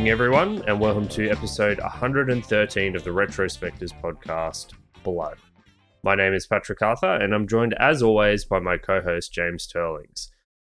evening, 0.00 0.12
everyone, 0.12 0.64
and 0.66 0.80
welcome 0.80 1.06
to 1.06 1.28
episode 1.28 1.78
113 1.78 2.96
of 2.96 3.04
the 3.04 3.10
Retrospectors 3.10 3.92
podcast, 4.00 4.72
Blood. 5.02 5.36
My 6.02 6.14
name 6.14 6.32
is 6.32 6.46
Patrick 6.46 6.80
Arthur, 6.80 7.16
and 7.16 7.34
I'm 7.34 7.46
joined, 7.46 7.74
as 7.74 8.02
always, 8.02 8.46
by 8.46 8.60
my 8.60 8.78
co 8.78 9.02
host, 9.02 9.30
James 9.30 9.70
Turlings. 9.70 10.28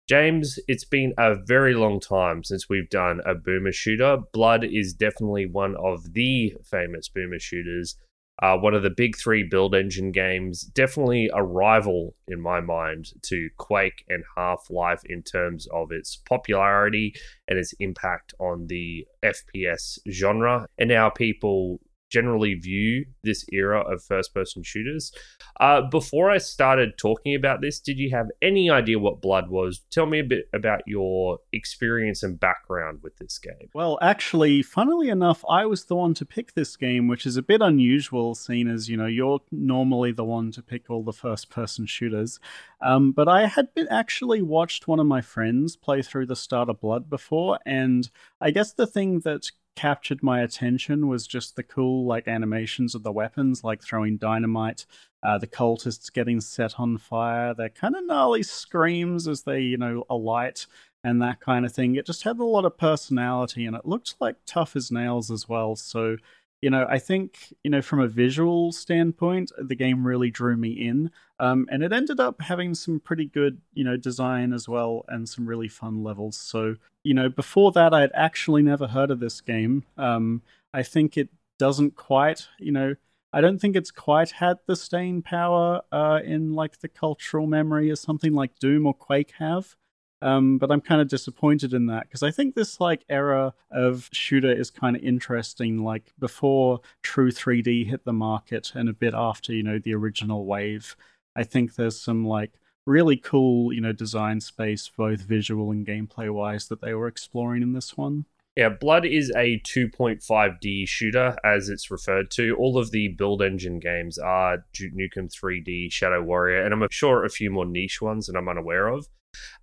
James, 0.06 0.58
it's 0.68 0.84
been 0.84 1.14
a 1.16 1.36
very 1.42 1.72
long 1.72 2.00
time 2.00 2.44
since 2.44 2.68
we've 2.68 2.90
done 2.90 3.22
a 3.24 3.34
boomer 3.34 3.72
shooter. 3.72 4.18
Blood 4.34 4.62
is 4.62 4.92
definitely 4.92 5.46
one 5.46 5.74
of 5.76 6.12
the 6.12 6.54
famous 6.62 7.08
boomer 7.08 7.38
shooters 7.38 7.96
uh, 8.42 8.56
one 8.56 8.74
of 8.74 8.82
the 8.82 8.90
big 8.90 9.16
three 9.16 9.42
build 9.42 9.74
engine 9.74 10.10
games, 10.10 10.62
definitely 10.62 11.30
a 11.32 11.42
rival 11.42 12.14
in 12.26 12.40
my 12.40 12.60
mind 12.60 13.12
to 13.22 13.48
Quake 13.58 14.04
and 14.08 14.24
Half 14.36 14.70
Life 14.70 15.02
in 15.04 15.22
terms 15.22 15.68
of 15.72 15.92
its 15.92 16.16
popularity 16.16 17.14
and 17.46 17.58
its 17.58 17.74
impact 17.78 18.34
on 18.40 18.66
the 18.66 19.06
FPS 19.24 19.98
genre. 20.10 20.66
And 20.78 20.88
now 20.88 21.10
people 21.10 21.80
generally 22.14 22.54
view 22.54 23.04
this 23.24 23.44
era 23.52 23.80
of 23.80 24.00
first 24.02 24.32
person 24.32 24.62
shooters. 24.62 25.12
Uh, 25.58 25.80
before 25.90 26.30
I 26.30 26.38
started 26.38 26.96
talking 26.96 27.34
about 27.34 27.60
this, 27.60 27.80
did 27.80 27.98
you 27.98 28.10
have 28.10 28.28
any 28.40 28.70
idea 28.70 29.00
what 29.00 29.20
Blood 29.20 29.50
was? 29.50 29.80
Tell 29.90 30.06
me 30.06 30.20
a 30.20 30.24
bit 30.24 30.48
about 30.52 30.82
your 30.86 31.40
experience 31.52 32.22
and 32.22 32.38
background 32.38 33.00
with 33.02 33.16
this 33.16 33.38
game. 33.38 33.68
Well, 33.74 33.98
actually, 34.00 34.62
funnily 34.62 35.08
enough, 35.08 35.44
I 35.50 35.66
was 35.66 35.86
the 35.86 35.96
one 35.96 36.14
to 36.14 36.24
pick 36.24 36.54
this 36.54 36.76
game, 36.76 37.08
which 37.08 37.26
is 37.26 37.36
a 37.36 37.42
bit 37.42 37.60
unusual, 37.60 38.36
seeing 38.36 38.68
as, 38.68 38.88
you 38.88 38.96
know, 38.96 39.06
you're 39.06 39.40
normally 39.50 40.12
the 40.12 40.24
one 40.24 40.52
to 40.52 40.62
pick 40.62 40.88
all 40.88 41.02
the 41.02 41.12
first 41.12 41.50
person 41.50 41.84
shooters. 41.84 42.38
Um, 42.80 43.10
but 43.10 43.26
I 43.26 43.46
had 43.46 43.74
been 43.74 43.88
actually 43.88 44.40
watched 44.40 44.86
one 44.86 45.00
of 45.00 45.06
my 45.06 45.20
friends 45.20 45.74
play 45.74 46.00
through 46.02 46.26
the 46.26 46.36
start 46.36 46.68
of 46.68 46.80
Blood 46.80 47.10
before, 47.10 47.58
and 47.66 48.08
I 48.40 48.52
guess 48.52 48.72
the 48.72 48.86
thing 48.86 49.20
that 49.20 49.50
captured 49.76 50.22
my 50.22 50.40
attention 50.40 51.08
was 51.08 51.26
just 51.26 51.56
the 51.56 51.62
cool 51.62 52.06
like 52.06 52.28
animations 52.28 52.94
of 52.94 53.02
the 53.02 53.12
weapons, 53.12 53.64
like 53.64 53.82
throwing 53.82 54.16
dynamite, 54.16 54.86
uh, 55.22 55.38
the 55.38 55.46
cultists 55.46 56.12
getting 56.12 56.40
set 56.40 56.78
on 56.78 56.98
fire, 56.98 57.54
their 57.54 57.68
kind 57.68 57.96
of 57.96 58.06
gnarly 58.06 58.42
screams 58.42 59.26
as 59.26 59.42
they 59.42 59.60
you 59.60 59.76
know 59.76 60.04
alight 60.08 60.66
and 61.02 61.20
that 61.20 61.40
kind 61.40 61.66
of 61.66 61.72
thing. 61.72 61.94
It 61.96 62.06
just 62.06 62.24
had 62.24 62.38
a 62.38 62.44
lot 62.44 62.64
of 62.64 62.78
personality, 62.78 63.66
and 63.66 63.76
it 63.76 63.86
looked 63.86 64.14
like 64.20 64.36
tough 64.46 64.74
as 64.74 64.90
nails 64.90 65.30
as 65.30 65.48
well. 65.48 65.76
So 65.76 66.16
you 66.64 66.70
know, 66.70 66.86
I 66.88 66.98
think, 66.98 67.52
you 67.62 67.70
know, 67.70 67.82
from 67.82 68.00
a 68.00 68.08
visual 68.08 68.72
standpoint, 68.72 69.52
the 69.58 69.74
game 69.74 70.06
really 70.06 70.30
drew 70.30 70.56
me 70.56 70.70
in. 70.70 71.10
Um, 71.38 71.66
and 71.70 71.82
it 71.82 71.92
ended 71.92 72.20
up 72.20 72.40
having 72.40 72.74
some 72.74 73.00
pretty 73.00 73.26
good, 73.26 73.60
you 73.74 73.84
know, 73.84 73.98
design 73.98 74.54
as 74.54 74.66
well 74.66 75.04
and 75.08 75.28
some 75.28 75.46
really 75.46 75.68
fun 75.68 76.02
levels. 76.02 76.38
So, 76.38 76.76
you 77.02 77.12
know, 77.12 77.28
before 77.28 77.70
that, 77.72 77.92
I 77.92 78.00
had 78.00 78.12
actually 78.14 78.62
never 78.62 78.86
heard 78.86 79.10
of 79.10 79.20
this 79.20 79.42
game. 79.42 79.84
Um, 79.98 80.40
I 80.72 80.82
think 80.82 81.18
it 81.18 81.28
doesn't 81.58 81.96
quite, 81.96 82.48
you 82.58 82.72
know, 82.72 82.94
I 83.30 83.42
don't 83.42 83.58
think 83.58 83.76
it's 83.76 83.90
quite 83.90 84.30
had 84.30 84.56
the 84.66 84.74
staying 84.74 85.20
power 85.20 85.82
uh, 85.92 86.20
in 86.24 86.54
like 86.54 86.80
the 86.80 86.88
cultural 86.88 87.46
memory 87.46 87.90
as 87.90 88.00
something 88.00 88.32
like 88.32 88.58
Doom 88.58 88.86
or 88.86 88.94
Quake 88.94 89.34
have. 89.38 89.76
Um, 90.22 90.58
but 90.58 90.70
I'm 90.70 90.80
kind 90.80 91.00
of 91.00 91.08
disappointed 91.08 91.74
in 91.74 91.86
that 91.86 92.04
because 92.04 92.22
I 92.22 92.30
think 92.30 92.54
this 92.54 92.80
like 92.80 93.04
era 93.08 93.52
of 93.70 94.08
shooter 94.12 94.50
is 94.50 94.70
kind 94.70 94.96
of 94.96 95.02
interesting. 95.02 95.84
Like 95.84 96.12
before 96.18 96.80
true 97.02 97.30
3D 97.30 97.86
hit 97.88 98.04
the 98.04 98.12
market, 98.12 98.72
and 98.74 98.88
a 98.88 98.94
bit 98.94 99.14
after 99.14 99.52
you 99.52 99.62
know 99.62 99.78
the 99.78 99.94
original 99.94 100.46
wave. 100.46 100.96
I 101.36 101.42
think 101.42 101.74
there's 101.74 102.00
some 102.00 102.26
like 102.26 102.52
really 102.86 103.16
cool 103.16 103.72
you 103.72 103.80
know 103.80 103.92
design 103.92 104.40
space, 104.40 104.90
both 104.96 105.20
visual 105.22 105.70
and 105.70 105.86
gameplay 105.86 106.32
wise, 106.32 106.68
that 106.68 106.80
they 106.80 106.94
were 106.94 107.08
exploring 107.08 107.62
in 107.62 107.72
this 107.72 107.96
one. 107.96 108.24
Yeah, 108.56 108.68
Blood 108.68 109.04
is 109.04 109.32
a 109.36 109.60
2.5D 109.66 110.86
shooter, 110.86 111.36
as 111.44 111.68
it's 111.68 111.90
referred 111.90 112.30
to. 112.32 112.54
All 112.54 112.78
of 112.78 112.92
the 112.92 113.08
build 113.08 113.42
engine 113.42 113.80
games 113.80 114.16
are 114.16 114.64
Duke 114.72 114.92
Nukem 114.94 115.28
3D, 115.28 115.90
Shadow 115.90 116.22
Warrior, 116.22 116.64
and 116.64 116.72
I'm 116.72 116.86
sure 116.92 117.24
a 117.24 117.28
few 117.28 117.50
more 117.50 117.66
niche 117.66 118.00
ones 118.00 118.26
that 118.26 118.36
I'm 118.36 118.48
unaware 118.48 118.86
of. 118.86 119.08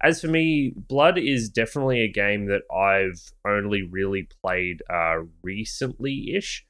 As 0.01 0.21
for 0.21 0.27
me, 0.27 0.73
Blood 0.75 1.17
is 1.17 1.49
definitely 1.49 2.01
a 2.01 2.11
game 2.11 2.45
that 2.47 2.63
I've 2.73 3.31
only 3.45 3.83
really 3.83 4.27
played 4.43 4.81
uh, 4.89 5.19
recently 5.43 6.33
ish. 6.35 6.65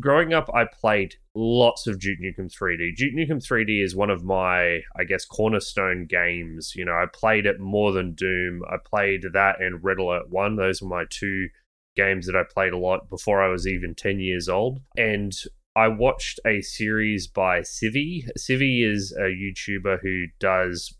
Growing 0.00 0.34
up, 0.34 0.50
I 0.52 0.64
played 0.64 1.14
lots 1.36 1.86
of 1.86 2.00
Duke 2.00 2.18
Nukem 2.20 2.52
3D. 2.52 2.96
Duke 2.96 3.14
Nukem 3.14 3.40
3D 3.40 3.82
is 3.82 3.94
one 3.94 4.10
of 4.10 4.24
my, 4.24 4.80
I 4.96 5.04
guess, 5.06 5.24
cornerstone 5.24 6.06
games. 6.06 6.72
You 6.74 6.84
know, 6.84 6.92
I 6.94 7.06
played 7.12 7.46
it 7.46 7.60
more 7.60 7.92
than 7.92 8.14
Doom. 8.14 8.62
I 8.68 8.76
played 8.84 9.24
that 9.32 9.60
and 9.60 9.84
Red 9.84 9.98
Alert 9.98 10.30
1. 10.30 10.56
Those 10.56 10.82
were 10.82 10.88
my 10.88 11.04
two 11.10 11.48
games 11.96 12.26
that 12.26 12.34
I 12.34 12.42
played 12.42 12.72
a 12.72 12.78
lot 12.78 13.08
before 13.08 13.40
I 13.40 13.48
was 13.48 13.68
even 13.68 13.94
10 13.94 14.18
years 14.18 14.48
old. 14.48 14.80
And 14.96 15.32
I 15.76 15.88
watched 15.88 16.40
a 16.46 16.60
series 16.60 17.26
by 17.26 17.60
Civvie. 17.60 18.28
Civvie 18.38 18.84
is 18.84 19.12
a 19.16 19.24
YouTuber 19.24 20.00
who 20.02 20.26
does 20.38 20.96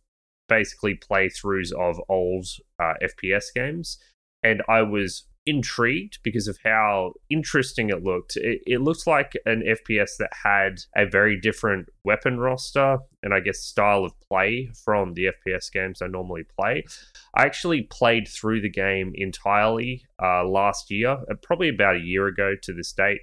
basically 0.49 0.97
playthroughs 0.97 1.73
of 1.73 2.01
old 2.09 2.47
uh, 2.79 2.95
FPS 3.03 3.45
games, 3.55 3.99
and 4.43 4.63
I 4.69 4.83
was 4.83 5.27
intrigued 5.47 6.19
because 6.23 6.49
of 6.49 6.59
how 6.65 7.13
interesting 7.29 7.91
it 7.91 8.03
looked. 8.03 8.37
It, 8.37 8.61
it 8.67 8.81
looked 8.81 9.07
like 9.07 9.33
an 9.45 9.63
FPS 9.63 10.17
that 10.19 10.31
had 10.43 10.81
a 10.97 11.07
very 11.07 11.39
different 11.39 11.89
weapon 12.05 12.39
roster 12.39 12.99
and 13.23 13.35
I 13.35 13.41
guess 13.41 13.59
style 13.59 14.05
of 14.05 14.13
play 14.21 14.71
from 14.85 15.15
the 15.15 15.27
FPS 15.27 15.71
games 15.71 16.01
I 16.01 16.07
normally 16.07 16.45
play. 16.59 16.85
I 17.37 17.45
actually 17.45 17.83
played 17.83 18.29
through 18.29 18.63
the 18.63 18.71
game 18.71 19.13
entirely 19.15 20.05
uh, 20.23 20.45
last 20.45 20.91
year, 20.91 21.11
uh, 21.11 21.35
probably 21.43 21.69
about 21.69 21.97
a 21.97 22.01
year 22.01 22.27
ago 22.27 22.55
to 22.63 22.73
this 22.73 22.93
date 22.93 23.21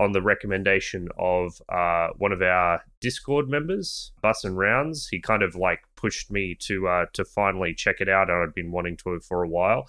on 0.00 0.12
the 0.12 0.22
recommendation 0.22 1.08
of 1.18 1.60
uh, 1.68 2.08
one 2.16 2.32
of 2.32 2.42
our 2.42 2.82
Discord 3.00 3.48
members, 3.48 4.12
Bus 4.22 4.44
and 4.44 4.56
Rounds. 4.56 5.08
He 5.10 5.20
kind 5.20 5.42
of 5.42 5.54
like 5.54 5.80
pushed 5.96 6.30
me 6.30 6.56
to 6.60 6.88
uh, 6.88 7.06
to 7.12 7.24
finally 7.24 7.74
check 7.74 7.96
it 8.00 8.08
out, 8.08 8.30
and 8.30 8.42
I'd 8.42 8.54
been 8.54 8.72
wanting 8.72 8.96
to 8.98 9.20
for 9.20 9.42
a 9.42 9.48
while. 9.48 9.86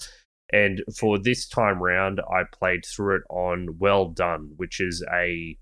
And 0.52 0.84
for 0.96 1.18
this 1.18 1.48
time 1.48 1.82
round, 1.82 2.22
I 2.30 2.44
played 2.52 2.86
through 2.86 3.18
it 3.18 3.24
on 3.30 3.78
Well 3.80 4.10
Done, 4.10 4.54
which 4.58 4.80
is 4.80 5.04
a 5.12 5.58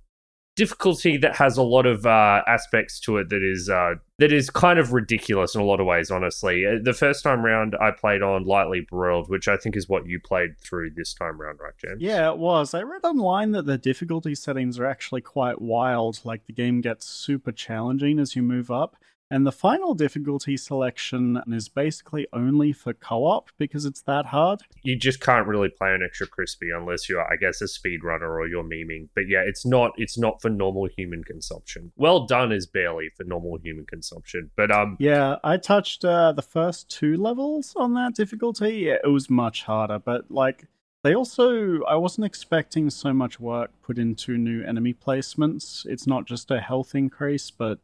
difficulty 0.62 1.18
that 1.18 1.36
has 1.36 1.58
a 1.58 1.64
lot 1.64 1.88
of 1.88 2.06
uh, 2.06 2.44
aspects 2.46 3.00
to 3.00 3.18
it 3.18 3.30
that 3.30 3.42
is 3.42 3.68
uh, 3.68 3.96
that 4.20 4.32
is 4.32 4.52
kind 4.52 4.78
of 4.78 4.94
ridiculous 4.94 5.56
in 5.56 5.62
a 5.62 5.64
lot 5.64 5.80
of 5.80 5.88
ways. 5.88 6.12
Honestly, 6.12 6.68
uh, 6.68 6.78
the 6.80 6.94
first 6.94 7.24
time 7.24 7.44
round 7.44 7.76
I 7.82 7.90
played 7.90 8.22
on 8.22 8.44
lightly 8.46 8.82
broiled, 8.82 9.28
which 9.28 9.48
I 9.48 9.58
think 9.58 9.76
is 9.76 9.90
what 9.90 10.06
you 10.06 10.20
played 10.20 10.60
through 10.60 10.92
this 10.92 11.16
time 11.16 11.42
round, 11.42 11.58
right, 11.60 11.74
James? 11.84 12.00
Yeah, 12.00 12.30
it 12.30 12.38
was. 12.38 12.76
I 12.76 12.84
read 12.84 13.04
online 13.04 13.54
that 13.54 13.66
the 13.66 13.80
difficulty 13.80 14.36
settings 14.36 14.78
are 14.78 14.86
actually 14.86 15.22
quite 15.22 15.60
wild. 15.60 16.20
Like 16.24 16.46
the 16.46 16.54
game 16.54 16.80
gets 16.82 17.08
super 17.08 17.52
challenging 17.52 18.20
as 18.20 18.36
you 18.36 18.44
move 18.44 18.70
up. 18.70 18.98
And 19.32 19.48
the 19.48 19.52
final 19.54 19.94
difficulty 19.94 20.58
selection 20.58 21.42
is 21.48 21.70
basically 21.70 22.28
only 22.34 22.74
for 22.74 22.94
co 22.94 23.24
op 23.24 23.50
because 23.58 23.86
it's 23.86 24.02
that 24.02 24.26
hard. 24.26 24.62
You 24.84 24.98
just 24.98 25.22
can't 25.22 25.48
really 25.48 25.70
play 25.70 25.96
an 25.96 26.04
extra 26.04 26.28
crispy 26.28 26.70
unless 26.70 27.08
you're, 27.08 27.22
I 27.22 27.38
guess, 27.38 27.62
a 27.62 27.66
speedrunner 27.66 28.30
or 28.30 28.46
you're 28.46 28.64
memeing. 28.64 29.08
But 29.16 29.30
yeah, 29.30 29.42
it's 29.46 29.66
not 29.66 29.94
it's 29.96 30.18
not 30.18 30.42
for 30.42 30.50
normal 30.50 30.90
human 30.98 31.24
consumption. 31.24 31.94
Well 31.96 32.26
done 32.26 32.52
is 32.52 32.68
barely 32.68 33.10
for 33.16 33.24
normal 33.24 33.58
human 33.64 33.86
consumption. 33.86 34.52
But 34.58 34.70
um 34.70 34.98
Yeah, 35.00 35.38
I 35.46 35.56
touched 35.56 36.04
uh, 36.04 36.34
the 36.34 36.42
first 36.42 36.90
two 36.90 37.16
levels 37.16 37.74
on 37.78 37.94
that 37.94 38.14
difficulty. 38.14 38.80
Yeah, 38.88 38.98
it 39.02 39.08
was 39.08 39.30
much 39.30 39.64
harder, 39.64 39.98
but 40.00 40.30
like 40.30 40.68
they 41.04 41.16
also, 41.16 41.82
I 41.84 41.96
wasn't 41.96 42.26
expecting 42.26 42.90
so 42.90 43.12
much 43.12 43.40
work 43.40 43.72
put 43.82 43.98
into 43.98 44.38
new 44.38 44.64
enemy 44.64 44.94
placements. 44.94 45.86
It's 45.86 46.06
not 46.06 46.26
just 46.26 46.52
a 46.52 46.60
health 46.60 46.94
increase, 46.94 47.50
but 47.50 47.80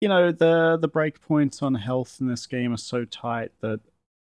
you 0.00 0.08
know 0.08 0.32
the 0.32 0.76
the 0.80 0.88
breakpoints 0.88 1.62
on 1.62 1.74
health 1.74 2.18
in 2.20 2.28
this 2.28 2.46
game 2.46 2.72
are 2.72 2.78
so 2.78 3.04
tight 3.04 3.52
that 3.60 3.80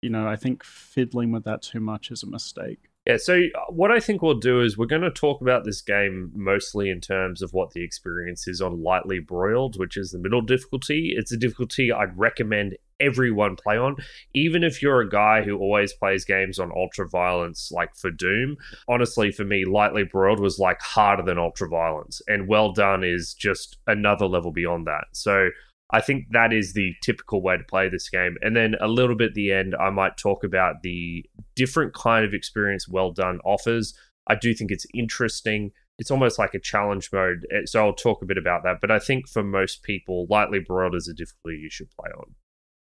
you 0.02 0.10
know 0.10 0.28
I 0.28 0.36
think 0.36 0.64
fiddling 0.64 1.32
with 1.32 1.44
that 1.44 1.62
too 1.62 1.80
much 1.80 2.10
is 2.10 2.22
a 2.22 2.26
mistake. 2.26 2.90
Yeah, 3.06 3.18
so 3.18 3.34
uh, 3.34 3.60
what 3.68 3.90
I 3.90 4.00
think 4.00 4.22
we'll 4.22 4.38
do 4.38 4.62
is 4.62 4.78
we're 4.78 4.86
going 4.86 5.02
to 5.02 5.10
talk 5.10 5.42
about 5.42 5.64
this 5.64 5.82
game 5.82 6.32
mostly 6.34 6.88
in 6.88 7.02
terms 7.02 7.42
of 7.42 7.52
what 7.52 7.72
the 7.72 7.84
experience 7.84 8.48
is 8.48 8.62
on 8.62 8.82
Lightly 8.82 9.18
Broiled, 9.18 9.78
which 9.78 9.98
is 9.98 10.10
the 10.10 10.18
middle 10.18 10.40
difficulty. 10.40 11.12
It's 11.14 11.30
a 11.30 11.36
difficulty 11.36 11.92
I'd 11.92 12.18
recommend 12.18 12.78
everyone 13.00 13.56
play 13.56 13.76
on, 13.76 13.96
even 14.34 14.62
if 14.62 14.82
you're 14.82 15.00
a 15.00 15.08
guy 15.08 15.42
who 15.42 15.58
always 15.58 15.92
plays 15.92 16.24
games 16.24 16.58
on 16.58 16.72
ultra 16.74 17.08
violence, 17.08 17.70
like 17.72 17.94
for 17.96 18.10
Doom. 18.10 18.56
Honestly, 18.88 19.30
for 19.30 19.44
me, 19.44 19.64
Lightly 19.64 20.04
Broiled 20.04 20.40
was 20.40 20.58
like 20.58 20.80
harder 20.80 21.22
than 21.22 21.38
ultra 21.38 21.68
violence, 21.68 22.20
and 22.28 22.48
Well 22.48 22.72
Done 22.72 23.04
is 23.04 23.34
just 23.34 23.78
another 23.86 24.26
level 24.26 24.52
beyond 24.52 24.86
that. 24.86 25.04
So 25.12 25.48
I 25.90 26.00
think 26.00 26.26
that 26.30 26.52
is 26.52 26.72
the 26.72 26.94
typical 27.02 27.42
way 27.42 27.56
to 27.56 27.64
play 27.64 27.88
this 27.88 28.08
game. 28.08 28.36
And 28.40 28.56
then 28.56 28.74
a 28.80 28.88
little 28.88 29.16
bit 29.16 29.28
at 29.28 29.34
the 29.34 29.52
end, 29.52 29.76
I 29.78 29.90
might 29.90 30.16
talk 30.16 30.42
about 30.42 30.82
the 30.82 31.24
different 31.54 31.94
kind 31.94 32.24
of 32.24 32.34
experience 32.34 32.88
Well 32.88 33.12
Done 33.12 33.38
offers. 33.44 33.94
I 34.26 34.34
do 34.34 34.54
think 34.54 34.70
it's 34.70 34.86
interesting. 34.94 35.72
It's 35.98 36.10
almost 36.10 36.38
like 36.38 36.54
a 36.54 36.58
challenge 36.58 37.10
mode. 37.12 37.46
Eh, 37.52 37.66
so 37.66 37.84
I'll 37.84 37.92
talk 37.92 38.22
a 38.22 38.26
bit 38.26 38.38
about 38.38 38.62
that. 38.64 38.78
But 38.80 38.90
I 38.90 38.98
think 38.98 39.28
for 39.28 39.44
most 39.44 39.82
people, 39.82 40.26
Lightly 40.28 40.58
Broiled 40.58 40.94
is 40.94 41.06
a 41.06 41.14
difficulty 41.14 41.58
you 41.58 41.70
should 41.70 41.90
play 41.90 42.10
on. 42.18 42.34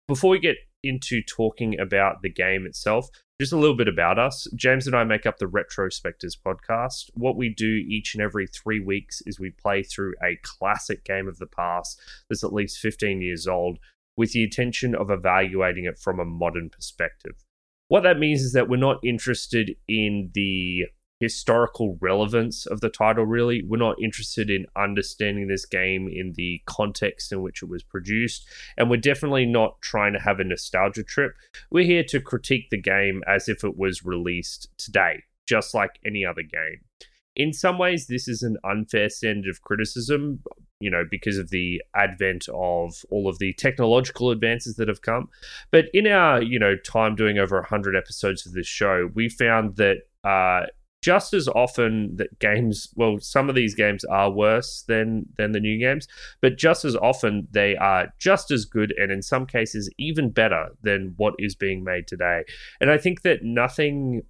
Before 0.10 0.32
we 0.32 0.40
get 0.40 0.58
into 0.82 1.22
talking 1.22 1.80
about 1.80 2.24
the 2.24 2.32
game 2.32 2.66
itself, 2.66 3.10
Just 3.40 3.54
a 3.54 3.58
little 3.58 3.78
bit 3.78 3.88
about 3.88 4.18
us. 4.18 4.48
James 4.56 4.88
and 4.88 4.96
I 4.96 5.04
make 5.04 5.28
up 5.28 5.38
the 5.38 5.46
Retrospectors 5.46 6.34
podcast. 6.44 7.12
What 7.14 7.38
we 7.38 7.54
do 7.54 7.86
each 7.88 8.16
and 8.16 8.24
every 8.24 8.48
three 8.48 8.80
weeks 8.80 9.22
is 9.28 9.40
we 9.40 9.52
play 9.52 9.84
through 9.84 10.16
a 10.22 10.40
classic 10.42 11.06
game 11.06 11.28
of 11.28 11.38
the 11.38 11.46
past 11.46 12.02
that's 12.28 12.44
at 12.44 12.52
least 12.52 12.80
15 12.80 13.22
years 13.22 13.48
old 13.48 13.78
with 14.18 14.32
the 14.34 14.44
intention 14.44 14.96
of 14.96 15.12
evaluating 15.12 15.86
it 15.86 16.00
from 16.00 16.20
a 16.20 16.26
modern 16.26 16.70
perspective. 16.70 17.46
What 17.88 18.02
that 18.02 18.20
means 18.20 18.42
is 18.42 18.54
that 18.54 18.68
we're 18.68 18.78
not 18.78 18.98
interested 19.04 19.76
in 19.88 20.32
the 20.34 20.88
historical 21.19 21.98
relevance 22.00 22.66
of 22.66 22.81
the 22.81 22.89
title, 22.89 23.25
really. 23.25 23.63
We're 23.63 23.77
not 23.77 24.01
interested 24.01 24.50
in 24.50 24.66
understanding 24.75 25.48
this 25.48 25.66
game 25.66 26.07
in 26.07 26.33
the 26.36 26.62
context 26.66 27.31
in 27.31 27.42
which 27.42 27.62
it 27.62 27.69
was 27.69 27.83
produced. 27.83 28.48
And 28.77 28.89
we're 28.89 28.98
definitely 28.98 29.45
not 29.45 29.81
trying 29.81 30.13
to 30.13 30.19
have 30.19 30.39
a 30.39 30.44
nostalgia 30.44 31.04
trip. 31.04 31.33
We're 31.69 31.86
here 31.86 32.04
to 32.06 32.21
critique 32.21 32.69
the 32.71 32.81
game 32.81 33.21
as 33.27 33.50
if 33.50 33.63
it 33.63 33.77
was 33.77 34.06
released 34.06 34.69
today, 34.77 35.24
just 35.48 35.74
like 35.74 36.00
any 36.06 36.25
other 36.25 36.44
game. 36.44 36.81
In 37.36 37.54
some 37.54 37.77
ways, 37.77 38.07
this 38.07 38.27
is 38.27 38.42
an 38.42 38.57
unfair 38.63 39.10
standard 39.10 39.50
of 39.50 39.62
criticism, 39.62 40.42
you 40.80 40.89
know, 40.89 41.04
because 41.10 41.38
of 41.38 41.50
the 41.50 41.81
advent 41.95 42.48
of 42.50 43.06
all 43.10 43.30
of 43.30 43.39
the 43.39 43.54
technological 43.54 44.31
advances 44.31 44.75
that 44.75 44.88
have 44.88 45.01
come. 45.01 45.30
But 45.72 45.86
in 45.94 46.07
our, 46.07 46.42
you 46.42 46.60
know, 46.60 46.75
time 46.77 47.15
doing 47.15 47.38
over 47.38 47.57
100 47.57 47.95
episodes 47.95 48.45
of 48.45 48.54
this 48.54 48.68
show, 48.68 49.10
we 49.13 49.30
found 49.30 49.75
that 49.77 49.98
uh, 50.24 50.68
just 51.01 51.34
as 51.34 51.48
often 51.50 52.16
that 52.18 52.40
games 52.40 52.90
well 52.96 53.18
some 53.19 53.50
of 53.50 53.56
these 53.56 53.74
games 53.74 54.04
are 54.06 54.31
worse 54.31 54.84
than 54.88 55.25
than 55.38 55.51
the 55.54 55.60
new 55.60 55.80
games 55.80 56.07
but 56.42 56.57
just 56.57 56.84
as 56.84 56.96
often 56.98 57.48
they 57.51 57.75
are 57.78 58.07
just 58.19 58.51
as 58.51 58.66
good 58.66 58.94
and 58.98 59.12
in 59.12 59.22
some 59.22 59.46
cases 59.46 59.90
even 59.98 60.30
better 60.30 60.69
than 60.84 61.13
what 61.18 61.34
is 61.40 61.56
being 61.56 61.84
made 61.84 62.07
today. 62.07 62.44
And 62.81 62.92
i 62.92 62.98
think 62.98 63.22
that 63.22 63.44
nothing 63.44 64.24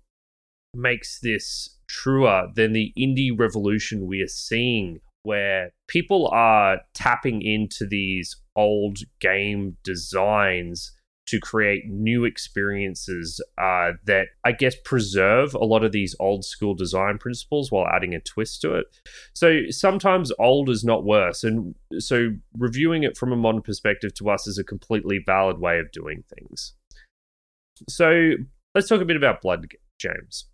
makes 0.76 1.20
this 1.22 1.78
truer 1.88 2.48
than 2.56 2.74
the 2.74 2.94
indie 2.98 3.38
revolution 3.38 4.06
we 4.06 4.22
are 4.22 4.28
seeing 4.28 5.00
where 5.24 5.72
people 5.88 6.30
are 6.32 6.80
tapping 6.94 7.42
into 7.42 7.86
these 7.86 8.36
old 8.56 9.00
game 9.20 9.76
designs 9.84 10.92
to 11.30 11.40
create 11.40 11.88
new 11.88 12.26
experiences 12.26 13.42
uh, 13.58 13.92
that 14.06 14.28
I 14.44 14.52
guess 14.52 14.76
preserve 14.84 15.54
a 15.54 15.64
lot 15.64 15.84
of 15.84 15.92
these 15.92 16.16
old 16.20 16.44
school 16.44 16.74
design 16.74 17.18
principles 17.18 17.72
while 17.72 17.88
adding 17.88 18.14
a 18.14 18.20
twist 18.20 18.62
to 18.62 18.76
it. 18.76 18.86
So 19.34 19.62
sometimes 19.70 20.32
old 20.40 20.70
is 20.70 20.84
not 20.84 21.04
worse. 21.04 21.44
And 21.44 21.76
so 22.00 22.30
reviewing 22.58 23.04
it 23.04 23.18
from 23.18 23.32
a 23.32 23.38
modern 23.38 23.62
perspective 23.62 24.14
to 24.16 24.30
us 24.30 24.48
is 24.48 24.58
a 24.58 24.64
completely 24.64 25.20
valid 25.26 25.60
way 25.60 25.80
of 25.80 25.92
doing 25.92 26.24
things. 26.36 26.74
So 27.88 28.32
let's 28.76 28.88
talk 28.88 29.02
a 29.02 29.06
bit 29.06 29.18
about 29.18 29.42
Blood, 29.42 29.68
James. 30.00 30.46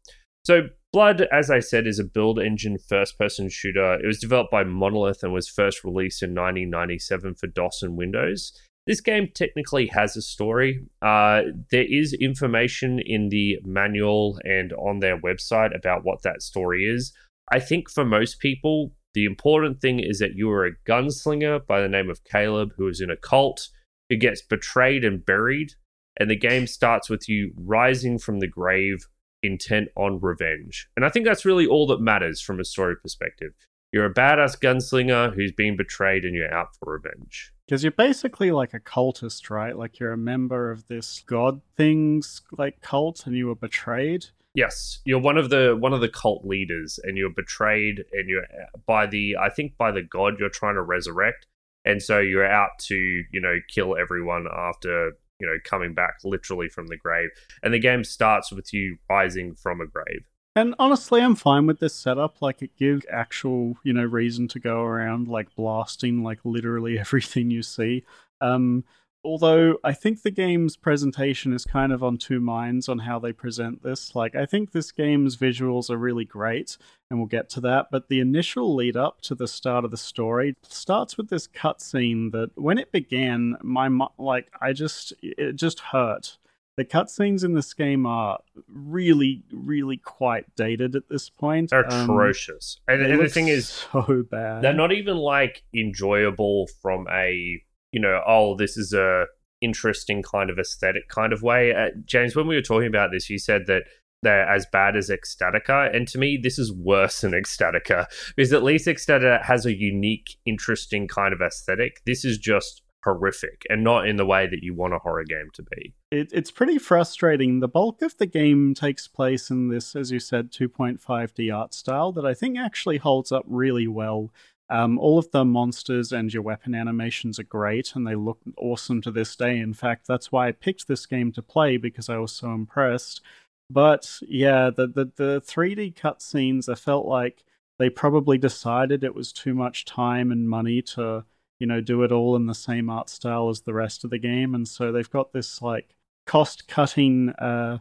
So 0.46 0.70
Blood, 0.94 1.28
as 1.32 1.50
I 1.50 1.60
said, 1.60 1.88
is 1.88 2.00
a 2.00 2.06
build 2.06 2.40
engine 2.40 2.78
first 2.78 3.18
person 3.18 3.50
shooter. 3.50 3.96
It 3.96 4.06
was 4.06 4.20
developed 4.20 4.52
by 4.52 4.64
Monolith 4.64 5.24
and 5.24 5.34
was 5.34 5.50
first 5.50 5.84
released 5.84 6.24
in 6.24 6.30
1997 6.30 7.36
for 7.36 7.48
DOS 7.48 7.82
and 7.82 7.98
Windows. 7.98 8.58
This 8.88 9.02
game 9.02 9.30
technically 9.34 9.88
has 9.88 10.16
a 10.16 10.22
story. 10.22 10.86
Uh, 11.02 11.42
there 11.72 11.86
is 11.88 12.14
information 12.14 13.00
in 13.00 13.30
the 13.30 13.60
manual 13.64 14.40
and 14.44 14.74
on 14.74 15.00
their 15.00 15.20
website 15.20 15.76
about 15.76 16.06
what 16.06 16.22
that 16.22 16.44
story 16.44 16.86
is. 16.86 17.12
I 17.52 17.60
think 17.60 17.90
for 17.90 18.06
most 18.06 18.40
people, 18.40 18.92
the 19.16 19.26
important 19.26 19.82
thing 19.82 20.00
is 20.00 20.20
that 20.20 20.36
you 20.36 20.52
are 20.52 20.66
a 20.66 20.76
gunslinger 20.88 21.66
by 21.66 21.82
the 21.82 21.90
name 21.90 22.10
of 22.10 22.24
Caleb 22.26 22.74
who 22.78 22.88
is 22.88 23.02
in 23.02 23.10
a 23.10 23.16
cult, 23.16 23.70
who 24.10 24.18
gets 24.18 24.42
betrayed 24.42 25.04
and 25.04 25.26
buried, 25.26 25.74
and 26.20 26.30
the 26.30 26.36
game 26.36 26.68
starts 26.68 27.10
with 27.10 27.28
you 27.28 27.54
rising 27.58 28.20
from 28.20 28.40
the 28.40 28.48
grave 28.48 29.08
intent 29.42 29.90
on 29.96 30.20
revenge. 30.20 30.88
And 30.96 31.06
I 31.06 31.10
think 31.10 31.26
that's 31.26 31.46
really 31.46 31.66
all 31.66 31.88
that 31.88 32.02
matters 32.02 32.42
from 32.42 32.60
a 32.60 32.66
story 32.66 32.96
perspective. 32.96 33.54
You're 33.92 34.06
a 34.06 34.14
badass 34.14 34.60
gunslinger 34.60 35.34
who's 35.34 35.52
been 35.52 35.78
betrayed 35.78 36.24
and 36.24 36.36
you're 36.36 36.54
out 36.54 36.76
for 36.78 36.94
revenge. 36.94 37.52
Because 37.66 37.84
you're 37.84 37.92
basically 37.92 38.52
like 38.52 38.74
a 38.74 38.80
cultist, 38.80 39.50
right? 39.50 39.76
Like 39.78 40.00
you're 40.00 40.14
a 40.14 40.18
member 40.18 40.72
of 40.72 40.88
this 40.88 41.24
god 41.26 41.62
things 41.76 42.42
like 42.58 42.82
cult, 42.82 43.26
and 43.26 43.36
you 43.36 43.48
were 43.48 43.56
betrayed. 43.56 44.28
Yes, 44.54 45.00
you're 45.04 45.20
one 45.20 45.38
of 45.38 45.50
the 45.50 45.76
one 45.78 45.94
of 45.94 46.02
the 46.02 46.10
cult 46.10 46.46
leaders, 46.46 47.00
and 47.04 47.18
you're 47.18 47.30
betrayed, 47.30 48.06
and 48.14 48.30
you're 48.30 48.46
by 48.86 49.06
the 49.08 49.36
I 49.38 49.50
think 49.50 49.78
by 49.78 49.92
the 49.92 50.04
god 50.04 50.36
you're 50.40 50.50
trying 50.50 50.76
to 50.76 50.82
resurrect, 50.82 51.48
and 51.84 52.02
so 52.02 52.20
you're 52.20 52.46
out 52.46 52.72
to 52.88 52.96
you 52.96 53.42
know 53.42 53.58
kill 53.74 53.98
everyone 53.98 54.46
after 54.52 55.14
you 55.40 55.48
know 55.48 55.58
coming 55.64 55.94
back 55.94 56.16
literally 56.24 56.70
from 56.70 56.88
the 56.88 56.98
grave, 56.98 57.30
and 57.64 57.74
the 57.74 57.80
game 57.80 58.04
starts 58.04 58.52
with 58.52 58.74
you 58.74 58.98
rising 59.10 59.56
from 59.56 59.82
a 59.82 59.88
grave. 59.88 60.26
And 60.56 60.74
honestly, 60.80 61.22
I'm 61.22 61.36
fine 61.36 61.68
with 61.68 61.80
this 61.80 61.94
setup. 61.94 62.42
Like, 62.42 62.62
it 62.62 62.78
gives 62.78 63.06
actual, 63.12 63.78
you 63.84 63.92
know, 63.92 64.06
reason 64.06 64.48
to 64.50 64.60
go 64.60 64.82
around 64.82 65.28
like 65.28 65.54
blasting 65.56 66.24
like 66.24 66.40
literally 66.46 66.98
everything 67.06 67.52
you 67.52 67.62
see. 67.62 68.04
Um, 68.40 68.86
although 69.24 69.78
I 69.84 69.92
think 69.92 70.22
the 70.22 70.32
game's 70.32 70.78
presentation 70.78 71.52
is 71.52 71.66
kind 71.66 71.92
of 71.92 72.04
on 72.04 72.18
two 72.18 72.40
minds 72.40 72.88
on 72.88 73.00
how 73.00 73.20
they 73.20 73.34
present 73.34 73.84
this. 73.84 74.16
Like, 74.16 74.34
I 74.36 74.46
think 74.46 74.72
this 74.72 74.94
game's 74.94 75.36
visuals 75.36 75.90
are 75.90 75.98
really 75.98 76.26
great, 76.26 76.78
and 77.10 77.20
we'll 77.20 77.28
get 77.28 77.50
to 77.50 77.62
that. 77.62 77.88
But 77.92 78.08
the 78.08 78.22
initial 78.22 78.74
lead 78.76 78.96
up 78.96 79.20
to 79.24 79.36
the 79.36 79.50
start 79.50 79.84
of 79.84 79.92
the 79.92 79.98
story 79.98 80.56
starts 80.62 81.18
with 81.18 81.30
this 81.30 81.48
cutscene 81.48 82.32
that, 82.32 82.52
when 82.56 82.78
it 82.78 82.94
began, 82.94 83.58
my 83.62 83.90
like 84.18 84.50
I 84.62 84.72
just 84.72 85.12
it 85.22 85.58
just 85.58 85.80
hurt 85.80 86.38
the 86.78 86.86
cutscenes 86.86 87.44
in 87.44 87.54
this 87.54 87.74
game 87.74 88.06
are 88.06 88.40
really, 88.68 89.44
really 89.52 89.98
quite 89.98 90.54
dated 90.56 90.96
at 90.96 91.10
this 91.10 91.30
point. 91.30 91.70
They're 91.70 91.92
um, 91.92 92.10
atrocious, 92.10 92.80
and, 92.88 93.02
and 93.02 93.22
the 93.22 93.30
thing 93.30 93.48
is, 93.48 93.70
so 93.70 94.26
bad. 94.30 94.62
They're 94.62 94.74
not 94.74 94.92
even 94.92 95.18
like 95.18 95.64
enjoyable 95.74 96.68
from 96.82 97.08
a 97.10 97.62
you 97.96 98.02
know, 98.02 98.22
oh, 98.28 98.58
this 98.58 98.76
is 98.76 98.92
a 98.92 99.26
interesting 99.62 100.22
kind 100.22 100.50
of 100.50 100.60
aesthetic 100.60 101.08
kind 101.08 101.32
of 101.32 101.42
way. 101.42 101.74
Uh, 101.74 101.92
James, 102.04 102.36
when 102.36 102.46
we 102.46 102.56
were 102.56 102.62
talking 102.62 102.90
about 102.90 103.10
this, 103.12 103.30
you 103.30 103.40
said 103.40 103.68
that 103.68 103.84
they're 104.22 104.48
as 104.50 104.66
bad 104.66 104.98
as 104.98 105.10
Ecstatica. 105.10 105.96
And 105.96 106.06
to 106.10 106.18
me, 106.18 106.38
this 106.42 106.60
is 106.60 106.74
worse 106.74 107.22
than 107.22 107.32
Ecstatica 107.32 108.06
because 108.36 108.52
at 108.52 108.64
least 108.64 108.86
Ecstatica 108.86 109.42
has 109.44 109.66
a 109.66 109.74
unique, 109.74 110.36
interesting 110.46 111.08
kind 111.08 111.34
of 111.34 111.42
aesthetic. 111.42 112.02
This 112.06 112.26
is 112.26 112.38
just 112.38 112.82
horrific 113.06 113.64
and 113.70 113.84
not 113.84 114.08
in 114.08 114.18
the 114.18 114.26
way 114.26 114.48
that 114.48 114.64
you 114.64 114.74
want 114.74 114.94
a 114.94 115.00
horror 115.00 115.24
game 115.24 115.50
to 115.54 115.64
be. 115.64 115.94
It, 116.12 116.30
it's 116.34 116.52
pretty 116.52 116.78
frustrating. 116.78 117.62
The 117.62 117.68
bulk 117.70 118.02
of 118.02 118.18
the 118.18 118.26
game 118.26 118.74
takes 118.74 119.08
place 119.08 119.50
in 119.50 119.70
this, 119.70 119.96
as 119.96 120.12
you 120.12 120.20
said, 120.20 120.52
2.5D 120.52 121.56
art 121.56 121.74
style 121.74 122.12
that 122.14 122.26
I 122.26 122.34
think 122.34 122.58
actually 122.58 122.98
holds 122.98 123.32
up 123.32 123.46
really 123.48 123.88
well. 123.88 124.32
Um, 124.70 124.98
all 124.98 125.20
of 125.20 125.30
the 125.32 125.46
monsters 125.46 126.12
and 126.12 126.34
your 126.34 126.42
weapon 126.42 126.74
animations 126.74 127.40
are 127.40 127.44
great 127.44 127.96
and 127.96 128.06
they 128.06 128.16
look 128.16 128.40
awesome 128.58 129.02
to 129.04 129.12
this 129.12 129.36
day. 129.36 129.60
In 129.60 129.74
fact, 129.74 130.08
that's 130.08 130.32
why 130.32 130.48
I 130.48 130.52
picked 130.52 130.88
this 130.88 131.06
game 131.06 131.32
to 131.34 131.44
play 131.44 131.78
because 131.78 132.10
I 132.10 132.18
was 132.18 132.32
so 132.32 132.52
impressed. 132.52 133.22
But 133.70 134.20
yeah, 134.22 134.72
the, 134.76 134.88
the, 134.88 135.12
the 135.16 135.42
3D 135.42 135.96
cutscenes, 135.96 136.68
I 136.68 136.76
felt 136.76 137.06
like 137.06 137.44
they 137.78 137.90
probably 137.90 138.38
decided 138.38 139.04
it 139.04 139.16
was 139.16 139.32
too 139.32 139.54
much 139.54 139.86
time 139.86 140.32
and 140.32 140.50
money 140.50 140.82
to 140.82 141.26
you 141.60 141.68
know, 141.68 141.82
do 141.82 142.04
it 142.04 142.12
all 142.12 142.36
in 142.36 142.46
the 142.46 142.56
same 142.56 142.90
art 142.90 143.10
style 143.10 143.50
as 143.50 143.62
the 143.62 143.74
rest 143.74 144.04
of 144.04 144.10
the 144.10 144.18
game. 144.18 144.56
And 144.56 144.68
so 144.68 144.92
they've 144.92 145.10
got 145.10 145.34
this 145.34 145.62
like 145.62 145.96
cost 146.26 146.68
cutting 146.68 147.30
uh, 147.32 147.80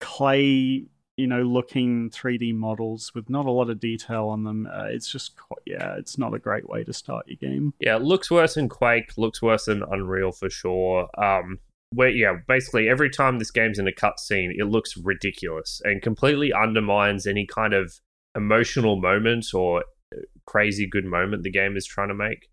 clay, 0.00 0.86
you 1.16 1.26
know, 1.26 1.42
looking 1.42 2.10
3D 2.10 2.54
models 2.54 3.12
with 3.14 3.30
not 3.30 3.46
a 3.46 3.50
lot 3.50 3.70
of 3.70 3.80
detail 3.80 4.28
on 4.28 4.44
them. 4.44 4.68
Uh, 4.72 4.86
it's 4.86 5.10
just, 5.10 5.36
quite, 5.36 5.62
yeah, 5.66 5.94
it's 5.96 6.18
not 6.18 6.34
a 6.34 6.38
great 6.38 6.68
way 6.68 6.84
to 6.84 6.92
start 6.92 7.26
your 7.28 7.36
game. 7.36 7.72
Yeah, 7.80 7.96
it 7.96 8.02
looks 8.02 8.30
worse 8.30 8.54
than 8.54 8.68
Quake, 8.68 9.16
looks 9.16 9.40
worse 9.40 9.66
than 9.66 9.82
Unreal 9.90 10.32
for 10.32 10.50
sure. 10.50 11.08
Um, 11.16 11.58
where 11.94 12.08
yeah, 12.08 12.34
basically 12.48 12.88
every 12.88 13.08
time 13.08 13.38
this 13.38 13.52
game's 13.52 13.78
in 13.78 13.86
a 13.86 13.92
cutscene, 13.92 14.52
it 14.56 14.64
looks 14.64 14.96
ridiculous 14.96 15.80
and 15.84 16.02
completely 16.02 16.52
undermines 16.52 17.26
any 17.26 17.46
kind 17.46 17.72
of 17.72 18.00
emotional 18.36 19.00
moment 19.00 19.46
or 19.54 19.84
uh, 20.14 20.18
crazy 20.44 20.86
good 20.86 21.04
moment 21.04 21.42
the 21.42 21.50
game 21.50 21.76
is 21.76 21.86
trying 21.86 22.08
to 22.08 22.14
make. 22.14 22.48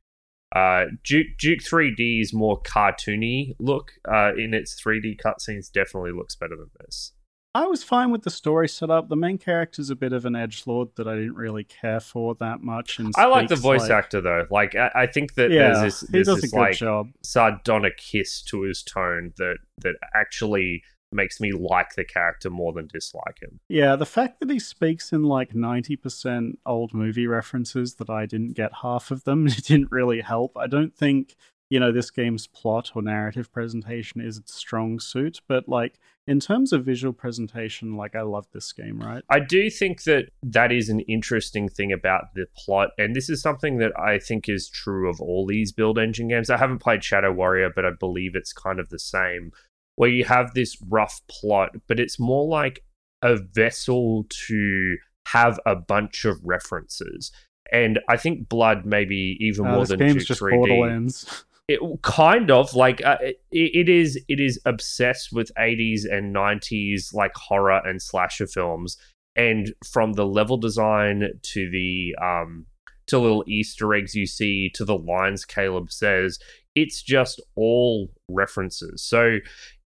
Uh, 0.53 0.85
Duke, 1.03 1.27
Duke 1.39 1.59
3D's 1.59 2.31
more 2.33 2.61
cartoony 2.61 3.55
look 3.59 3.93
uh, 4.07 4.33
in 4.37 4.53
its 4.53 4.79
3D 4.79 5.19
cutscenes 5.19 5.71
definitely 5.71 6.11
looks 6.11 6.35
better 6.35 6.55
than 6.55 6.69
this. 6.79 7.13
I 7.55 7.67
was 7.67 7.83
fine 7.83 8.09
with 8.09 8.23
the 8.23 8.31
story 8.31 8.67
setup. 8.67 9.09
The 9.09 9.15
main 9.15 9.37
character's 9.37 9.91
a 9.91 9.95
bit 9.95 10.11
of 10.11 10.25
an 10.25 10.35
edge 10.35 10.63
lord 10.65 10.89
that 10.95 11.07
I 11.07 11.13
didn't 11.13 11.35
really 11.35 11.63
care 11.63 11.99
for 11.99 12.33
that 12.35 12.61
much. 12.61 12.97
And 12.97 13.13
I 13.15 13.25
like 13.25 13.47
the 13.47 13.55
voice 13.55 13.81
like... 13.81 13.91
actor 13.91 14.21
though. 14.21 14.47
Like 14.49 14.75
I, 14.75 14.89
I 14.95 15.05
think 15.05 15.35
that 15.35 15.51
yeah, 15.51 15.73
there's 15.73 15.81
this, 15.81 16.09
there's 16.09 16.27
he 16.27 16.33
does 16.33 16.41
this, 16.41 16.51
a 16.51 16.55
good 16.55 16.61
like 16.61 16.77
job. 16.77 17.09
sardonic 17.21 17.99
hiss 18.01 18.41
to 18.43 18.63
his 18.63 18.81
tone 18.81 19.33
that 19.37 19.57
that 19.81 19.95
actually 20.15 20.83
makes 21.13 21.39
me 21.39 21.51
like 21.51 21.95
the 21.95 22.03
character 22.03 22.49
more 22.49 22.73
than 22.73 22.87
dislike 22.87 23.39
him. 23.41 23.59
Yeah, 23.69 23.95
the 23.95 24.05
fact 24.05 24.39
that 24.39 24.49
he 24.49 24.59
speaks 24.59 25.11
in 25.11 25.23
like 25.23 25.53
90% 25.53 26.57
old 26.65 26.93
movie 26.93 27.27
references 27.27 27.95
that 27.95 28.09
I 28.09 28.25
didn't 28.25 28.53
get 28.53 28.71
half 28.81 29.11
of 29.11 29.23
them, 29.23 29.47
it 29.47 29.63
didn't 29.65 29.91
really 29.91 30.21
help. 30.21 30.57
I 30.57 30.67
don't 30.67 30.95
think 30.95 31.35
you 31.73 31.79
know, 31.79 31.91
this 31.91 32.11
game's 32.11 32.45
plot 32.45 32.91
or 32.93 33.01
narrative 33.01 33.51
presentation 33.51 34.21
is 34.21 34.37
its 34.37 34.53
strong 34.53 34.99
suit, 34.99 35.41
but 35.47 35.67
like 35.67 35.97
in 36.27 36.39
terms 36.39 36.71
of 36.71 36.85
visual 36.85 37.13
presentation, 37.13 37.97
like 37.97 38.15
I 38.15 38.21
love 38.21 38.45
this 38.53 38.71
game, 38.71 38.99
right? 38.99 39.23
I 39.27 39.39
do 39.39 39.71
think 39.71 40.03
that 40.03 40.29
that 40.43 40.71
is 40.71 40.89
an 40.89 40.99
interesting 40.99 41.67
thing 41.67 41.91
about 41.91 42.35
the 42.35 42.45
plot, 42.55 42.89
and 42.99 43.15
this 43.15 43.27
is 43.27 43.41
something 43.41 43.79
that 43.79 43.91
I 43.99 44.19
think 44.19 44.47
is 44.47 44.69
true 44.69 45.09
of 45.09 45.19
all 45.19 45.47
these 45.47 45.71
build 45.71 45.97
engine 45.97 46.27
games. 46.27 46.51
I 46.51 46.57
haven't 46.57 46.77
played 46.77 47.03
Shadow 47.03 47.31
Warrior, 47.31 47.71
but 47.75 47.85
I 47.85 47.91
believe 47.99 48.35
it's 48.35 48.53
kind 48.53 48.79
of 48.79 48.89
the 48.89 48.99
same, 48.99 49.51
where 49.95 50.09
you 50.09 50.25
have 50.25 50.53
this 50.53 50.77
rough 50.89 51.21
plot, 51.29 51.69
but 51.87 51.99
it's 51.99 52.19
more 52.19 52.47
like 52.47 52.83
a 53.21 53.37
vessel 53.37 54.25
to 54.47 54.97
have 55.27 55.59
a 55.65 55.75
bunch 55.75 56.25
of 56.25 56.39
references. 56.43 57.31
And 57.71 57.99
I 58.09 58.17
think 58.17 58.49
Blood 58.49 58.85
maybe 58.85 59.37
even 59.39 59.65
Uh, 59.65 59.75
more 59.75 59.85
than 59.85 59.99
game's 59.99 60.13
Duke 60.15 60.27
just 60.27 60.41
3D. 60.41 60.55
Borderlands. 60.55 61.45
It 61.67 61.79
kind 62.01 62.51
of 62.51 62.73
like 62.75 63.03
uh, 63.05 63.17
it, 63.21 63.37
it 63.51 63.87
is. 63.87 64.21
It 64.27 64.41
is 64.41 64.59
obsessed 64.65 65.31
with 65.31 65.49
eighties 65.57 66.03
and 66.03 66.33
nineties 66.33 67.13
like 67.13 67.31
horror 67.35 67.81
and 67.85 68.01
slasher 68.01 68.47
films, 68.47 68.97
and 69.37 69.73
from 69.89 70.13
the 70.13 70.25
level 70.25 70.57
design 70.57 71.39
to 71.41 71.69
the 71.69 72.15
um 72.21 72.65
to 73.07 73.19
little 73.19 73.45
Easter 73.47 73.93
eggs 73.93 74.13
you 74.13 74.25
see 74.25 74.69
to 74.71 74.83
the 74.83 74.97
lines 74.97 75.45
Caleb 75.45 75.91
says, 75.91 76.37
it's 76.75 77.01
just 77.01 77.41
all 77.55 78.09
references. 78.27 79.01
So 79.01 79.39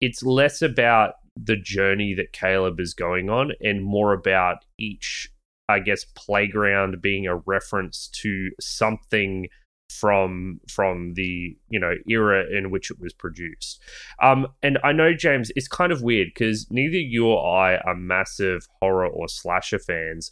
it's 0.01 0.23
less 0.23 0.61
about 0.61 1.15
the 1.35 1.55
journey 1.55 2.13
that 2.15 2.33
Caleb 2.33 2.79
is 2.79 2.93
going 2.93 3.29
on 3.29 3.51
and 3.61 3.83
more 3.83 4.13
about 4.13 4.65
each, 4.79 5.29
I 5.69 5.79
guess, 5.79 6.05
playground 6.15 7.01
being 7.01 7.27
a 7.27 7.37
reference 7.37 8.09
to 8.21 8.49
something 8.59 9.47
from 9.89 10.59
from 10.69 11.13
the 11.13 11.55
you 11.69 11.79
know 11.79 11.93
era 12.09 12.43
in 12.51 12.71
which 12.71 12.91
it 12.91 12.99
was 12.99 13.13
produced. 13.13 13.81
Um 14.21 14.47
and 14.61 14.77
i 14.83 14.91
know 14.91 15.13
james 15.13 15.49
it's 15.55 15.69
kind 15.69 15.93
of 15.93 16.01
weird 16.01 16.27
because 16.33 16.67
neither 16.69 16.97
you 16.97 17.27
or 17.27 17.57
i 17.57 17.77
are 17.77 17.95
massive 17.95 18.67
horror 18.81 19.07
or 19.07 19.27
slasher 19.27 19.79
fans. 19.79 20.29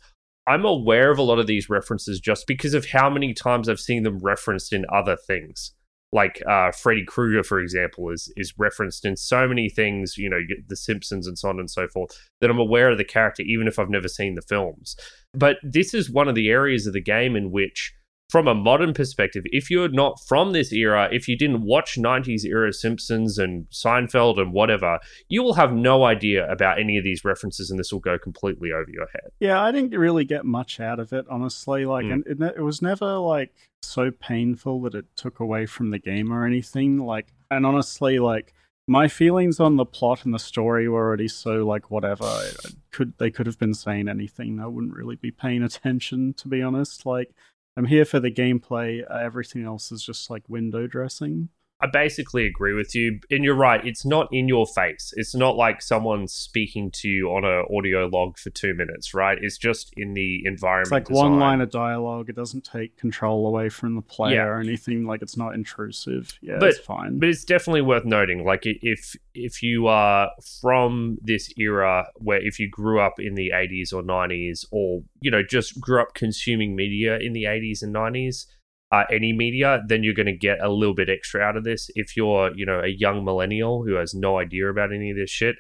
I'm 0.48 0.66
aware 0.66 1.10
of 1.10 1.18
a 1.18 1.24
lot 1.24 1.40
of 1.40 1.48
these 1.48 1.70
references 1.72 2.20
just 2.20 2.46
because 2.46 2.76
of 2.76 2.88
how 2.88 3.10
many 3.10 3.34
times 3.34 3.70
i've 3.70 3.80
seen 3.80 4.04
them 4.04 4.20
referenced 4.20 4.74
in 4.74 4.86
other 4.92 5.16
things 5.16 5.72
like 6.16 6.42
uh, 6.48 6.72
Freddy 6.72 7.04
Krueger, 7.06 7.44
for 7.44 7.60
example, 7.60 8.10
is 8.10 8.32
is 8.38 8.54
referenced 8.58 9.04
in 9.04 9.18
so 9.18 9.48
many 9.48 9.70
things, 9.70 10.18
you 10.18 10.30
know, 10.30 10.40
The 10.70 10.78
Simpsons 10.78 11.28
and 11.28 11.38
so 11.38 11.50
on 11.50 11.60
and 11.60 11.70
so 11.70 11.90
forth, 11.90 12.12
that 12.40 12.50
I'm 12.50 12.58
aware 12.58 12.90
of 12.90 12.98
the 12.98 13.04
character, 13.04 13.44
even 13.44 13.68
if 13.68 13.78
I've 13.78 13.90
never 13.90 14.08
seen 14.08 14.36
the 14.36 14.42
films. 14.42 14.96
But 15.34 15.58
this 15.62 15.94
is 15.94 16.10
one 16.10 16.30
of 16.30 16.36
the 16.36 16.50
areas 16.50 16.88
of 16.88 16.94
the 16.94 17.02
game 17.02 17.36
in 17.36 17.52
which, 17.52 17.94
from 18.30 18.48
a 18.48 18.56
modern 18.56 18.94
perspective, 18.94 19.44
if 19.46 19.70
you're 19.70 19.90
not 19.90 20.20
from 20.28 20.52
this 20.52 20.74
era, 20.74 21.08
if 21.12 21.28
you 21.28 21.38
didn't 21.38 21.62
watch 21.62 21.96
90s 21.96 22.44
era 22.44 22.74
Simpsons 22.74 23.38
and 23.38 23.66
Seinfeld 23.70 24.40
and 24.40 24.52
whatever, 24.52 25.00
you 25.30 25.44
will 25.44 25.54
have 25.54 25.74
no 25.74 26.04
idea 26.06 26.50
about 26.52 26.80
any 26.80 26.98
of 26.98 27.04
these 27.04 27.24
references, 27.24 27.70
and 27.70 27.80
this 27.80 27.92
will 27.92 28.00
go 28.00 28.18
completely 28.18 28.72
over 28.72 28.90
your 28.90 29.08
head. 29.14 29.32
Yeah, 29.40 29.62
I 29.62 29.72
didn't 29.72 29.98
really 29.98 30.26
get 30.26 30.44
much 30.44 30.80
out 30.80 31.00
of 31.00 31.14
it, 31.14 31.26
honestly. 31.30 31.86
Like, 31.86 32.06
Mm. 32.06 32.14
and 32.14 32.42
it, 32.42 32.56
it 32.58 32.62
was 32.62 32.82
never 32.82 33.18
like 33.20 33.54
so 33.84 34.10
painful 34.10 34.82
that 34.82 34.96
it 34.96 35.06
took 35.16 35.40
away 35.40 35.68
from 35.68 35.92
the 35.92 36.00
game 36.00 36.34
or 36.34 36.46
anything. 36.46 36.98
Like, 36.98 37.28
and 37.52 37.64
honestly, 37.66 38.18
like 38.18 38.54
my 38.88 39.08
feelings 39.08 39.60
on 39.60 39.76
the 39.78 39.86
plot 39.86 40.26
and 40.26 40.34
the 40.34 40.40
story 40.40 40.90
were 40.90 41.06
already 41.06 41.28
so 41.28 41.66
like 41.66 41.92
whatever. 41.92 42.24
I, 42.26 42.50
I 42.66 42.70
could 42.92 43.14
they 43.20 43.30
could 43.30 43.46
have 43.46 43.60
been 43.60 43.76
saying 43.76 44.08
anything. 44.10 44.60
I 44.60 44.66
wouldn't 44.66 44.96
really 44.96 45.16
be 45.16 45.30
paying 45.32 45.62
attention, 45.62 46.34
to 46.38 46.48
be 46.48 46.64
honest. 46.64 47.06
Like, 47.06 47.36
I'm 47.78 47.86
here 47.86 48.06
for 48.06 48.20
the 48.20 48.32
gameplay. 48.32 49.04
Uh, 49.10 49.18
everything 49.18 49.64
else 49.64 49.92
is 49.92 50.04
just 50.04 50.30
like 50.30 50.48
window 50.48 50.88
dressing. 50.88 51.50
I 51.86 51.90
basically 51.92 52.46
agree 52.48 52.74
with 52.74 52.96
you, 52.96 53.20
and 53.30 53.44
you're 53.44 53.56
right. 53.56 53.86
It's 53.86 54.06
not 54.06 54.28
in 54.32 54.48
your 54.48 54.66
face. 54.66 55.14
It's 55.16 55.36
not 55.36 55.56
like 55.56 55.82
someone 55.82 56.28
speaking 56.28 56.90
to 56.96 57.08
you 57.08 57.28
on 57.30 57.44
a 57.44 57.64
audio 57.78 58.08
log 58.08 58.38
for 58.40 58.50
two 58.50 58.74
minutes, 58.74 59.14
right? 59.14 59.38
It's 59.40 59.58
just 59.58 59.94
in 59.96 60.14
the 60.14 60.42
environment. 60.46 60.88
It's 60.88 60.92
like 60.92 61.06
design. 61.08 61.32
one 61.32 61.40
line 61.40 61.62
of 61.62 61.70
dialogue. 61.70 62.30
It 62.30 62.36
doesn't 62.36 62.64
take 62.66 62.98
control 62.98 63.46
away 63.48 63.70
from 63.70 63.96
the 63.96 64.02
player 64.02 64.36
Yeah. 64.36 64.44
or 64.46 64.60
anything. 64.60 65.06
Like, 65.06 65.22
it's 65.22 65.38
not 65.38 65.54
intrusive. 65.54 66.38
Yeah, 66.42 66.58
But- 66.60 66.70
it's 66.70 66.80
fine. 66.80 67.20
but 67.20 67.30
it's 67.30 67.44
definitely 67.46 67.82
worth 67.82 68.06
noting. 68.06 68.44
Like 68.44 68.62
if 68.66 69.16
if 69.34 69.62
you 69.62 69.88
are 69.88 70.32
from 70.62 71.18
this 71.22 71.54
era, 71.58 72.08
where 72.16 72.40
if 72.42 72.60
you 72.60 72.70
grew 72.70 73.00
up 73.00 73.20
in 73.20 73.36
the 73.36 73.52
80s 73.54 73.92
or 73.94 74.02
90s, 74.02 74.66
or 74.72 75.04
you 75.22 75.30
know 75.30 75.44
just 75.44 75.80
grew 75.80 76.02
up 76.02 76.14
consuming 76.14 76.76
media 76.76 77.18
in 77.20 77.34
the 77.34 77.44
80s 77.44 77.82
and 77.84 77.94
90s, 77.94 78.46
uh, 78.96 79.04
any 79.12 79.32
media, 79.34 79.82
then 79.88 80.04
you're 80.04 80.14
going 80.22 80.26
to 80.28 80.38
get 80.50 80.58
a 80.62 80.70
little 80.70 80.96
bit 80.96 81.10
extra 81.10 81.42
out 81.42 81.58
of 81.58 81.64
this. 81.64 81.90
If 81.96 82.16
you're 82.18 82.52
you 82.56 82.66
know 82.66 82.80
a 82.80 82.88
young 82.88 83.24
millennial 83.26 83.84
who 83.86 83.94
has 83.96 84.14
no 84.14 84.38
idea 84.40 84.70
about 84.70 84.94
any 84.94 85.12
of 85.12 85.18
this 85.18 85.30
shit. 85.32 85.56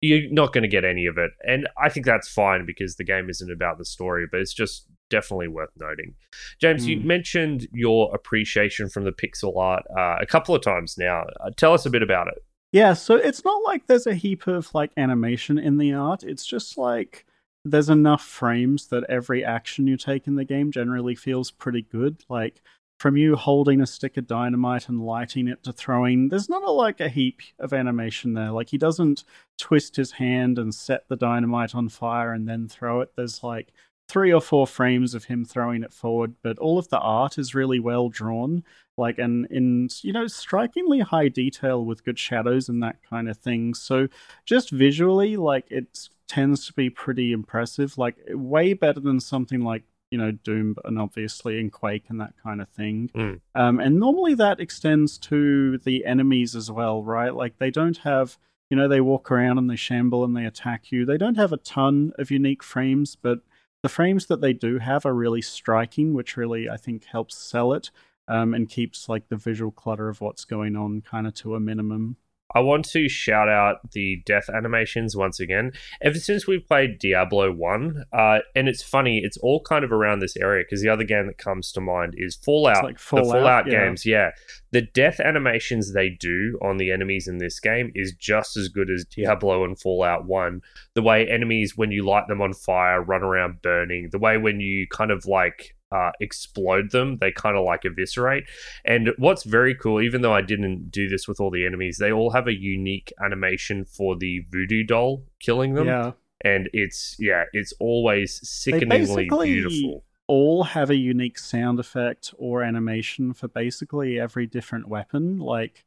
You're 0.00 0.30
not 0.30 0.52
going 0.52 0.62
to 0.62 0.68
get 0.68 0.84
any 0.84 1.06
of 1.06 1.18
it. 1.18 1.32
And 1.44 1.66
I 1.76 1.88
think 1.88 2.06
that's 2.06 2.28
fine 2.28 2.64
because 2.64 2.94
the 2.94 3.04
game 3.04 3.28
isn't 3.28 3.50
about 3.50 3.78
the 3.78 3.84
story, 3.84 4.26
but 4.30 4.38
it's 4.40 4.54
just 4.54 4.86
definitely 5.10 5.48
worth 5.48 5.70
noting. 5.76 6.14
James, 6.60 6.86
you 6.86 6.98
Mm. 6.98 7.04
mentioned 7.04 7.66
your 7.72 8.14
appreciation 8.14 8.88
from 8.88 9.02
the 9.02 9.10
pixel 9.10 9.56
art 9.58 9.82
uh, 9.98 10.14
a 10.20 10.26
couple 10.26 10.54
of 10.54 10.62
times 10.62 10.94
now. 10.98 11.24
Uh, 11.40 11.50
tell 11.56 11.72
us 11.74 11.84
a 11.84 11.90
bit 11.90 12.04
about 12.04 12.28
it. 12.28 12.38
Yeah, 12.70 12.92
so 12.92 13.16
it's 13.16 13.44
not 13.44 13.60
like 13.64 13.88
there's 13.88 14.06
a 14.06 14.14
heap 14.14 14.46
of 14.46 14.72
like 14.72 14.92
animation 14.96 15.58
in 15.58 15.78
the 15.78 15.92
art. 15.94 16.22
It's 16.22 16.46
just 16.46 16.78
like 16.78 17.26
there's 17.64 17.88
enough 17.90 18.22
frames 18.22 18.86
that 18.90 19.02
every 19.08 19.44
action 19.44 19.88
you 19.88 19.96
take 19.96 20.28
in 20.28 20.36
the 20.36 20.44
game 20.44 20.70
generally 20.70 21.16
feels 21.16 21.50
pretty 21.50 21.82
good. 21.82 22.22
Like 22.28 22.62
from 22.98 23.16
you 23.16 23.36
holding 23.36 23.80
a 23.80 23.86
stick 23.86 24.16
of 24.16 24.26
dynamite 24.26 24.88
and 24.88 25.00
lighting 25.00 25.48
it 25.48 25.62
to 25.62 25.72
throwing, 25.72 26.28
there's 26.28 26.48
not 26.48 26.62
a, 26.62 26.70
like 26.70 27.00
a 27.00 27.08
heap 27.08 27.40
of 27.58 27.72
animation 27.72 28.34
there. 28.34 28.50
Like 28.50 28.68
he 28.68 28.78
doesn't 28.78 29.24
twist 29.56 29.96
his 29.96 30.12
hand 30.12 30.58
and 30.58 30.74
set 30.74 31.08
the 31.08 31.16
dynamite 31.16 31.74
on 31.74 31.88
fire 31.88 32.32
and 32.32 32.48
then 32.48 32.68
throw 32.68 33.00
it. 33.00 33.12
There's 33.16 33.42
like 33.42 33.72
three 34.08 34.32
or 34.32 34.40
four 34.40 34.66
frames 34.66 35.14
of 35.14 35.24
him 35.24 35.44
throwing 35.44 35.82
it 35.82 35.92
forward, 35.92 36.34
but 36.42 36.58
all 36.58 36.78
of 36.78 36.88
the 36.88 36.98
art 36.98 37.38
is 37.38 37.54
really 37.54 37.78
well 37.78 38.08
drawn 38.08 38.64
like 38.98 39.18
and 39.18 39.46
in 39.46 39.88
you 40.02 40.12
know 40.12 40.26
strikingly 40.26 40.98
high 40.98 41.28
detail 41.28 41.84
with 41.84 42.04
good 42.04 42.18
shadows 42.18 42.68
and 42.68 42.82
that 42.82 42.96
kind 43.08 43.28
of 43.28 43.38
thing 43.38 43.72
so 43.72 44.08
just 44.44 44.70
visually 44.70 45.36
like 45.36 45.66
it 45.70 46.08
tends 46.26 46.66
to 46.66 46.72
be 46.74 46.90
pretty 46.90 47.32
impressive 47.32 47.96
like 47.96 48.16
way 48.30 48.74
better 48.74 49.00
than 49.00 49.20
something 49.20 49.60
like 49.60 49.84
you 50.10 50.18
know 50.18 50.30
doom 50.30 50.74
and 50.84 50.98
obviously 50.98 51.58
in 51.60 51.70
quake 51.70 52.04
and 52.08 52.20
that 52.20 52.34
kind 52.42 52.60
of 52.60 52.68
thing 52.68 53.10
Mm. 53.14 53.40
um, 53.54 53.78
and 53.80 53.98
normally 53.98 54.34
that 54.34 54.60
extends 54.60 55.18
to 55.18 55.78
the 55.78 56.04
enemies 56.04 56.56
as 56.56 56.70
well 56.70 57.02
right 57.02 57.34
like 57.34 57.58
they 57.58 57.70
don't 57.70 57.98
have 57.98 58.38
you 58.70 58.76
know 58.76 58.88
they 58.88 59.00
walk 59.00 59.30
around 59.30 59.58
and 59.58 59.68
they 59.70 59.76
shamble 59.76 60.24
and 60.24 60.36
they 60.36 60.44
attack 60.44 60.90
you 60.90 61.04
they 61.04 61.18
don't 61.18 61.36
have 61.36 61.52
a 61.52 61.58
ton 61.58 62.12
of 62.18 62.30
unique 62.30 62.62
frames 62.62 63.16
but 63.16 63.40
the 63.82 63.88
frames 63.88 64.26
that 64.26 64.40
they 64.40 64.52
do 64.52 64.78
have 64.78 65.04
are 65.06 65.14
really 65.14 65.42
striking 65.42 66.14
which 66.14 66.36
really 66.36 66.68
i 66.68 66.76
think 66.76 67.04
helps 67.04 67.36
sell 67.36 67.72
it 67.72 67.90
um, 68.30 68.52
and 68.52 68.68
keeps 68.68 69.08
like 69.08 69.28
the 69.28 69.36
visual 69.36 69.70
clutter 69.70 70.08
of 70.10 70.20
what's 70.20 70.44
going 70.44 70.76
on 70.76 71.00
kind 71.00 71.26
of 71.26 71.32
to 71.32 71.54
a 71.54 71.60
minimum. 71.60 72.16
I 72.54 72.60
want 72.60 72.86
to 72.90 73.08
shout 73.08 73.48
out 73.48 73.90
the 73.92 74.22
death 74.24 74.48
animations 74.48 75.14
once 75.14 75.38
again. 75.38 75.72
Ever 76.00 76.18
since 76.18 76.46
we 76.46 76.58
played 76.58 76.98
Diablo 76.98 77.52
1, 77.52 78.04
uh, 78.12 78.38
and 78.56 78.68
it's 78.68 78.82
funny, 78.82 79.20
it's 79.22 79.36
all 79.38 79.60
kind 79.60 79.84
of 79.84 79.92
around 79.92 80.20
this 80.20 80.36
area 80.36 80.64
because 80.64 80.80
the 80.80 80.88
other 80.88 81.04
game 81.04 81.26
that 81.26 81.36
comes 81.36 81.70
to 81.72 81.80
mind 81.80 82.14
is 82.16 82.36
Fallout. 82.36 82.84
like 82.84 82.96
the 82.96 83.02
Fallout, 83.02 83.26
Fallout 83.26 83.66
yeah. 83.66 83.86
games, 83.86 84.06
yeah. 84.06 84.30
The 84.70 84.82
death 84.82 85.20
animations 85.20 85.92
they 85.92 86.08
do 86.08 86.58
on 86.62 86.78
the 86.78 86.90
enemies 86.90 87.28
in 87.28 87.38
this 87.38 87.60
game 87.60 87.92
is 87.94 88.14
just 88.14 88.56
as 88.56 88.68
good 88.68 88.90
as 88.90 89.04
Diablo 89.04 89.64
and 89.64 89.78
Fallout 89.78 90.26
1. 90.26 90.62
The 90.94 91.02
way 91.02 91.28
enemies, 91.28 91.76
when 91.76 91.92
you 91.92 92.06
light 92.06 92.28
them 92.28 92.40
on 92.40 92.54
fire, 92.54 93.02
run 93.02 93.22
around 93.22 93.60
burning, 93.60 94.08
the 94.10 94.18
way 94.18 94.38
when 94.38 94.60
you 94.60 94.86
kind 94.90 95.10
of 95.10 95.26
like 95.26 95.74
uh, 95.90 96.10
explode 96.20 96.90
them, 96.90 97.18
they 97.18 97.32
kind 97.32 97.56
of 97.56 97.64
like 97.64 97.84
eviscerate. 97.84 98.44
And 98.84 99.10
what's 99.18 99.44
very 99.44 99.74
cool, 99.74 100.00
even 100.00 100.22
though 100.22 100.34
I 100.34 100.42
didn't 100.42 100.90
do 100.90 101.08
this 101.08 101.26
with 101.26 101.40
all 101.40 101.50
the 101.50 101.64
enemies, 101.66 101.98
they 101.98 102.12
all 102.12 102.30
have 102.30 102.46
a 102.46 102.54
unique 102.54 103.12
animation 103.24 103.84
for 103.84 104.16
the 104.16 104.44
voodoo 104.50 104.84
doll 104.84 105.24
killing 105.40 105.74
them. 105.74 105.86
Yeah, 105.86 106.12
And 106.44 106.68
it's, 106.72 107.16
yeah, 107.18 107.44
it's 107.52 107.72
always 107.80 108.40
sickeningly 108.48 109.28
beautiful. 109.28 110.04
all 110.26 110.64
have 110.64 110.90
a 110.90 110.96
unique 110.96 111.38
sound 111.38 111.80
effect 111.80 112.34
or 112.36 112.62
animation 112.62 113.32
for 113.32 113.48
basically 113.48 114.20
every 114.20 114.46
different 114.46 114.88
weapon. 114.88 115.38
Like 115.38 115.86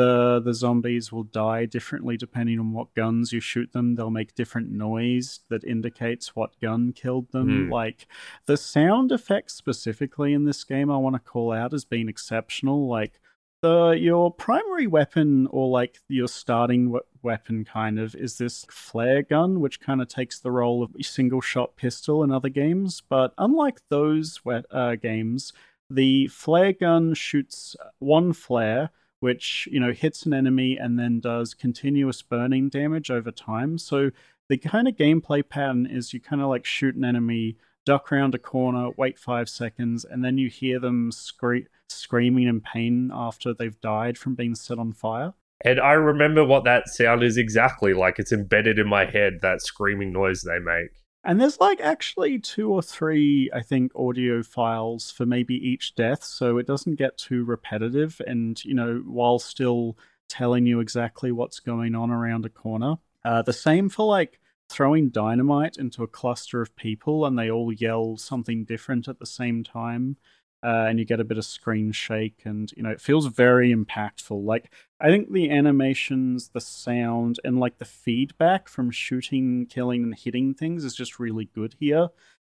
the 0.00 0.40
the 0.40 0.54
zombies 0.54 1.12
will 1.12 1.24
die 1.24 1.66
differently 1.66 2.16
depending 2.16 2.58
on 2.58 2.72
what 2.72 2.94
guns 2.94 3.32
you 3.32 3.40
shoot 3.40 3.72
them. 3.72 3.94
They'll 3.94 4.10
make 4.10 4.34
different 4.34 4.70
noise 4.70 5.40
that 5.48 5.64
indicates 5.64 6.34
what 6.34 6.58
gun 6.60 6.92
killed 6.92 7.30
them. 7.32 7.66
Hmm. 7.66 7.72
Like 7.72 8.06
the 8.46 8.56
sound 8.56 9.12
effects 9.12 9.54
specifically 9.54 10.32
in 10.32 10.44
this 10.44 10.64
game, 10.64 10.90
I 10.90 10.96
want 10.96 11.16
to 11.16 11.20
call 11.20 11.52
out 11.52 11.74
as 11.74 11.84
being 11.84 12.08
exceptional. 12.08 12.88
Like 12.88 13.20
the 13.62 13.90
your 13.90 14.32
primary 14.32 14.86
weapon 14.86 15.46
or 15.50 15.68
like 15.68 16.00
your 16.08 16.28
starting 16.28 16.90
we- 16.90 17.00
weapon 17.22 17.64
kind 17.64 17.98
of 17.98 18.14
is 18.14 18.38
this 18.38 18.64
flare 18.70 19.22
gun 19.22 19.60
which 19.60 19.80
kind 19.80 20.00
of 20.00 20.08
takes 20.08 20.38
the 20.38 20.50
role 20.50 20.82
of 20.82 20.96
a 20.98 21.02
single 21.02 21.42
shot 21.42 21.76
pistol 21.76 22.24
in 22.24 22.30
other 22.30 22.48
games 22.48 23.02
but 23.06 23.34
unlike 23.36 23.78
those 23.90 24.40
we- 24.46 24.62
uh, 24.70 24.94
games 24.94 25.52
the 25.90 26.26
flare 26.28 26.72
gun 26.72 27.12
shoots 27.12 27.76
one 27.98 28.32
flare, 28.32 28.90
which 29.20 29.68
you 29.70 29.78
know 29.78 29.92
hits 29.92 30.26
an 30.26 30.34
enemy 30.34 30.76
and 30.76 30.98
then 30.98 31.20
does 31.20 31.54
continuous 31.54 32.22
burning 32.22 32.68
damage 32.68 33.10
over 33.10 33.30
time. 33.30 33.78
So 33.78 34.10
the 34.48 34.58
kind 34.58 34.88
of 34.88 34.96
gameplay 34.96 35.48
pattern 35.48 35.86
is 35.86 36.12
you 36.12 36.20
kind 36.20 36.42
of 36.42 36.48
like 36.48 36.66
shoot 36.66 36.96
an 36.96 37.04
enemy, 37.04 37.56
duck 37.86 38.10
around 38.10 38.34
a 38.34 38.38
corner, 38.38 38.90
wait 38.96 39.18
five 39.18 39.48
seconds, 39.48 40.04
and 40.04 40.24
then 40.24 40.38
you 40.38 40.48
hear 40.48 40.80
them 40.80 41.12
scre- 41.12 41.68
screaming 41.88 42.48
in 42.48 42.60
pain 42.60 43.10
after 43.14 43.54
they've 43.54 43.80
died 43.80 44.18
from 44.18 44.34
being 44.34 44.54
set 44.54 44.78
on 44.78 44.92
fire. 44.92 45.34
And 45.62 45.78
I 45.78 45.92
remember 45.92 46.44
what 46.44 46.64
that 46.64 46.88
sound 46.88 47.22
is 47.22 47.36
exactly 47.36 47.92
like. 47.92 48.18
It's 48.18 48.32
embedded 48.32 48.78
in 48.78 48.88
my 48.88 49.04
head, 49.04 49.40
that 49.42 49.60
screaming 49.60 50.12
noise 50.12 50.42
they 50.42 50.58
make. 50.58 50.90
And 51.22 51.40
there's 51.40 51.60
like 51.60 51.80
actually 51.80 52.38
two 52.38 52.72
or 52.72 52.82
three, 52.82 53.50
I 53.52 53.60
think, 53.60 53.92
audio 53.94 54.42
files 54.42 55.10
for 55.10 55.26
maybe 55.26 55.54
each 55.54 55.94
death, 55.94 56.24
so 56.24 56.56
it 56.56 56.66
doesn't 56.66 56.94
get 56.94 57.18
too 57.18 57.44
repetitive 57.44 58.20
and, 58.26 58.62
you 58.64 58.74
know, 58.74 59.02
while 59.06 59.38
still 59.38 59.98
telling 60.28 60.64
you 60.64 60.80
exactly 60.80 61.30
what's 61.30 61.60
going 61.60 61.94
on 61.94 62.10
around 62.10 62.46
a 62.46 62.48
corner. 62.48 62.96
Uh, 63.24 63.42
the 63.42 63.52
same 63.52 63.90
for 63.90 64.06
like 64.06 64.40
throwing 64.70 65.10
dynamite 65.10 65.76
into 65.76 66.02
a 66.02 66.08
cluster 66.08 66.62
of 66.62 66.74
people 66.76 67.26
and 67.26 67.38
they 67.38 67.50
all 67.50 67.72
yell 67.72 68.16
something 68.16 68.64
different 68.64 69.08
at 69.08 69.18
the 69.18 69.26
same 69.26 69.64
time 69.64 70.16
uh, 70.62 70.86
and 70.88 70.98
you 70.98 71.04
get 71.04 71.20
a 71.20 71.24
bit 71.24 71.38
of 71.38 71.44
screen 71.44 71.92
shake 71.92 72.42
and 72.44 72.72
you 72.76 72.82
know 72.82 72.90
it 72.90 73.00
feels 73.00 73.26
very 73.26 73.74
impactful. 73.74 74.44
Like 74.44 74.72
i 75.00 75.08
think 75.08 75.32
the 75.32 75.50
animations 75.50 76.50
the 76.50 76.60
sound 76.60 77.40
and 77.44 77.58
like 77.58 77.78
the 77.78 77.84
feedback 77.84 78.68
from 78.68 78.90
shooting 78.90 79.66
killing 79.66 80.04
and 80.04 80.14
hitting 80.14 80.54
things 80.54 80.84
is 80.84 80.94
just 80.94 81.18
really 81.18 81.46
good 81.54 81.74
here 81.80 82.08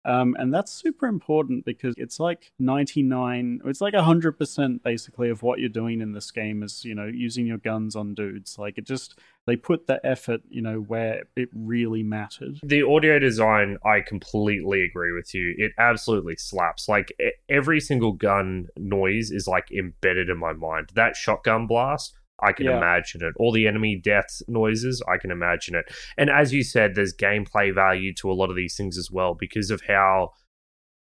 um, 0.05 0.37
and 0.39 0.53
that's 0.53 0.71
super 0.71 1.07
important 1.07 1.65
because 1.65 1.95
it's 1.97 2.21
like 2.21 2.53
99, 2.59 3.63
it's 3.65 3.81
like 3.81 3.95
100% 3.95 4.83
basically 4.83 5.31
of 5.31 5.43
what 5.43 5.61
you're 5.61 5.69
doing 5.71 6.03
in 6.03 6.13
this 6.13 6.31
game 6.31 6.63
is, 6.63 6.85
you 6.85 6.95
know, 6.95 7.07
using 7.07 7.47
your 7.47 7.59
guns 7.59 7.97
on 7.97 8.15
dudes. 8.15 8.59
Like 8.59 8.77
it 8.77 8.85
just, 8.85 9.19
they 9.47 9.57
put 9.57 9.87
the 9.87 10.05
effort, 10.05 10.43
you 10.51 10.61
know, 10.61 10.79
where 10.79 11.25
it 11.37 11.49
really 11.55 12.03
mattered. 12.03 12.61
The 12.63 12.83
audio 12.83 13.19
design, 13.19 13.79
I 13.85 14.01
completely 14.01 14.85
agree 14.85 15.13
with 15.13 15.33
you. 15.35 15.55
It 15.57 15.73
absolutely 15.79 16.37
slaps. 16.37 16.87
Like 16.87 17.13
every 17.49 17.81
single 17.81 18.13
gun 18.13 18.67
noise 18.77 19.31
is 19.31 19.49
like 19.49 19.71
embedded 19.73 20.29
in 20.29 20.39
my 20.39 20.53
mind. 20.53 20.91
That 20.95 21.17
shotgun 21.17 21.67
blast, 21.67 22.15
I 22.43 22.53
can 22.53 22.67
yeah. 22.67 22.77
imagine 22.77 23.23
it. 23.23 23.35
All 23.37 23.53
the 23.53 23.67
enemy 23.67 24.01
death 24.03 24.43
noises, 24.49 25.03
I 25.09 25.19
can 25.19 25.31
imagine 25.31 25.75
it. 25.75 25.87
And 26.19 26.31
as 26.31 26.53
you 26.53 26.63
said, 26.63 26.95
there's 26.95 27.15
gameplay 27.15 27.75
value 27.75 28.13
to 28.15 28.31
a 28.31 28.35
lot 28.35 28.51
of 28.51 28.57
these 28.57 28.77
things 28.77 28.99
as 28.99 29.11
well 29.11 29.35
because 29.39 29.71
of 29.71 29.83
how 29.87 30.31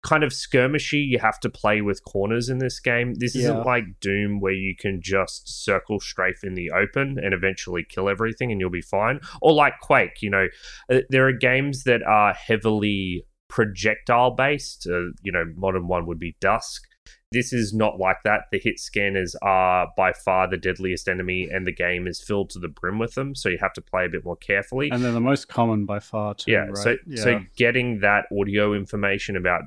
kind 0.06 0.24
of 0.24 0.32
skirmishy 0.32 1.04
you 1.04 1.18
have 1.18 1.40
to 1.40 1.50
play 1.50 1.82
with 1.82 2.04
corners 2.06 2.48
in 2.48 2.60
this 2.60 2.80
game. 2.80 3.16
This 3.16 3.36
yeah. 3.36 3.44
isn't 3.44 3.66
like 3.66 3.86
Doom 4.00 4.40
where 4.40 4.54
you 4.54 4.76
can 4.80 5.00
just 5.02 5.64
circle 5.64 6.00
strafe 6.00 6.44
in 6.44 6.54
the 6.54 6.70
open 6.72 7.18
and 7.22 7.34
eventually 7.34 7.84
kill 7.84 8.08
everything 8.08 8.52
and 8.52 8.62
you'll 8.62 8.70
be 8.70 8.82
fine. 8.82 9.20
Or 9.42 9.52
like 9.52 9.74
Quake, 9.82 10.22
you 10.22 10.30
know, 10.30 10.48
uh, 10.92 11.00
there 11.10 11.28
are 11.28 11.34
games 11.34 11.84
that 11.84 12.04
are 12.04 12.34
heavily 12.34 13.26
projectile 13.50 14.32
based. 14.32 14.88
Uh, 14.88 15.10
you 15.24 15.32
know, 15.32 15.46
modern 15.56 15.88
one 15.88 16.06
would 16.06 16.20
be 16.20 16.38
Dusk 16.40 16.84
this 17.32 17.52
is 17.52 17.74
not 17.74 18.00
like 18.00 18.18
that. 18.24 18.44
The 18.52 18.60
hit 18.60 18.80
scanners 18.80 19.36
are 19.42 19.88
by 19.98 20.14
far 20.14 20.50
the 20.50 20.58
deadliest 20.58 21.08
enemy, 21.08 21.50
and 21.52 21.66
the 21.66 21.74
game 21.74 22.08
is 22.08 22.24
filled 22.24 22.50
to 22.52 22.60
the 22.60 22.68
brim 22.68 23.00
with 23.00 23.16
them. 23.16 23.36
So 23.36 23.50
you 23.50 23.58
have 23.60 23.74
to 23.74 23.82
play 23.82 24.06
a 24.06 24.10
bit 24.10 24.24
more 24.24 24.38
carefully. 24.38 24.90
And 24.90 25.04
they're 25.04 25.12
the 25.12 25.20
most 25.20 25.48
common 25.48 25.86
by 25.86 26.00
far, 26.00 26.36
too. 26.36 26.52
Yeah. 26.52 26.68
Right? 26.68 26.78
So 26.78 26.96
yeah. 27.06 27.24
so 27.24 27.40
getting 27.58 28.00
that 28.00 28.26
audio 28.38 28.74
information 28.74 29.36
about 29.36 29.64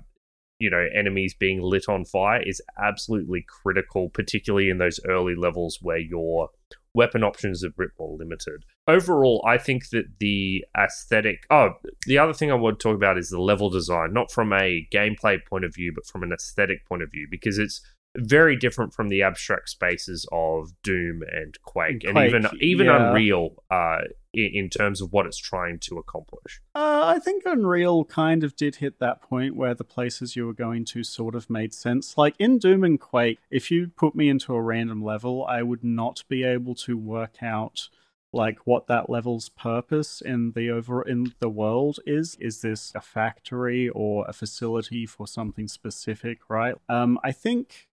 you 0.59 0.71
know 0.71 0.87
enemies 0.95 1.35
being 1.35 1.61
lit 1.63 1.89
on 1.89 2.05
fire 2.05 2.43
is 2.43 2.63
absolutely 2.79 3.45
critical, 3.47 4.09
particularly 4.09 4.71
in 4.71 4.79
those 4.79 5.01
early 5.07 5.35
levels 5.35 5.79
where 5.83 5.99
you're 5.99 6.51
weapon 6.95 7.23
options 7.23 7.63
a 7.63 7.71
bit 7.71 7.91
limited. 7.99 8.65
Overall, 8.87 9.45
I 9.47 9.59
think 9.59 9.91
that 9.91 10.19
the 10.19 10.65
aesthetic. 10.77 11.45
Oh, 11.51 11.71
the 12.07 12.19
other 12.19 12.33
thing 12.33 12.51
I 12.51 12.55
want 12.55 12.79
to 12.79 12.83
talk 12.83 12.97
about 12.97 13.19
is 13.19 13.29
the 13.29 13.41
level 13.41 13.71
design, 13.71 14.13
not 14.13 14.31
from 14.31 14.53
a 14.53 14.87
gameplay 14.93 15.39
point 15.45 15.65
of 15.65 15.75
view, 15.75 15.93
but 15.95 16.07
from 16.07 16.23
an 16.23 16.33
aesthetic 16.33 16.87
point 16.87 17.03
of 17.03 17.11
view, 17.11 17.27
because 17.31 17.59
it's 17.59 17.81
very 18.17 18.57
different 18.57 18.93
from 18.93 19.09
the 19.09 19.23
abstract 19.23 19.69
spaces 19.69 20.27
of 20.33 20.71
Doom 20.83 21.23
and 21.31 21.61
Quake, 21.63 22.01
Quake 22.01 22.05
and 22.05 22.19
even 22.19 22.49
even 22.61 22.87
yeah. 22.87 23.09
Unreal 23.09 23.63
uh, 23.71 23.99
in, 24.39 24.65
in, 24.65 24.71
terms 24.71 25.01
of 25.01 25.13
what 25.13 25.27
it's 25.27 25.39
trying 25.39 25.79
to 25.81 25.99
accomplish. 25.99 26.61
Uh, 26.75 27.03
I 27.05 27.19
think 27.19 27.43
Unreal 27.45 28.05
kind 28.05 28.45
of 28.45 28.57
did 28.57 28.77
hit 28.77 28.99
that 29.01 29.23
point 29.23 29.57
where 29.57 29.75
the 29.75 29.85
places 29.85 30.37
you 30.37 30.47
were 30.47 30.55
going 30.55 30.85
to 30.87 31.03
sort 31.03 31.35
of 31.35 31.51
made 31.51 31.75
sense. 31.75 32.17
Like 32.17 32.35
in 32.39 32.59
Doom 32.59 32.85
and 32.85 33.01
Quake, 33.01 33.39
if 33.51 33.71
you 33.71 33.89
put 33.89 34.15
me 34.15 34.29
into 34.29 34.55
a 34.55 34.63
random 34.63 35.03
level, 35.03 35.45
I 35.47 35.63
would 35.63 35.85
not 35.85 36.23
be 36.29 36.45
able 36.45 36.75
to 36.77 36.97
work 36.97 37.43
out 37.43 37.89
like 38.33 38.59
what 38.67 38.87
that 38.87 39.09
level's 39.09 39.49
purpose 39.49 40.21
in 40.21 40.53
the 40.53 40.71
over 40.71 41.03
in 41.03 41.33
the 41.41 41.49
world 41.49 41.99
is 42.07 42.37
is 42.39 42.61
this 42.61 42.93
a 42.95 43.01
factory 43.01 43.89
or 43.89 44.25
a 44.29 44.33
facility 44.33 45.07
for 45.07 45.27
something 45.27 45.67
specific 45.67 46.39
right 46.51 46.75
um 46.89 47.19
i 47.25 47.33
think 47.33 47.88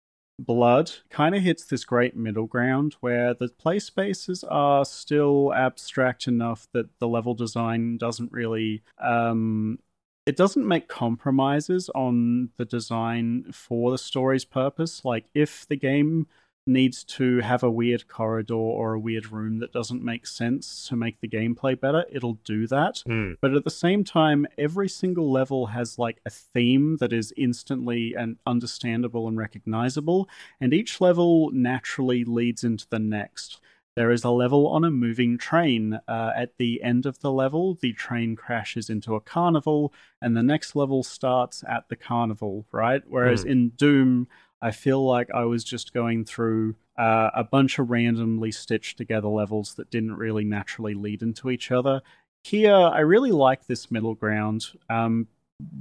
Blood 0.45 0.91
kind 1.10 1.36
of 1.36 1.41
hits 1.41 1.65
this 1.65 1.86
great 1.86 2.15
middle 2.15 2.47
ground 2.47 2.95
where 2.99 3.34
the 3.34 3.49
play 3.49 3.79
spaces 3.79 4.43
are 4.43 4.86
still 4.86 5.53
abstract 5.53 6.27
enough 6.27 6.67
that 6.73 6.88
the 6.99 7.08
level 7.08 7.34
design 7.34 7.97
doesn't 7.97 8.32
really 8.32 8.84
um, 8.99 9.79
it 10.25 10.38
doesn't 10.38 10.67
make 10.67 10.88
compromises 10.88 11.89
on 11.93 12.49
the 12.58 12.65
design 12.65 13.51
for 13.51 13.91
the 13.91 13.97
story's 13.97 14.45
purpose. 14.45 15.03
Like 15.03 15.25
if 15.34 15.67
the 15.67 15.75
game 15.75 16.27
needs 16.65 17.04
to 17.04 17.39
have 17.39 17.63
a 17.63 17.69
weird 17.69 18.08
corridor 18.08 18.54
or 18.54 18.93
a 18.93 18.99
weird 18.99 19.32
room 19.32 19.60
that 19.60 19.73
doesn't 19.73 20.04
make 20.04 20.26
sense 20.26 20.88
to 20.88 20.95
make 20.95 21.19
the 21.19 21.28
gameplay 21.28 21.80
better, 21.80 22.06
it'll 22.12 22.39
do 22.45 22.67
that. 22.67 23.04
Mm. 23.08 23.38
But 23.41 23.54
at 23.54 23.63
the 23.63 23.69
same 23.71 24.04
time, 24.04 24.47
every 24.58 24.88
single 24.88 25.32
level 25.32 25.67
has 25.67 25.99
like 25.99 26.21
a 26.26 26.30
theme 26.30 26.97
that 26.97 27.12
is 27.12 27.34
instantly 27.36 28.13
and 28.13 28.38
understandable 28.45 29.28
and 29.28 29.38
recognizable, 29.38 30.30
and 30.62 30.73
each 30.73 31.02
level 31.02 31.52
naturally 31.52 32.23
leads 32.23 32.63
into 32.63 32.88
the 32.89 32.99
next. 32.99 33.60
There 33.95 34.12
is 34.12 34.23
a 34.23 34.32
level 34.32 34.67
on 34.67 34.84
a 34.84 34.89
moving 34.89 35.38
train. 35.38 35.99
Uh, 36.08 36.32
at 36.36 36.58
the 36.58 36.82
end 36.82 37.06
of 37.06 37.19
the 37.19 37.32
level, 37.32 37.76
the 37.76 37.93
train 37.93 38.36
crashes 38.36 38.89
into 38.89 39.13
a 39.13 39.21
carnival, 39.21 39.93
and 40.19 40.36
the 40.36 40.41
next 40.41 40.76
level 40.76 41.04
starts 41.04 41.63
at 41.67 41.89
the 41.89 41.95
carnival, 41.95 42.65
right? 42.71 43.04
Whereas 43.06 43.45
mm. 43.45 43.52
in 43.52 43.69
Doom, 43.69 44.28
I 44.63 44.71
feel 44.71 45.06
like 45.06 45.30
I 45.32 45.43
was 45.43 45.63
just 45.65 45.93
going 45.93 46.23
through 46.23 46.76
uh, 46.97 47.32
a 47.36 47.43
bunch 47.43 47.80
of 47.80 47.89
randomly 47.89 48.49
stitched 48.49 48.97
together 48.97 49.28
levels 49.28 49.73
that 49.73 49.91
didn't 49.91 50.15
really 50.15 50.45
naturally 50.45 50.93
lead 50.93 51.21
into 51.21 51.49
each 51.49 51.69
other. 51.69 52.02
Here, 52.45 52.73
I 52.73 52.99
really 52.99 53.32
like 53.32 53.67
this 53.67 53.91
middle 53.91 54.15
ground, 54.15 54.67
um, 54.89 55.28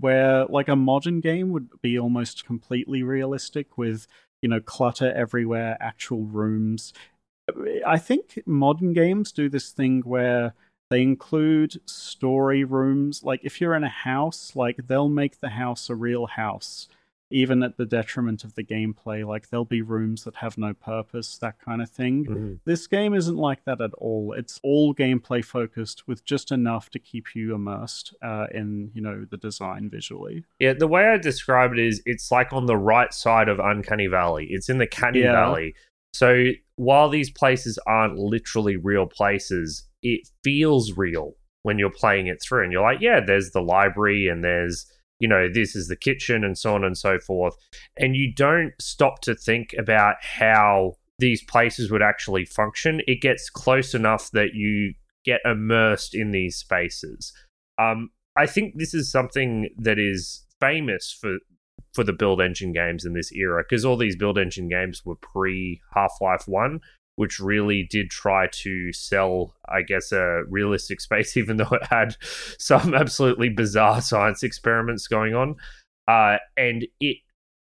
where 0.00 0.46
like 0.46 0.66
a 0.66 0.74
modern 0.74 1.20
game 1.20 1.50
would 1.52 1.68
be 1.80 1.96
almost 1.96 2.44
completely 2.44 3.04
realistic 3.04 3.78
with 3.78 4.08
you 4.42 4.48
know 4.48 4.60
clutter 4.60 5.12
everywhere, 5.12 5.76
actual 5.80 6.24
rooms. 6.24 6.92
I 7.86 7.98
think 7.98 8.42
modern 8.46 8.94
games 8.94 9.30
do 9.30 9.48
this 9.48 9.70
thing 9.70 10.00
where 10.00 10.54
they 10.90 11.02
include 11.02 11.80
story 11.88 12.64
rooms. 12.64 13.22
Like 13.22 13.40
if 13.44 13.60
you're 13.60 13.76
in 13.76 13.84
a 13.84 13.88
house, 13.88 14.56
like 14.56 14.88
they'll 14.88 15.08
make 15.08 15.38
the 15.38 15.50
house 15.50 15.88
a 15.88 15.94
real 15.94 16.26
house 16.26 16.88
even 17.32 17.62
at 17.62 17.76
the 17.76 17.86
detriment 17.86 18.44
of 18.44 18.54
the 18.54 18.62
gameplay. 18.62 19.26
Like 19.26 19.48
there'll 19.48 19.64
be 19.64 19.82
rooms 19.82 20.24
that 20.24 20.36
have 20.36 20.58
no 20.58 20.74
purpose, 20.74 21.38
that 21.38 21.58
kind 21.58 21.82
of 21.82 21.90
thing. 21.90 22.26
Mm-hmm. 22.26 22.54
This 22.64 22.86
game 22.86 23.14
isn't 23.14 23.36
like 23.36 23.64
that 23.64 23.80
at 23.80 23.92
all. 23.94 24.34
It's 24.36 24.60
all 24.62 24.94
gameplay 24.94 25.44
focused 25.44 26.06
with 26.06 26.24
just 26.24 26.52
enough 26.52 26.90
to 26.90 26.98
keep 26.98 27.34
you 27.34 27.54
immersed 27.54 28.14
uh, 28.22 28.46
in, 28.52 28.90
you 28.94 29.00
know, 29.00 29.26
the 29.28 29.36
design 29.36 29.88
visually. 29.90 30.44
Yeah, 30.60 30.74
the 30.74 30.86
way 30.86 31.06
I 31.06 31.16
describe 31.16 31.72
it 31.72 31.78
is 31.78 32.02
it's 32.06 32.30
like 32.30 32.52
on 32.52 32.66
the 32.66 32.76
right 32.76 33.12
side 33.12 33.48
of 33.48 33.58
Uncanny 33.58 34.06
Valley. 34.06 34.46
It's 34.50 34.68
in 34.68 34.78
the 34.78 34.86
Canny 34.86 35.20
yeah. 35.20 35.32
Valley. 35.32 35.74
So 36.12 36.50
while 36.76 37.08
these 37.08 37.30
places 37.30 37.78
aren't 37.86 38.18
literally 38.18 38.76
real 38.76 39.06
places, 39.06 39.88
it 40.02 40.28
feels 40.44 40.96
real 40.96 41.34
when 41.62 41.78
you're 41.78 41.90
playing 41.90 42.26
it 42.26 42.42
through 42.42 42.64
and 42.64 42.72
you're 42.72 42.82
like, 42.82 43.00
yeah, 43.00 43.20
there's 43.24 43.50
the 43.52 43.62
library 43.62 44.28
and 44.28 44.44
there's 44.44 44.84
you 45.22 45.28
know, 45.28 45.46
this 45.48 45.76
is 45.76 45.86
the 45.86 45.94
kitchen 45.94 46.42
and 46.42 46.58
so 46.58 46.74
on 46.74 46.82
and 46.82 46.98
so 46.98 47.16
forth. 47.20 47.54
And 47.96 48.16
you 48.16 48.34
don't 48.34 48.72
stop 48.80 49.20
to 49.20 49.36
think 49.36 49.72
about 49.78 50.16
how 50.20 50.94
these 51.20 51.44
places 51.44 51.92
would 51.92 52.02
actually 52.02 52.44
function. 52.44 53.00
It 53.06 53.22
gets 53.22 53.48
close 53.48 53.94
enough 53.94 54.32
that 54.32 54.54
you 54.54 54.94
get 55.24 55.40
immersed 55.44 56.12
in 56.12 56.32
these 56.32 56.56
spaces. 56.56 57.32
Um, 57.78 58.10
I 58.36 58.46
think 58.46 58.74
this 58.74 58.94
is 58.94 59.12
something 59.12 59.68
that 59.78 60.00
is 60.00 60.44
famous 60.60 61.16
for 61.18 61.38
for 61.94 62.02
the 62.02 62.12
build 62.12 62.40
engine 62.40 62.72
games 62.72 63.04
in 63.04 63.12
this 63.12 63.30
era 63.32 63.62
because 63.62 63.84
all 63.84 63.98
these 63.98 64.16
build 64.16 64.38
engine 64.38 64.68
games 64.68 65.02
were 65.04 65.14
pre 65.14 65.80
Half 65.94 66.14
Life 66.20 66.48
One, 66.48 66.80
which 67.16 67.38
really 67.38 67.86
did 67.90 68.10
try 68.10 68.48
to 68.52 68.92
sell, 68.92 69.54
I 69.68 69.82
guess, 69.82 70.12
a 70.12 70.42
realistic 70.48 71.00
space, 71.00 71.36
even 71.36 71.56
though 71.56 71.72
it 71.72 71.86
had 71.88 72.16
some 72.58 72.94
absolutely 72.94 73.48
bizarre 73.48 74.00
science 74.00 74.42
experiments 74.42 75.06
going 75.06 75.34
on. 75.34 75.56
Uh, 76.08 76.38
and 76.56 76.86
it 77.00 77.18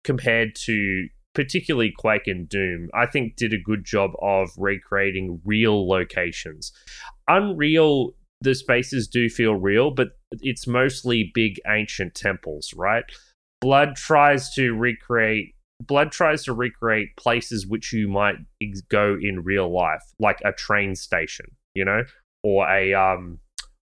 compared 0.03 0.55
to 0.55 1.07
particularly 1.35 1.93
Quake 1.97 2.27
and 2.27 2.49
Doom, 2.49 2.89
I 2.95 3.07
think 3.07 3.37
did 3.37 3.53
a 3.53 3.59
good 3.59 3.85
job 3.85 4.13
of 4.23 4.51
recreating 4.57 5.41
real 5.45 5.89
locations. 5.89 6.73
Unreal, 7.29 8.13
the 8.41 8.55
spaces 8.55 9.09
do 9.09 9.29
feel 9.29 9.55
real, 9.55 9.91
but 9.91 10.09
it's 10.41 10.67
mostly 10.67 11.31
big 11.35 11.61
ancient 11.69 12.15
temples, 12.15 12.73
right? 12.77 13.05
Blood 13.61 13.97
tries 13.97 14.53
to 14.55 14.75
recreate 14.75 15.55
Blood 15.87 16.13
tries 16.13 16.45
to 16.45 16.53
recreate 16.53 17.17
places 17.17 17.67
which 17.67 17.93
you 17.93 18.09
might 18.09 18.37
ex- 18.63 18.81
go 18.83 19.17
in 19.21 19.43
real 19.45 19.73
life, 19.73 20.03
like 20.19 20.41
a 20.45 20.53
train 20.53 20.95
station, 20.95 21.47
you 21.75 21.85
know, 21.85 22.03
or 22.43 22.69
a 22.69 22.95
um, 22.95 23.41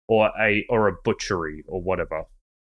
or 0.08 0.32
a 0.40 0.66
or 0.70 0.88
a 0.88 0.94
butchery 1.04 1.64
or 1.68 1.82
whatever. 1.82 2.24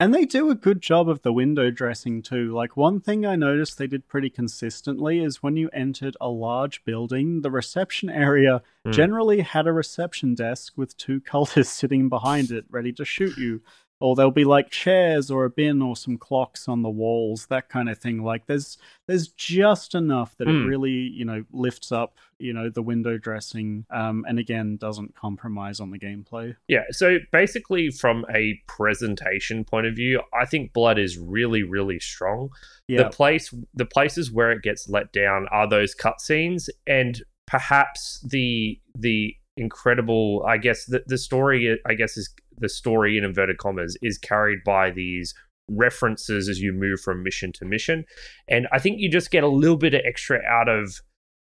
And 0.00 0.14
they 0.14 0.26
do 0.26 0.48
a 0.48 0.54
good 0.54 0.80
job 0.80 1.08
of 1.08 1.22
the 1.22 1.32
window 1.32 1.72
dressing 1.72 2.22
too. 2.22 2.52
Like 2.54 2.76
one 2.76 3.00
thing 3.00 3.26
I 3.26 3.34
noticed 3.34 3.78
they 3.78 3.88
did 3.88 4.06
pretty 4.06 4.30
consistently 4.30 5.18
is 5.18 5.42
when 5.42 5.56
you 5.56 5.70
entered 5.72 6.16
a 6.20 6.28
large 6.28 6.84
building, 6.84 7.40
the 7.40 7.50
reception 7.50 8.08
area 8.08 8.62
mm. 8.86 8.92
generally 8.92 9.40
had 9.40 9.66
a 9.66 9.72
reception 9.72 10.36
desk 10.36 10.74
with 10.76 10.96
two 10.96 11.20
cultists 11.32 11.66
sitting 11.66 12.08
behind 12.08 12.52
it 12.52 12.64
ready 12.70 12.92
to 12.92 13.04
shoot 13.04 13.36
you 13.36 13.60
or 14.00 14.14
there'll 14.14 14.30
be 14.30 14.44
like 14.44 14.70
chairs 14.70 15.30
or 15.30 15.44
a 15.44 15.50
bin 15.50 15.82
or 15.82 15.96
some 15.96 16.16
clocks 16.16 16.68
on 16.68 16.82
the 16.82 16.90
walls 16.90 17.46
that 17.46 17.68
kind 17.68 17.88
of 17.88 17.98
thing 17.98 18.22
like 18.22 18.46
there's 18.46 18.78
there's 19.06 19.28
just 19.28 19.94
enough 19.94 20.36
that 20.36 20.46
mm. 20.46 20.50
it 20.50 20.62
hmm. 20.62 20.68
really 20.68 20.90
you 20.90 21.24
know 21.24 21.44
lifts 21.52 21.90
up 21.90 22.16
you 22.38 22.52
know 22.52 22.70
the 22.70 22.82
window 22.82 23.18
dressing 23.18 23.84
um, 23.90 24.24
and 24.28 24.38
again 24.38 24.76
doesn't 24.76 25.14
compromise 25.14 25.80
on 25.80 25.90
the 25.90 25.98
gameplay 25.98 26.54
yeah 26.68 26.84
so 26.90 27.18
basically 27.32 27.90
from 27.90 28.24
a 28.32 28.60
presentation 28.66 29.64
point 29.64 29.86
of 29.86 29.94
view 29.94 30.20
i 30.32 30.44
think 30.44 30.72
blood 30.72 30.98
is 30.98 31.18
really 31.18 31.62
really 31.62 31.98
strong 31.98 32.48
yeah. 32.86 33.02
the 33.02 33.10
place 33.10 33.52
the 33.74 33.86
places 33.86 34.30
where 34.30 34.52
it 34.52 34.62
gets 34.62 34.88
let 34.88 35.12
down 35.12 35.46
are 35.50 35.68
those 35.68 35.94
cutscenes 35.94 36.68
and 36.86 37.22
perhaps 37.46 38.20
the 38.28 38.78
the 38.96 39.34
incredible 39.56 40.44
i 40.46 40.56
guess 40.56 40.84
the, 40.84 41.02
the 41.08 41.18
story 41.18 41.76
i 41.86 41.94
guess 41.94 42.16
is 42.16 42.32
the 42.60 42.68
story 42.68 43.18
in 43.18 43.24
inverted 43.24 43.58
commas 43.58 43.96
is 44.02 44.18
carried 44.18 44.58
by 44.64 44.90
these 44.90 45.34
references 45.70 46.48
as 46.48 46.60
you 46.60 46.72
move 46.72 47.00
from 47.00 47.22
mission 47.22 47.52
to 47.52 47.64
mission. 47.64 48.04
And 48.48 48.66
I 48.72 48.78
think 48.78 48.98
you 48.98 49.10
just 49.10 49.30
get 49.30 49.44
a 49.44 49.48
little 49.48 49.76
bit 49.76 49.94
of 49.94 50.00
extra 50.04 50.40
out 50.48 50.68
of 50.68 51.00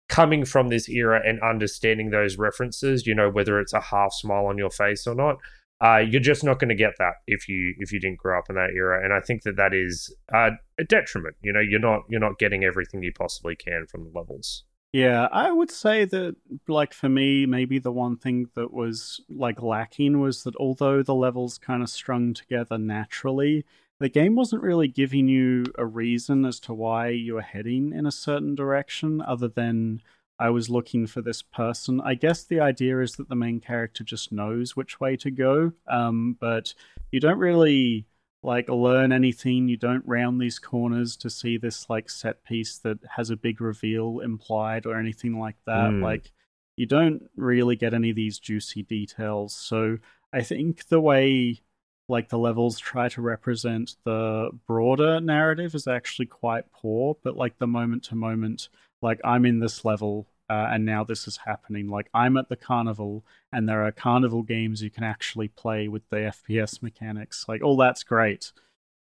coming 0.08 0.44
from 0.44 0.68
this 0.68 0.88
era 0.88 1.20
and 1.24 1.40
understanding 1.40 2.10
those 2.10 2.36
references, 2.36 3.06
you 3.06 3.14
know, 3.14 3.30
whether 3.30 3.60
it's 3.60 3.72
a 3.72 3.80
half 3.80 4.12
smile 4.12 4.46
on 4.46 4.58
your 4.58 4.70
face 4.70 5.06
or 5.06 5.14
not. 5.14 5.36
Uh, 5.82 5.96
you're 5.98 6.20
just 6.20 6.44
not 6.44 6.58
going 6.58 6.68
to 6.68 6.74
get 6.74 6.92
that 6.98 7.14
if 7.26 7.48
you 7.48 7.74
if 7.78 7.90
you 7.90 7.98
didn't 7.98 8.18
grow 8.18 8.38
up 8.38 8.44
in 8.50 8.54
that 8.54 8.68
era, 8.76 9.02
and 9.02 9.14
I 9.14 9.20
think 9.20 9.44
that 9.44 9.56
that 9.56 9.72
is 9.72 10.14
uh, 10.34 10.50
a 10.78 10.84
detriment. 10.84 11.36
You 11.40 11.54
know, 11.54 11.60
you're 11.60 11.80
not 11.80 12.02
you're 12.10 12.20
not 12.20 12.38
getting 12.38 12.64
everything 12.64 13.02
you 13.02 13.12
possibly 13.16 13.56
can 13.56 13.86
from 13.90 14.04
the 14.04 14.10
levels. 14.14 14.64
Yeah, 14.92 15.29
I 15.31 15.53
would 15.53 15.70
say 15.70 16.05
that, 16.05 16.35
like, 16.66 16.92
for 16.92 17.09
me, 17.09 17.46
maybe 17.46 17.79
the 17.79 17.92
one 17.92 18.16
thing 18.16 18.48
that 18.57 18.72
was, 18.72 19.20
like, 19.29 19.62
lacking 19.62 20.18
was 20.18 20.42
that 20.42 20.57
although 20.57 21.03
the 21.03 21.14
levels 21.14 21.59
kind 21.59 21.83
of 21.83 21.88
strung 21.88 22.35
together 22.35 22.76
naturally, 22.76 23.64
the 24.00 24.09
game 24.09 24.35
wasn't 24.35 24.62
really 24.62 24.88
giving 24.88 25.29
you 25.29 25.64
a 25.79 25.87
reason 25.87 26.44
as 26.44 26.59
to 26.61 26.74
why 26.74 27.09
you 27.09 27.35
were 27.35 27.40
heading 27.42 27.92
in 27.92 28.05
a 28.05 28.11
certain 28.11 28.57
direction 28.57 29.20
other 29.20 29.46
than 29.46 30.03
I 30.40 30.50
was 30.50 30.70
looking 30.70 31.07
for 31.07 31.22
this 31.22 31.42
person. 31.42 32.00
I 32.00 32.14
guess 32.14 32.42
the 32.42 32.59
idea 32.59 33.00
is 33.00 33.12
that 33.16 33.29
the 33.29 33.37
main 33.37 33.61
character 33.61 34.03
just 34.03 34.33
knows 34.33 34.74
which 34.74 34.98
way 34.98 35.16
to 35.18 35.31
go, 35.31 35.72
um, 35.87 36.37
but 36.40 36.74
you 37.12 37.20
don't 37.20 37.38
really 37.38 38.07
like 38.42 38.68
learn 38.68 39.12
anything. 39.12 39.68
You 39.68 39.76
don't 39.76 40.07
round 40.07 40.40
these 40.40 40.59
corners 40.59 41.16
to 41.18 41.31
see 41.31 41.59
this 41.59 41.90
like 41.90 42.09
set 42.09 42.42
piece 42.44 42.79
that 42.79 42.98
has 43.16 43.31
a 43.31 43.37
big 43.37 43.61
reveal 43.61 44.20
implied 44.20 44.87
or 44.87 44.98
anything 44.98 45.38
like 45.38 45.57
that. 45.66 45.90
Mm. 45.90 46.03
Like 46.03 46.33
you 46.76 46.87
don't 46.87 47.22
really 47.37 47.76
get 47.76 47.94
any 47.94 48.11
of 48.11 48.16
these 48.16 48.38
juicy 48.38 48.83
details. 48.83 49.55
So 49.55 49.98
I 50.33 50.42
think 50.42 50.88
the 50.88 51.00
way 51.00 51.61
like 52.09 52.29
the 52.29 52.38
levels 52.38 52.79
try 52.79 53.09
to 53.09 53.22
represent 53.22 53.96
the 54.05 54.50
broader 54.66 55.20
narrative 55.20 55.74
is 55.74 55.87
actually 55.87 56.26
quite 56.26 56.70
poor, 56.72 57.16
but 57.22 57.37
like 57.37 57.59
the 57.59 57.66
moment 57.66 58.05
to 58.05 58.14
moment, 58.14 58.68
like 59.00 59.20
I'm 59.24 59.44
in 59.44 59.61
this 59.61 59.85
level 59.85 60.26
uh, 60.50 60.66
and 60.72 60.84
now 60.84 61.04
this 61.04 61.28
is 61.28 61.38
happening. 61.46 61.86
Like 61.86 62.10
I'm 62.12 62.36
at 62.36 62.48
the 62.48 62.56
carnival, 62.56 63.24
and 63.52 63.68
there 63.68 63.86
are 63.86 63.92
carnival 63.92 64.42
games 64.42 64.82
you 64.82 64.90
can 64.90 65.04
actually 65.04 65.46
play 65.46 65.86
with 65.86 66.02
the 66.10 66.16
FPS 66.16 66.82
mechanics. 66.82 67.44
Like 67.48 67.62
all 67.62 67.76
that's 67.76 68.02
great. 68.02 68.50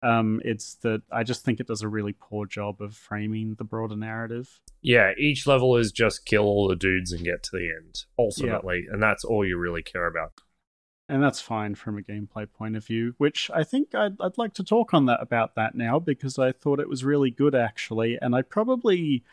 Um, 0.03 0.41
it's 0.43 0.75
that 0.83 1.03
I 1.09 1.23
just 1.23 1.45
think 1.45 1.59
it 1.59 1.67
does 1.67 1.81
a 1.81 1.87
really 1.87 2.13
poor 2.13 2.45
job 2.45 2.81
of 2.81 2.95
framing 2.95 3.55
the 3.55 3.63
broader 3.63 3.95
narrative. 3.95 4.59
Yeah, 4.81 5.13
each 5.17 5.47
level 5.47 5.77
is 5.77 5.93
just 5.93 6.25
kill 6.25 6.43
all 6.43 6.67
the 6.67 6.75
dudes 6.75 7.13
and 7.13 7.23
get 7.23 7.43
to 7.43 7.51
the 7.53 7.71
end 7.71 8.03
ultimately, 8.19 8.85
and 8.91 9.01
that's 9.01 9.23
all 9.23 9.45
you 9.45 9.57
really 9.57 9.81
care 9.81 10.05
about. 10.05 10.33
And 11.09 11.23
that's 11.23 11.39
fine 11.39 11.75
from 11.75 11.97
a 11.97 12.01
gameplay 12.01 12.51
point 12.51 12.75
of 12.75 12.85
view, 12.85 13.15
which 13.17 13.49
I 13.53 13.63
think 13.63 13.95
I'd, 13.95 14.19
I'd 14.19 14.37
like 14.37 14.53
to 14.55 14.63
talk 14.65 14.93
on 14.93 15.05
that 15.05 15.21
about 15.21 15.55
that 15.55 15.73
now 15.73 15.99
because 15.99 16.37
I 16.37 16.51
thought 16.51 16.81
it 16.81 16.89
was 16.89 17.05
really 17.05 17.31
good 17.31 17.55
actually, 17.55 18.17
and 18.21 18.35
I 18.35 18.41
probably 18.41 19.23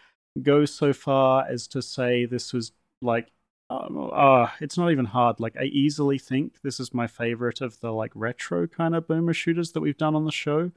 go 0.42 0.64
so 0.64 0.92
far 0.92 1.46
as 1.46 1.66
to 1.68 1.82
say 1.82 2.26
this 2.26 2.52
was 2.52 2.72
like 3.00 3.30
um, 3.70 4.10
uh, 4.12 4.48
it's 4.60 4.76
not 4.76 4.90
even 4.90 5.06
hard. 5.06 5.40
Like 5.40 5.56
I 5.58 5.64
easily 5.64 6.18
think 6.18 6.60
this 6.62 6.78
is 6.78 6.92
my 6.92 7.06
favorite 7.06 7.60
of 7.60 7.80
the 7.80 7.92
like 7.92 8.12
retro 8.14 8.66
kind 8.66 8.94
of 8.94 9.08
boomer 9.08 9.32
shooters 9.32 9.72
that 9.72 9.80
we've 9.80 9.96
done 9.96 10.14
on 10.14 10.24
the 10.24 10.32
show. 10.32 10.70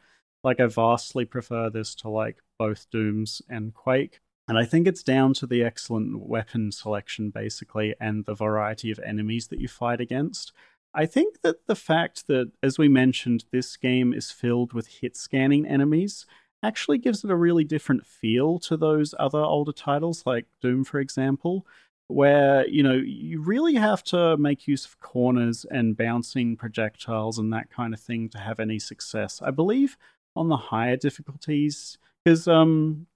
Like 0.44 0.60
I 0.60 0.68
vastly 0.68 1.26
prefer 1.26 1.70
this 1.70 1.96
to 1.96 2.10
like 2.10 2.38
both 2.58 2.90
Dooms 2.90 3.42
and 3.50 3.74
Quake. 3.74 4.20
And 4.48 4.58
I 4.58 4.64
think 4.64 4.88
it's 4.88 5.04
down 5.04 5.34
to 5.36 5.48
the 5.48 5.62
excellent 5.62 6.22
weapon 6.22 6.72
selection, 6.72 7.32
basically, 7.32 7.94
and 8.00 8.26
the 8.26 8.34
variety 8.34 8.92
of 8.92 9.00
enemies 9.00 9.48
that 9.48 9.60
you 9.60 9.68
fight 9.68 10.00
against. 10.00 10.54
I 10.94 11.06
think 11.06 11.42
that 11.42 11.68
the 11.68 11.76
fact 11.76 12.28
that, 12.28 12.54
as 12.64 12.78
we 12.78 12.88
mentioned, 12.88 13.44
this 13.52 13.76
game 13.76 14.14
is 14.14 14.32
filled 14.32 14.72
with 14.72 14.88
hit 14.88 15.18
scanning 15.18 15.68
enemies 15.68 16.26
actually 16.64 16.98
gives 16.98 17.24
it 17.24 17.32
a 17.32 17.36
really 17.36 17.64
different 17.64 18.06
feel 18.06 18.60
to 18.60 18.78
those 18.78 19.14
other 19.20 19.40
older 19.40 19.72
titles, 19.72 20.24
like 20.26 20.46
Doom, 20.62 20.84
for 20.84 21.00
example, 21.00 21.66
where 22.08 22.68
you 22.68 22.82
know 22.84 22.94
you 22.94 23.42
really 23.42 23.76
have 23.76 24.04
to 24.04 24.38
make 24.38 24.68
use 24.68 24.86
of 24.86 25.00
corners 25.00 25.66
and 25.70 25.98
bouncing 25.98 26.56
projectiles 26.56 27.38
and 27.38 27.52
that 27.54 27.70
kind 27.70 27.94
of 27.94 28.00
thing 28.00 28.30
to 28.30 28.38
have 28.38 28.60
any 28.60 28.80
success. 28.80 29.42
I 29.42 29.52
believe 29.52 29.98
on 30.36 30.50
the 30.50 30.58
higher 30.58 30.96
difficulties, 30.98 31.98
because 32.24 32.48
um, 32.48 33.08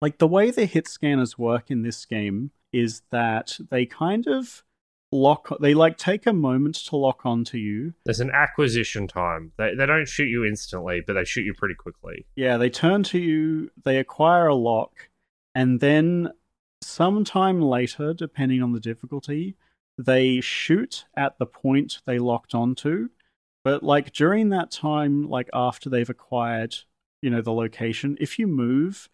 like 0.00 0.18
the 0.18 0.28
way 0.28 0.50
the 0.50 0.66
hit 0.66 0.86
scanners 0.86 1.38
work 1.38 1.70
in 1.70 1.82
this 1.82 2.04
game 2.04 2.50
is 2.72 3.02
that 3.10 3.58
they 3.70 3.86
kind 3.86 4.26
of 4.26 4.62
lock 5.10 5.48
they 5.60 5.74
like 5.74 5.96
take 5.96 6.26
a 6.26 6.32
moment 6.32 6.74
to 6.86 6.96
lock 6.96 7.24
onto 7.24 7.56
you. 7.56 7.94
There's 8.04 8.20
an 8.20 8.30
acquisition 8.30 9.06
time. 9.06 9.52
They, 9.56 9.74
they 9.74 9.86
don't 9.86 10.08
shoot 10.08 10.28
you 10.28 10.44
instantly 10.44 11.02
but 11.06 11.14
they 11.14 11.24
shoot 11.24 11.44
you 11.44 11.54
pretty 11.54 11.74
quickly. 11.74 12.26
Yeah 12.36 12.56
they 12.56 12.70
turn 12.70 13.02
to 13.04 13.18
you 13.18 13.70
they 13.84 13.98
acquire 13.98 14.48
a 14.48 14.54
lock 14.54 15.08
and 15.54 15.80
then 15.80 16.30
sometime 16.82 17.60
later 17.60 18.14
depending 18.14 18.62
on 18.62 18.72
the 18.72 18.80
difficulty 18.80 19.56
they 19.96 20.40
shoot 20.40 21.04
at 21.16 21.38
the 21.38 21.46
point 21.46 22.00
they 22.06 22.18
locked 22.18 22.54
onto 22.54 23.08
but 23.64 23.82
like 23.82 24.12
during 24.12 24.50
that 24.50 24.70
time 24.70 25.28
like 25.28 25.50
after 25.52 25.90
they've 25.90 26.08
acquired 26.08 26.76
you 27.20 27.30
know 27.30 27.42
the 27.42 27.52
location 27.52 28.16
if 28.20 28.38
you 28.38 28.46
move 28.46 29.08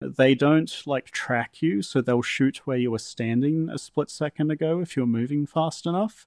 they 0.00 0.34
don't 0.34 0.82
like 0.86 1.10
track 1.10 1.60
you, 1.62 1.82
so 1.82 2.00
they'll 2.00 2.22
shoot 2.22 2.66
where 2.66 2.78
you 2.78 2.90
were 2.90 2.98
standing 2.98 3.68
a 3.68 3.78
split 3.78 4.10
second 4.10 4.50
ago 4.50 4.80
if 4.80 4.96
you're 4.96 5.06
moving 5.06 5.46
fast 5.46 5.86
enough. 5.86 6.26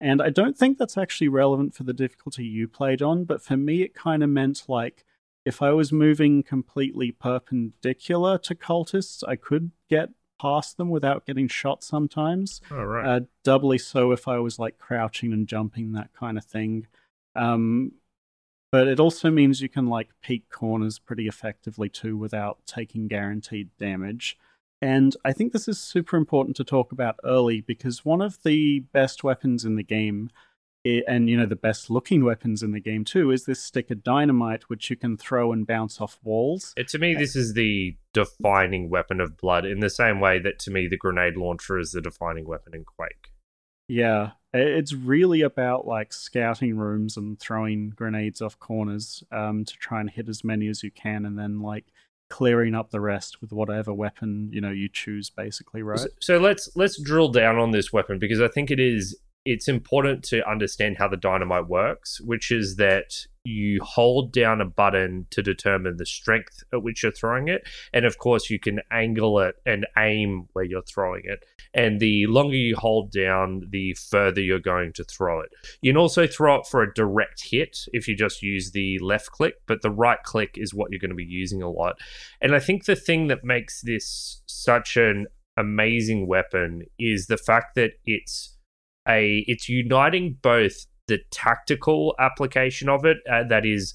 And 0.00 0.20
I 0.20 0.28
don't 0.30 0.56
think 0.56 0.76
that's 0.76 0.98
actually 0.98 1.28
relevant 1.28 1.74
for 1.74 1.84
the 1.84 1.94
difficulty 1.94 2.44
you 2.44 2.68
played 2.68 3.00
on, 3.00 3.24
but 3.24 3.42
for 3.42 3.56
me, 3.56 3.82
it 3.82 3.94
kind 3.94 4.22
of 4.22 4.28
meant 4.28 4.64
like 4.68 5.04
if 5.44 5.62
I 5.62 5.70
was 5.70 5.92
moving 5.92 6.42
completely 6.42 7.12
perpendicular 7.12 8.38
to 8.38 8.54
cultists, 8.54 9.22
I 9.26 9.36
could 9.36 9.70
get 9.88 10.10
past 10.40 10.76
them 10.76 10.90
without 10.90 11.26
getting 11.26 11.48
shot 11.48 11.84
sometimes. 11.84 12.60
Oh, 12.70 12.82
right. 12.82 13.06
Uh, 13.06 13.20
doubly 13.44 13.78
so 13.78 14.12
if 14.12 14.26
I 14.26 14.38
was 14.38 14.58
like 14.58 14.78
crouching 14.78 15.32
and 15.32 15.46
jumping, 15.46 15.92
that 15.92 16.12
kind 16.12 16.36
of 16.36 16.44
thing. 16.44 16.86
Um, 17.34 17.92
but 18.74 18.88
it 18.88 18.98
also 18.98 19.30
means 19.30 19.60
you 19.60 19.68
can 19.68 19.86
like 19.86 20.08
peek 20.20 20.50
corners 20.50 20.98
pretty 20.98 21.28
effectively 21.28 21.88
too 21.88 22.16
without 22.16 22.58
taking 22.66 23.06
guaranteed 23.06 23.70
damage. 23.78 24.36
And 24.82 25.14
I 25.24 25.32
think 25.32 25.52
this 25.52 25.68
is 25.68 25.78
super 25.78 26.16
important 26.16 26.56
to 26.56 26.64
talk 26.64 26.90
about 26.90 27.20
early 27.22 27.60
because 27.60 28.04
one 28.04 28.20
of 28.20 28.42
the 28.42 28.80
best 28.80 29.22
weapons 29.22 29.64
in 29.64 29.76
the 29.76 29.84
game, 29.84 30.28
and 30.84 31.30
you 31.30 31.36
know 31.36 31.46
the 31.46 31.54
best 31.54 31.88
looking 31.88 32.24
weapons 32.24 32.64
in 32.64 32.72
the 32.72 32.80
game 32.80 33.04
too, 33.04 33.30
is 33.30 33.44
this 33.44 33.62
stick 33.62 33.92
of 33.92 34.02
dynamite 34.02 34.64
which 34.64 34.90
you 34.90 34.96
can 34.96 35.16
throw 35.16 35.52
and 35.52 35.68
bounce 35.68 36.00
off 36.00 36.18
walls. 36.24 36.74
To 36.76 36.98
me, 36.98 37.14
this 37.14 37.36
is 37.36 37.54
the 37.54 37.96
defining 38.12 38.90
weapon 38.90 39.20
of 39.20 39.36
blood 39.36 39.64
in 39.64 39.78
the 39.78 39.88
same 39.88 40.18
way 40.18 40.40
that 40.40 40.58
to 40.58 40.72
me 40.72 40.88
the 40.88 40.96
grenade 40.96 41.36
launcher 41.36 41.78
is 41.78 41.92
the 41.92 42.00
defining 42.00 42.48
weapon 42.48 42.74
in 42.74 42.82
Quake. 42.82 43.30
Yeah, 43.86 44.32
it's 44.54 44.92
really 44.94 45.42
about 45.42 45.86
like 45.86 46.12
scouting 46.12 46.76
rooms 46.76 47.16
and 47.16 47.38
throwing 47.38 47.90
grenades 47.90 48.40
off 48.40 48.58
corners 48.58 49.22
um, 49.32 49.64
to 49.64 49.74
try 49.74 50.00
and 50.00 50.08
hit 50.08 50.28
as 50.28 50.44
many 50.44 50.68
as 50.68 50.82
you 50.82 50.90
can, 50.90 51.26
and 51.26 51.38
then 51.38 51.60
like 51.60 51.86
clearing 52.30 52.74
up 52.74 52.90
the 52.90 53.00
rest 53.00 53.40
with 53.40 53.52
whatever 53.52 53.92
weapon 53.92 54.48
you 54.50 54.60
know 54.60 54.70
you 54.70 54.88
choose 54.88 55.28
basically 55.30 55.82
right? 55.82 56.00
so, 56.00 56.08
so 56.20 56.38
let's 56.38 56.70
let's 56.74 57.00
drill 57.00 57.28
down 57.28 57.58
on 57.58 57.70
this 57.70 57.92
weapon 57.92 58.18
because 58.18 58.40
i 58.40 58.48
think 58.48 58.70
it 58.70 58.80
is 58.80 59.16
it's 59.44 59.68
important 59.68 60.22
to 60.24 60.48
understand 60.48 60.96
how 60.98 61.08
the 61.08 61.16
dynamite 61.16 61.68
works, 61.68 62.20
which 62.20 62.50
is 62.50 62.76
that 62.76 63.26
you 63.46 63.78
hold 63.82 64.32
down 64.32 64.62
a 64.62 64.64
button 64.64 65.26
to 65.30 65.42
determine 65.42 65.98
the 65.98 66.06
strength 66.06 66.64
at 66.72 66.82
which 66.82 67.02
you're 67.02 67.12
throwing 67.12 67.48
it. 67.48 67.68
And 67.92 68.06
of 68.06 68.16
course, 68.16 68.48
you 68.48 68.58
can 68.58 68.80
angle 68.90 69.38
it 69.40 69.56
and 69.66 69.86
aim 69.98 70.48
where 70.54 70.64
you're 70.64 70.82
throwing 70.82 71.22
it. 71.24 71.44
And 71.74 72.00
the 72.00 72.24
longer 72.26 72.56
you 72.56 72.74
hold 72.74 73.12
down, 73.12 73.68
the 73.68 73.94
further 73.94 74.40
you're 74.40 74.60
going 74.60 74.94
to 74.94 75.04
throw 75.04 75.40
it. 75.40 75.50
You 75.82 75.92
can 75.92 75.98
also 75.98 76.26
throw 76.26 76.56
it 76.60 76.66
for 76.66 76.82
a 76.82 76.94
direct 76.94 77.50
hit 77.50 77.80
if 77.92 78.08
you 78.08 78.16
just 78.16 78.42
use 78.42 78.70
the 78.70 78.98
left 79.00 79.30
click, 79.30 79.56
but 79.66 79.82
the 79.82 79.90
right 79.90 80.22
click 80.22 80.54
is 80.56 80.72
what 80.72 80.90
you're 80.90 81.00
going 81.00 81.10
to 81.10 81.14
be 81.14 81.24
using 81.24 81.62
a 81.62 81.70
lot. 81.70 81.96
And 82.40 82.54
I 82.54 82.60
think 82.60 82.86
the 82.86 82.96
thing 82.96 83.28
that 83.28 83.44
makes 83.44 83.82
this 83.82 84.40
such 84.46 84.96
an 84.96 85.26
amazing 85.56 86.26
weapon 86.26 86.84
is 86.98 87.26
the 87.26 87.36
fact 87.36 87.74
that 87.74 87.92
it's 88.06 88.53
a 89.08 89.44
it's 89.46 89.68
uniting 89.68 90.38
both 90.42 90.86
the 91.08 91.18
tactical 91.30 92.14
application 92.18 92.88
of 92.88 93.04
it 93.04 93.18
uh, 93.30 93.44
that 93.44 93.66
is 93.66 93.94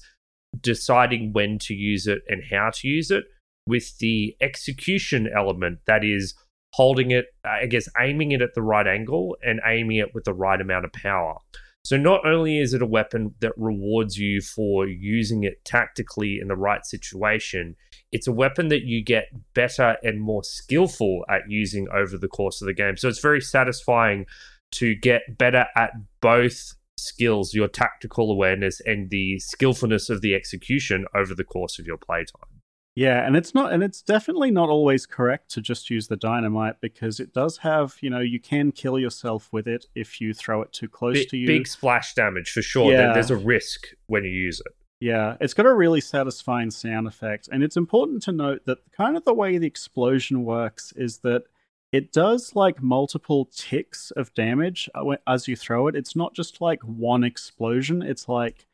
deciding 0.60 1.32
when 1.32 1.58
to 1.58 1.74
use 1.74 2.06
it 2.06 2.20
and 2.28 2.42
how 2.50 2.70
to 2.72 2.88
use 2.88 3.10
it 3.10 3.24
with 3.66 3.98
the 3.98 4.36
execution 4.40 5.28
element 5.36 5.78
that 5.86 6.04
is 6.04 6.34
holding 6.74 7.10
it 7.10 7.26
i 7.44 7.66
guess 7.66 7.88
aiming 8.00 8.32
it 8.32 8.42
at 8.42 8.54
the 8.54 8.62
right 8.62 8.86
angle 8.86 9.36
and 9.42 9.60
aiming 9.66 9.96
it 9.96 10.14
with 10.14 10.24
the 10.24 10.34
right 10.34 10.60
amount 10.60 10.84
of 10.84 10.92
power. 10.92 11.36
So 11.82 11.96
not 11.96 12.26
only 12.26 12.58
is 12.58 12.74
it 12.74 12.82
a 12.82 12.86
weapon 12.86 13.34
that 13.40 13.52
rewards 13.56 14.18
you 14.18 14.42
for 14.42 14.86
using 14.86 15.44
it 15.44 15.64
tactically 15.64 16.38
in 16.38 16.48
the 16.48 16.56
right 16.56 16.84
situation 16.84 17.74
it's 18.12 18.26
a 18.26 18.32
weapon 18.32 18.68
that 18.68 18.82
you 18.82 19.02
get 19.02 19.28
better 19.54 19.96
and 20.02 20.20
more 20.20 20.42
skillful 20.42 21.24
at 21.28 21.42
using 21.48 21.86
over 21.94 22.18
the 22.18 22.28
course 22.28 22.60
of 22.60 22.66
the 22.66 22.74
game. 22.74 22.96
So 22.96 23.08
it's 23.08 23.20
very 23.20 23.40
satisfying 23.40 24.26
to 24.72 24.94
get 24.94 25.38
better 25.38 25.66
at 25.76 25.92
both 26.20 26.74
skills, 26.96 27.54
your 27.54 27.68
tactical 27.68 28.30
awareness 28.30 28.80
and 28.84 29.10
the 29.10 29.38
skillfulness 29.38 30.10
of 30.10 30.20
the 30.20 30.34
execution 30.34 31.06
over 31.14 31.34
the 31.34 31.44
course 31.44 31.78
of 31.78 31.86
your 31.86 31.96
playtime. 31.96 32.60
Yeah, 32.96 33.24
and 33.24 33.36
it's 33.36 33.54
not 33.54 33.72
and 33.72 33.82
it's 33.82 34.02
definitely 34.02 34.50
not 34.50 34.68
always 34.68 35.06
correct 35.06 35.50
to 35.52 35.60
just 35.60 35.90
use 35.90 36.08
the 36.08 36.16
dynamite 36.16 36.80
because 36.80 37.20
it 37.20 37.32
does 37.32 37.58
have, 37.58 37.96
you 38.00 38.10
know, 38.10 38.20
you 38.20 38.40
can 38.40 38.72
kill 38.72 38.98
yourself 38.98 39.48
with 39.52 39.68
it 39.68 39.86
if 39.94 40.20
you 40.20 40.34
throw 40.34 40.60
it 40.62 40.72
too 40.72 40.88
close 40.88 41.14
B- 41.14 41.26
to 41.26 41.36
you. 41.36 41.46
Big 41.46 41.66
splash 41.66 42.14
damage 42.14 42.50
for 42.50 42.62
sure. 42.62 42.90
Yeah. 42.92 43.12
There's 43.12 43.30
a 43.30 43.36
risk 43.36 43.86
when 44.06 44.24
you 44.24 44.30
use 44.30 44.60
it. 44.60 44.72
Yeah, 45.00 45.36
it's 45.40 45.54
got 45.54 45.64
a 45.64 45.72
really 45.72 46.02
satisfying 46.02 46.70
sound 46.70 47.06
effect. 47.06 47.48
And 47.50 47.62
it's 47.62 47.76
important 47.76 48.22
to 48.24 48.32
note 48.32 48.66
that 48.66 48.78
kind 48.92 49.16
of 49.16 49.24
the 49.24 49.32
way 49.32 49.56
the 49.56 49.66
explosion 49.66 50.44
works 50.44 50.92
is 50.94 51.18
that 51.18 51.44
it 51.92 52.12
does 52.12 52.54
like 52.54 52.82
multiple 52.82 53.48
ticks 53.54 54.10
of 54.12 54.32
damage 54.34 54.88
uh, 54.94 55.16
as 55.26 55.48
you 55.48 55.56
throw 55.56 55.88
it. 55.88 55.96
It's 55.96 56.14
not 56.14 56.34
just 56.34 56.60
like 56.60 56.80
one 56.82 57.24
explosion. 57.24 58.02
It's 58.02 58.28
like 58.28 58.66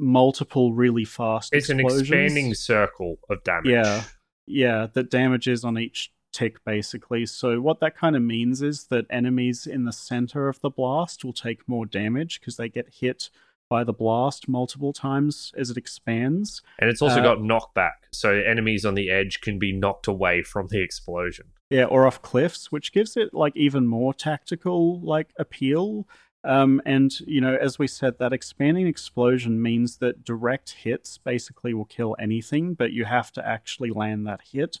multiple 0.00 0.72
really 0.72 1.04
fast. 1.04 1.54
It's 1.54 1.70
explosions. 1.70 2.10
an 2.10 2.18
expanding 2.18 2.54
circle 2.54 3.18
of 3.30 3.42
damage. 3.44 3.70
Yeah, 3.70 4.02
yeah, 4.46 4.86
that 4.94 5.10
damages 5.10 5.64
on 5.64 5.78
each 5.78 6.12
tick 6.32 6.62
basically. 6.64 7.24
So 7.26 7.60
what 7.60 7.80
that 7.80 7.96
kind 7.96 8.16
of 8.16 8.22
means 8.22 8.62
is 8.62 8.84
that 8.88 9.06
enemies 9.10 9.66
in 9.66 9.84
the 9.84 9.92
center 9.92 10.48
of 10.48 10.60
the 10.60 10.70
blast 10.70 11.24
will 11.24 11.32
take 11.32 11.68
more 11.68 11.86
damage 11.86 12.40
because 12.40 12.56
they 12.56 12.68
get 12.68 12.94
hit 13.00 13.30
by 13.68 13.84
the 13.84 13.92
blast 13.92 14.48
multiple 14.48 14.92
times 14.92 15.52
as 15.56 15.70
it 15.70 15.76
expands. 15.76 16.62
And 16.78 16.90
it's 16.90 17.02
also 17.02 17.20
uh, 17.20 17.22
got 17.22 17.38
knockback, 17.38 18.06
so 18.12 18.32
enemies 18.32 18.84
on 18.84 18.94
the 18.94 19.10
edge 19.10 19.40
can 19.40 19.58
be 19.58 19.72
knocked 19.72 20.06
away 20.06 20.42
from 20.42 20.68
the 20.68 20.80
explosion. 20.80 21.46
Yeah, 21.70 21.84
or 21.84 22.06
off 22.06 22.22
cliffs, 22.22 22.70
which 22.70 22.92
gives 22.92 23.16
it 23.16 23.34
like 23.34 23.56
even 23.56 23.86
more 23.86 24.14
tactical 24.14 25.00
like 25.00 25.32
appeal. 25.38 26.06
Um, 26.44 26.80
and 26.86 27.18
you 27.20 27.40
know, 27.40 27.56
as 27.60 27.76
we 27.76 27.88
said, 27.88 28.18
that 28.18 28.32
expanding 28.32 28.86
explosion 28.86 29.60
means 29.60 29.96
that 29.98 30.22
direct 30.22 30.70
hits 30.70 31.18
basically 31.18 31.74
will 31.74 31.86
kill 31.86 32.14
anything, 32.20 32.74
but 32.74 32.92
you 32.92 33.04
have 33.04 33.32
to 33.32 33.46
actually 33.46 33.90
land 33.90 34.28
that 34.28 34.42
hit. 34.52 34.78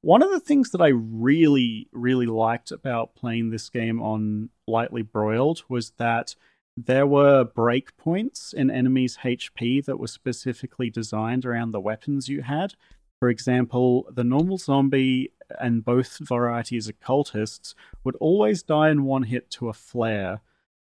One 0.00 0.22
of 0.22 0.30
the 0.30 0.38
things 0.38 0.70
that 0.70 0.80
I 0.80 0.88
really, 0.88 1.88
really 1.90 2.26
liked 2.26 2.70
about 2.70 3.16
playing 3.16 3.50
this 3.50 3.68
game 3.68 4.00
on 4.00 4.50
Lightly 4.68 5.02
Broiled 5.02 5.64
was 5.68 5.90
that 5.98 6.36
there 6.86 7.06
were 7.06 7.44
breakpoints 7.44 8.54
in 8.54 8.70
enemies' 8.70 9.18
HP 9.24 9.84
that 9.84 9.98
were 9.98 10.06
specifically 10.06 10.90
designed 10.90 11.44
around 11.44 11.72
the 11.72 11.80
weapons 11.80 12.28
you 12.28 12.42
had. 12.42 12.74
For 13.18 13.28
example, 13.28 14.08
the 14.12 14.24
normal 14.24 14.58
zombie 14.58 15.32
and 15.58 15.84
both 15.84 16.18
varieties 16.18 16.88
of 16.88 17.00
cultists 17.00 17.74
would 18.04 18.16
always 18.16 18.62
die 18.62 18.90
in 18.90 19.04
one 19.04 19.24
hit 19.24 19.50
to 19.52 19.68
a 19.68 19.72
flare. 19.72 20.40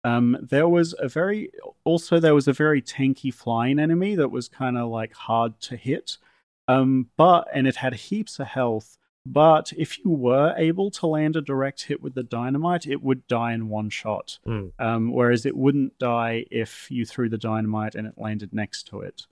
Um, 0.05 0.39
there 0.41 0.69
was 0.69 0.95
a 0.99 1.09
very 1.09 1.51
also 1.85 2.19
there 2.19 2.35
was 2.35 2.49
a 2.49 2.53
very 2.53 2.83
tanky 2.83 3.33
flying 3.33 3.79
enemy 3.79 4.15
that 4.17 4.31
was 4.31 4.49
kind 4.49 4.79
of 4.79 4.89
like 4.89 5.13
hard 5.13 5.61
to 5.61 5.77
hit, 5.77 6.17
um, 6.69 7.11
but 7.17 7.49
and 7.53 7.67
it 7.67 7.77
had 7.77 7.95
heaps 7.95 8.41
of 8.41 8.49
health. 8.49 8.97
But 9.25 9.73
if 9.77 9.99
you 9.99 10.11
were 10.11 10.55
able 10.57 10.91
to 10.93 11.07
land 11.07 11.37
a 11.37 11.41
direct 11.41 11.83
hit 11.83 12.03
with 12.03 12.15
the 12.15 12.25
dynamite, 12.25 12.87
it 12.87 13.03
would 13.03 13.27
die 13.29 13.53
in 13.53 13.69
one 13.69 13.89
shot. 13.89 14.39
Mm. 14.47 14.73
Um, 14.79 15.13
whereas 15.13 15.47
it 15.47 15.57
wouldn't 15.57 15.99
die 15.99 16.47
if 16.51 16.91
you 16.91 17.07
threw 17.07 17.29
the 17.29 17.39
dynamite 17.39 17.95
and 17.95 18.07
it 18.07 18.15
landed 18.17 18.53
next 18.53 18.89
to 18.89 19.01
it. 19.01 19.27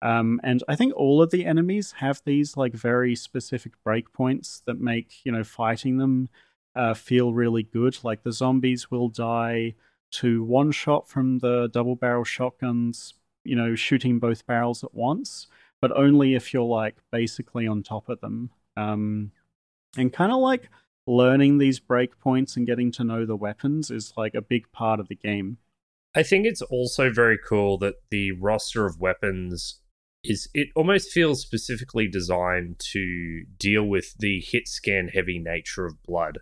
Um, 0.00 0.40
and 0.42 0.62
I 0.68 0.76
think 0.76 0.94
all 0.96 1.22
of 1.22 1.30
the 1.30 1.44
enemies 1.46 1.92
have 1.98 2.22
these 2.24 2.56
like 2.56 2.74
very 2.74 3.16
specific 3.16 3.72
breakpoints 3.86 4.62
that 4.66 4.78
make 4.78 5.24
you 5.24 5.32
know 5.32 5.44
fighting 5.44 5.96
them 5.96 6.28
uh, 6.76 6.94
feel 6.94 7.32
really 7.32 7.62
good. 7.62 7.98
Like 8.02 8.22
the 8.22 8.32
zombies 8.32 8.90
will 8.90 9.08
die 9.08 9.74
to 10.12 10.44
one 10.44 10.72
shot 10.72 11.08
from 11.08 11.38
the 11.38 11.68
double 11.72 11.96
barrel 11.96 12.24
shotguns, 12.24 13.14
you 13.44 13.56
know, 13.56 13.74
shooting 13.74 14.18
both 14.18 14.46
barrels 14.46 14.84
at 14.84 14.94
once, 14.94 15.48
but 15.80 15.96
only 15.96 16.34
if 16.34 16.52
you're 16.52 16.62
like 16.62 16.96
basically 17.10 17.66
on 17.66 17.82
top 17.82 18.08
of 18.08 18.20
them. 18.20 18.50
Um, 18.76 19.32
and 19.96 20.12
kind 20.12 20.32
of 20.32 20.38
like 20.38 20.68
learning 21.06 21.58
these 21.58 21.80
breakpoints 21.80 22.56
and 22.56 22.66
getting 22.66 22.90
to 22.92 23.04
know 23.04 23.26
the 23.26 23.36
weapons 23.36 23.90
is 23.90 24.12
like 24.16 24.34
a 24.34 24.42
big 24.42 24.70
part 24.72 25.00
of 25.00 25.08
the 25.08 25.14
game. 25.14 25.58
I 26.14 26.22
think 26.22 26.46
it's 26.46 26.62
also 26.62 27.10
very 27.10 27.38
cool 27.38 27.76
that 27.78 27.96
the 28.10 28.32
roster 28.32 28.86
of 28.86 29.00
weapons 29.00 29.80
is 30.22 30.48
it 30.54 30.68
almost 30.74 31.10
feels 31.10 31.42
specifically 31.42 32.08
designed 32.08 32.80
to 32.92 33.44
deal 33.58 33.84
with 33.84 34.14
the 34.18 34.40
hit 34.40 34.66
scan 34.66 35.08
heavy 35.08 35.38
nature 35.38 35.84
of 35.84 36.02
blood. 36.02 36.38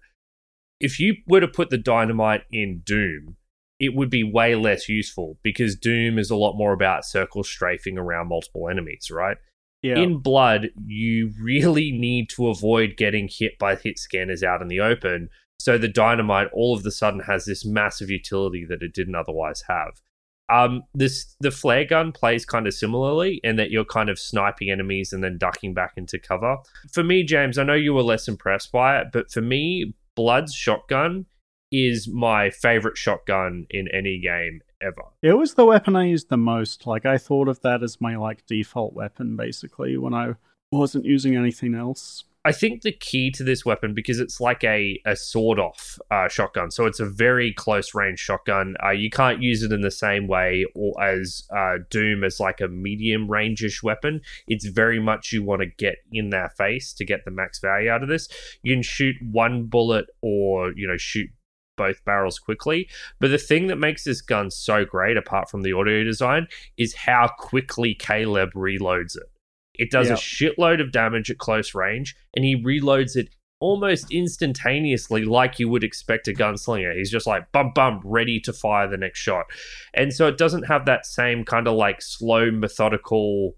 If 0.79 1.01
you 1.01 1.17
were 1.27 1.41
to 1.41 1.49
put 1.49 1.71
the 1.71 1.79
dynamite 1.79 2.43
in 2.53 2.83
Doom, 2.85 3.37
it 3.81 3.95
would 3.95 4.11
be 4.11 4.23
way 4.23 4.55
less 4.55 4.88
useful 4.88 5.38
because 5.43 5.75
Doom 5.75 6.19
is 6.19 6.31
a 6.31 6.37
lot 6.37 6.57
more 6.57 6.73
about 6.73 7.05
circle 7.05 7.43
strafing 7.43 7.99
around 7.99 8.29
multiple 8.29 8.69
enemies, 8.69 9.11
right? 9.11 9.38
Yeah. 9.83 9.99
In 9.99 10.18
Blood, 10.18 10.68
you 10.87 11.33
really 11.40 11.90
need 11.90 12.29
to 12.37 12.49
avoid 12.49 12.97
getting 12.97 13.29
hit 13.31 13.59
by 13.59 13.75
hit 13.75 13.99
scanners 13.99 14.42
out 14.42 14.62
in 14.62 14.68
the 14.68 14.81
open. 14.81 15.29
So 15.59 15.77
the 15.77 15.88
dynamite 15.88 16.49
all 16.53 16.77
of 16.77 16.87
a 16.87 16.90
sudden 16.90 17.21
has 17.21 17.45
this 17.45 17.64
massive 17.64 18.09
utility 18.09 18.64
that 18.68 18.83
it 18.83 18.95
didn't 18.95 19.16
otherwise 19.16 19.62
have. 19.68 20.01
Um, 20.49 20.83
this 20.95 21.35
the 21.40 21.51
flare 21.51 21.85
gun 21.85 22.12
plays 22.12 22.45
kind 22.45 22.66
of 22.66 22.75
similarly 22.75 23.40
in 23.42 23.57
that 23.57 23.71
you're 23.71 23.85
kind 23.85 24.11
of 24.11 24.18
sniping 24.18 24.71
enemies 24.71 25.12
and 25.12 25.25
then 25.25 25.38
ducking 25.38 25.73
back 25.73 25.92
into 25.97 26.18
cover. 26.18 26.59
For 26.92 27.03
me, 27.03 27.25
James, 27.25 27.59
I 27.59 27.64
know 27.64 27.75
you 27.75 27.95
were 27.95 28.03
less 28.03 28.29
impressed 28.29 28.71
by 28.71 28.99
it, 28.99 29.09
but 29.12 29.31
for 29.31 29.40
me, 29.40 29.95
Blood's 30.14 30.55
shotgun 30.55 31.27
is 31.71 32.07
my 32.07 32.51
favorite 32.51 32.99
shotgun 32.99 33.66
in 33.71 33.88
any 33.88 34.21
game 34.21 34.61
ever. 34.83 35.03
It 35.23 35.35
was 35.35 35.55
the 35.55 35.64
weapon 35.64 35.97
I 35.97 36.05
used 36.05 36.29
the 36.29 36.37
most. 36.37 36.87
Like 36.87 37.07
I 37.07 37.18
thought 37.18 37.49
of 37.49 37.61
that 37.62 37.83
as 37.83 38.01
my 38.01 38.16
like 38.16 38.47
default 38.47 38.95
weapon 38.95 39.37
basically 39.37 39.97
when 39.97 40.14
I 40.14 40.35
wasn't 40.71 41.05
using 41.05 41.37
anything 41.37 41.75
else. 41.75 42.25
I 42.45 42.51
think 42.51 42.83
the 42.83 42.92
key 42.92 43.31
to 43.33 43.45
this 43.45 43.64
weapon, 43.64 43.95
because 43.95 44.18
it's 44.18 44.40
like 44.40 44.64
a, 44.64 45.01
a 45.07 45.14
sword 45.14 45.61
off 45.61 45.99
uh, 46.11 46.29
shotgun, 46.29 46.73
so 46.73 46.87
it's 46.87 46.99
a 46.99 47.07
very 47.07 47.53
close 47.53 47.95
range 47.95 48.18
shotgun. 48.18 48.75
Uh, 48.85 48.90
you 48.90 49.11
can't 49.11 49.40
use 49.40 49.62
it 49.62 49.71
in 49.71 49.83
the 49.83 49.92
same 49.92 50.27
way 50.27 50.66
or 50.75 51.01
as 51.01 51.45
uh, 51.55 51.79
Doom 51.88 52.25
as 52.25 52.40
like 52.40 52.61
a 52.61 52.66
medium 52.66 53.31
range-ish 53.31 53.83
weapon. 53.85 54.23
It's 54.49 54.66
very 54.66 54.99
much 54.99 55.31
you 55.31 55.45
want 55.45 55.61
to 55.62 55.66
get 55.66 55.99
in 56.11 56.31
their 56.31 56.49
face 56.49 56.92
to 56.95 57.05
get 57.05 57.25
the 57.25 57.31
max 57.31 57.61
value 57.61 57.90
out 57.90 58.03
of 58.03 58.09
this. 58.09 58.29
You 58.64 58.75
can 58.75 58.83
shoot 58.83 59.14
one 59.23 59.66
bullet 59.66 60.07
or 60.21 60.73
you 60.73 60.88
know 60.88 60.97
shoot 60.97 61.31
both 61.77 62.05
barrels 62.05 62.39
quickly. 62.39 62.89
But 63.21 63.31
the 63.31 63.39
thing 63.39 63.67
that 63.69 63.77
makes 63.77 64.05
this 64.05 64.21
gun 64.21 64.51
so 64.51 64.85
great, 64.85 65.17
apart 65.17 65.51
from 65.51 65.63
the 65.63 65.73
audio 65.73 66.05
design, 66.05 66.47
is 66.77 66.95
how 66.95 67.31
quickly 67.39 67.95
Caleb 67.95 68.51
reloads 68.55 69.17
it. 69.17 69.31
It 69.75 69.91
does 69.91 70.09
yep. 70.09 70.19
a 70.19 70.21
shitload 70.21 70.81
of 70.81 70.93
damage 70.93 71.31
at 71.31 71.39
close 71.39 71.75
range, 71.75 72.15
and 72.35 72.45
he 72.45 72.63
reloads 72.63 73.17
it 73.17 73.31
almost 73.61 74.11
instantaneously, 74.11 75.25
like 75.25 75.59
you 75.59 75.69
would 75.69 75.85
expect 75.85 76.29
a 76.29 76.33
gunslinger. 76.33 76.95
He's 76.97 77.11
just 77.11 77.27
like 77.27 77.51
bump 77.53 77.75
bump, 77.75 78.03
ready 78.05 78.41
to 78.41 78.53
fire 78.53 78.89
the 78.89 78.97
next 78.97 79.21
shot. 79.21 79.47
And 79.95 80.13
so 80.13 80.27
it 80.27 80.37
doesn't 80.37 80.65
have 80.65 80.85
that 80.87 81.07
same 81.07 81.45
kind 81.45 81.69
of 81.69 81.75
like 81.75 82.03
slow, 82.03 82.51
methodical, 82.51 83.55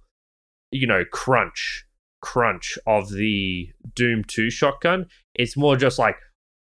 you 0.70 0.87
know, 0.87 1.05
crunch 1.11 1.87
crunch 2.24 2.79
of 2.87 3.12
the 3.12 3.70
Doom 3.94 4.24
2 4.24 4.48
shotgun. 4.50 5.07
It's 5.35 5.59
more 5.59 5.77
just 5.77 5.98
like 5.98 6.16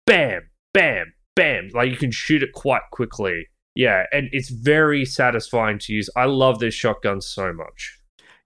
bam, 0.05 0.49
bam, 0.73 1.13
bam. 1.35 1.69
Like 1.73 1.89
you 1.89 1.97
can 1.97 2.11
shoot 2.11 2.43
it 2.43 2.53
quite 2.53 2.83
quickly. 2.91 3.47
Yeah, 3.75 4.03
and 4.11 4.29
it's 4.31 4.49
very 4.49 5.03
satisfying 5.03 5.79
to 5.79 5.93
use. 5.93 6.09
I 6.15 6.25
love 6.25 6.59
this 6.59 6.75
shotgun 6.75 7.21
so 7.21 7.51
much. 7.51 7.99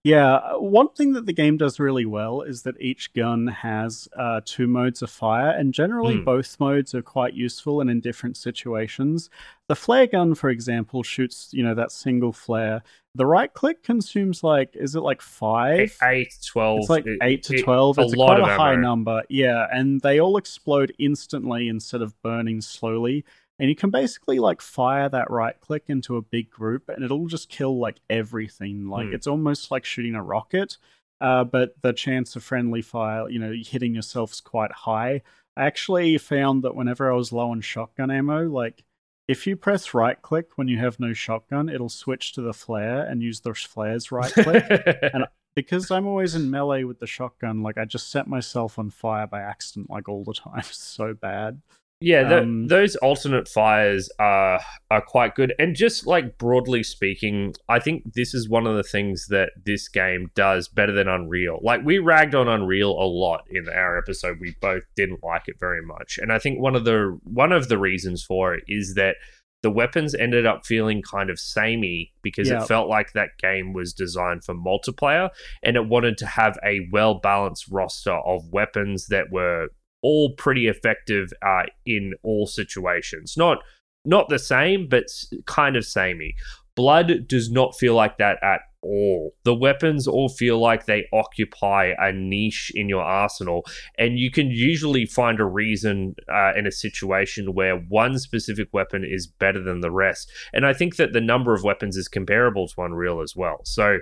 Yeah, 0.08 0.54
one 0.56 0.89
thing 0.89 1.13
that 1.13 1.26
the 1.26 1.34
game 1.34 1.58
does 1.58 1.80
really 1.80 2.06
well 2.06 2.41
is 2.41 2.63
that 2.63 2.80
each 2.80 3.13
gun 3.13 3.48
has 3.48 4.08
uh, 4.17 4.39
two 4.46 4.67
modes 4.67 5.02
of 5.02 5.10
fire, 5.10 5.50
and 5.50 5.74
generally 5.74 6.15
Mm. 6.15 6.26
both 6.26 6.60
modes 6.60 6.96
are 6.96 7.02
quite 7.02 7.34
useful 7.34 7.82
and 7.82 7.89
in 7.89 8.00
different 8.00 8.38
situations. 8.38 9.30
The 9.67 9.76
flare 9.76 10.08
gun, 10.08 10.34
for 10.36 10.50
example, 10.50 11.04
shoots 11.04 11.50
you 11.52 11.63
know 11.63 11.76
that 11.76 11.91
single 11.91 12.32
flare. 12.32 12.84
The 13.15 13.26
right 13.26 13.52
click 13.54 13.84
consumes 13.84 14.43
like 14.43 14.70
is 14.76 14.96
it 14.96 15.02
like 15.02 15.22
five? 15.22 15.98
8, 16.02 16.34
12. 16.46 16.80
It's 16.80 16.89
like 16.89 17.06
it- 17.06 17.20
eight 17.22 17.43
to 17.43 17.56
it- 17.56 17.63
twelve. 17.63 17.98
a 17.98 18.02
It's 18.04 18.15
lot 18.15 18.39
quite 18.39 18.50
a 18.50 18.58
high 18.58 18.74
ammo. 18.74 18.82
number, 18.82 19.24
yeah. 19.30 19.67
And 19.72 20.00
they 20.02 20.20
all 20.22 20.38
explode 20.38 20.93
instantly 21.00 21.67
instead 21.67 22.02
of 22.02 22.13
burning 22.22 22.62
slowly. 22.62 23.26
And 23.60 23.70
you 23.70 23.76
can 23.76 23.89
basically 23.89 24.39
like 24.39 24.62
fire 24.62 25.10
that 25.10 25.32
right 25.32 25.60
click 25.60 25.86
into 25.88 26.15
a 26.17 26.22
big 26.22 26.50
group, 26.50 26.89
and 26.89 27.04
it'll 27.04 27.28
just 27.28 27.50
kill 27.50 27.80
like 27.80 27.98
everything. 28.10 28.88
Like 28.88 29.08
Hmm. 29.08 29.13
it's 29.15 29.28
almost 29.28 29.72
like 29.72 29.84
shooting 29.86 30.15
a 30.15 30.24
rocket, 30.24 30.78
uh, 31.22 31.43
but 31.43 31.76
the 31.82 31.93
chance 31.93 32.36
of 32.36 32.43
friendly 32.43 32.82
fire, 32.82 33.30
you 33.30 33.39
know, 33.39 33.54
hitting 33.54 33.96
yourself 33.96 34.32
is 34.34 34.41
quite 34.41 34.72
high. 34.72 35.22
I 35.56 35.65
actually 35.65 36.17
found 36.20 36.63
that 36.63 36.76
whenever 36.76 37.12
I 37.12 37.15
was 37.15 37.32
low 37.32 37.50
on 37.50 37.62
shotgun 37.62 38.12
ammo, 38.12 38.43
like 38.48 38.84
if 39.28 39.48
you 39.48 39.56
press 39.58 39.93
right 39.93 40.22
click 40.22 40.58
when 40.58 40.67
you 40.67 40.78
have 40.78 41.00
no 41.00 41.13
shotgun, 41.13 41.67
it'll 41.67 41.89
switch 41.89 42.34
to 42.34 42.41
the 42.41 42.54
flare 42.54 43.02
and 43.04 43.24
use 43.24 43.41
the 43.41 43.54
flare's 43.56 44.12
right 44.12 44.32
click 44.32 44.63
and 45.13 45.26
because 45.56 45.89
I'm 45.89 46.06
always 46.06 46.36
in 46.36 46.52
melee 46.52 46.84
with 46.84 47.00
the 47.00 47.08
shotgun, 47.08 47.63
like 47.63 47.80
I 47.80 47.86
just 47.86 48.12
set 48.12 48.28
myself 48.28 48.78
on 48.78 48.91
fire 48.91 49.26
by 49.26 49.41
accident, 49.41 49.89
like 49.89 50.08
all 50.08 50.24
the 50.24 50.36
time. 50.36 50.62
So 50.72 51.15
bad. 51.15 51.62
Yeah, 51.99 52.23
tho- 52.29 52.41
Um, 52.43 52.67
those 52.67 52.95
alternate 52.97 53.47
fires 53.47 54.07
are 54.19 54.60
are 54.91 55.01
quite 55.01 55.33
good, 55.33 55.53
and 55.57 55.75
just 55.75 56.05
like 56.05 56.38
broadly 56.38 56.83
speaking, 56.83 57.53
I 57.67 57.79
think 57.79 58.13
this 58.13 58.33
is 58.36 58.47
one 58.47 58.67
of 58.67 58.75
the 58.77 58.83
things 58.83 59.27
that 59.29 59.49
this 59.65 59.89
game 59.89 60.29
does 60.36 60.67
better 60.67 60.91
than 60.91 61.07
Unreal. 61.07 61.60
Like 61.63 61.83
we 61.83 61.97
ragged 61.97 62.36
on 62.36 62.47
Unreal 62.47 62.91
a 62.91 63.07
lot 63.07 63.45
in 63.49 63.67
our 63.67 63.97
episode, 63.97 64.38
we 64.39 64.55
both 64.62 64.83
didn't 64.95 65.23
like 65.23 65.43
it 65.47 65.55
very 65.60 65.81
much, 65.83 66.19
and 66.21 66.31
I 66.31 66.38
think 66.38 66.60
one 66.62 66.75
of 66.75 66.86
the 66.86 67.17
one 67.23 67.51
of 67.51 67.67
the 67.67 67.79
reasons 67.79 68.23
for 68.23 68.53
it 68.53 68.63
is 68.67 68.93
that 68.93 69.15
the 69.63 69.71
weapons 69.71 70.13
ended 70.13 70.45
up 70.45 70.67
feeling 70.67 71.01
kind 71.01 71.31
of 71.31 71.39
samey 71.39 72.13
because 72.21 72.47
Yeah. 72.47 72.62
it 72.62 72.67
felt 72.67 72.88
like 72.88 73.13
that 73.13 73.29
game 73.41 73.73
was 73.73 73.91
designed 73.91 74.43
for 74.43 74.53
multiplayer 74.53 75.31
and 75.63 75.75
it 75.75 75.88
wanted 75.88 76.15
to 76.19 76.27
have 76.27 76.60
a 76.63 76.81
well 76.91 77.15
balanced 77.15 77.65
roster 77.71 78.13
of 78.13 78.43
weapons 78.53 79.07
that 79.07 79.31
were 79.31 79.69
all 80.01 80.33
pretty 80.36 80.67
effective 80.67 81.31
uh, 81.41 81.63
in 81.86 82.13
all 82.23 82.47
situations. 82.47 83.36
Not 83.38 83.60
not 84.05 84.29
the 84.29 84.39
same, 84.39 84.88
but 84.88 85.05
kind 85.45 85.75
of 85.75 85.86
samey. 85.86 86.36
Blood 86.77 87.27
does 87.27 87.51
not 87.51 87.75
feel 87.75 87.95
like 87.95 88.19
that 88.19 88.37
at 88.41 88.61
all. 88.83 89.33
The 89.43 89.55
weapons 89.55 90.07
all 90.07 90.29
feel 90.29 90.59
like 90.59 90.85
they 90.85 91.07
occupy 91.11 91.93
a 91.97 92.13
niche 92.13 92.71
in 92.75 92.87
your 92.87 93.01
arsenal, 93.01 93.65
and 93.97 94.17
you 94.17 94.31
can 94.31 94.51
usually 94.51 95.05
find 95.05 95.39
a 95.39 95.45
reason 95.45 96.15
uh, 96.31 96.53
in 96.55 96.67
a 96.67 96.71
situation 96.71 97.53
where 97.53 97.77
one 97.77 98.19
specific 98.19 98.69
weapon 98.71 99.03
is 99.03 99.27
better 99.27 99.61
than 99.61 99.81
the 99.81 99.91
rest. 99.91 100.31
And 100.53 100.65
I 100.65 100.73
think 100.73 100.97
that 100.97 101.13
the 101.13 101.21
number 101.21 101.53
of 101.53 101.63
weapons 101.63 101.97
is 101.97 102.07
comparable 102.07 102.67
to 102.67 102.81
Unreal 102.81 103.21
as 103.21 103.35
well. 103.35 103.61
So 103.63 103.97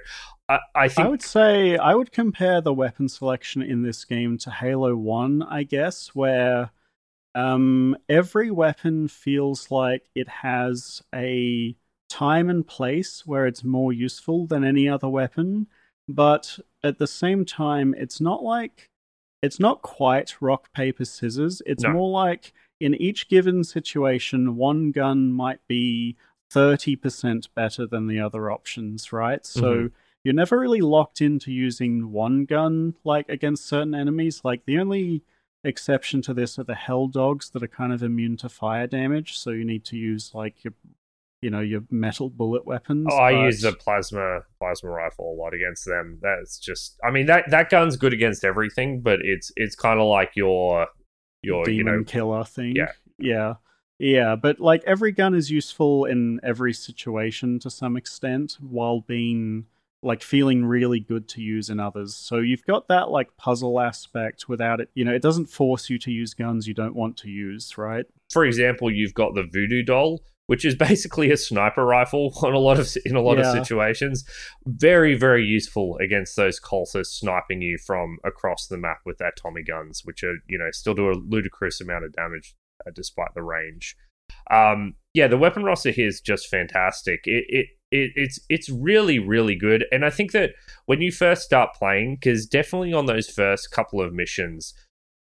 I, 0.49 0.59
I 0.75 0.87
think 0.89 1.07
I 1.07 1.09
would 1.09 1.23
say 1.23 1.77
I 1.77 1.95
would 1.95 2.11
compare 2.11 2.61
the 2.61 2.73
weapon 2.73 3.09
selection 3.09 3.61
in 3.61 3.81
this 3.81 4.05
game 4.05 4.37
to 4.39 4.51
Halo 4.51 4.95
1, 4.95 5.43
I 5.43 5.63
guess, 5.63 6.09
where 6.13 6.71
um, 7.33 7.97
every 8.07 8.51
weapon 8.51 9.07
feels 9.07 9.71
like 9.71 10.03
it 10.13 10.27
has 10.29 11.01
a 11.13 11.75
time 12.15 12.49
and 12.49 12.65
place 12.65 13.25
where 13.25 13.45
it's 13.45 13.63
more 13.63 13.91
useful 13.91 14.47
than 14.47 14.63
any 14.63 14.87
other 14.87 15.09
weapon, 15.09 15.67
but 16.07 16.59
at 16.83 16.97
the 16.97 17.07
same 17.07 17.43
time, 17.45 17.93
it's 17.97 18.21
not 18.21 18.41
like 18.43 18.89
it's 19.41 19.59
not 19.59 19.81
quite 19.81 20.41
rock 20.41 20.71
paper 20.73 21.05
scissors. 21.05 21.61
It's 21.65 21.83
No. 21.83 21.91
more 21.91 22.09
like 22.09 22.53
in 22.79 22.95
each 22.95 23.27
given 23.27 23.63
situation, 23.63 24.55
one 24.55 24.91
gun 24.91 25.31
might 25.31 25.59
be 25.67 26.15
30% 26.51 27.53
better 27.53 27.85
than 27.85 28.07
the 28.07 28.19
other 28.19 28.49
options, 28.49 29.11
right? 29.11 29.45
So 29.45 29.65
Mhm. 29.65 29.91
you're 30.23 30.33
never 30.43 30.57
really 30.57 30.81
locked 30.81 31.21
into 31.21 31.51
using 31.51 32.11
one 32.11 32.45
gun 32.45 32.95
like 33.03 33.27
against 33.29 33.65
certain 33.67 33.93
enemies. 33.93 34.41
Like 34.43 34.65
the 34.65 34.79
only 34.79 35.21
exception 35.63 36.21
to 36.23 36.33
this 36.33 36.57
are 36.59 36.63
the 36.63 36.75
hell 36.75 37.07
dogs 37.07 37.49
that 37.51 37.63
are 37.63 37.67
kind 37.67 37.91
of 37.91 38.01
immune 38.03 38.37
to 38.37 38.49
fire 38.49 38.87
damage, 38.87 39.37
so 39.37 39.49
you 39.51 39.65
need 39.65 39.83
to 39.85 39.97
use 39.97 40.33
like 40.33 40.63
your 40.63 40.73
you 41.45 41.51
know, 41.51 41.59
your 41.59 41.81
metal 41.91 42.27
bullet 42.27 42.65
weapons. 42.65 43.05
Oh, 43.11 43.17
I 43.17 43.33
but- 43.33 43.41
use 43.43 43.61
the 43.61 43.73
plasma 43.73 44.39
plasma 44.57 44.89
rifle 44.89 45.31
a 45.31 45.35
lot 45.39 45.53
against 45.53 45.85
them. 45.85 46.17
That's 46.23 46.57
just 46.57 46.97
I 47.03 47.11
mean 47.11 47.27
that 47.27 47.51
that 47.51 47.69
gun's 47.69 47.97
good 47.97 48.13
against 48.13 48.43
everything, 48.43 49.01
but 49.01 49.19
it's 49.21 49.51
it's 49.55 49.75
kind 49.75 49.99
of 49.99 50.07
like 50.07 50.31
your 50.35 50.87
your 51.43 51.63
demon 51.63 51.77
you 51.77 51.99
know 51.99 52.03
killer 52.03 52.43
thing. 52.43 52.75
Yeah. 52.75 52.91
Yeah. 53.19 53.53
Yeah, 53.99 54.35
but 54.35 54.59
like 54.59 54.83
every 54.85 55.11
gun 55.11 55.35
is 55.35 55.51
useful 55.51 56.05
in 56.05 56.39
every 56.43 56.73
situation 56.73 57.59
to 57.59 57.69
some 57.69 57.95
extent 57.95 58.57
while 58.59 59.01
being 59.01 59.67
like 60.03 60.21
feeling 60.21 60.65
really 60.65 60.99
good 60.99 61.27
to 61.29 61.41
use 61.41 61.69
in 61.69 61.79
others. 61.79 62.15
So 62.15 62.39
you've 62.39 62.65
got 62.65 62.87
that 62.89 63.09
like 63.09 63.37
puzzle 63.37 63.79
aspect 63.79 64.49
without 64.49 64.81
it, 64.81 64.89
you 64.95 65.05
know, 65.05 65.13
it 65.13 65.21
doesn't 65.21 65.45
force 65.45 65.89
you 65.89 65.97
to 65.99 66.11
use 66.11 66.33
guns 66.33 66.67
you 66.67 66.73
don't 66.73 66.95
want 66.95 67.17
to 67.17 67.29
use, 67.29 67.77
right? 67.77 68.05
for 68.31 68.43
example, 68.43 68.91
you've 68.91 69.13
got 69.13 69.35
the 69.35 69.43
voodoo 69.43 69.83
doll, 69.83 70.19
which 70.47 70.63
is 70.63 70.75
basically 70.75 71.31
a 71.31 71.37
sniper 71.37 71.85
rifle 71.85 72.33
on 72.43 72.53
a 72.53 72.59
lot 72.59 72.79
of 72.79 72.89
in 73.05 73.15
a 73.15 73.21
lot 73.21 73.37
Yeah. 73.37 73.51
of 73.51 73.57
situations. 73.65 74.23
Very 74.65 75.15
very 75.15 75.43
useful 75.43 75.97
against 75.97 76.35
those 76.35 76.59
cultists 76.59 77.17
sniping 77.17 77.61
you 77.61 77.77
from 77.77 78.17
across 78.23 78.67
the 78.67 78.77
map 78.77 78.99
with 79.05 79.17
their 79.17 79.33
Tommy 79.41 79.63
guns, 79.63 80.01
which 80.03 80.23
are 80.23 80.35
you 80.47 80.57
know 80.57 80.69
still 80.71 80.93
do 80.93 81.09
a 81.09 81.13
ludicrous 81.13 81.81
amount 81.81 82.05
of 82.05 82.13
damage 82.13 82.55
uh, 82.85 82.91
despite 82.93 83.33
the 83.35 83.43
range. 83.43 83.95
Um, 84.51 84.95
yeah, 85.13 85.27
the 85.27 85.37
weapon 85.37 85.63
roster 85.63 85.91
here 85.91 86.07
is 86.07 86.21
just 86.21 86.47
fantastic. 86.47 87.21
It, 87.25 87.45
it 87.47 87.65
it 87.91 88.11
it's 88.15 88.39
it's 88.49 88.69
really 88.69 89.19
really 89.19 89.55
good, 89.55 89.85
and 89.91 90.05
I 90.05 90.09
think 90.09 90.31
that 90.33 90.51
when 90.85 91.01
you 91.01 91.11
first 91.11 91.43
start 91.43 91.73
playing, 91.73 92.15
because 92.19 92.45
definitely 92.45 92.93
on 92.93 93.05
those 93.05 93.29
first 93.29 93.71
couple 93.71 94.01
of 94.01 94.13
missions, 94.13 94.73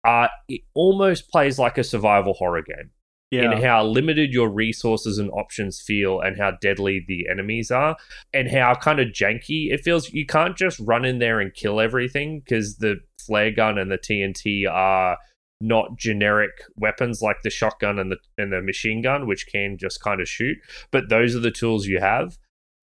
uh, 0.05 0.29
it 0.49 0.63
almost 0.75 1.29
plays 1.31 1.59
like 1.59 1.79
a 1.79 1.85
survival 1.85 2.35
horror 2.35 2.63
game 2.63 2.91
Yeah. 3.33 3.53
in 3.53 3.63
how 3.63 3.87
limited 3.87 4.35
your 4.35 4.51
resources 4.51 5.17
and 5.19 5.31
options 5.31 5.81
feel 5.81 6.21
and 6.21 6.37
how 6.37 6.51
deadly 6.61 7.03
the 7.09 7.27
enemies 7.31 7.71
are 7.71 7.97
and 8.35 8.47
how 8.47 8.75
kind 8.75 9.01
of 9.01 9.09
janky 9.09 9.73
it 9.73 9.81
feels 9.83 10.13
you 10.13 10.27
can't 10.27 10.55
just 10.55 10.79
run 10.81 11.07
in 11.07 11.19
there 11.19 11.41
and 11.41 11.55
kill 11.55 11.81
everything 11.81 12.41
because 12.41 12.77
the 12.77 12.97
flare 13.19 13.51
gun 13.51 13.79
and 13.79 13.91
the 13.91 13.97
TNT 13.97 14.71
are 14.71 15.17
not 15.63 15.97
generic 15.97 16.51
weapons 16.77 17.23
like 17.23 17.37
the 17.43 17.49
shotgun 17.49 17.99
and 17.99 18.13
the 18.13 18.19
and 18.37 18.53
the 18.53 18.61
machine 18.61 19.01
gun 19.01 19.27
which 19.27 19.47
can 19.47 19.79
just 19.79 20.03
kind 20.03 20.21
of 20.21 20.29
shoot 20.29 20.59
but 20.91 21.09
those 21.09 21.35
are 21.35 21.41
the 21.41 21.51
tools 21.51 21.87
you 21.87 22.01
have 22.01 22.37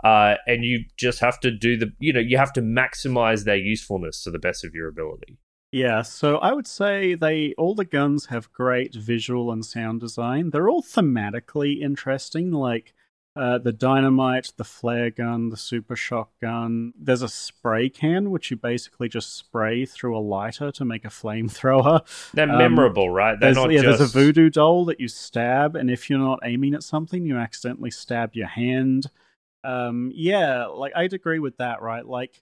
uh, 0.04 0.36
and 0.48 0.64
you 0.64 0.86
just 0.98 1.20
have 1.20 1.40
to 1.42 1.52
do 1.52 1.78
the 1.78 1.92
you 2.00 2.12
know 2.12 2.20
you 2.20 2.38
have 2.38 2.54
to 2.54 2.62
maximize 2.62 3.44
their 3.44 3.58
usefulness 3.58 4.24
to 4.24 4.32
the 4.32 4.40
best 4.40 4.64
of 4.64 4.74
your 4.74 4.88
ability 4.88 5.38
Yeah, 5.72 6.02
so 6.02 6.38
I 6.38 6.54
would 6.54 6.66
say 6.66 7.14
they 7.14 7.54
all 7.58 7.76
the 7.76 7.86
guns 7.86 8.28
have 8.28 8.52
great 8.52 8.96
visual 8.96 9.52
and 9.52 9.64
sound 9.64 10.00
design. 10.00 10.50
They're 10.50 10.70
all 10.70 10.82
thematically 10.82 11.80
interesting, 11.82 12.52
like 12.52 12.94
uh, 13.36 13.60
the 13.60 13.72
dynamite, 13.72 14.52
the 14.58 14.64
flare 14.64 15.12
gun, 15.12 15.50
the 15.50 15.58
super 15.58 15.96
shotgun. 15.96 16.94
There's 17.00 17.22
a 17.22 17.30
spray 17.30 17.88
can 17.88 18.32
which 18.32 18.50
you 18.50 18.58
basically 18.58 19.10
just 19.10 19.36
spray 19.38 19.86
through 19.86 20.18
a 20.18 20.20
lighter 20.20 20.72
to 20.72 20.86
make 20.86 21.06
a 21.06 21.10
flamethrower. 21.10 22.02
they're 22.34 22.50
Um, 22.50 22.58
memorable 22.58 23.12
right 23.12 23.40
they're 23.40 23.54
There's, 23.54 23.56
not 23.56 23.72
yeah, 23.72 23.84
just 23.84 24.00
there's 24.00 24.16
a 24.16 24.20
voodoo 24.20 24.50
doll 24.50 24.86
that 24.86 25.00
you 25.00 25.08
stab, 25.08 25.76
and 25.76 25.92
if 25.92 26.10
you're 26.10 26.18
not 26.18 26.40
aiming 26.44 26.74
at 26.74 26.82
something, 26.84 27.26
you 27.26 27.38
accidentally 27.38 27.92
stab 27.92 28.34
your 28.34 28.48
hand. 28.48 29.06
Um, 29.64 30.12
yeah, 30.16 30.66
like 30.66 30.94
I'd 30.96 31.14
agree 31.14 31.40
with 31.40 31.58
that, 31.58 31.82
right? 31.82 32.06
Like, 32.06 32.42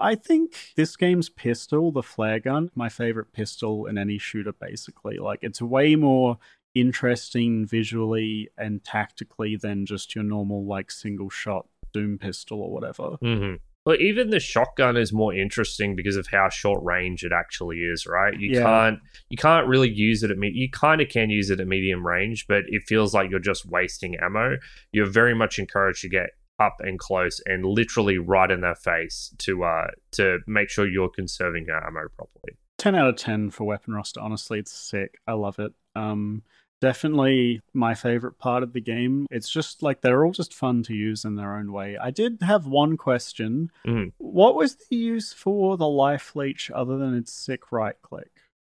I 0.00 0.14
think 0.14 0.54
this 0.76 0.96
game's 0.96 1.28
pistol, 1.28 1.92
the 1.92 2.02
flare 2.02 2.40
gun, 2.40 2.70
my 2.74 2.88
favorite 2.88 3.32
pistol 3.32 3.86
in 3.86 3.98
any 3.98 4.18
shooter, 4.18 4.52
basically. 4.52 5.18
Like, 5.18 5.40
it's 5.42 5.60
way 5.62 5.96
more 5.96 6.38
interesting 6.74 7.66
visually 7.66 8.48
and 8.56 8.82
tactically 8.84 9.56
than 9.56 9.86
just 9.86 10.14
your 10.14 10.24
normal, 10.24 10.64
like, 10.66 10.90
single 10.90 11.30
shot 11.30 11.66
Doom 11.92 12.18
pistol 12.18 12.60
or 12.60 12.70
whatever. 12.70 13.16
hmm 13.22 13.54
Well, 13.86 13.96
even 13.98 14.28
the 14.30 14.40
shotgun 14.40 14.96
is 14.98 15.12
more 15.12 15.32
interesting 15.34 15.96
because 15.96 16.16
of 16.16 16.26
how 16.26 16.50
short 16.50 16.82
range 16.84 17.24
it 17.24 17.32
actually 17.32 17.78
is, 17.78 18.06
right? 18.06 18.38
You 18.38 18.50
Yeah. 18.52 18.62
can't 18.62 18.98
you 19.30 19.36
can't 19.38 19.66
really 19.66 19.88
use 19.90 20.22
it 20.22 20.30
at 20.30 20.36
me. 20.38 20.50
You 20.52 20.68
kind 20.70 21.00
of 21.00 21.08
can 21.08 21.30
use 21.30 21.48
it 21.50 21.60
at 21.60 21.66
medium 21.66 22.06
range, 22.06 22.46
but 22.46 22.64
it 22.68 22.82
feels 22.86 23.14
like 23.14 23.30
you're 23.30 23.40
just 23.40 23.64
wasting 23.66 24.16
ammo. 24.16 24.58
You're 24.92 25.06
very 25.06 25.34
much 25.34 25.58
encouraged 25.58 26.02
to 26.02 26.08
get 26.10 26.30
up 26.58 26.76
and 26.80 26.98
close 26.98 27.40
and 27.46 27.64
literally 27.64 28.18
right 28.18 28.50
in 28.50 28.60
their 28.60 28.74
face 28.74 29.32
to 29.38 29.62
uh 29.64 29.88
to 30.12 30.38
make 30.46 30.68
sure 30.68 30.88
you're 30.88 31.08
conserving 31.08 31.66
your 31.66 31.84
ammo 31.86 32.08
properly. 32.16 32.56
10 32.78 32.94
out 32.94 33.08
of 33.08 33.16
10 33.16 33.50
for 33.50 33.64
weapon 33.64 33.94
roster. 33.94 34.20
Honestly 34.20 34.58
it's 34.58 34.72
sick. 34.72 35.18
I 35.26 35.32
love 35.32 35.58
it. 35.58 35.72
Um 35.94 36.42
definitely 36.80 37.60
my 37.74 37.94
favorite 37.94 38.38
part 38.38 38.62
of 38.62 38.72
the 38.72 38.80
game. 38.80 39.26
It's 39.30 39.48
just 39.50 39.82
like 39.82 40.00
they're 40.00 40.24
all 40.24 40.32
just 40.32 40.54
fun 40.54 40.82
to 40.84 40.94
use 40.94 41.24
in 41.24 41.34
their 41.36 41.56
own 41.56 41.72
way. 41.72 41.96
I 42.00 42.10
did 42.10 42.38
have 42.42 42.66
one 42.66 42.96
question. 42.96 43.70
Mhm. 43.86 44.12
what 44.18 44.54
was 44.56 44.76
the 44.76 44.96
use 44.96 45.32
for 45.32 45.76
the 45.76 45.88
life 45.88 46.34
leech 46.36 46.70
other 46.70 46.96
than 46.98 47.14
its 47.14 47.32
sick 47.32 47.72
right 47.72 48.00
click? 48.02 48.30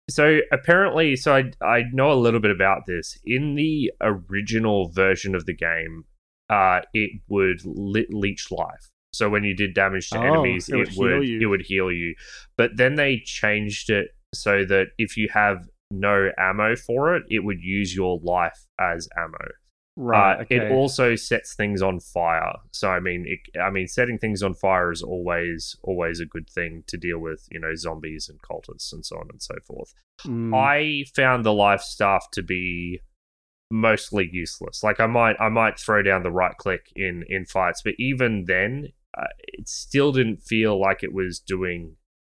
So 0.09 0.39
apparently, 0.51 1.15
so 1.15 1.33
I 1.33 1.51
I 1.61 1.83
know 1.93 2.11
a 2.11 2.19
little 2.25 2.41
bit 2.41 2.51
about 2.51 2.85
this. 2.87 3.17
In 3.23 3.55
the 3.55 3.91
original 4.01 4.89
version 4.89 5.33
of 5.33 5.45
the 5.45 5.53
game, 5.55 6.03
uh, 6.49 6.81
it 6.93 7.21
would 7.27 7.61
lit 7.65 8.13
leech 8.13 8.51
life. 8.51 8.89
So 9.13 9.29
when 9.29 9.43
you 9.43 9.55
did 9.55 9.73
damage 9.73 10.09
to 10.09 10.17
Oh, 10.19 10.23
enemies, 10.23 10.69
it 10.69 10.75
would 10.77 10.87
it 10.87 10.93
heal 10.93 11.09
would 11.19 11.27
you. 11.27 11.41
it 11.41 11.45
would 11.45 11.61
heal 11.61 11.91
you. 11.91 12.15
But 12.57 12.77
then 12.77 12.95
they 12.95 13.19
changed 13.23 13.89
it 13.89 14.09
so 14.33 14.65
that 14.65 14.87
if 14.97 15.15
you 15.17 15.29
have 15.33 15.67
no 15.91 16.31
ammo 16.37 16.75
for 16.75 17.15
it, 17.15 17.23
it 17.29 17.43
would 17.43 17.61
use 17.61 17.95
your 17.95 18.19
life 18.23 18.65
as 18.79 19.07
ammo. 19.15 19.37
right 19.95 20.39
Uh, 20.39 20.41
okay. 20.41 20.55
It 20.55 20.71
also 20.71 21.15
sets 21.15 21.53
things 21.53 21.83
on 21.83 21.99
fire. 21.99 22.55
So 22.71 22.89
I 22.89 22.99
mean, 22.99 23.25
it, 23.27 23.59
I 23.59 23.69
mean, 23.69 23.87
setting 23.87 24.17
things 24.17 24.41
on 24.41 24.55
fire 24.55 24.91
is 24.91 25.03
always 25.03 25.75
always 25.83 26.19
a 26.19 26.25
good 26.25 26.49
thing 26.49 26.83
to 26.87 26.97
deal 26.97 27.19
with. 27.19 27.47
You 27.51 27.59
know, 27.59 27.75
zombies 27.75 28.29
and 28.29 28.41
cultists 28.41 28.91
and 28.91 29.05
so 29.05 29.17
on 29.17 29.27
and 29.31 29.41
so 29.41 29.55
forth. 29.65 29.93
Mm, 30.25 30.53
I 30.55 31.05
found 31.15 31.45
the 31.45 31.53
life 31.53 31.81
staff 31.81 32.27
to 32.31 32.41
be 32.41 32.99
mostly 33.73 34.29
useless. 34.31 34.83
Like 34.83 34.99
I 34.99 35.07
might 35.07 35.35
I 35.39 35.49
might 35.49 35.79
throw 35.79 36.03
down 36.03 36.23
the 36.23 36.31
right 36.31 36.55
click 36.57 36.91
in 36.95 37.23
in 37.27 37.45
fights, 37.45 37.81
but 37.83 37.95
even 37.97 38.45
then, 38.45 38.89
uh, 39.17 39.27
it 39.39 39.67
still 39.67 40.11
didn't 40.11 40.43
feel 40.43 40.79
like 40.79 41.03
it 41.03 41.13
was 41.13 41.39
doing. 41.39 41.95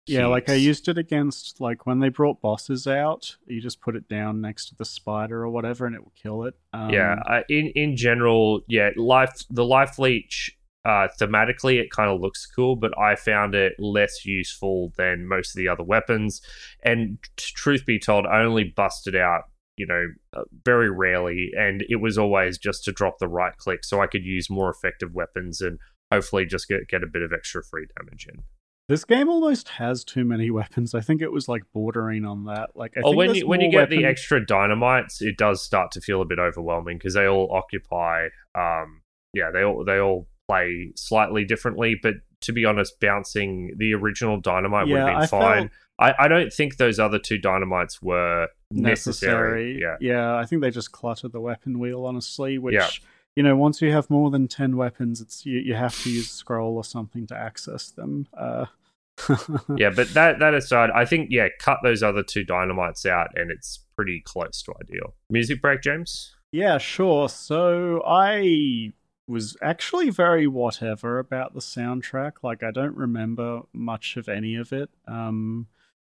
yeah 0.06 0.26
like 0.26 0.50
i 0.50 0.54
used 0.54 0.86
it 0.86 0.98
against 0.98 1.62
like 1.62 1.86
when 1.86 1.98
they 2.00 2.10
brought 2.10 2.38
bosses 2.42 2.86
out 2.86 3.38
you 3.46 3.58
just 3.58 3.80
put 3.80 3.96
it 3.96 4.06
down 4.06 4.38
next 4.38 4.68
to 4.68 4.74
the 4.74 4.84
spider 4.84 5.42
or 5.42 5.48
whatever 5.48 5.86
and 5.86 5.96
it 5.96 6.02
will 6.04 6.12
kill 6.14 6.44
it 6.44 6.54
um, 6.74 6.90
yeah, 6.90 7.16
uh, 7.26 7.40
in 7.48 7.72
in 7.74 7.96
general, 7.96 8.60
yeah, 8.68 8.90
life 8.96 9.32
the 9.50 9.64
life 9.64 9.98
leech. 9.98 10.50
Uh, 10.84 11.08
thematically, 11.18 11.80
it 11.80 11.90
kind 11.90 12.10
of 12.10 12.20
looks 12.20 12.44
cool, 12.44 12.76
but 12.76 12.92
I 12.98 13.16
found 13.16 13.54
it 13.54 13.72
less 13.78 14.26
useful 14.26 14.92
than 14.98 15.26
most 15.26 15.54
of 15.54 15.56
the 15.56 15.66
other 15.66 15.82
weapons. 15.82 16.42
And 16.82 17.16
t- 17.38 17.52
truth 17.56 17.86
be 17.86 17.98
told, 17.98 18.26
I 18.26 18.42
only 18.42 18.64
busted 18.64 19.16
out, 19.16 19.44
you 19.76 19.86
know, 19.86 20.06
uh, 20.36 20.42
very 20.64 20.90
rarely, 20.90 21.50
and 21.56 21.84
it 21.88 21.96
was 21.96 22.16
always 22.18 22.58
just 22.58 22.84
to 22.84 22.92
drop 22.92 23.18
the 23.18 23.28
right 23.28 23.56
click 23.56 23.84
so 23.84 24.00
I 24.00 24.06
could 24.06 24.24
use 24.24 24.48
more 24.50 24.70
effective 24.70 25.14
weapons 25.14 25.60
and 25.60 25.78
hopefully 26.12 26.46
just 26.46 26.68
get 26.68 26.86
get 26.88 27.02
a 27.02 27.06
bit 27.06 27.22
of 27.22 27.32
extra 27.32 27.62
free 27.62 27.86
damage 27.98 28.26
in. 28.32 28.42
This 28.86 29.04
game 29.04 29.30
almost 29.30 29.68
has 29.70 30.04
too 30.04 30.24
many 30.24 30.50
weapons. 30.60 30.94
I 30.94 31.00
think 31.00 31.22
it 31.22 31.32
was 31.32 31.48
like 31.48 31.62
bordering 31.72 32.24
on 32.24 32.44
that. 32.44 32.70
Like, 32.74 32.92
I 32.98 33.02
think 33.02 33.16
when 33.16 33.34
you 33.34 33.46
when 33.46 33.60
you 33.60 33.70
get 33.70 33.90
the 33.90 34.04
extra 34.04 34.44
dynamites, 34.44 35.20
it 35.22 35.36
does 35.38 35.62
start 35.62 35.90
to 35.92 36.00
feel 36.00 36.20
a 36.22 36.26
bit 36.26 36.38
overwhelming 36.38 36.98
because 36.98 37.14
they 37.14 37.26
all 37.26 37.50
occupy. 37.52 38.28
Um, 38.54 39.00
yeah, 39.32 39.50
they 39.52 39.62
all 39.64 39.84
they 39.84 39.98
all 39.98 40.28
play 40.48 40.92
slightly 40.96 41.44
differently. 41.44 41.96
But 42.00 42.14
to 42.42 42.52
be 42.52 42.64
honest, 42.66 43.00
bouncing 43.00 43.72
the 43.78 43.94
original 43.94 44.38
dynamite 44.38 44.86
would 44.86 44.92
Yeah, 44.94 44.98
have 45.06 45.06
been 45.14 45.16
I 45.22 45.26
fine. 45.26 45.58
felt- 45.62 45.72
I, 45.98 46.14
I 46.18 46.28
don't 46.28 46.52
think 46.52 46.76
those 46.76 46.98
other 46.98 47.18
two 47.18 47.38
dynamites 47.38 48.02
were 48.02 48.48
necessary. 48.70 49.74
necessary. 49.74 49.96
Yeah. 50.00 50.36
I 50.36 50.44
think 50.46 50.62
they 50.62 50.70
just 50.70 50.92
cluttered 50.92 51.32
the 51.32 51.40
weapon 51.40 51.78
wheel, 51.78 52.04
honestly. 52.04 52.58
Which 52.58 52.74
Yeah. 52.74 52.88
you 53.36 53.42
know, 53.42 53.56
once 53.56 53.80
you 53.80 53.92
have 53.92 54.10
more 54.10 54.30
than 54.30 54.48
ten 54.48 54.76
weapons, 54.76 55.20
it's 55.20 55.46
you, 55.46 55.60
you 55.60 55.74
have 55.74 56.00
to 56.02 56.10
use 56.10 56.30
scroll 56.30 56.76
or 56.76 56.84
something 56.84 57.26
to 57.28 57.36
access 57.36 57.90
them. 57.90 58.26
Uh, 58.36 58.66
yeah, 59.76 59.90
but 59.94 60.12
that 60.14 60.40
that 60.40 60.54
aside, 60.54 60.90
I 60.90 61.04
think 61.04 61.28
yeah, 61.30 61.48
cut 61.60 61.78
those 61.84 62.02
other 62.02 62.24
two 62.24 62.42
dynamites 62.44 63.06
out, 63.06 63.28
and 63.36 63.50
it's 63.52 63.84
pretty 63.94 64.20
close 64.24 64.60
to 64.62 64.74
ideal. 64.82 65.14
Music 65.30 65.62
break, 65.62 65.82
James. 65.82 66.34
Yeah, 66.50 66.78
sure. 66.78 67.28
So 67.28 68.02
I 68.04 68.92
was 69.28 69.56
actually 69.62 70.10
very 70.10 70.46
whatever 70.48 71.18
about 71.20 71.54
the 71.54 71.60
soundtrack. 71.60 72.32
Like 72.42 72.62
I 72.64 72.70
don't 72.72 72.96
remember 72.96 73.62
much 73.72 74.16
of 74.16 74.28
any 74.28 74.56
of 74.56 74.72
it. 74.72 74.90
Um 75.06 75.68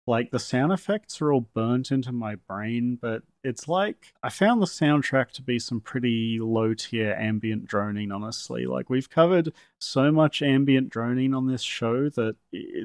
like 0.08 0.30
the 0.32 0.40
sound 0.40 0.72
effects 0.72 1.20
are 1.22 1.34
all 1.34 1.42
burnt 1.42 1.92
into 1.92 2.12
my 2.12 2.36
brain, 2.36 2.98
but 3.02 3.24
it's 3.44 3.68
like 3.68 4.14
I 4.22 4.30
found 4.30 4.62
the 4.62 4.68
soundtrack 4.68 5.32
to 5.32 5.42
be 5.42 5.58
some 5.58 5.82
pretty 5.82 6.40
low 6.40 6.76
tier 6.76 7.16
ambient 7.20 7.66
droning, 7.66 8.12
honestly. 8.12 8.68
Like 8.68 8.90
we've 8.90 9.10
covered 9.10 9.52
so 9.80 10.12
much 10.12 10.44
ambient 10.44 10.90
droning 10.90 11.34
on 11.34 11.48
this 11.48 11.64
show 11.64 12.10
that 12.10 12.36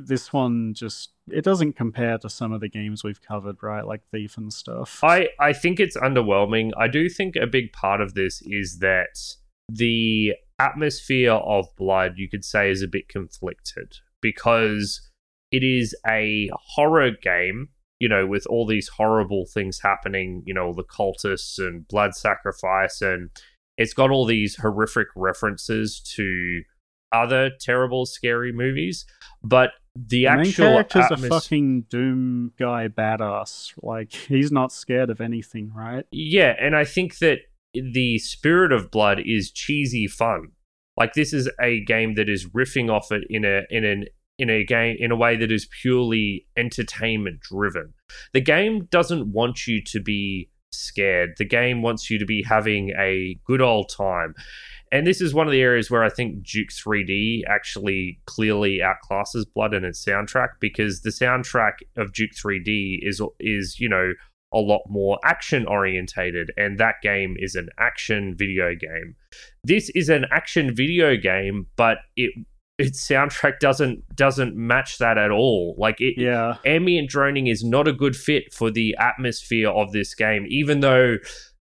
this 0.02 0.32
one 0.32 0.72
just 0.72 1.10
it 1.30 1.44
doesn't 1.44 1.74
compare 1.74 2.16
to 2.18 2.30
some 2.30 2.52
of 2.52 2.60
the 2.60 2.68
games 2.68 3.04
we've 3.04 3.22
covered, 3.22 3.62
right? 3.62 3.86
Like 3.86 4.02
Thief 4.10 4.38
and 4.38 4.52
stuff. 4.52 5.00
I, 5.02 5.28
I 5.38 5.52
think 5.52 5.78
it's 5.78 5.96
underwhelming. 5.96 6.72
I 6.76 6.88
do 6.88 7.08
think 7.08 7.36
a 7.36 7.46
big 7.46 7.72
part 7.72 8.00
of 8.00 8.14
this 8.14 8.42
is 8.42 8.78
that 8.78 9.18
the 9.68 10.34
atmosphere 10.58 11.32
of 11.32 11.68
blood, 11.76 12.14
you 12.16 12.28
could 12.28 12.44
say, 12.44 12.70
is 12.70 12.82
a 12.82 12.88
bit 12.88 13.08
conflicted 13.08 13.98
because 14.20 15.09
it 15.52 15.62
is 15.62 15.94
a 16.06 16.50
horror 16.74 17.10
game, 17.22 17.68
you 17.98 18.08
know, 18.08 18.26
with 18.26 18.46
all 18.46 18.66
these 18.66 18.88
horrible 18.88 19.46
things 19.52 19.80
happening, 19.82 20.42
you 20.46 20.54
know, 20.54 20.72
the 20.72 20.84
cultists 20.84 21.58
and 21.58 21.86
blood 21.88 22.14
sacrifice, 22.14 23.00
and 23.00 23.30
it's 23.76 23.94
got 23.94 24.10
all 24.10 24.26
these 24.26 24.56
horrific 24.56 25.08
references 25.16 26.00
to 26.16 26.62
other 27.12 27.50
terrible, 27.60 28.06
scary 28.06 28.52
movies. 28.52 29.04
But 29.42 29.70
the, 29.96 30.24
The 30.24 30.36
main 30.36 30.40
actual 30.40 30.64
character's 30.66 31.10
a 31.10 31.16
fucking 31.16 31.82
Doom 31.90 32.52
guy 32.58 32.88
badass. 32.88 33.72
Like 33.82 34.12
he's 34.12 34.52
not 34.52 34.72
scared 34.72 35.10
of 35.10 35.20
anything, 35.20 35.72
right? 35.74 36.06
Yeah, 36.12 36.54
and 36.60 36.76
I 36.76 36.84
think 36.84 37.18
that 37.18 37.38
the 37.74 38.18
spirit 38.18 38.72
of 38.72 38.90
blood 38.90 39.20
is 39.24 39.50
cheesy 39.50 40.06
fun. 40.06 40.52
Like 40.96 41.14
this 41.14 41.32
is 41.32 41.50
a 41.60 41.82
game 41.84 42.14
that 42.14 42.28
is 42.28 42.48
riffing 42.50 42.90
off 42.90 43.10
it 43.10 43.24
in 43.28 43.44
a 43.44 43.62
in 43.70 43.84
an 43.84 44.04
in 44.40 44.50
a 44.50 44.64
game 44.64 44.96
in 44.98 45.10
a 45.10 45.16
way 45.16 45.36
that 45.36 45.52
is 45.52 45.68
purely 45.82 46.46
entertainment 46.56 47.40
driven. 47.40 47.92
The 48.32 48.40
game 48.40 48.86
doesn't 48.86 49.32
want 49.32 49.66
you 49.66 49.82
to 49.84 50.00
be 50.00 50.50
scared. 50.72 51.34
The 51.36 51.44
game 51.44 51.82
wants 51.82 52.10
you 52.10 52.18
to 52.18 52.24
be 52.24 52.42
having 52.42 52.90
a 52.98 53.38
good 53.44 53.60
old 53.60 53.90
time. 53.94 54.34
And 54.92 55.06
this 55.06 55.20
is 55.20 55.34
one 55.34 55.46
of 55.46 55.52
the 55.52 55.60
areas 55.60 55.90
where 55.90 56.02
I 56.02 56.08
think 56.08 56.42
Duke 56.42 56.70
3D 56.70 57.42
actually 57.46 58.20
clearly 58.26 58.80
outclasses 58.80 59.44
Blood 59.54 59.74
in 59.74 59.84
its 59.84 60.04
soundtrack 60.04 60.48
because 60.58 61.02
the 61.02 61.10
soundtrack 61.10 61.74
of 61.96 62.12
Duke 62.12 62.32
3D 62.32 62.98
is 63.02 63.22
is, 63.38 63.78
you 63.78 63.88
know, 63.88 64.14
a 64.52 64.58
lot 64.58 64.82
more 64.88 65.18
action 65.24 65.64
orientated 65.66 66.50
and 66.56 66.78
that 66.78 66.96
game 67.02 67.36
is 67.38 67.54
an 67.54 67.68
action 67.78 68.34
video 68.36 68.74
game. 68.74 69.14
This 69.62 69.90
is 69.94 70.08
an 70.08 70.24
action 70.32 70.74
video 70.74 71.16
game 71.16 71.66
but 71.76 71.98
it 72.16 72.32
its 72.80 73.06
soundtrack 73.06 73.58
doesn't 73.60 74.04
doesn't 74.16 74.56
match 74.56 74.98
that 74.98 75.18
at 75.18 75.30
all. 75.30 75.74
Like 75.78 76.00
it 76.00 76.14
Yeah. 76.16 76.54
ambient 76.64 77.10
droning 77.10 77.46
is 77.46 77.62
not 77.64 77.86
a 77.86 77.92
good 77.92 78.16
fit 78.16 78.52
for 78.52 78.70
the 78.70 78.96
atmosphere 78.98 79.68
of 79.70 79.92
this 79.92 80.14
game, 80.14 80.46
even 80.48 80.80
though 80.80 81.16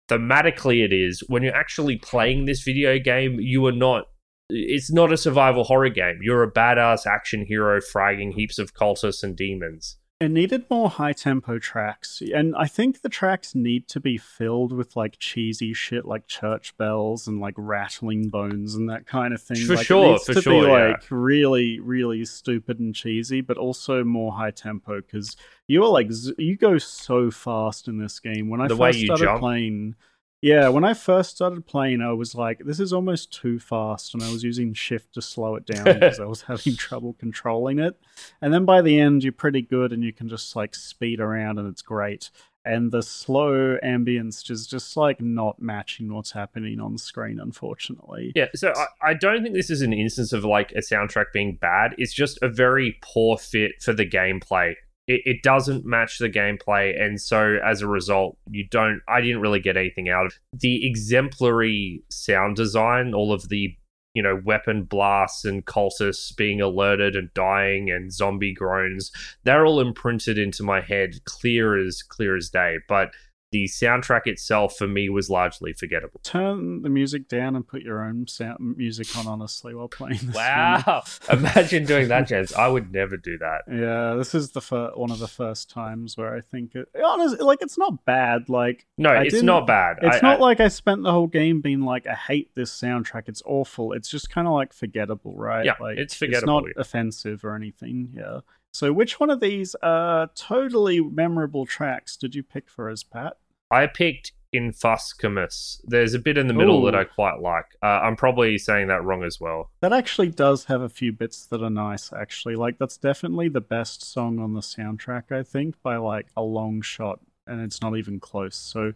thematically 0.08 0.84
it 0.84 0.92
is. 0.92 1.22
When 1.28 1.42
you're 1.42 1.56
actually 1.56 1.96
playing 1.98 2.44
this 2.44 2.62
video 2.62 2.98
game, 2.98 3.38
you 3.40 3.64
are 3.66 3.72
not. 3.72 4.04
It's 4.50 4.92
not 4.92 5.12
a 5.12 5.16
survival 5.16 5.64
horror 5.64 5.88
game. 5.88 6.18
You're 6.20 6.42
a 6.42 6.52
badass 6.52 7.06
action 7.06 7.46
hero 7.46 7.80
fragging 7.80 8.34
heaps 8.34 8.58
of 8.58 8.74
cultists 8.74 9.22
and 9.22 9.34
demons. 9.34 9.96
It 10.20 10.30
needed 10.30 10.64
more 10.70 10.88
high 10.88 11.12
tempo 11.12 11.58
tracks. 11.58 12.22
And 12.34 12.54
I 12.56 12.66
think 12.66 13.02
the 13.02 13.08
tracks 13.08 13.54
need 13.54 13.88
to 13.88 14.00
be 14.00 14.16
filled 14.16 14.72
with 14.72 14.94
like 14.96 15.18
cheesy 15.18 15.74
shit 15.74 16.04
like 16.06 16.28
church 16.28 16.76
bells 16.76 17.26
and 17.26 17.40
like 17.40 17.54
rattling 17.56 18.28
bones 18.28 18.74
and 18.74 18.88
that 18.88 19.06
kind 19.06 19.34
of 19.34 19.42
thing. 19.42 19.56
For 19.66 19.74
like, 19.74 19.82
it 19.82 19.86
sure, 19.86 20.12
needs 20.12 20.24
for 20.24 20.34
to 20.34 20.40
sure, 20.40 20.62
be 20.62 20.68
yeah. 20.68 20.88
like 20.90 21.04
really, 21.10 21.80
really 21.80 22.24
stupid 22.24 22.78
and 22.78 22.94
cheesy, 22.94 23.40
but 23.40 23.58
also 23.58 24.04
more 24.04 24.32
high 24.32 24.52
tempo 24.52 25.00
because 25.00 25.36
you 25.66 25.82
are 25.82 25.90
like 25.90 26.12
z- 26.12 26.34
you 26.38 26.56
go 26.56 26.78
so 26.78 27.30
fast 27.30 27.88
in 27.88 27.98
this 27.98 28.20
game. 28.20 28.48
When 28.48 28.60
I 28.60 28.68
The 28.68 28.76
first 28.76 29.00
started 29.00 29.24
jump. 29.24 29.40
playing 29.40 29.96
yeah, 30.44 30.68
when 30.68 30.84
I 30.84 30.92
first 30.92 31.30
started 31.30 31.66
playing, 31.66 32.02
I 32.02 32.12
was 32.12 32.34
like, 32.34 32.58
this 32.66 32.78
is 32.78 32.92
almost 32.92 33.32
too 33.32 33.58
fast, 33.58 34.12
and 34.12 34.22
I 34.22 34.30
was 34.30 34.44
using 34.44 34.74
shift 34.74 35.14
to 35.14 35.22
slow 35.22 35.56
it 35.56 35.64
down 35.64 35.84
because 35.84 36.20
I 36.20 36.26
was 36.26 36.42
having 36.42 36.76
trouble 36.76 37.14
controlling 37.14 37.78
it. 37.78 37.98
And 38.42 38.52
then 38.52 38.66
by 38.66 38.82
the 38.82 39.00
end, 39.00 39.24
you're 39.24 39.32
pretty 39.32 39.62
good, 39.62 39.90
and 39.90 40.04
you 40.04 40.12
can 40.12 40.28
just 40.28 40.54
like 40.54 40.74
speed 40.74 41.18
around, 41.18 41.58
and 41.58 41.66
it's 41.66 41.80
great. 41.80 42.30
And 42.62 42.92
the 42.92 43.02
slow 43.02 43.78
ambience 43.82 44.50
is 44.50 44.66
just 44.66 44.98
like 44.98 45.18
not 45.18 45.62
matching 45.62 46.12
what's 46.12 46.32
happening 46.32 46.78
on 46.78 46.98
screen, 46.98 47.40
unfortunately. 47.40 48.32
Yeah, 48.36 48.48
so 48.54 48.74
I, 48.76 49.12
I 49.12 49.14
don't 49.14 49.42
think 49.42 49.54
this 49.54 49.70
is 49.70 49.80
an 49.80 49.94
instance 49.94 50.34
of 50.34 50.44
like 50.44 50.72
a 50.72 50.80
soundtrack 50.80 51.32
being 51.32 51.56
bad. 51.56 51.94
It's 51.96 52.12
just 52.12 52.38
a 52.42 52.50
very 52.50 52.98
poor 53.00 53.38
fit 53.38 53.82
for 53.82 53.94
the 53.94 54.06
gameplay. 54.06 54.74
It, 55.06 55.20
it 55.24 55.42
doesn't 55.42 55.84
match 55.84 56.18
the 56.18 56.30
gameplay, 56.30 57.00
and 57.00 57.20
so 57.20 57.58
as 57.64 57.82
a 57.82 57.86
result, 57.86 58.38
you 58.50 58.66
don't. 58.66 59.00
I 59.08 59.20
didn't 59.20 59.40
really 59.40 59.60
get 59.60 59.76
anything 59.76 60.08
out 60.08 60.26
of 60.26 60.32
it. 60.32 60.60
the 60.60 60.86
exemplary 60.86 62.02
sound 62.10 62.56
design. 62.56 63.14
All 63.14 63.32
of 63.32 63.48
the 63.48 63.76
you 64.14 64.22
know, 64.22 64.40
weapon 64.44 64.84
blasts 64.84 65.44
and 65.44 65.66
cultists 65.66 66.34
being 66.34 66.60
alerted 66.60 67.16
and 67.16 67.34
dying 67.34 67.90
and 67.90 68.12
zombie 68.12 68.54
groans. 68.54 69.10
They're 69.42 69.66
all 69.66 69.80
imprinted 69.80 70.38
into 70.38 70.62
my 70.62 70.80
head 70.80 71.24
clear 71.24 71.76
as 71.76 72.02
clear 72.02 72.36
as 72.36 72.48
day. 72.48 72.78
But 72.88 73.10
the 73.54 73.66
soundtrack 73.66 74.26
itself 74.26 74.76
for 74.76 74.88
me 74.88 75.08
was 75.08 75.30
largely 75.30 75.72
forgettable. 75.72 76.20
Turn 76.24 76.82
the 76.82 76.88
music 76.88 77.28
down 77.28 77.54
and 77.54 77.64
put 77.64 77.82
your 77.82 78.04
own 78.04 78.26
sound 78.26 78.58
music 78.76 79.16
on, 79.16 79.28
honestly, 79.28 79.76
while 79.76 79.86
playing 79.86 80.18
this. 80.24 80.34
Wow! 80.34 81.04
Imagine 81.30 81.84
doing 81.84 82.08
that, 82.08 82.26
James. 82.26 82.52
I 82.52 82.66
would 82.66 82.92
never 82.92 83.16
do 83.16 83.38
that. 83.38 83.60
Yeah, 83.70 84.16
this 84.16 84.34
is 84.34 84.50
the 84.50 84.60
fir- 84.60 84.90
one 84.96 85.12
of 85.12 85.20
the 85.20 85.28
first 85.28 85.70
times 85.70 86.16
where 86.16 86.34
I 86.34 86.40
think 86.40 86.74
it. 86.74 86.88
Honestly, 87.00 87.38
like 87.38 87.62
it's 87.62 87.78
not 87.78 88.04
bad. 88.04 88.48
Like 88.48 88.86
no, 88.98 89.10
I 89.10 89.22
it's 89.22 89.40
not 89.40 89.68
bad. 89.68 89.98
It's 90.02 90.16
I, 90.16 90.26
not 90.26 90.38
I, 90.38 90.42
like 90.42 90.58
I 90.58 90.66
spent 90.66 91.04
the 91.04 91.12
whole 91.12 91.28
game 91.28 91.60
being 91.60 91.82
like, 91.82 92.08
I 92.08 92.14
hate 92.14 92.56
this 92.56 92.72
soundtrack. 92.72 93.28
It's 93.28 93.42
awful. 93.46 93.92
It's 93.92 94.08
just 94.08 94.30
kind 94.30 94.48
of 94.48 94.54
like 94.54 94.72
forgettable, 94.72 95.36
right? 95.36 95.64
Yeah, 95.64 95.74
like 95.80 95.98
it's 95.98 96.14
forgettable. 96.14 96.58
It's 96.66 96.76
not 96.76 96.80
offensive 96.80 97.44
or 97.44 97.54
anything. 97.54 98.14
Yeah. 98.16 98.40
So, 98.74 98.92
which 98.92 99.20
one 99.20 99.30
of 99.30 99.38
these 99.38 99.76
uh, 99.84 100.26
totally 100.34 101.00
memorable 101.00 101.66
tracks 101.66 102.16
did 102.16 102.34
you 102.34 102.42
pick 102.42 102.68
for 102.68 102.90
us, 102.90 103.04
Pat? 103.04 103.36
I 103.70 103.86
picked 103.86 104.32
Infuscamus. 104.54 105.80
There's 105.84 106.14
a 106.14 106.18
bit 106.18 106.38
in 106.38 106.46
the 106.46 106.54
middle 106.54 106.82
Ooh. 106.82 106.90
that 106.90 106.94
I 106.94 107.04
quite 107.04 107.40
like. 107.40 107.66
Uh, 107.82 108.00
I'm 108.02 108.16
probably 108.16 108.56
saying 108.56 108.88
that 108.88 109.02
wrong 109.02 109.24
as 109.24 109.40
well. 109.40 109.70
That 109.80 109.92
actually 109.92 110.28
does 110.28 110.66
have 110.66 110.80
a 110.80 110.88
few 110.88 111.12
bits 111.12 111.46
that 111.46 111.62
are 111.62 111.70
nice, 111.70 112.12
actually. 112.12 112.56
Like, 112.56 112.78
that's 112.78 112.96
definitely 112.96 113.48
the 113.48 113.60
best 113.60 114.04
song 114.04 114.38
on 114.38 114.54
the 114.54 114.60
soundtrack, 114.60 115.32
I 115.32 115.42
think, 115.42 115.82
by 115.82 115.96
like 115.96 116.28
a 116.36 116.42
long 116.42 116.82
shot, 116.82 117.20
and 117.46 117.60
it's 117.60 117.82
not 117.82 117.96
even 117.96 118.20
close. 118.20 118.54
So, 118.54 118.92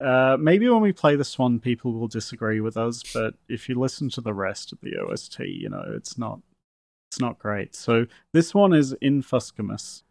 uh, 0.00 0.36
maybe 0.38 0.68
when 0.68 0.82
we 0.82 0.92
play 0.92 1.16
this 1.16 1.38
one, 1.38 1.58
people 1.58 1.92
will 1.92 2.08
disagree 2.08 2.60
with 2.60 2.76
us, 2.76 3.02
but 3.14 3.34
if 3.48 3.68
you 3.68 3.78
listen 3.78 4.10
to 4.10 4.20
the 4.20 4.34
rest 4.34 4.72
of 4.72 4.80
the 4.80 4.96
OST, 4.96 5.40
you 5.40 5.68
know, 5.68 5.84
it's 5.94 6.18
not. 6.18 6.40
It's 7.10 7.20
not 7.20 7.38
great. 7.38 7.74
So 7.74 8.06
this 8.34 8.54
one 8.54 8.74
is 8.74 8.94
Infuscamus. 9.02 10.02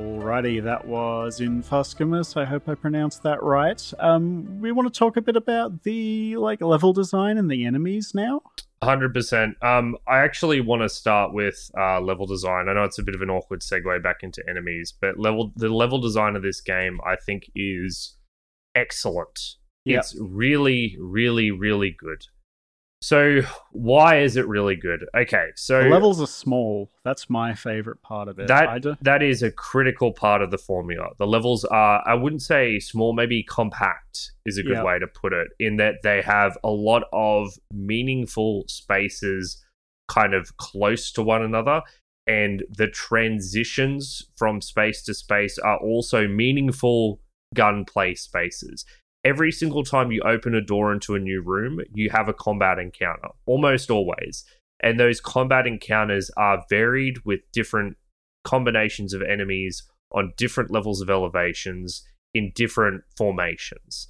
Alrighty, 0.00 0.64
that 0.64 0.86
was 0.86 1.40
in 1.40 1.62
Infuscamus. 1.62 2.34
I 2.34 2.46
hope 2.46 2.70
I 2.70 2.74
pronounced 2.74 3.22
that 3.24 3.42
right. 3.42 3.92
Um, 3.98 4.58
we 4.58 4.72
want 4.72 4.90
to 4.92 4.98
talk 4.98 5.18
a 5.18 5.20
bit 5.20 5.36
about 5.36 5.82
the 5.82 6.36
like 6.36 6.62
level 6.62 6.94
design 6.94 7.36
and 7.36 7.50
the 7.50 7.66
enemies 7.66 8.12
now. 8.14 8.40
Hundred 8.82 9.12
percent. 9.12 9.62
Um, 9.62 9.98
I 10.08 10.20
actually 10.20 10.62
want 10.62 10.80
to 10.80 10.88
start 10.88 11.34
with 11.34 11.70
uh, 11.76 12.00
level 12.00 12.24
design. 12.26 12.68
I 12.68 12.72
know 12.72 12.84
it's 12.84 12.98
a 12.98 13.02
bit 13.02 13.14
of 13.14 13.20
an 13.20 13.28
awkward 13.28 13.60
segue 13.60 14.02
back 14.02 14.22
into 14.22 14.42
enemies, 14.48 14.94
but 14.98 15.18
level 15.18 15.52
the 15.54 15.68
level 15.68 16.00
design 16.00 16.34
of 16.34 16.42
this 16.42 16.62
game, 16.62 16.98
I 17.06 17.16
think, 17.16 17.50
is 17.54 18.16
excellent. 18.74 19.38
Yep. 19.84 19.98
It's 19.98 20.16
really, 20.18 20.96
really, 20.98 21.50
really 21.50 21.94
good. 21.98 22.24
So 23.02 23.40
why 23.72 24.20
is 24.20 24.36
it 24.36 24.46
really 24.46 24.76
good? 24.76 25.06
Okay, 25.16 25.46
so 25.56 25.82
The 25.82 25.88
levels 25.88 26.20
are 26.20 26.26
small. 26.26 26.90
That's 27.02 27.30
my 27.30 27.54
favorite 27.54 28.02
part 28.02 28.28
of 28.28 28.38
it. 28.38 28.46
that 28.48 28.82
do- 28.82 28.96
that 29.00 29.22
is 29.22 29.42
a 29.42 29.50
critical 29.50 30.12
part 30.12 30.42
of 30.42 30.50
the 30.50 30.58
formula. 30.58 31.08
The 31.18 31.26
levels 31.26 31.64
are 31.64 32.02
I 32.06 32.14
wouldn't 32.14 32.42
say 32.42 32.78
small, 32.78 33.14
maybe 33.14 33.42
compact 33.42 34.32
is 34.44 34.58
a 34.58 34.62
good 34.62 34.72
Yeah. 34.74 34.84
way 34.84 34.98
to 34.98 35.06
put 35.06 35.32
it. 35.32 35.48
In 35.58 35.76
that 35.76 36.02
they 36.02 36.20
have 36.20 36.58
a 36.62 36.70
lot 36.70 37.04
of 37.12 37.48
meaningful 37.72 38.64
spaces, 38.68 39.64
kind 40.08 40.34
of 40.34 40.56
close 40.58 41.10
to 41.12 41.22
one 41.22 41.42
another, 41.42 41.80
and 42.26 42.64
the 42.68 42.86
transitions 42.88 44.26
from 44.36 44.60
space 44.60 45.02
to 45.04 45.14
space 45.14 45.58
are 45.58 45.78
also 45.78 46.28
meaningful 46.28 47.20
gunplay 47.54 48.14
spaces. 48.14 48.84
Every 49.24 49.52
single 49.52 49.84
time 49.84 50.10
you 50.10 50.22
open 50.22 50.54
a 50.54 50.62
door 50.62 50.92
into 50.92 51.14
a 51.14 51.18
new 51.18 51.42
room, 51.42 51.80
you 51.92 52.10
have 52.10 52.28
a 52.28 52.34
combat 52.34 52.78
encounter, 52.78 53.28
almost 53.46 53.90
always. 53.90 54.44
And 54.82 54.98
those 54.98 55.20
combat 55.20 55.66
encounters 55.66 56.30
are 56.36 56.64
varied 56.70 57.18
with 57.24 57.40
different 57.52 57.96
combinations 58.44 59.12
of 59.12 59.22
enemies 59.22 59.82
on 60.12 60.32
different 60.36 60.70
levels 60.70 61.02
of 61.02 61.10
elevations 61.10 62.02
in 62.32 62.52
different 62.54 63.02
formations. 63.16 64.08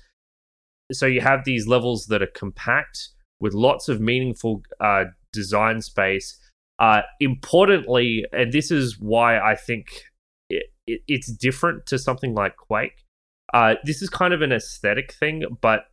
So 0.93 1.07
you 1.07 1.21
have 1.21 1.45
these 1.45 1.67
levels 1.67 2.07
that 2.07 2.23
are 2.23 2.29
compact 2.35 3.09
with 3.41 3.55
lots 3.55 3.89
of 3.89 4.01
meaningful 4.01 4.63
uh, 4.81 5.05
design 5.33 5.81
space. 5.81 6.39
Uh, 6.79 7.03
importantly, 7.19 8.25
and 8.33 8.53
this 8.53 8.71
is 8.71 8.99
why 8.99 9.39
I 9.39 9.55
think 9.55 10.05
it, 10.49 10.67
it, 10.87 11.01
it's 11.07 11.33
different 11.33 11.87
to 11.87 11.99
something 11.99 12.35
like 12.35 12.57
Quake. 12.57 13.05
Uh, 13.53 13.75
this 13.85 14.03
is 14.03 14.09
kind 14.09 14.33
of 14.33 14.43
an 14.43 14.53
aesthetic 14.53 15.13
thing, 15.13 15.45
but 15.61 15.87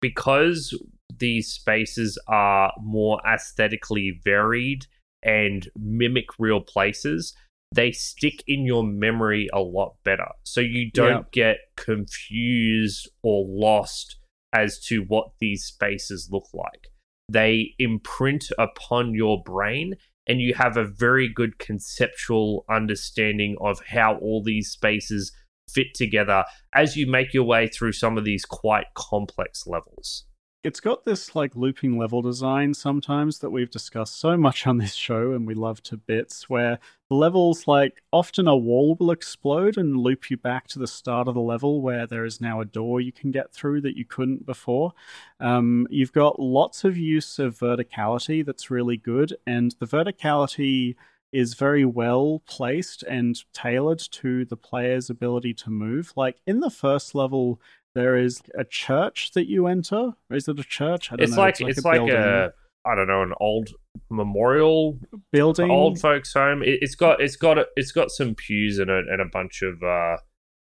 because 0.00 0.74
these 1.18 1.48
spaces 1.48 2.18
are 2.28 2.72
more 2.80 3.20
aesthetically 3.26 4.20
varied 4.24 4.86
and 5.22 5.68
mimic 5.76 6.26
real 6.38 6.60
places, 6.60 7.34
they 7.74 7.92
stick 7.92 8.42
in 8.46 8.64
your 8.64 8.84
memory 8.84 9.48
a 9.52 9.60
lot 9.60 9.96
better. 10.04 10.28
So 10.44 10.60
you 10.60 10.90
don't 10.92 11.26
yeah. 11.32 11.44
get 11.44 11.56
confused 11.76 13.08
or 13.22 13.44
lost 13.46 14.16
as 14.52 14.78
to 14.86 15.02
what 15.02 15.32
these 15.40 15.64
spaces 15.64 16.28
look 16.30 16.48
like. 16.54 16.88
They 17.30 17.74
imprint 17.78 18.46
upon 18.58 19.14
your 19.14 19.42
brain 19.42 19.96
and 20.26 20.40
you 20.40 20.54
have 20.54 20.76
a 20.76 20.84
very 20.84 21.28
good 21.28 21.58
conceptual 21.58 22.64
understanding 22.70 23.56
of 23.60 23.80
how 23.86 24.16
all 24.16 24.42
these 24.42 24.70
spaces 24.70 25.32
fit 25.68 25.94
together 25.94 26.44
as 26.72 26.96
you 26.96 27.06
make 27.06 27.34
your 27.34 27.44
way 27.44 27.68
through 27.68 27.92
some 27.92 28.18
of 28.18 28.24
these 28.24 28.44
quite 28.44 28.86
complex 28.94 29.66
levels. 29.66 30.24
It's 30.64 30.80
got 30.80 31.04
this 31.04 31.36
like 31.36 31.54
looping 31.54 31.96
level 31.98 32.20
design 32.20 32.74
sometimes 32.74 33.38
that 33.38 33.50
we've 33.50 33.70
discussed 33.70 34.18
so 34.18 34.36
much 34.36 34.66
on 34.66 34.78
this 34.78 34.94
show 34.94 35.32
and 35.32 35.46
we 35.46 35.54
love 35.54 35.82
to 35.84 35.96
bits 35.96 36.50
where 36.50 36.80
the 37.08 37.14
levels 37.14 37.68
like 37.68 38.02
often 38.12 38.48
a 38.48 38.56
wall 38.56 38.96
will 38.98 39.12
explode 39.12 39.78
and 39.78 39.96
loop 39.96 40.30
you 40.30 40.36
back 40.36 40.66
to 40.68 40.80
the 40.80 40.88
start 40.88 41.28
of 41.28 41.34
the 41.34 41.40
level 41.40 41.80
where 41.80 42.08
there 42.08 42.24
is 42.24 42.40
now 42.40 42.60
a 42.60 42.64
door 42.64 43.00
you 43.00 43.12
can 43.12 43.30
get 43.30 43.52
through 43.52 43.80
that 43.82 43.96
you 43.96 44.04
couldn't 44.04 44.46
before. 44.46 44.92
Um, 45.38 45.86
you've 45.90 46.12
got 46.12 46.40
lots 46.40 46.82
of 46.82 46.98
use 46.98 47.38
of 47.38 47.56
verticality 47.56 48.44
that's 48.44 48.68
really 48.68 48.96
good 48.96 49.36
and 49.46 49.76
the 49.78 49.86
verticality 49.86 50.96
is 51.32 51.54
very 51.54 51.84
well 51.84 52.42
placed 52.46 53.02
and 53.02 53.38
tailored 53.52 53.98
to 53.98 54.44
the 54.46 54.56
player's 54.56 55.10
ability 55.10 55.52
to 55.52 55.68
move 55.68 56.12
like 56.16 56.36
in 56.46 56.60
the 56.60 56.70
first 56.70 57.14
level 57.14 57.60
there 57.94 58.16
is 58.16 58.42
a 58.56 58.64
church 58.64 59.32
that 59.32 59.48
you 59.48 59.66
enter. 59.66 60.12
Is 60.30 60.46
it 60.46 60.58
a 60.58 60.64
church? 60.64 61.10
it's, 61.18 61.32
know. 61.32 61.42
Like, 61.42 61.60
it's 61.60 61.60
like 61.60 61.70
it's 61.70 61.84
a 61.84 61.88
like 61.88 62.10
a 62.10 62.52
I 62.84 62.94
don't 62.94 63.08
know 63.08 63.22
an 63.22 63.34
old 63.40 63.70
memorial 64.08 64.98
building, 65.32 65.70
old 65.70 66.00
folks 66.00 66.32
home. 66.32 66.62
It, 66.62 66.80
has 66.80 66.94
got 66.94 67.20
it's 67.20 67.36
got 67.36 67.58
a, 67.58 67.66
it's 67.76 67.92
got 67.92 68.10
some 68.10 68.34
pews 68.34 68.78
in 68.78 68.88
it 68.88 69.06
and 69.08 69.20
a 69.20 69.26
bunch 69.26 69.62
of 69.62 69.82
uh, 69.82 70.18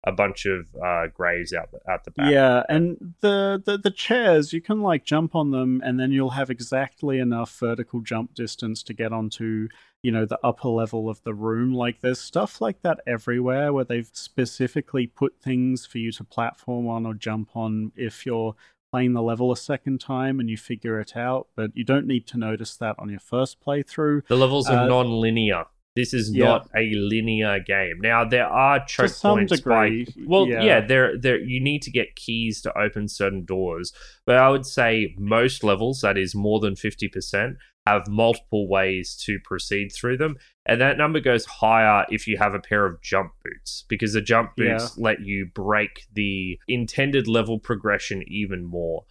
a 0.07 0.13
bunch 0.13 0.47
of 0.47 0.67
uh, 0.83 1.07
graves 1.09 1.53
out 1.53 1.71
the, 1.73 1.81
out 1.91 2.05
the 2.05 2.11
back. 2.11 2.31
Yeah, 2.31 2.63
and 2.69 3.15
the, 3.21 3.63
the 3.65 3.79
the 3.79 3.91
chairs 3.91 4.53
you 4.53 4.61
can 4.61 4.81
like 4.81 5.05
jump 5.05 5.35
on 5.35 5.51
them, 5.51 5.81
and 5.85 5.99
then 5.99 6.13
you'll 6.13 6.31
have 6.31 6.51
exactly 6.51 7.19
enough 7.19 7.59
vertical 7.59 8.01
jump 8.01 8.35
distance 8.35 8.83
to 8.85 8.95
get 8.95 9.13
onto 9.13 9.69
you 10.03 10.13
know 10.13 10.27
the 10.27 10.39
upper 10.45 10.69
level 10.69 11.09
of 11.09 11.23
the 11.23 11.35
room. 11.35 11.73
Like 11.73 12.01
there's 12.01 12.21
stuff 12.21 12.61
like 12.61 12.83
that 12.83 13.01
everywhere 13.07 13.73
where 13.73 13.85
they've 13.85 14.11
specifically 14.13 15.07
put 15.07 15.41
things 15.43 15.87
for 15.87 15.99
you 15.99 16.13
to 16.13 16.25
platform 16.25 16.87
on 16.87 17.07
or 17.07 17.15
jump 17.15 17.57
on 17.57 17.93
if 17.97 18.27
you're 18.27 18.55
playing 18.93 19.15
the 19.15 19.23
level 19.23 19.51
a 19.51 19.57
second 19.57 20.01
time 20.01 20.39
and 20.39 20.49
you 20.49 20.57
figure 20.57 21.01
it 21.01 21.17
out. 21.17 21.49
But 21.57 21.71
you 21.75 21.83
don't 21.83 22.07
need 22.07 22.27
to 22.29 22.39
notice 22.39 22.77
that 22.77 22.95
on 22.99 23.09
your 23.09 23.19
first 23.19 23.65
playthrough. 23.65 24.27
The 24.29 24.37
levels 24.37 24.69
are 24.69 24.85
uh, 24.85 24.87
non-linear. 24.87 25.65
This 25.97 26.13
is 26.13 26.35
yeah. 26.35 26.45
not 26.45 26.69
a 26.77 26.93
linear 26.95 27.61
game. 27.61 28.01
Now 28.01 28.25
there 28.25 28.47
are 28.47 28.85
choke 28.85 29.13
points 29.21 29.61
by 29.61 30.07
well, 30.27 30.49
yeah. 30.49 30.63
yeah, 30.63 30.81
there 30.81 31.17
there 31.17 31.39
you 31.39 31.61
need 31.61 31.83
to 31.83 31.91
get 31.91 32.17
keys 32.17 32.61
to 32.63 32.77
open 32.79 33.07
certain 33.07 33.45
doors. 33.45 33.93
But 34.27 34.39
I 34.39 34.51
would 34.51 34.67
say 34.67 35.15
most 35.19 35.63
levels, 35.63 36.01
that 36.01 36.19
is 36.19 36.35
more 36.35 36.59
than 36.59 36.75
fifty 36.75 37.07
percent, 37.07 37.59
have 37.87 38.09
multiple 38.09 38.69
ways 38.69 39.15
to 39.25 39.39
proceed 39.45 39.93
through 39.93 40.17
them. 40.17 40.37
And 40.67 40.81
that 40.81 40.97
number 40.97 41.21
goes 41.21 41.45
higher 41.45 42.07
if 42.09 42.27
you 42.27 42.39
have 42.39 42.55
a 42.55 42.59
pair 42.59 42.87
of 42.87 43.01
jump 43.03 43.33
boots, 43.45 43.85
because 43.89 44.15
the 44.15 44.21
jump 44.23 44.57
boots 44.57 44.95
yeah. 44.97 45.05
let 45.05 45.21
you 45.21 45.47
break 45.55 46.07
the 46.13 46.59
intended 46.67 47.29
level 47.29 47.59
progression 47.59 48.25
even 48.27 48.65
more 48.65 49.05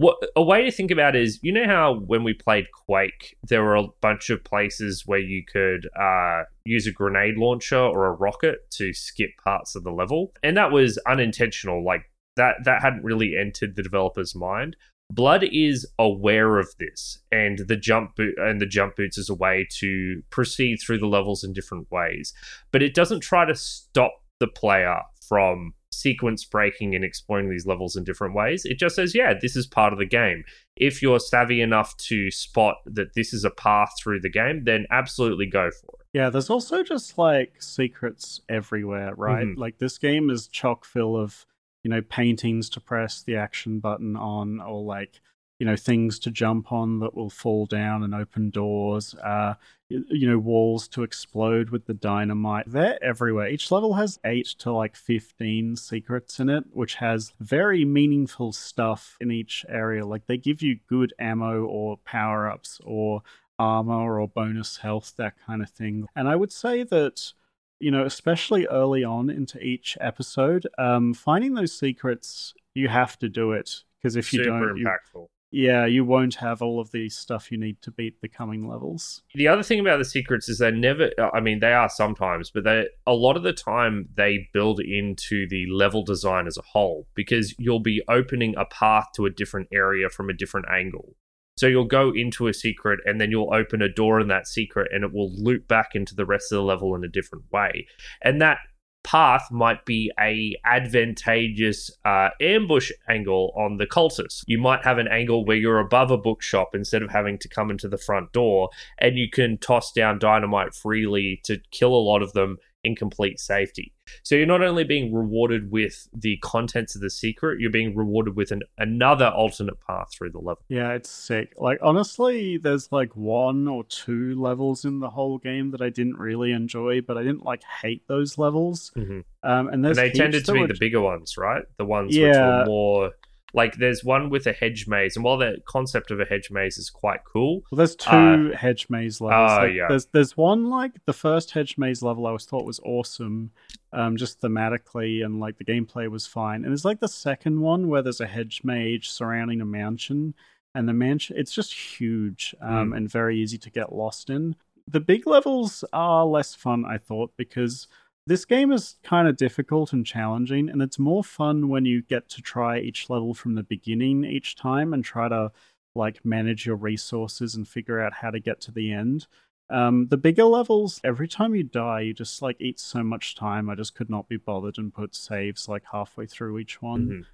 what 0.00 0.16
a 0.34 0.42
way 0.42 0.64
to 0.64 0.70
think 0.70 0.90
about 0.90 1.14
is 1.14 1.38
you 1.42 1.52
know 1.52 1.66
how 1.66 2.00
when 2.06 2.24
we 2.24 2.32
played 2.32 2.64
Quake, 2.72 3.36
there 3.46 3.62
were 3.62 3.76
a 3.76 3.88
bunch 4.00 4.30
of 4.30 4.42
places 4.42 5.02
where 5.04 5.18
you 5.18 5.42
could 5.44 5.86
uh, 5.94 6.44
use 6.64 6.86
a 6.86 6.90
grenade 6.90 7.36
launcher 7.36 7.78
or 7.78 8.06
a 8.06 8.12
rocket 8.12 8.60
to 8.78 8.94
skip 8.94 9.28
parts 9.44 9.76
of 9.76 9.84
the 9.84 9.90
level, 9.90 10.32
and 10.42 10.56
that 10.56 10.72
was 10.72 10.98
unintentional. 11.06 11.84
Like 11.84 12.04
that 12.36 12.54
that 12.64 12.80
hadn't 12.80 13.04
really 13.04 13.34
entered 13.38 13.76
the 13.76 13.82
developer's 13.82 14.34
mind. 14.34 14.74
Blood 15.12 15.44
is 15.52 15.86
aware 15.98 16.58
of 16.58 16.68
this, 16.78 17.18
and 17.30 17.58
the 17.68 17.76
jump 17.76 18.16
boot 18.16 18.36
and 18.38 18.58
the 18.58 18.66
jump 18.66 18.96
boots 18.96 19.18
is 19.18 19.28
a 19.28 19.34
way 19.34 19.68
to 19.80 20.22
proceed 20.30 20.78
through 20.78 21.00
the 21.00 21.06
levels 21.06 21.44
in 21.44 21.52
different 21.52 21.90
ways, 21.90 22.32
but 22.72 22.82
it 22.82 22.94
doesn't 22.94 23.20
try 23.20 23.44
to 23.44 23.54
stop 23.54 24.12
the 24.38 24.48
player 24.48 25.02
from 25.28 25.74
sequence 25.92 26.44
breaking 26.44 26.94
and 26.94 27.04
exploring 27.04 27.50
these 27.50 27.66
levels 27.66 27.96
in 27.96 28.04
different 28.04 28.34
ways. 28.34 28.64
It 28.64 28.78
just 28.78 28.94
says, 28.94 29.14
yeah, 29.14 29.34
this 29.40 29.56
is 29.56 29.66
part 29.66 29.92
of 29.92 29.98
the 29.98 30.06
game. 30.06 30.44
If 30.76 31.02
you're 31.02 31.18
savvy 31.18 31.60
enough 31.60 31.96
to 32.08 32.30
spot 32.30 32.76
that 32.86 33.14
this 33.14 33.32
is 33.32 33.44
a 33.44 33.50
path 33.50 33.92
through 34.00 34.20
the 34.20 34.30
game, 34.30 34.64
then 34.64 34.86
absolutely 34.90 35.46
go 35.46 35.70
for 35.70 35.98
it. 36.00 36.06
Yeah, 36.12 36.30
there's 36.30 36.50
also 36.50 36.82
just 36.82 37.18
like 37.18 37.62
secrets 37.62 38.40
everywhere, 38.48 39.14
right? 39.14 39.46
Mm-hmm. 39.46 39.60
Like 39.60 39.78
this 39.78 39.98
game 39.98 40.30
is 40.30 40.48
chock 40.48 40.84
full 40.84 41.16
of, 41.16 41.46
you 41.82 41.90
know, 41.90 42.02
paintings 42.02 42.68
to 42.70 42.80
press 42.80 43.22
the 43.22 43.36
action 43.36 43.80
button 43.80 44.16
on 44.16 44.60
or 44.60 44.82
like 44.82 45.20
you 45.60 45.66
know 45.66 45.76
things 45.76 46.18
to 46.18 46.30
jump 46.30 46.72
on 46.72 46.98
that 46.98 47.14
will 47.14 47.30
fall 47.30 47.66
down 47.66 48.02
and 48.02 48.14
open 48.14 48.50
doors 48.50 49.14
uh 49.16 49.54
you 49.88 50.28
know 50.28 50.38
walls 50.38 50.88
to 50.88 51.02
explode 51.02 51.70
with 51.70 51.86
the 51.86 51.94
dynamite. 51.94 52.64
They're 52.68 53.02
everywhere. 53.02 53.48
Each 53.48 53.72
level 53.72 53.94
has 53.94 54.20
8 54.24 54.46
to 54.60 54.72
like 54.72 54.94
15 54.94 55.76
secrets 55.76 56.38
in 56.38 56.48
it 56.48 56.64
which 56.72 56.94
has 56.96 57.32
very 57.40 57.84
meaningful 57.84 58.52
stuff 58.52 59.16
in 59.20 59.30
each 59.32 59.66
area. 59.68 60.06
Like 60.06 60.26
they 60.26 60.36
give 60.36 60.62
you 60.62 60.78
good 60.88 61.12
ammo 61.18 61.64
or 61.64 61.98
power 61.98 62.48
ups 62.48 62.80
or 62.84 63.22
armor 63.58 64.20
or 64.20 64.28
bonus 64.28 64.78
health 64.78 65.14
that 65.16 65.34
kind 65.44 65.60
of 65.60 65.70
thing. 65.70 66.06
And 66.16 66.28
i 66.28 66.36
would 66.36 66.52
say 66.52 66.84
that 66.84 67.32
you 67.80 67.90
know 67.90 68.04
especially 68.04 68.66
early 68.66 69.02
on 69.02 69.28
into 69.28 69.58
each 69.58 69.98
episode 70.00 70.66
um 70.78 71.14
finding 71.14 71.54
those 71.54 71.76
secrets 71.76 72.54
you 72.74 72.88
have 72.88 73.18
to 73.18 73.28
do 73.28 73.52
it 73.52 73.82
because 73.98 74.16
if 74.16 74.32
you 74.32 74.44
Super 74.44 74.68
don't 74.68 74.78
impactful. 74.78 75.22
you 75.22 75.28
yeah, 75.50 75.84
you 75.84 76.04
won't 76.04 76.36
have 76.36 76.62
all 76.62 76.80
of 76.80 76.92
the 76.92 77.08
stuff 77.08 77.50
you 77.50 77.58
need 77.58 77.82
to 77.82 77.90
beat 77.90 78.20
the 78.20 78.28
coming 78.28 78.68
levels. 78.68 79.22
The 79.34 79.48
other 79.48 79.62
thing 79.62 79.80
about 79.80 79.98
the 79.98 80.04
secrets 80.04 80.48
is 80.48 80.58
they 80.58 80.70
never 80.70 81.10
I 81.32 81.40
mean 81.40 81.60
they 81.60 81.72
are 81.72 81.88
sometimes, 81.88 82.50
but 82.50 82.64
they 82.64 82.86
a 83.06 83.14
lot 83.14 83.36
of 83.36 83.42
the 83.42 83.52
time 83.52 84.08
they 84.14 84.48
build 84.52 84.80
into 84.80 85.48
the 85.48 85.66
level 85.66 86.04
design 86.04 86.46
as 86.46 86.56
a 86.56 86.62
whole 86.62 87.06
because 87.14 87.54
you'll 87.58 87.80
be 87.80 88.02
opening 88.08 88.54
a 88.56 88.64
path 88.64 89.06
to 89.16 89.26
a 89.26 89.30
different 89.30 89.68
area 89.72 90.08
from 90.08 90.30
a 90.30 90.34
different 90.34 90.66
angle. 90.70 91.16
So 91.56 91.66
you'll 91.66 91.84
go 91.84 92.10
into 92.14 92.46
a 92.46 92.54
secret 92.54 93.00
and 93.04 93.20
then 93.20 93.30
you'll 93.30 93.52
open 93.52 93.82
a 93.82 93.88
door 93.92 94.18
in 94.18 94.28
that 94.28 94.46
secret 94.46 94.90
and 94.94 95.04
it 95.04 95.12
will 95.12 95.30
loop 95.36 95.68
back 95.68 95.90
into 95.94 96.14
the 96.14 96.24
rest 96.24 96.50
of 96.50 96.56
the 96.56 96.62
level 96.62 96.94
in 96.94 97.04
a 97.04 97.08
different 97.08 97.44
way. 97.52 97.86
And 98.22 98.40
that 98.40 98.58
path 99.02 99.48
might 99.50 99.84
be 99.84 100.10
a 100.20 100.54
advantageous 100.64 101.90
uh, 102.04 102.30
ambush 102.40 102.90
angle 103.08 103.52
on 103.56 103.76
the 103.78 103.86
cultists. 103.86 104.42
You 104.46 104.58
might 104.58 104.84
have 104.84 104.98
an 104.98 105.08
angle 105.08 105.44
where 105.44 105.56
you're 105.56 105.80
above 105.80 106.10
a 106.10 106.18
bookshop 106.18 106.74
instead 106.74 107.02
of 107.02 107.10
having 107.10 107.38
to 107.38 107.48
come 107.48 107.70
into 107.70 107.88
the 107.88 107.98
front 107.98 108.32
door, 108.32 108.70
and 108.98 109.16
you 109.16 109.28
can 109.30 109.58
toss 109.58 109.92
down 109.92 110.18
dynamite 110.18 110.74
freely 110.74 111.40
to 111.44 111.60
kill 111.70 111.94
a 111.94 112.06
lot 112.06 112.22
of 112.22 112.32
them 112.32 112.58
in 112.84 112.96
complete 112.96 113.38
safety. 113.38 113.92
So 114.22 114.34
you're 114.34 114.46
not 114.46 114.62
only 114.62 114.84
being 114.84 115.14
rewarded 115.14 115.70
with 115.70 116.08
the 116.12 116.38
contents 116.38 116.94
of 116.94 117.00
the 117.00 117.10
secret, 117.10 117.60
you're 117.60 117.70
being 117.70 117.94
rewarded 117.94 118.36
with 118.36 118.50
an, 118.50 118.62
another 118.78 119.28
alternate 119.28 119.80
path 119.80 120.08
through 120.12 120.30
the 120.30 120.38
level. 120.38 120.62
Yeah, 120.68 120.92
it's 120.92 121.10
sick. 121.10 121.52
Like 121.56 121.78
honestly, 121.82 122.58
there's 122.58 122.90
like 122.90 123.14
one 123.14 123.68
or 123.68 123.84
two 123.84 124.40
levels 124.40 124.84
in 124.84 125.00
the 125.00 125.10
whole 125.10 125.38
game 125.38 125.70
that 125.72 125.82
I 125.82 125.90
didn't 125.90 126.16
really 126.16 126.52
enjoy, 126.52 127.02
but 127.02 127.16
I 127.16 127.22
didn't 127.22 127.44
like 127.44 127.62
hate 127.82 128.06
those 128.08 128.38
levels. 128.38 128.90
Mm-hmm. 128.96 129.20
Um, 129.42 129.68
and, 129.68 129.86
and 129.86 129.96
they 129.96 130.10
tended 130.10 130.44
to 130.46 130.52
be 130.52 130.66
the 130.66 130.76
bigger 130.78 131.00
ones, 131.00 131.36
right? 131.36 131.64
The 131.78 131.84
ones 131.84 132.16
yeah. 132.16 132.26
which 132.26 132.36
were 132.36 132.64
more 132.66 133.10
like 133.52 133.76
there's 133.76 134.04
one 134.04 134.30
with 134.30 134.46
a 134.46 134.52
hedge 134.52 134.86
maze, 134.86 135.16
and 135.16 135.24
while 135.24 135.38
the 135.38 135.58
concept 135.66 136.10
of 136.10 136.20
a 136.20 136.24
hedge 136.24 136.50
maze 136.50 136.78
is 136.78 136.90
quite 136.90 137.24
cool, 137.24 137.62
well, 137.70 137.76
there's 137.78 137.96
two 137.96 138.52
uh, 138.52 138.56
hedge 138.56 138.86
maze 138.88 139.20
levels. 139.20 139.50
Oh 139.52 139.62
like, 139.62 139.74
yeah. 139.74 139.86
There's 139.88 140.06
there's 140.06 140.36
one 140.36 140.70
like 140.70 140.92
the 141.06 141.12
first 141.12 141.50
hedge 141.52 141.76
maze 141.78 142.02
level 142.02 142.26
I 142.26 142.32
was 142.32 142.44
thought 142.44 142.64
was 142.64 142.80
awesome, 142.84 143.50
um, 143.92 144.16
just 144.16 144.40
thematically 144.40 145.24
and 145.24 145.40
like 145.40 145.58
the 145.58 145.64
gameplay 145.64 146.08
was 146.08 146.26
fine. 146.26 146.56
And 146.56 146.66
there's 146.66 146.84
like 146.84 147.00
the 147.00 147.08
second 147.08 147.60
one 147.60 147.88
where 147.88 148.02
there's 148.02 148.20
a 148.20 148.26
hedge 148.26 148.62
maze 148.64 149.08
surrounding 149.08 149.60
a 149.60 149.66
mansion, 149.66 150.34
and 150.74 150.88
the 150.88 150.92
mansion 150.92 151.36
it's 151.38 151.52
just 151.52 151.72
huge 151.74 152.54
um, 152.60 152.90
mm. 152.90 152.96
and 152.96 153.10
very 153.10 153.38
easy 153.38 153.58
to 153.58 153.70
get 153.70 153.92
lost 153.92 154.30
in. 154.30 154.56
The 154.88 155.00
big 155.00 155.26
levels 155.26 155.84
are 155.92 156.24
less 156.24 156.54
fun, 156.54 156.84
I 156.84 156.98
thought, 156.98 157.32
because 157.36 157.86
this 158.30 158.44
game 158.44 158.70
is 158.70 158.94
kind 159.02 159.26
of 159.26 159.36
difficult 159.36 159.92
and 159.92 160.06
challenging, 160.06 160.68
and 160.68 160.80
it's 160.80 161.00
more 161.00 161.24
fun 161.24 161.68
when 161.68 161.84
you 161.84 162.00
get 162.00 162.28
to 162.28 162.40
try 162.40 162.78
each 162.78 163.10
level 163.10 163.34
from 163.34 163.56
the 163.56 163.64
beginning 163.64 164.22
each 164.22 164.54
time 164.54 164.94
and 164.94 165.04
try 165.04 165.28
to 165.28 165.50
like 165.96 166.24
manage 166.24 166.64
your 166.64 166.76
resources 166.76 167.56
and 167.56 167.66
figure 167.66 168.00
out 168.00 168.12
how 168.12 168.30
to 168.30 168.38
get 168.38 168.60
to 168.60 168.70
the 168.70 168.92
end. 168.92 169.26
Um, 169.68 170.06
the 170.10 170.16
bigger 170.16 170.44
levels, 170.44 171.00
every 171.02 171.26
time 171.26 171.56
you 171.56 171.64
die, 171.64 172.02
you 172.02 172.14
just 172.14 172.40
like 172.40 172.60
eat 172.60 172.78
so 172.78 173.02
much 173.02 173.34
time. 173.34 173.68
I 173.68 173.74
just 173.74 173.96
could 173.96 174.08
not 174.08 174.28
be 174.28 174.36
bothered 174.36 174.78
and 174.78 174.94
put 174.94 175.16
saves 175.16 175.68
like 175.68 175.82
halfway 175.90 176.26
through 176.26 176.60
each 176.60 176.80
one. 176.80 177.26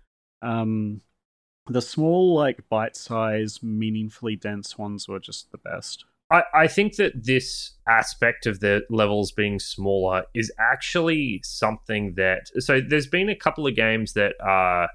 Mm-hmm. 0.42 0.48
Um, 0.48 1.02
the 1.66 1.82
small, 1.82 2.34
like 2.34 2.70
bite 2.70 2.96
size, 2.96 3.62
meaningfully 3.62 4.36
dense 4.36 4.78
ones 4.78 5.06
were 5.08 5.20
just 5.20 5.52
the 5.52 5.58
best. 5.58 6.06
I, 6.30 6.42
I 6.54 6.66
think 6.66 6.96
that 6.96 7.24
this 7.24 7.76
aspect 7.88 8.46
of 8.46 8.60
the 8.60 8.82
levels 8.90 9.32
being 9.32 9.58
smaller 9.60 10.24
is 10.34 10.52
actually 10.58 11.40
something 11.44 12.14
that 12.16 12.48
so 12.58 12.80
there's 12.80 13.06
been 13.06 13.28
a 13.28 13.36
couple 13.36 13.66
of 13.66 13.76
games 13.76 14.14
that 14.14 14.34
are 14.40 14.88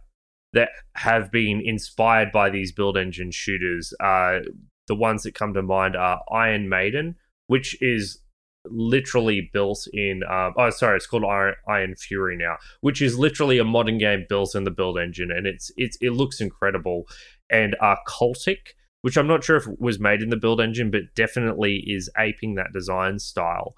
that 0.53 0.69
have 0.95 1.31
been 1.31 1.61
inspired 1.63 2.31
by 2.31 2.49
these 2.49 2.71
build 2.71 2.97
engine 2.97 3.31
shooters. 3.31 3.93
Uh, 4.01 4.39
the 4.87 4.95
ones 4.95 5.23
that 5.23 5.33
come 5.33 5.53
to 5.53 5.61
mind 5.61 5.95
are 5.95 6.21
Ion 6.33 6.67
Maiden, 6.67 7.15
which 7.47 7.81
is 7.81 8.19
literally 8.65 9.49
built 9.53 9.87
in. 9.93 10.21
Um, 10.29 10.53
oh, 10.57 10.69
sorry, 10.69 10.97
it's 10.97 11.07
called 11.07 11.23
Iron, 11.23 11.55
Ion 11.67 11.95
Fury 11.95 12.35
now, 12.37 12.57
which 12.81 13.01
is 13.01 13.17
literally 13.17 13.57
a 13.57 13.63
modern 13.63 13.97
game 13.97 14.25
built 14.27 14.55
in 14.55 14.65
the 14.65 14.71
build 14.71 14.97
engine, 14.97 15.31
and 15.31 15.47
it's 15.47 15.71
it's 15.77 15.97
it 16.01 16.11
looks 16.11 16.41
incredible. 16.41 17.05
And 17.49 17.75
uh, 17.81 17.95
Cultic, 18.07 18.75
which 19.01 19.17
I'm 19.17 19.27
not 19.27 19.43
sure 19.43 19.57
if 19.57 19.65
was 19.79 19.99
made 19.99 20.21
in 20.21 20.29
the 20.29 20.37
build 20.37 20.61
engine, 20.61 20.91
but 20.91 21.13
definitely 21.15 21.83
is 21.87 22.09
aping 22.17 22.55
that 22.55 22.73
design 22.73 23.19
style. 23.19 23.75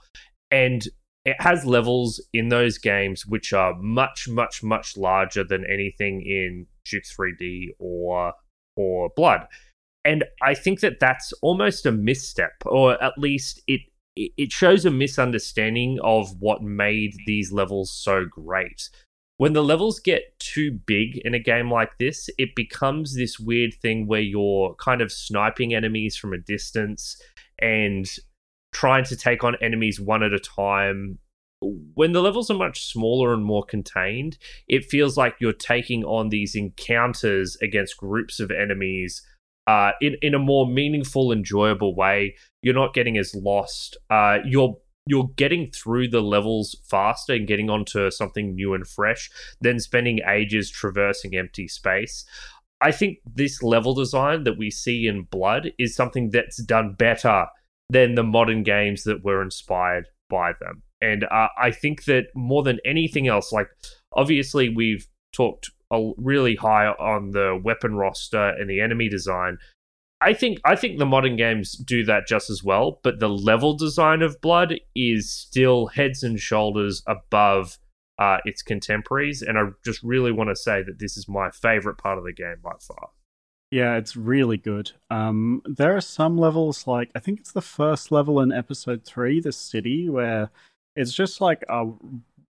And 0.52 0.88
it 1.26 1.38
has 1.40 1.66
levels 1.66 2.22
in 2.34 2.50
those 2.50 2.78
games 2.78 3.26
which 3.26 3.54
are 3.54 3.76
much, 3.80 4.28
much, 4.28 4.62
much 4.62 4.98
larger 4.98 5.44
than 5.44 5.66
anything 5.66 6.22
in 6.22 6.68
Duke 6.86 7.04
3D 7.04 7.70
or 7.80 8.34
or 8.76 9.10
Blood. 9.16 9.48
And 10.06 10.26
I 10.42 10.54
think 10.54 10.82
that 10.82 11.00
that's 11.00 11.32
almost 11.42 11.86
a 11.86 11.92
misstep, 11.92 12.52
or 12.66 13.02
at 13.02 13.18
least 13.18 13.62
it 13.68 13.82
it 14.16 14.52
shows 14.52 14.86
a 14.86 14.92
misunderstanding 14.92 16.00
of 16.04 16.40
what 16.40 16.62
made 16.62 17.14
these 17.26 17.52
levels 17.52 17.92
so 17.92 18.26
great. 18.30 18.90
When 19.38 19.54
the 19.54 19.64
levels 19.64 20.00
get 20.00 20.38
too 20.40 20.72
big 20.72 21.18
in 21.26 21.34
a 21.34 21.40
game 21.40 21.72
like 21.72 21.98
this, 21.98 22.30
it 22.38 22.56
becomes 22.56 23.16
this 23.16 23.40
weird 23.40 23.74
thing 23.74 24.08
where 24.08 24.22
you're 24.22 24.76
kind 24.76 25.02
of 25.02 25.12
sniping 25.12 25.74
enemies 25.74 26.16
from 26.16 26.34
a 26.34 26.38
distance 26.38 27.20
and 27.60 28.08
trying 28.74 29.06
to 29.06 29.16
take 29.16 29.44
on 29.44 29.56
enemies 29.62 30.00
one 30.00 30.24
at 30.24 30.34
a 30.34 30.40
time. 30.40 31.18
When 31.62 32.12
the 32.12 32.22
levels 32.22 32.52
are 32.52 32.58
much 32.58 32.86
smaller 32.92 33.34
and 33.34 33.44
more 33.44 33.64
contained, 33.64 34.38
it 34.68 34.86
feels 34.86 35.18
like 35.18 35.36
you're 35.40 35.54
taking 35.54 36.04
on 36.04 36.30
these 36.30 36.56
encounters 36.56 37.58
against 37.62 37.98
groups 37.98 38.40
of 38.40 38.52
enemies 38.52 39.26
uh, 39.66 39.92
in 40.02 40.18
in 40.22 40.34
a 40.34 40.40
more 40.40 40.68
meaningful, 40.68 41.32
enjoyable 41.32 41.96
way. 41.96 42.36
You're 42.62 42.74
not 42.74 42.94
getting 42.94 43.18
as 43.18 43.34
lost. 43.34 43.98
Uh, 44.10 44.40
you're 44.46 44.78
you're 45.06 45.30
getting 45.36 45.72
through 45.72 46.08
the 46.08 46.22
levels 46.22 46.76
faster 46.90 47.34
and 47.34 47.48
getting 47.48 47.70
onto 47.70 48.10
something 48.10 48.56
new 48.56 48.74
and 48.74 48.88
fresh 48.88 49.30
than 49.62 49.80
spending 49.80 50.20
ages 50.30 50.70
traversing 50.70 51.36
empty 51.36 51.68
space. 51.68 52.26
I 52.82 52.92
think 52.92 53.20
this 53.26 53.64
level 53.64 53.94
design 53.94 54.44
that 54.44 54.58
we 54.58 54.70
see 54.70 55.08
in 55.08 55.24
Blood 55.24 55.72
is 55.78 55.96
something 55.96 56.30
that's 56.32 56.62
done 56.64 56.96
better 56.98 57.46
than 57.90 58.16
the 58.16 58.24
modern 58.24 58.64
games 58.64 59.04
that 59.04 59.24
were 59.24 59.42
inspired 59.42 60.08
by 60.30 60.54
them. 60.60 60.84
And 61.02 61.26
uh, 61.26 61.48
I 61.58 61.72
think 61.72 62.06
that 62.06 62.28
more 62.36 62.64
than 62.64 62.80
anything 62.86 63.28
else, 63.28 63.52
like 63.52 63.68
obviously 64.14 64.70
we've 64.70 65.08
talked 65.34 65.70
really 66.18 66.56
high 66.56 66.88
on 66.88 67.32
the 67.32 67.60
weapon 67.64 67.96
roster 67.96 68.50
and 68.50 68.70
the 68.70 68.82
enemy 68.82 69.10
design. 69.10 69.58
I 70.24 70.34
think 70.34 70.60
I 70.64 70.76
think 70.76 70.98
the 70.98 71.06
modern 71.06 71.36
games 71.36 71.74
do 71.74 72.06
that 72.06 72.28
just 72.28 72.50
as 72.50 72.64
well, 72.64 73.00
but 73.04 73.20
the 73.20 73.30
level 73.30 73.76
design 73.76 74.22
of 74.22 74.40
Blood 74.42 74.76
is 74.96 75.32
still 75.32 75.88
heads 75.88 76.24
and 76.24 76.40
shoulders 76.40 77.04
above 77.08 77.78
uh, 78.20 78.38
its 78.46 78.62
contemporaries, 78.62 79.42
and 79.42 79.58
I 79.58 79.70
just 79.84 80.02
really 80.04 80.32
want 80.32 80.50
to 80.50 80.56
say 80.56 80.84
that 80.84 81.00
this 81.00 81.18
is 81.18 81.28
my 81.28 81.50
favorite 81.52 81.98
part 81.98 82.18
of 82.18 82.24
the 82.24 82.34
game 82.34 82.58
by 82.64 82.74
far. 82.80 83.10
Yeah, 83.72 83.98
it's 83.98 84.16
really 84.16 84.58
good. 84.58 84.92
Um, 85.10 85.62
there 85.66 85.96
are 85.96 86.02
some 86.02 86.38
levels 86.38 86.86
like 86.86 87.10
I 87.16 87.20
think 87.20 87.40
it's 87.40 87.54
the 87.54 87.62
first 87.62 88.12
level 88.12 88.40
in 88.40 88.52
episode 88.52 89.04
three, 89.04 89.40
the 89.40 89.52
city, 89.52 90.10
where 90.10 90.52
it's 90.96 91.14
just 91.14 91.42
like 91.42 91.64
a 91.70 91.88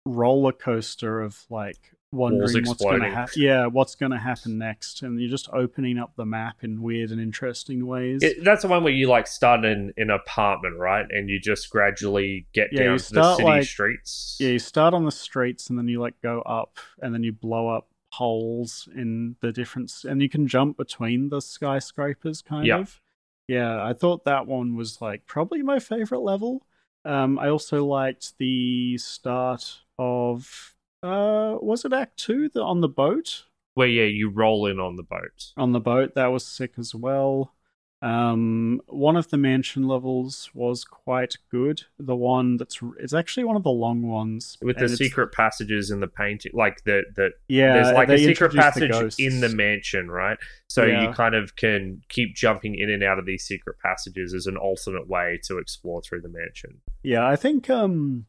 roller 0.06 0.52
coaster 0.52 1.20
of 1.20 1.44
like 1.50 1.92
wondering 2.12 2.64
what's 2.66 2.82
going 2.82 3.02
to 3.02 3.10
happen. 3.10 3.42
Yeah, 3.42 3.66
what's 3.66 3.94
going 3.94 4.12
to 4.12 4.18
happen 4.18 4.58
next, 4.58 5.02
and 5.02 5.20
you're 5.20 5.30
just 5.30 5.48
opening 5.52 5.98
up 5.98 6.12
the 6.16 6.24
map 6.24 6.62
in 6.62 6.82
weird 6.82 7.10
and 7.10 7.20
interesting 7.20 7.86
ways. 7.86 8.22
It, 8.22 8.44
that's 8.44 8.62
the 8.62 8.68
one 8.68 8.84
where 8.84 8.92
you 8.92 9.08
like 9.08 9.26
start 9.26 9.64
in 9.64 9.92
an 9.96 10.10
apartment, 10.10 10.78
right, 10.78 11.06
and 11.10 11.28
you 11.28 11.40
just 11.40 11.70
gradually 11.70 12.46
get 12.52 12.68
yeah, 12.72 12.84
down 12.84 12.98
to 12.98 13.12
the 13.12 13.36
city 13.36 13.44
like, 13.44 13.64
streets. 13.64 14.36
Yeah, 14.40 14.50
you 14.50 14.58
start 14.58 14.94
on 14.94 15.04
the 15.04 15.12
streets, 15.12 15.70
and 15.70 15.78
then 15.78 15.88
you 15.88 16.00
like 16.00 16.14
go 16.22 16.40
up, 16.42 16.78
and 17.00 17.12
then 17.14 17.22
you 17.22 17.32
blow 17.32 17.68
up 17.68 17.88
holes 18.12 18.88
in 18.94 19.36
the 19.40 19.52
difference, 19.52 20.04
and 20.04 20.22
you 20.22 20.28
can 20.28 20.46
jump 20.46 20.76
between 20.76 21.28
the 21.28 21.40
skyscrapers, 21.40 22.42
kind 22.42 22.66
yeah. 22.66 22.78
of. 22.78 23.00
Yeah, 23.48 23.82
I 23.82 23.94
thought 23.94 24.26
that 24.26 24.46
one 24.46 24.76
was 24.76 25.00
like 25.00 25.26
probably 25.26 25.62
my 25.62 25.78
favorite 25.78 26.20
level. 26.20 26.66
Um, 27.04 27.38
I 27.38 27.48
also 27.48 27.86
liked 27.86 28.36
the 28.38 28.98
start 28.98 29.80
of 29.98 30.74
uh, 31.02 31.56
was 31.60 31.84
it 31.84 31.92
Act 31.92 32.16
Two 32.18 32.48
the, 32.48 32.62
on 32.62 32.80
the 32.80 32.88
boat? 32.88 33.44
Where 33.74 33.88
yeah, 33.88 34.04
you 34.04 34.30
roll 34.30 34.66
in 34.66 34.80
on 34.80 34.96
the 34.96 35.02
boat. 35.02 35.52
On 35.56 35.72
the 35.72 35.80
boat, 35.80 36.14
that 36.14 36.26
was 36.26 36.44
sick 36.46 36.72
as 36.78 36.94
well. 36.94 37.54
Um, 38.00 38.80
one 38.86 39.16
of 39.16 39.30
the 39.30 39.36
mansion 39.36 39.88
levels 39.88 40.50
was 40.54 40.84
quite 40.84 41.36
good. 41.50 41.82
The 41.98 42.14
one 42.14 42.56
that's 42.56 42.78
it's 43.00 43.12
actually 43.12 43.44
one 43.44 43.56
of 43.56 43.64
the 43.64 43.70
long 43.70 44.02
ones 44.02 44.56
with 44.62 44.78
the 44.78 44.88
secret 44.88 45.32
passages 45.32 45.90
in 45.90 45.98
the 45.98 46.06
painting, 46.06 46.52
like 46.54 46.84
the 46.84 47.02
the 47.16 47.30
yeah, 47.48 47.72
there's 47.72 47.92
like 47.92 48.08
a 48.08 48.18
secret 48.18 48.54
passage 48.54 49.16
the 49.16 49.24
in 49.24 49.40
the 49.40 49.48
mansion, 49.48 50.08
right? 50.10 50.38
So 50.68 50.84
yeah. 50.84 51.02
you 51.02 51.12
kind 51.12 51.34
of 51.34 51.56
can 51.56 52.00
keep 52.08 52.36
jumping 52.36 52.76
in 52.78 52.88
and 52.88 53.02
out 53.02 53.18
of 53.18 53.26
these 53.26 53.44
secret 53.44 53.78
passages 53.82 54.32
as 54.32 54.46
an 54.46 54.56
alternate 54.56 55.08
way 55.08 55.40
to 55.44 55.58
explore 55.58 56.00
through 56.00 56.20
the 56.20 56.28
mansion. 56.28 56.80
Yeah, 57.02 57.26
I 57.26 57.34
think 57.34 57.68
um 57.68 58.26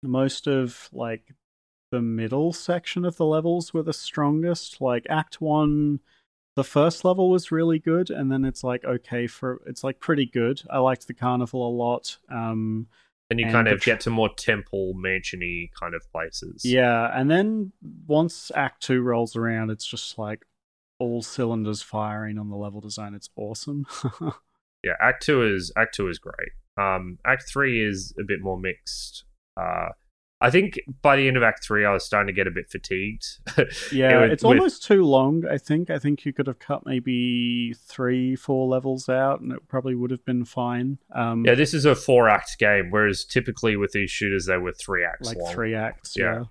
most 0.00 0.46
of 0.46 0.88
like 0.92 1.34
the 1.90 2.02
middle 2.02 2.52
section 2.52 3.04
of 3.04 3.16
the 3.16 3.24
levels 3.24 3.72
were 3.72 3.82
the 3.82 3.92
strongest. 3.92 4.80
Like 4.80 5.06
Act 5.08 5.40
One, 5.40 6.00
the 6.56 6.64
first 6.64 7.04
level 7.04 7.30
was 7.30 7.52
really 7.52 7.78
good, 7.78 8.10
and 8.10 8.30
then 8.30 8.44
it's 8.44 8.64
like 8.64 8.84
okay 8.84 9.26
for 9.26 9.62
it's 9.66 9.84
like 9.84 10.00
pretty 10.00 10.26
good. 10.26 10.62
I 10.70 10.78
liked 10.78 11.06
the 11.06 11.14
carnival 11.14 11.66
a 11.68 11.74
lot. 11.74 12.18
Um, 12.30 12.88
and 13.30 13.38
you 13.38 13.46
and 13.46 13.52
kind 13.52 13.68
of 13.68 13.82
get 13.82 14.00
to 14.00 14.10
more 14.10 14.30
temple 14.34 14.94
mansiony 14.94 15.70
kind 15.78 15.94
of 15.94 16.02
places. 16.10 16.64
Yeah, 16.64 17.10
and 17.14 17.30
then 17.30 17.72
once 18.06 18.50
Act 18.54 18.82
Two 18.82 19.02
rolls 19.02 19.36
around, 19.36 19.70
it's 19.70 19.86
just 19.86 20.18
like 20.18 20.44
all 20.98 21.22
cylinders 21.22 21.82
firing 21.82 22.38
on 22.38 22.50
the 22.50 22.56
level 22.56 22.80
design. 22.80 23.14
It's 23.14 23.30
awesome. 23.36 23.86
yeah, 24.82 24.94
Act 25.00 25.24
Two 25.24 25.42
is 25.42 25.72
Act 25.76 25.94
Two 25.94 26.08
is 26.08 26.18
great. 26.18 26.50
Um, 26.76 27.18
Act 27.26 27.44
Three 27.48 27.82
is 27.82 28.14
a 28.18 28.24
bit 28.24 28.40
more 28.40 28.58
mixed. 28.58 29.24
Uh, 29.56 29.90
I 30.40 30.50
think 30.50 30.78
by 31.02 31.16
the 31.16 31.26
end 31.26 31.36
of 31.36 31.42
Act 31.42 31.64
Three, 31.64 31.84
I 31.84 31.92
was 31.92 32.04
starting 32.04 32.28
to 32.28 32.32
get 32.32 32.46
a 32.46 32.50
bit 32.50 32.70
fatigued. 32.70 33.24
yeah, 33.92 34.22
it 34.22 34.32
it's 34.32 34.44
with... 34.44 34.58
almost 34.58 34.84
too 34.84 35.04
long. 35.04 35.44
I 35.50 35.58
think. 35.58 35.90
I 35.90 35.98
think 35.98 36.24
you 36.24 36.32
could 36.32 36.46
have 36.46 36.60
cut 36.60 36.86
maybe 36.86 37.74
three, 37.74 38.36
four 38.36 38.68
levels 38.68 39.08
out, 39.08 39.40
and 39.40 39.52
it 39.52 39.66
probably 39.68 39.96
would 39.96 40.12
have 40.12 40.24
been 40.24 40.44
fine. 40.44 40.98
Um, 41.12 41.44
yeah, 41.44 41.54
this 41.54 41.74
is 41.74 41.84
a 41.84 41.96
four-act 41.96 42.58
game, 42.58 42.90
whereas 42.90 43.24
typically 43.24 43.76
with 43.76 43.92
these 43.92 44.10
shooters, 44.10 44.46
they 44.46 44.58
were 44.58 44.72
three 44.72 45.04
acts. 45.04 45.26
Like 45.26 45.38
long. 45.38 45.52
three 45.52 45.74
acts. 45.74 46.14
Yeah. 46.16 46.34
yeah. 46.34 46.44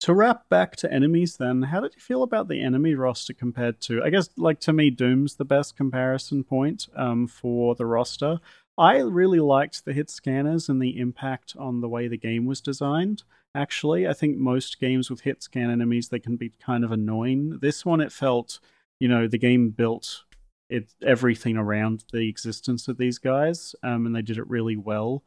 To 0.00 0.14
wrap 0.14 0.48
back 0.48 0.74
to 0.76 0.92
enemies, 0.92 1.36
then, 1.36 1.62
how 1.62 1.78
did 1.78 1.94
you 1.94 2.00
feel 2.00 2.24
about 2.24 2.48
the 2.48 2.60
enemy 2.60 2.94
roster 2.96 3.32
compared 3.32 3.80
to? 3.82 4.02
I 4.02 4.10
guess, 4.10 4.30
like 4.36 4.58
to 4.60 4.72
me, 4.72 4.90
Doom's 4.90 5.36
the 5.36 5.44
best 5.44 5.76
comparison 5.76 6.42
point 6.42 6.88
um, 6.96 7.28
for 7.28 7.76
the 7.76 7.86
roster. 7.86 8.40
I 8.78 8.98
really 8.98 9.40
liked 9.40 9.84
the 9.84 9.92
hit 9.92 10.10
scanners 10.10 10.68
and 10.68 10.80
the 10.80 10.98
impact 10.98 11.54
on 11.58 11.80
the 11.80 11.88
way 11.88 12.08
the 12.08 12.16
game 12.16 12.46
was 12.46 12.60
designed. 12.60 13.22
Actually, 13.54 14.08
I 14.08 14.14
think 14.14 14.38
most 14.38 14.80
games 14.80 15.10
with 15.10 15.20
hit 15.20 15.42
scan 15.42 15.70
enemies 15.70 16.08
they 16.08 16.18
can 16.18 16.36
be 16.36 16.52
kind 16.60 16.84
of 16.84 16.92
annoying. 16.92 17.58
This 17.60 17.84
one, 17.84 18.00
it 18.00 18.12
felt, 18.12 18.60
you 18.98 19.08
know, 19.08 19.28
the 19.28 19.38
game 19.38 19.70
built 19.70 20.24
it 20.70 20.88
everything 21.02 21.58
around 21.58 22.04
the 22.12 22.28
existence 22.28 22.88
of 22.88 22.96
these 22.96 23.18
guys, 23.18 23.74
um, 23.82 24.06
and 24.06 24.16
they 24.16 24.22
did 24.22 24.38
it 24.38 24.48
really 24.48 24.76
well. 24.76 25.22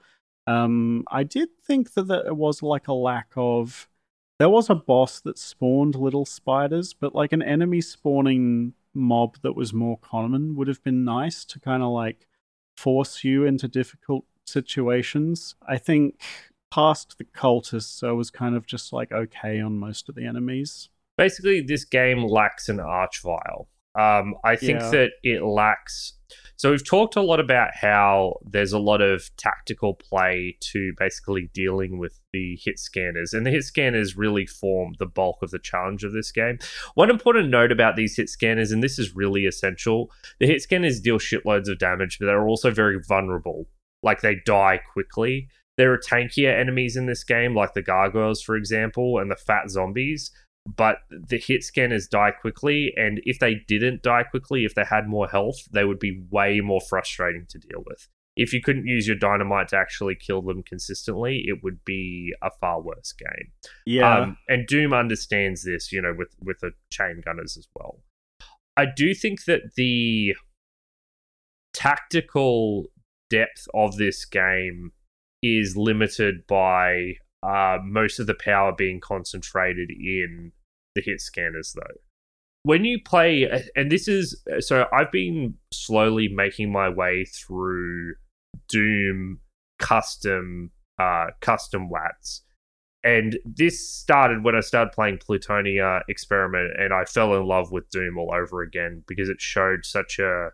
Um, 0.48 1.04
I 1.12 1.24
did 1.24 1.50
think 1.64 1.94
that 1.94 2.08
there 2.08 2.34
was 2.34 2.64
like 2.64 2.88
a 2.88 2.94
lack 2.94 3.32
of. 3.36 3.88
There 4.38 4.50
was 4.50 4.70
a 4.70 4.76
boss 4.76 5.22
that 5.22 5.38
spawned 5.38 5.96
little 5.96 6.26
spiders, 6.26 6.94
but 6.94 7.16
like 7.16 7.32
an 7.32 7.42
enemy 7.42 7.80
spawning 7.80 8.74
mob 8.94 9.38
that 9.44 9.56
was 9.56 9.72
more 9.72 9.98
common 10.00 10.56
would 10.56 10.68
have 10.68 10.84
been 10.84 11.06
nice 11.06 11.46
to 11.46 11.60
kind 11.60 11.84
of 11.84 11.90
like 11.90 12.28
force 12.76 13.24
you 13.24 13.46
into 13.46 13.68
difficult 13.68 14.26
situations. 14.46 15.56
I 15.68 15.78
think 15.78 16.22
past 16.72 17.18
the 17.18 17.24
cultists, 17.26 18.08
I 18.08 18.12
was 18.12 18.30
kind 18.30 18.56
of 18.56 18.66
just 18.66 18.94
like 18.94 19.12
okay 19.12 19.60
on 19.60 19.78
most 19.80 20.10
of 20.10 20.16
the 20.16 20.26
enemies. 20.26 20.90
Basically, 21.18 21.62
this 21.62 21.86
game 21.86 22.24
lacks 22.26 22.68
an 22.68 22.78
archvile. 22.78 23.68
Um, 23.98 24.36
I 24.44 24.58
think 24.58 24.82
yeah. 24.82 24.90
that 24.90 25.12
it 25.24 25.44
lacks. 25.44 26.14
So 26.58 26.72
we've 26.72 26.88
talked 26.88 27.16
a 27.16 27.22
lot 27.22 27.40
about 27.40 27.72
how 27.74 28.40
there's 28.44 28.72
a 28.72 28.80
lot 28.80 29.02
of 29.02 29.30
tactical 29.36 29.94
play 29.94 30.58
to 30.72 30.94
basically 30.98 31.50
dealing 31.54 31.98
with 31.98 32.20
the 32.32 32.58
hit 32.64 32.80
scanners, 32.80 33.34
and 33.34 33.46
the 33.46 33.52
hit 33.52 33.64
scanners 33.64 34.16
really 34.16 34.46
form 34.46 34.94
the 35.00 35.06
bulk 35.06 35.42
of 35.42 35.52
the 35.52 35.60
challenge 35.60 36.04
of 36.04 36.14
this 36.14 36.32
game. 36.32 36.60
One 36.94 37.10
important 37.10 37.50
note 37.50 37.72
about 37.72 37.96
these 37.96 38.16
hit 38.16 38.30
scanners, 38.30 38.72
and 38.72 38.82
this 38.82 38.98
is 38.98 39.16
really 39.16 39.46
essential: 39.46 40.12
the 40.40 40.48
hit 40.48 40.62
scanners 40.62 41.02
deal 41.02 41.20
shitloads 41.20 41.70
of 41.70 41.78
damage, 41.80 42.20
but 42.20 42.28
they're 42.28 42.48
also 42.48 42.72
very 42.72 43.00
vulnerable. 43.06 43.68
Like 44.02 44.22
they 44.22 44.38
die 44.46 44.80
quickly. 44.94 45.50
There 45.78 45.92
are 45.92 45.98
tankier 45.98 46.58
enemies 46.58 46.96
in 46.96 47.06
this 47.06 47.26
game, 47.26 47.54
like 47.54 47.74
the 47.74 47.82
gargoyles, 47.82 48.42
for 48.42 48.56
example, 48.56 49.20
and 49.20 49.30
the 49.30 49.36
fat 49.36 49.70
zombies 49.70 50.32
but 50.66 50.98
the 51.10 51.38
hit 51.38 51.64
scanners 51.64 52.08
die 52.08 52.32
quickly 52.32 52.94
and 52.98 53.22
if 53.24 53.40
they 53.40 53.56
didn't 53.68 54.02
die 54.02 54.24
quickly 54.24 54.66
if 54.66 54.74
they 54.74 54.84
had 54.84 55.08
more 55.08 55.28
health 55.28 55.58
they 55.72 55.86
would 55.86 56.00
be 56.00 56.24
way 56.32 56.60
more 56.60 56.82
frustrating 56.82 57.46
to 57.50 57.60
deal 57.60 57.84
with. 57.86 58.08
If 58.36 58.52
you 58.52 58.62
couldn't 58.62 58.86
use 58.86 59.08
your 59.08 59.16
dynamite 59.16 59.70
to 59.70 59.78
actually 59.78 60.16
kill 60.16 60.42
them 60.42 60.64
consistently 60.64 61.44
it 61.46 61.64
would 61.64 61.86
be 61.86 62.34
a 62.42 62.50
far 62.60 62.82
worse 62.82 63.14
game. 63.14 63.52
Yeah. 63.86 64.20
Um, 64.20 64.38
and 64.50 64.66
doom 64.68 64.94
understands 64.94 65.64
this 65.64 65.92
you 65.92 66.02
know 66.02 66.14
with 66.18 66.36
with 66.42 66.60
the 66.60 66.72
chain 66.92 67.22
gunners 67.24 67.58
as 67.58 67.68
well. 67.76 68.02
I 68.78 68.86
do 68.86 69.14
think 69.14 69.46
that 69.46 69.76
the 69.76 70.36
tactical 71.74 72.88
depth 73.30 73.68
of 73.74 73.98
this 73.98 74.26
game 74.26 74.92
is 75.42 75.78
limited 75.78 76.48
by 76.48 77.16
uh, 77.46 77.78
most 77.84 78.20
of 78.20 78.28
the 78.28 78.34
power 78.34 78.74
being 78.76 79.00
concentrated 79.00 79.90
in 79.92 80.52
the 80.96 81.02
hit 81.02 81.22
scanners, 81.22 81.74
though. 81.76 81.96
When 82.64 82.84
you 82.84 83.00
play, 83.06 83.48
and 83.76 83.92
this 83.92 84.08
is 84.08 84.44
so, 84.60 84.88
I've 84.92 85.12
been 85.12 85.56
slowly 85.72 86.28
making 86.28 86.72
my 86.72 86.90
way 86.90 87.26
through 87.26 88.16
Doom 88.68 89.40
custom 89.78 90.72
uh, 90.98 91.28
custom 91.42 91.90
WADs. 91.90 92.42
And 93.04 93.38
this 93.46 93.88
started 93.88 94.44
when 94.44 94.56
I 94.56 94.62
started 94.62 94.94
playing 94.94 95.20
Plutonia 95.20 96.02
Experiment, 96.10 96.72
and 96.80 96.92
I 96.92 97.06
fell 97.06 97.36
in 97.36 97.46
love 97.46 97.72
with 97.72 97.90
Doom 97.92 98.18
all 98.18 98.34
over 98.34 98.64
again 98.64 99.04
because 99.08 99.30
it 99.30 99.40
showed 99.40 99.86
such 99.86 100.18
a 100.18 100.50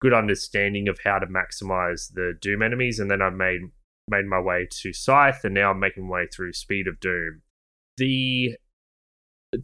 good 0.00 0.12
understanding 0.12 0.86
of 0.88 1.00
how 1.02 1.18
to 1.18 1.26
maximize 1.26 2.12
the 2.12 2.34
Doom 2.40 2.62
enemies. 2.62 3.00
And 3.00 3.10
then 3.10 3.22
I 3.22 3.30
made 3.30 3.62
made 4.08 4.26
my 4.26 4.40
way 4.40 4.68
to 4.82 4.92
Scythe, 4.92 5.44
and 5.44 5.54
now 5.54 5.70
I'm 5.70 5.80
making 5.80 6.08
my 6.08 6.14
way 6.14 6.26
through 6.26 6.52
Speed 6.52 6.86
of 6.86 7.00
Doom. 7.00 7.42
The 7.96 8.56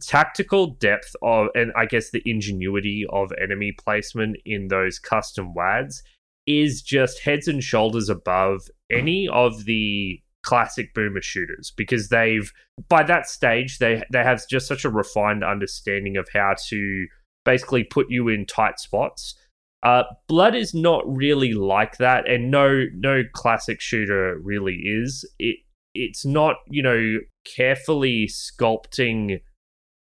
tactical 0.01 0.67
depth 0.75 1.15
of, 1.21 1.47
and 1.55 1.71
I 1.75 1.85
guess 1.85 2.11
the 2.11 2.23
ingenuity 2.25 3.05
of 3.09 3.31
enemy 3.41 3.73
placement 3.77 4.37
in 4.45 4.67
those 4.67 4.99
custom 4.99 5.53
WADs 5.53 6.01
is 6.45 6.81
just 6.81 7.21
heads 7.21 7.47
and 7.47 7.63
shoulders 7.63 8.09
above 8.09 8.61
any 8.91 9.27
of 9.31 9.65
the 9.65 10.21
classic 10.43 10.93
boomer 10.93 11.21
shooters 11.21 11.71
because 11.77 12.09
they've 12.09 12.51
by 12.89 13.01
that 13.01 13.25
stage 13.25 13.77
they 13.77 14.03
they 14.11 14.23
have 14.23 14.45
just 14.49 14.67
such 14.67 14.83
a 14.83 14.89
refined 14.89 15.41
understanding 15.41 16.17
of 16.17 16.27
how 16.33 16.53
to 16.67 17.07
basically 17.45 17.85
put 17.85 18.07
you 18.09 18.27
in 18.27 18.45
tight 18.45 18.77
spots 18.77 19.35
uh, 19.83 20.03
Blood 20.27 20.55
is 20.55 20.73
not 20.73 21.03
really 21.05 21.53
like 21.53 21.97
that, 21.97 22.27
and 22.27 22.49
no 22.49 22.85
no 22.95 23.23
classic 23.33 23.81
shooter 23.81 24.39
really 24.41 24.81
is. 24.85 25.29
It 25.39 25.57
it's 25.93 26.25
not 26.25 26.55
you 26.67 26.81
know 26.81 27.19
carefully 27.45 28.27
sculpting 28.27 29.41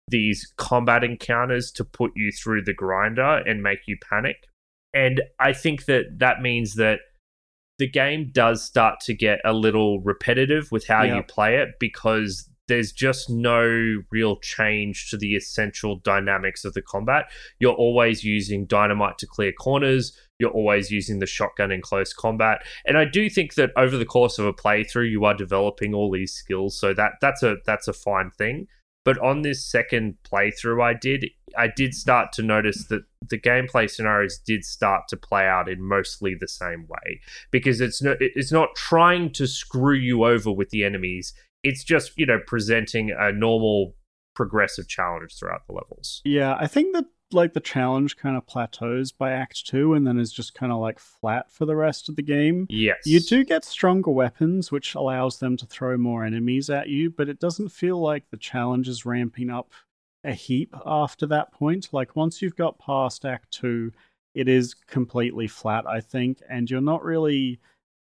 these 0.09 0.53
combat 0.57 1.03
encounters 1.03 1.72
to 1.72 1.85
put 1.85 2.12
you 2.14 2.30
through 2.33 2.62
the 2.62 2.74
grinder 2.74 3.39
and 3.47 3.62
make 3.62 3.80
you 3.87 3.97
panic. 4.09 4.37
And 4.95 5.22
I 5.41 5.53
think 5.53 5.87
that 5.87 6.18
that 6.18 6.41
means 6.41 6.74
that 6.74 7.01
the 7.78 7.89
game 7.89 8.30
does 8.33 8.62
start 8.62 9.01
to 9.01 9.14
get 9.14 9.41
a 9.45 9.53
little 9.53 10.01
repetitive 10.01 10.70
with 10.70 10.87
how 10.87 11.03
yep. 11.03 11.16
you 11.16 11.22
play 11.22 11.57
it 11.57 11.70
because 11.80 12.49
there's 12.68 12.92
just 12.92 13.28
no 13.28 14.02
real 14.10 14.36
change 14.36 15.10
to 15.10 15.16
the 15.16 15.34
essential 15.34 15.96
dynamics 15.96 16.64
of 16.64 16.74
the 16.74 16.82
combat. 16.82 17.26
You're 17.58 17.74
always 17.74 18.24
using 18.24 18.66
dynamite 18.66 19.18
to 19.18 19.26
clear 19.26 19.52
corners. 19.52 20.16
You're 20.38 20.50
always 20.50 20.90
using 20.90 21.18
the 21.18 21.26
shotgun 21.26 21.72
in 21.72 21.80
close 21.80 22.12
combat. 22.12 22.64
And 22.86 22.96
I 22.96 23.04
do 23.04 23.28
think 23.28 23.54
that 23.54 23.70
over 23.76 23.96
the 23.96 24.04
course 24.04 24.38
of 24.38 24.46
a 24.46 24.52
playthrough, 24.52 25.10
you 25.10 25.24
are 25.24 25.34
developing 25.34 25.94
all 25.94 26.10
these 26.10 26.32
skills. 26.32 26.78
So 26.78 26.94
that 26.94 27.12
that's 27.20 27.42
a 27.42 27.56
that's 27.66 27.88
a 27.88 27.92
fine 27.92 28.30
thing. 28.30 28.68
But 29.04 29.18
on 29.18 29.42
this 29.42 29.64
second 29.64 30.16
playthrough 30.24 30.82
I 30.82 30.94
did, 30.94 31.26
I 31.58 31.66
did 31.66 31.92
start 31.92 32.32
to 32.34 32.42
notice 32.42 32.86
that 32.86 33.02
the 33.28 33.38
gameplay 33.38 33.90
scenarios 33.90 34.38
did 34.38 34.64
start 34.64 35.08
to 35.08 35.16
play 35.16 35.46
out 35.46 35.68
in 35.68 35.82
mostly 35.82 36.36
the 36.38 36.48
same 36.48 36.86
way 36.88 37.20
because 37.50 37.80
it's 37.80 38.00
not 38.00 38.16
it's 38.20 38.52
not 38.52 38.74
trying 38.76 39.32
to 39.32 39.46
screw 39.48 39.96
you 39.96 40.24
over 40.24 40.52
with 40.52 40.70
the 40.70 40.84
enemies 40.84 41.34
it's 41.62 41.84
just 41.84 42.12
you 42.16 42.26
know 42.26 42.40
presenting 42.46 43.14
a 43.16 43.32
normal 43.32 43.94
progressive 44.34 44.88
challenge 44.88 45.36
throughout 45.38 45.66
the 45.66 45.72
levels. 45.72 46.20
Yeah, 46.24 46.56
I 46.58 46.66
think 46.66 46.94
that 46.94 47.04
like 47.32 47.54
the 47.54 47.60
challenge 47.60 48.16
kind 48.16 48.36
of 48.36 48.46
plateaus 48.46 49.12
by 49.12 49.32
act 49.32 49.66
2 49.66 49.94
and 49.94 50.06
then 50.06 50.18
is 50.18 50.32
just 50.32 50.54
kind 50.54 50.72
of 50.72 50.78
like 50.78 50.98
flat 50.98 51.50
for 51.50 51.64
the 51.64 51.76
rest 51.76 52.08
of 52.08 52.16
the 52.16 52.22
game. 52.22 52.66
Yes. 52.68 52.98
You 53.06 53.20
do 53.20 53.44
get 53.44 53.64
stronger 53.64 54.10
weapons 54.10 54.70
which 54.70 54.94
allows 54.94 55.38
them 55.38 55.56
to 55.56 55.66
throw 55.66 55.96
more 55.96 56.24
enemies 56.24 56.68
at 56.70 56.88
you, 56.88 57.10
but 57.10 57.28
it 57.28 57.40
doesn't 57.40 57.70
feel 57.70 57.98
like 57.98 58.30
the 58.30 58.36
challenge 58.36 58.88
is 58.88 59.06
ramping 59.06 59.50
up 59.50 59.70
a 60.24 60.32
heap 60.32 60.74
after 60.86 61.26
that 61.26 61.52
point. 61.52 61.88
Like 61.92 62.16
once 62.16 62.42
you've 62.42 62.56
got 62.56 62.78
past 62.78 63.24
act 63.24 63.50
2, 63.52 63.92
it 64.34 64.48
is 64.48 64.74
completely 64.74 65.48
flat, 65.48 65.86
I 65.86 66.00
think, 66.00 66.42
and 66.48 66.70
you're 66.70 66.80
not 66.80 67.04
really 67.04 67.60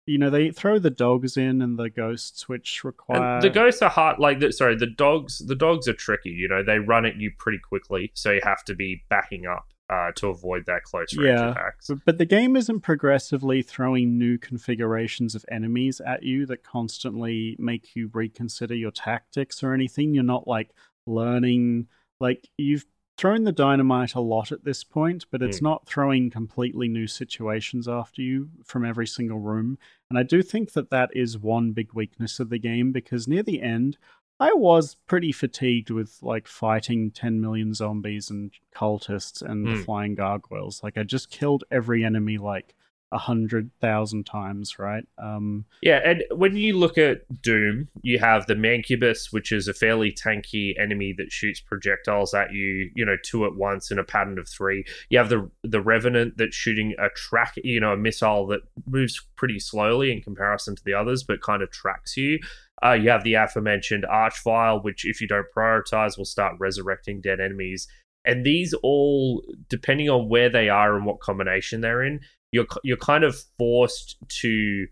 you 0.08 0.18
know 0.18 0.30
they 0.30 0.50
throw 0.50 0.78
the 0.78 0.90
dogs 0.90 1.36
in 1.36 1.62
and 1.62 1.78
the 1.78 1.90
ghosts 1.90 2.48
which 2.48 2.84
require 2.84 3.34
and 3.34 3.42
the 3.42 3.50
ghosts 3.50 3.82
are 3.82 3.90
hard 3.90 4.18
like 4.18 4.40
the, 4.40 4.52
sorry 4.52 4.76
the 4.76 4.86
dogs 4.86 5.38
the 5.46 5.54
dogs 5.54 5.86
are 5.88 5.94
tricky 5.94 6.30
you 6.30 6.48
know 6.48 6.62
they 6.62 6.78
run 6.78 7.04
at 7.04 7.16
you 7.16 7.30
pretty 7.38 7.58
quickly 7.58 8.10
so 8.14 8.32
you 8.32 8.40
have 8.42 8.64
to 8.64 8.74
be 8.74 9.02
backing 9.08 9.46
up 9.46 9.66
uh, 9.90 10.12
to 10.16 10.28
avoid 10.28 10.66
that 10.66 10.82
close 10.82 11.16
range 11.16 11.38
yeah, 11.38 11.50
attacks. 11.52 11.90
But 12.04 12.18
the 12.18 12.26
game 12.26 12.56
isn't 12.56 12.80
progressively 12.80 13.62
throwing 13.62 14.18
new 14.18 14.36
configurations 14.36 15.34
of 15.34 15.46
enemies 15.50 16.00
at 16.04 16.22
you 16.22 16.44
that 16.46 16.62
constantly 16.62 17.56
make 17.58 17.96
you 17.96 18.10
reconsider 18.12 18.74
your 18.74 18.90
tactics 18.90 19.62
or 19.62 19.72
anything. 19.72 20.12
You're 20.12 20.24
not 20.24 20.46
like 20.46 20.72
learning 21.06 21.86
like 22.20 22.48
you've 22.58 22.84
thrown 23.18 23.42
the 23.42 23.52
dynamite 23.52 24.14
a 24.14 24.20
lot 24.20 24.52
at 24.52 24.64
this 24.64 24.84
point, 24.84 25.26
but 25.30 25.42
it's 25.42 25.58
mm. 25.58 25.64
not 25.64 25.86
throwing 25.86 26.30
completely 26.30 26.86
new 26.86 27.08
situations 27.08 27.88
after 27.88 28.22
you 28.22 28.48
from 28.64 28.84
every 28.84 29.08
single 29.08 29.40
room. 29.40 29.76
And 30.08 30.18
I 30.18 30.22
do 30.22 30.40
think 30.40 30.72
that 30.72 30.90
that 30.90 31.10
is 31.12 31.36
one 31.36 31.72
big 31.72 31.92
weakness 31.92 32.38
of 32.38 32.48
the 32.48 32.60
game 32.60 32.92
because 32.92 33.26
near 33.26 33.42
the 33.42 33.60
end, 33.60 33.98
I 34.38 34.52
was 34.52 34.96
pretty 35.08 35.32
fatigued 35.32 35.90
with 35.90 36.18
like 36.22 36.46
fighting 36.46 37.10
10 37.10 37.40
million 37.40 37.74
zombies 37.74 38.30
and 38.30 38.52
cultists 38.72 39.42
and 39.42 39.66
mm. 39.66 39.72
the 39.72 39.78
hmm. 39.78 39.82
flying 39.82 40.14
gargoyles. 40.14 40.80
Like 40.84 40.96
I 40.96 41.02
just 41.02 41.28
killed 41.28 41.64
every 41.72 42.04
enemy 42.04 42.38
like 42.38 42.76
a 43.10 43.18
hundred 43.18 43.70
thousand 43.80 44.24
times, 44.24 44.78
right? 44.78 45.04
Um, 45.16 45.64
yeah, 45.82 46.00
and 46.04 46.24
when 46.30 46.56
you 46.56 46.76
look 46.76 46.98
at 46.98 47.20
Doom, 47.42 47.88
you 48.02 48.18
have 48.18 48.46
the 48.46 48.54
Mancubus, 48.54 49.32
which 49.32 49.50
is 49.50 49.66
a 49.66 49.74
fairly 49.74 50.12
tanky 50.12 50.78
enemy 50.78 51.14
that 51.16 51.32
shoots 51.32 51.60
projectiles 51.60 52.34
at 52.34 52.52
you, 52.52 52.90
you 52.94 53.04
know, 53.04 53.16
two 53.22 53.46
at 53.46 53.56
once 53.56 53.90
in 53.90 53.98
a 53.98 54.04
pattern 54.04 54.38
of 54.38 54.48
three. 54.48 54.84
You 55.08 55.18
have 55.18 55.30
the 55.30 55.50
the 55.62 55.80
Revenant 55.80 56.36
that's 56.36 56.54
shooting 56.54 56.94
a 56.98 57.08
track, 57.10 57.54
you 57.56 57.80
know, 57.80 57.92
a 57.92 57.96
missile 57.96 58.46
that 58.48 58.60
moves 58.86 59.24
pretty 59.36 59.58
slowly 59.58 60.12
in 60.12 60.20
comparison 60.20 60.76
to 60.76 60.84
the 60.84 60.94
others, 60.94 61.24
but 61.24 61.42
kind 61.42 61.62
of 61.62 61.70
tracks 61.70 62.16
you. 62.16 62.38
Uh, 62.84 62.92
you 62.92 63.10
have 63.10 63.24
the 63.24 63.34
aforementioned 63.34 64.04
Archvile, 64.04 64.84
which, 64.84 65.04
if 65.04 65.20
you 65.20 65.26
don't 65.26 65.46
prioritize, 65.56 66.16
will 66.16 66.24
start 66.24 66.54
resurrecting 66.60 67.20
dead 67.20 67.40
enemies. 67.40 67.88
And 68.24 68.44
these 68.44 68.74
all, 68.82 69.42
depending 69.68 70.10
on 70.10 70.28
where 70.28 70.50
they 70.50 70.68
are 70.68 70.96
and 70.96 71.06
what 71.06 71.20
combination 71.20 71.80
they're 71.80 72.02
in, 72.02 72.20
you're 72.52 72.66
you're 72.82 72.96
kind 72.96 73.24
of 73.24 73.36
forced 73.58 74.16
to 74.40 74.86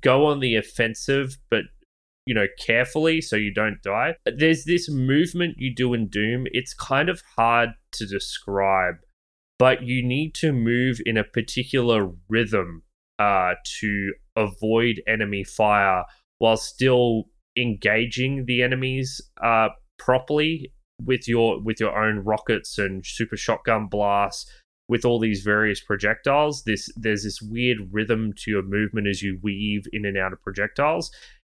go 0.00 0.26
on 0.26 0.40
the 0.40 0.56
offensive, 0.56 1.38
but 1.50 1.62
you 2.26 2.34
know 2.34 2.46
carefully 2.64 3.20
so 3.20 3.36
you 3.36 3.52
don't 3.52 3.82
die. 3.82 4.14
There's 4.24 4.64
this 4.64 4.88
movement 4.90 5.56
you 5.58 5.74
do 5.74 5.94
in 5.94 6.08
Doom. 6.08 6.46
It's 6.52 6.74
kind 6.74 7.08
of 7.08 7.22
hard 7.36 7.70
to 7.92 8.06
describe, 8.06 8.96
but 9.58 9.82
you 9.82 10.06
need 10.06 10.34
to 10.36 10.52
move 10.52 11.00
in 11.04 11.16
a 11.16 11.24
particular 11.24 12.10
rhythm 12.28 12.82
uh, 13.18 13.54
to 13.80 14.12
avoid 14.36 15.02
enemy 15.06 15.44
fire 15.44 16.04
while 16.38 16.56
still 16.56 17.24
engaging 17.56 18.46
the 18.46 18.62
enemies 18.62 19.20
uh, 19.42 19.68
properly 19.98 20.72
with 21.04 21.28
your 21.28 21.60
with 21.60 21.80
your 21.80 21.96
own 21.96 22.18
rockets 22.20 22.78
and 22.78 23.04
super 23.04 23.36
shotgun 23.36 23.86
blasts 23.86 24.50
with 24.88 25.04
all 25.04 25.18
these 25.18 25.42
various 25.42 25.80
projectiles. 25.80 26.64
This 26.64 26.88
there's 26.96 27.24
this 27.24 27.40
weird 27.40 27.78
rhythm 27.90 28.32
to 28.38 28.50
your 28.50 28.62
movement 28.62 29.06
as 29.06 29.22
you 29.22 29.38
weave 29.42 29.86
in 29.92 30.04
and 30.04 30.16
out 30.16 30.32
of 30.32 30.42
projectiles. 30.42 31.10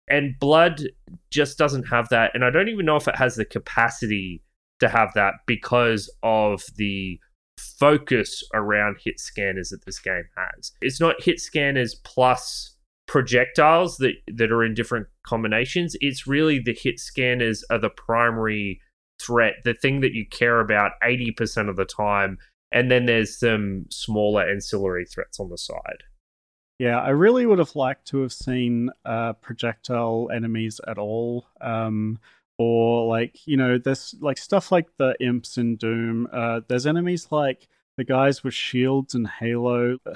And 0.09 0.37
blood 0.39 0.81
just 1.29 1.57
doesn't 1.57 1.83
have 1.83 2.09
that. 2.09 2.31
And 2.33 2.43
I 2.43 2.49
don't 2.49 2.69
even 2.69 2.85
know 2.85 2.95
if 2.95 3.07
it 3.07 3.15
has 3.15 3.35
the 3.35 3.45
capacity 3.45 4.41
to 4.79 4.89
have 4.89 5.13
that 5.13 5.35
because 5.45 6.09
of 6.23 6.63
the 6.77 7.19
focus 7.59 8.43
around 8.53 8.97
hit 9.03 9.19
scanners 9.19 9.69
that 9.69 9.85
this 9.85 9.99
game 9.99 10.27
has. 10.35 10.71
It's 10.81 10.99
not 10.99 11.21
hit 11.21 11.39
scanners 11.39 11.95
plus 12.03 12.75
projectiles 13.07 13.97
that 13.97 14.13
that 14.27 14.51
are 14.51 14.63
in 14.63 14.73
different 14.73 15.07
combinations. 15.23 15.95
It's 15.99 16.27
really 16.27 16.59
the 16.59 16.77
hit 16.79 16.99
scanners 16.99 17.63
are 17.69 17.79
the 17.79 17.89
primary 17.89 18.79
threat, 19.21 19.55
the 19.63 19.73
thing 19.73 19.99
that 20.01 20.13
you 20.13 20.25
care 20.25 20.59
about 20.59 20.91
80% 21.03 21.69
of 21.69 21.75
the 21.75 21.85
time. 21.85 22.37
And 22.71 22.91
then 22.91 23.05
there's 23.05 23.39
some 23.39 23.85
smaller 23.89 24.43
ancillary 24.43 25.05
threats 25.05 25.39
on 25.39 25.49
the 25.49 25.57
side. 25.57 26.03
Yeah, 26.77 26.99
I 26.99 27.09
really 27.09 27.45
would 27.45 27.59
have 27.59 27.75
liked 27.75 28.07
to 28.07 28.21
have 28.21 28.31
seen 28.31 28.89
uh, 29.03 29.33
projectile 29.33 30.29
enemies 30.33 30.79
at 30.87 30.97
all. 30.97 31.47
Um, 31.59 32.19
or 32.57 33.07
like, 33.07 33.45
you 33.45 33.57
know, 33.57 33.77
there's 33.77 34.15
like 34.21 34.37
stuff 34.37 34.71
like 34.71 34.87
the 34.97 35.15
imps 35.19 35.57
in 35.57 35.75
Doom. 35.75 36.27
Uh, 36.31 36.61
there's 36.67 36.85
enemies 36.85 37.27
like 37.31 37.67
the 37.97 38.03
guys 38.05 38.43
with 38.43 38.53
shields 38.53 39.13
and 39.15 39.27
Halo. 39.27 39.97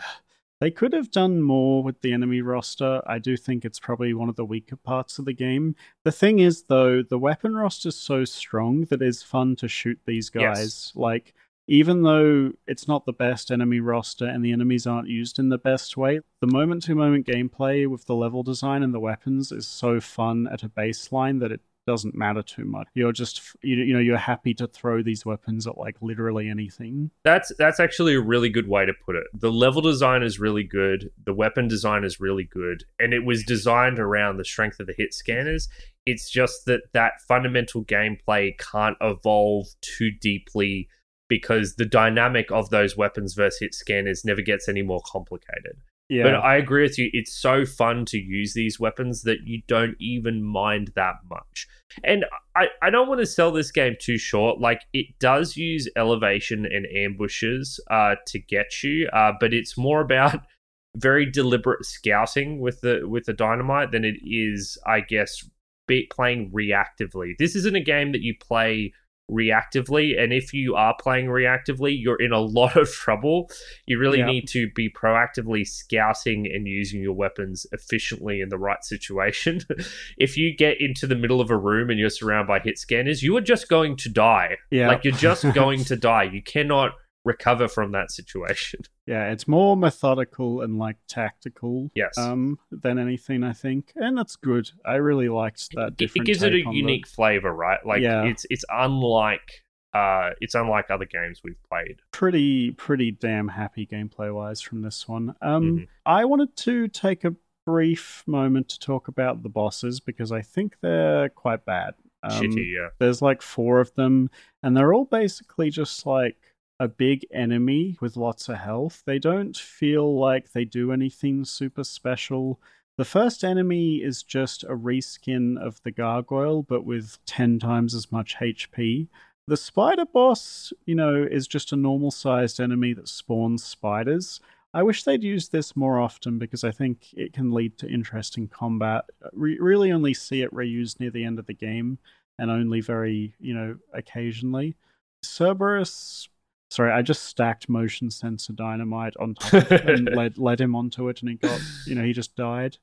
They 0.61 0.71
could 0.71 0.93
have 0.93 1.11
done 1.11 1.41
more 1.41 1.83
with 1.83 1.99
the 1.99 2.13
enemy 2.13 2.41
roster. 2.41 3.01
I 3.05 3.19
do 3.19 3.35
think 3.35 3.65
it's 3.65 3.81
probably 3.81 4.13
one 4.13 4.29
of 4.29 4.37
the 4.37 4.45
weaker 4.45 4.77
parts 4.77 5.19
of 5.19 5.25
the 5.25 5.33
game. 5.33 5.75
The 6.05 6.11
thing 6.11 6.39
is, 6.39 6.63
though, 6.69 7.03
the 7.03 7.19
weapon 7.19 7.53
roster 7.53 7.89
is 7.89 7.97
so 7.97 8.23
strong 8.23 8.85
that 8.85 9.01
it's 9.01 9.21
fun 9.21 9.57
to 9.57 9.67
shoot 9.67 9.99
these 10.05 10.29
guys. 10.29 10.59
Yes. 10.59 10.91
Like, 10.95 11.33
even 11.67 12.03
though 12.03 12.51
it's 12.67 12.87
not 12.87 13.05
the 13.05 13.13
best 13.13 13.51
enemy 13.51 13.79
roster 13.79 14.25
and 14.25 14.43
the 14.43 14.51
enemies 14.51 14.85
aren't 14.85 15.07
used 15.07 15.39
in 15.39 15.49
the 15.49 15.57
best 15.57 15.95
way, 15.95 16.19
the 16.41 16.47
moment 16.47 16.83
to 16.83 16.95
moment 16.95 17.25
gameplay 17.25 17.87
with 17.87 18.05
the 18.05 18.15
level 18.15 18.43
design 18.43 18.83
and 18.83 18.93
the 18.93 18.99
weapons 18.99 19.51
is 19.51 19.67
so 19.67 19.99
fun 19.99 20.47
at 20.51 20.63
a 20.63 20.69
baseline 20.69 21.39
that 21.39 21.51
it 21.51 21.61
doesn't 21.85 22.15
matter 22.15 22.41
too 22.41 22.65
much. 22.65 22.87
You're 22.93 23.11
just 23.11 23.41
you, 23.61 23.75
you 23.75 23.93
know 23.93 23.99
you're 23.99 24.17
happy 24.17 24.53
to 24.55 24.67
throw 24.67 25.03
these 25.03 25.25
weapons 25.25 25.67
at 25.67 25.77
like 25.77 25.97
literally 26.01 26.49
anything. 26.49 27.11
That's 27.23 27.51
that's 27.57 27.79
actually 27.79 28.15
a 28.15 28.21
really 28.21 28.49
good 28.49 28.67
way 28.67 28.85
to 28.85 28.93
put 28.93 29.15
it. 29.15 29.25
The 29.33 29.51
level 29.51 29.81
design 29.81 30.23
is 30.23 30.39
really 30.39 30.63
good. 30.63 31.09
The 31.25 31.33
weapon 31.33 31.67
design 31.67 32.03
is 32.03 32.19
really 32.19 32.45
good, 32.45 32.85
and 32.99 33.13
it 33.13 33.25
was 33.25 33.43
designed 33.43 33.99
around 33.99 34.37
the 34.37 34.45
strength 34.45 34.79
of 34.79 34.87
the 34.87 34.95
hit 34.97 35.13
scanners. 35.13 35.67
It's 36.05 36.29
just 36.29 36.65
that 36.65 36.81
that 36.93 37.21
fundamental 37.27 37.83
gameplay 37.83 38.57
can't 38.57 38.97
evolve 39.01 39.67
too 39.81 40.11
deeply 40.11 40.89
because 41.29 41.75
the 41.75 41.85
dynamic 41.85 42.51
of 42.51 42.69
those 42.69 42.97
weapons 42.97 43.33
versus 43.33 43.59
hit 43.59 43.73
scanners 43.73 44.23
never 44.25 44.41
gets 44.41 44.67
any 44.67 44.81
more 44.81 45.01
complicated. 45.05 45.77
Yeah. 46.09 46.23
But 46.23 46.35
I 46.35 46.57
agree 46.57 46.83
with 46.83 46.99
you. 46.99 47.09
It's 47.13 47.33
so 47.33 47.65
fun 47.65 48.05
to 48.05 48.17
use 48.17 48.53
these 48.53 48.79
weapons 48.79 49.23
that 49.23 49.39
you 49.45 49.61
don't 49.67 49.95
even 49.99 50.43
mind 50.43 50.91
that 50.95 51.15
much. 51.29 51.67
And 52.03 52.25
I, 52.55 52.67
I 52.81 52.89
don't 52.89 53.07
want 53.07 53.21
to 53.21 53.25
sell 53.25 53.51
this 53.51 53.71
game 53.71 53.95
too 53.99 54.17
short. 54.17 54.59
Like, 54.59 54.81
it 54.93 55.07
does 55.19 55.55
use 55.55 55.89
elevation 55.95 56.65
and 56.65 56.85
ambushes 56.95 57.79
uh, 57.89 58.15
to 58.27 58.39
get 58.39 58.83
you, 58.83 59.07
uh, 59.13 59.31
but 59.39 59.53
it's 59.53 59.77
more 59.77 60.01
about 60.01 60.41
very 60.97 61.29
deliberate 61.29 61.85
scouting 61.85 62.59
with 62.59 62.81
the 62.81 63.01
with 63.05 63.25
the 63.25 63.33
dynamite 63.33 63.91
than 63.91 64.05
it 64.05 64.17
is, 64.23 64.77
I 64.85 64.99
guess, 64.99 65.49
be, 65.87 66.07
playing 66.11 66.51
reactively. 66.51 67.33
This 67.39 67.55
isn't 67.55 67.75
a 67.75 67.83
game 67.83 68.11
that 68.11 68.21
you 68.21 68.35
play 68.39 68.93
reactively. 69.31 70.21
And 70.21 70.33
if 70.33 70.53
you 70.53 70.75
are 70.75 70.95
playing 70.99 71.27
reactively, 71.27 71.95
you're 71.97 72.21
in 72.21 72.31
a 72.31 72.39
lot 72.41 72.75
of 72.77 72.91
trouble. 72.91 73.49
You 73.85 73.99
really 73.99 74.19
yeah. 74.19 74.25
need 74.25 74.47
to 74.49 74.69
be 74.75 74.89
proactively 74.89 75.67
scouting 75.67 76.47
and 76.47 76.67
using 76.67 77.01
your 77.01 77.13
weapons 77.13 77.65
efficiently 77.71 78.41
in 78.41 78.49
the 78.49 78.57
right 78.57 78.83
situation. 78.83 79.61
if 80.17 80.37
you 80.37 80.55
get 80.55 80.79
into 80.79 81.07
the 81.07 81.15
middle 81.15 81.41
of 81.41 81.49
a 81.49 81.57
room 81.57 81.89
and 81.89 81.99
you're 81.99 82.09
surrounded 82.09 82.47
by 82.47 82.59
hit 82.59 82.77
scanners, 82.77 83.23
you 83.23 83.35
are 83.37 83.41
just 83.41 83.69
going 83.69 83.95
to 83.97 84.09
die. 84.09 84.57
Yeah. 84.71 84.87
Like 84.87 85.03
you're 85.03 85.13
just 85.13 85.43
going 85.53 85.83
to 85.85 85.95
die. 85.95 86.23
You 86.23 86.41
cannot 86.41 86.93
recover 87.25 87.67
from 87.67 87.91
that 87.91 88.11
situation. 88.11 88.81
Yeah, 89.05 89.31
it's 89.33 89.49
more 89.49 89.75
methodical 89.75 90.61
and 90.61 90.79
like 90.79 90.95
tactical. 91.09 91.91
Yes. 91.93 92.17
Um, 92.17 92.57
than 92.71 92.97
anything, 92.97 93.43
I 93.43 93.51
think, 93.51 93.91
and 93.97 94.17
that's 94.17 94.37
good. 94.37 94.71
I 94.85 94.93
really 94.93 95.27
liked 95.27 95.71
that. 95.75 95.95
It, 95.99 96.11
it 96.15 96.23
gives 96.23 96.41
it 96.41 96.53
a 96.53 96.59
unique 96.59 97.05
the... 97.05 97.11
flavor, 97.11 97.53
right? 97.53 97.85
Like, 97.85 98.01
yeah. 98.01 98.23
it's 98.23 98.45
it's 98.49 98.63
unlike. 98.69 99.61
Uh, 99.93 100.29
it's 100.39 100.55
unlike 100.55 100.89
other 100.89 101.03
games 101.03 101.41
we've 101.43 101.61
played. 101.69 101.97
Pretty, 102.13 102.71
pretty 102.71 103.11
damn 103.11 103.49
happy 103.49 103.85
gameplay 103.85 104.33
wise 104.33 104.61
from 104.61 104.81
this 104.81 105.05
one. 105.05 105.35
Um, 105.41 105.63
mm-hmm. 105.63 105.83
I 106.05 106.23
wanted 106.23 106.55
to 106.55 106.87
take 106.87 107.25
a 107.25 107.35
brief 107.65 108.23
moment 108.25 108.69
to 108.69 108.79
talk 108.79 109.09
about 109.09 109.43
the 109.43 109.49
bosses 109.49 109.99
because 109.99 110.31
I 110.31 110.41
think 110.41 110.77
they're 110.81 111.27
quite 111.27 111.65
bad. 111.65 111.95
Um, 112.23 112.31
Shitty, 112.31 112.73
yeah. 112.73 112.89
There's 112.99 113.21
like 113.21 113.41
four 113.41 113.81
of 113.81 113.93
them, 113.95 114.29
and 114.63 114.77
they're 114.77 114.93
all 114.93 115.05
basically 115.05 115.69
just 115.69 116.05
like 116.05 116.37
a 116.83 116.87
big 116.89 117.25
enemy 117.31 117.97
with 118.01 118.17
lots 118.17 118.49
of 118.49 118.57
health. 118.57 119.03
They 119.05 119.17
don't 119.17 119.55
feel 119.55 120.19
like 120.19 120.51
they 120.51 120.65
do 120.65 120.91
anything 120.91 121.45
super 121.45 121.85
special. 121.85 122.59
The 122.97 123.05
first 123.05 123.41
enemy 123.41 124.03
is 124.03 124.21
just 124.21 124.65
a 124.65 124.75
reskin 124.75 125.57
of 125.57 125.81
the 125.83 125.91
gargoyle, 125.91 126.61
but 126.61 126.83
with 126.83 127.19
10 127.25 127.59
times 127.59 127.95
as 127.95 128.11
much 128.11 128.35
HP. 128.35 129.07
The 129.47 129.55
spider 129.55 130.05
boss, 130.05 130.73
you 130.85 130.93
know, 130.93 131.23
is 131.23 131.47
just 131.47 131.71
a 131.71 131.77
normal 131.77 132.11
sized 132.11 132.59
enemy 132.59 132.93
that 132.93 133.07
spawns 133.07 133.63
spiders. 133.63 134.41
I 134.73 134.83
wish 134.83 135.03
they'd 135.03 135.23
use 135.23 135.47
this 135.47 135.77
more 135.77 136.01
often 136.01 136.37
because 136.37 136.65
I 136.65 136.71
think 136.71 137.13
it 137.13 137.31
can 137.31 137.51
lead 137.51 137.77
to 137.77 137.89
interesting 137.89 138.49
combat. 138.49 139.05
We 139.31 139.57
really 139.57 139.93
only 139.93 140.13
see 140.13 140.41
it 140.41 140.53
reused 140.53 140.99
near 140.99 141.11
the 141.11 141.23
end 141.23 141.39
of 141.39 141.45
the 141.45 141.53
game 141.53 141.99
and 142.37 142.51
only 142.51 142.81
very, 142.81 143.35
you 143.39 143.53
know, 143.53 143.77
occasionally. 143.93 144.75
Cerberus 145.23 146.27
Sorry, 146.73 146.91
I 146.91 147.03
just 147.03 147.25
stacked 147.25 147.69
motion 147.69 148.09
sensor 148.09 148.51
dynamite 148.51 149.13
on 149.19 149.35
top 149.35 149.69
of 149.69 149.81
him 149.81 149.87
and 149.89 150.09
led, 150.15 150.39
led 150.39 150.59
him 150.59 150.75
onto 150.75 151.07
it, 151.07 151.21
and 151.21 151.29
he 151.29 151.35
got, 151.35 151.61
you 151.85 151.93
know, 151.93 152.03
he 152.03 152.13
just 152.13 152.35
died. 152.35 152.79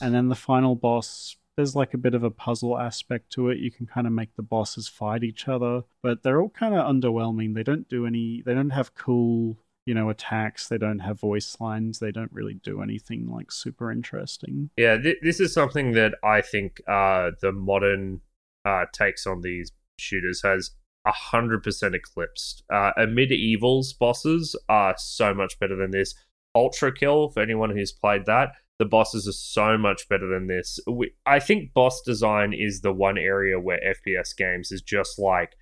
And 0.00 0.12
then 0.12 0.28
the 0.28 0.34
final 0.34 0.74
boss, 0.74 1.36
there's 1.56 1.76
like 1.76 1.94
a 1.94 1.98
bit 1.98 2.14
of 2.14 2.24
a 2.24 2.32
puzzle 2.32 2.76
aspect 2.76 3.30
to 3.34 3.48
it. 3.50 3.58
You 3.58 3.70
can 3.70 3.86
kind 3.86 4.08
of 4.08 4.12
make 4.12 4.34
the 4.34 4.42
bosses 4.42 4.88
fight 4.88 5.22
each 5.22 5.46
other, 5.46 5.84
but 6.02 6.24
they're 6.24 6.42
all 6.42 6.48
kind 6.48 6.74
of 6.74 6.84
underwhelming. 6.84 7.54
They 7.54 7.62
don't 7.62 7.88
do 7.88 8.06
any, 8.06 8.42
they 8.44 8.54
don't 8.54 8.70
have 8.70 8.92
cool, 8.96 9.56
you 9.86 9.94
know, 9.94 10.10
attacks. 10.10 10.66
They 10.66 10.78
don't 10.78 10.98
have 10.98 11.20
voice 11.20 11.56
lines. 11.60 12.00
They 12.00 12.10
don't 12.10 12.32
really 12.32 12.54
do 12.54 12.82
anything 12.82 13.30
like 13.30 13.52
super 13.52 13.92
interesting. 13.92 14.70
Yeah, 14.76 14.96
th- 14.96 15.18
this 15.22 15.38
is 15.38 15.54
something 15.54 15.92
that 15.92 16.16
I 16.24 16.40
think 16.40 16.80
uh, 16.88 17.30
the 17.40 17.52
modern 17.52 18.22
uh, 18.64 18.86
takes 18.92 19.28
on 19.28 19.42
these 19.42 19.70
shooters 19.96 20.42
has 20.42 20.72
100% 21.06 21.94
eclipsed. 21.94 22.62
Uh, 22.72 22.92
Amid 22.96 23.32
Evil's 23.32 23.92
bosses 23.92 24.56
are 24.68 24.94
so 24.96 25.34
much 25.34 25.58
better 25.58 25.76
than 25.76 25.90
this. 25.90 26.14
Ultrakill, 26.56 27.32
for 27.32 27.40
anyone 27.40 27.70
who's 27.70 27.92
played 27.92 28.26
that, 28.26 28.52
the 28.78 28.84
bosses 28.84 29.28
are 29.28 29.32
so 29.32 29.78
much 29.78 30.08
better 30.08 30.26
than 30.26 30.46
this. 30.46 30.78
We, 30.90 31.12
I 31.26 31.38
think 31.38 31.72
boss 31.72 32.00
design 32.02 32.52
is 32.52 32.80
the 32.80 32.92
one 32.92 33.18
area 33.18 33.60
where 33.60 33.80
FPS 33.86 34.36
games 34.36 34.72
is 34.72 34.82
just 34.82 35.18
like 35.18 35.56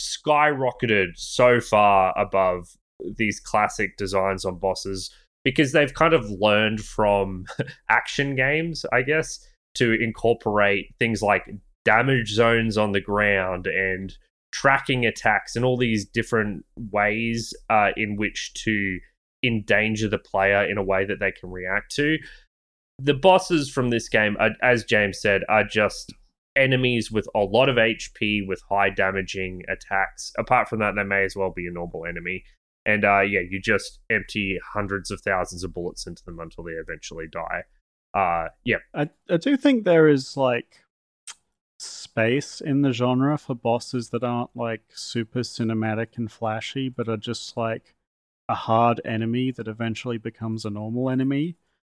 skyrocketed 0.00 1.08
so 1.16 1.60
far 1.60 2.14
above 2.18 2.68
these 3.16 3.40
classic 3.40 3.96
designs 3.96 4.44
on 4.44 4.58
bosses 4.58 5.10
because 5.44 5.72
they've 5.72 5.94
kind 5.94 6.14
of 6.14 6.30
learned 6.30 6.80
from 6.80 7.44
action 7.88 8.36
games, 8.36 8.84
I 8.92 9.02
guess, 9.02 9.44
to 9.74 9.92
incorporate 10.00 10.94
things 10.98 11.22
like 11.22 11.44
damage 11.84 12.32
zones 12.32 12.76
on 12.76 12.92
the 12.92 13.00
ground 13.00 13.66
and 13.66 14.14
tracking 14.52 15.06
attacks 15.06 15.56
and 15.56 15.64
all 15.64 15.76
these 15.76 16.04
different 16.04 16.64
ways 16.76 17.54
uh, 17.68 17.90
in 17.96 18.16
which 18.16 18.52
to 18.54 18.98
endanger 19.44 20.08
the 20.08 20.18
player 20.18 20.64
in 20.64 20.78
a 20.78 20.82
way 20.82 21.04
that 21.04 21.20
they 21.20 21.32
can 21.32 21.50
react 21.50 21.94
to. 21.94 22.18
The 22.98 23.14
bosses 23.14 23.70
from 23.70 23.88
this 23.88 24.08
game, 24.08 24.36
are, 24.38 24.50
as 24.62 24.84
James 24.84 25.20
said, 25.20 25.42
are 25.48 25.64
just 25.64 26.12
enemies 26.56 27.10
with 27.10 27.26
a 27.34 27.40
lot 27.40 27.68
of 27.68 27.76
HP 27.76 28.46
with 28.46 28.62
high 28.68 28.90
damaging 28.90 29.62
attacks. 29.68 30.32
Apart 30.38 30.68
from 30.68 30.80
that, 30.80 30.94
they 30.96 31.04
may 31.04 31.24
as 31.24 31.36
well 31.36 31.50
be 31.50 31.66
a 31.66 31.72
normal 31.72 32.04
enemy. 32.04 32.44
And 32.84 33.04
uh, 33.04 33.20
yeah, 33.20 33.40
you 33.48 33.60
just 33.60 34.00
empty 34.10 34.58
hundreds 34.72 35.10
of 35.10 35.20
thousands 35.20 35.64
of 35.64 35.72
bullets 35.72 36.06
into 36.06 36.24
them 36.24 36.40
until 36.40 36.64
they 36.64 36.72
eventually 36.72 37.26
die. 37.30 37.62
Uh, 38.12 38.48
yeah, 38.64 38.78
I, 38.94 39.08
I 39.30 39.36
do 39.36 39.56
think 39.56 39.84
there 39.84 40.08
is 40.08 40.36
like 40.36 40.82
space 41.80 42.60
in 42.60 42.82
the 42.82 42.92
genre 42.92 43.38
for 43.38 43.54
bosses 43.54 44.10
that 44.10 44.24
aren't 44.24 44.54
like 44.54 44.82
super 44.94 45.40
cinematic 45.40 46.16
and 46.16 46.30
flashy, 46.30 46.88
but 46.88 47.08
are 47.08 47.16
just 47.16 47.56
like 47.56 47.94
a 48.48 48.54
hard 48.54 49.00
enemy 49.04 49.50
that 49.52 49.68
eventually 49.68 50.18
becomes 50.18 50.64
a 50.64 50.70
normal 50.70 51.08
enemy. 51.08 51.56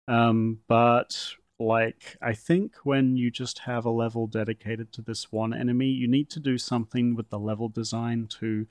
Um, 0.09 0.59
but 0.69 1.35
like 1.59 2.17
I 2.21 2.33
think 2.33 2.75
when 2.85 3.17
you 3.17 3.31
just 3.31 3.61
have 3.61 3.85
a 3.85 3.91
level 3.91 4.27
dedicated 4.27 4.93
to 4.93 5.03
this 5.03 5.31
one 5.31 5.55
enemy, 5.55 5.87
you 5.87 6.09
need 6.09 6.31
to 6.31 6.41
do 6.41 6.59
something 6.59 7.15
with 7.15 7.31
the 7.31 7.39
level 7.39 7.69
design 7.69 8.27
to 8.41 8.67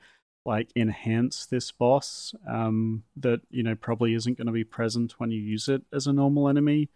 like 0.45 0.71
enhance 0.75 1.45
this 1.45 1.71
boss 1.71 2.33
um, 2.47 3.03
that 3.15 3.41
you 3.49 3.63
know 3.63 3.75
probably 3.75 4.13
isn't 4.13 4.37
going 4.37 4.47
to 4.47 4.53
be 4.53 4.63
present 4.63 5.19
when 5.19 5.31
you 5.31 5.39
use 5.39 5.67
it 5.67 5.83
as 5.93 6.07
a 6.07 6.13
normal 6.13 6.49
enemy 6.49 6.89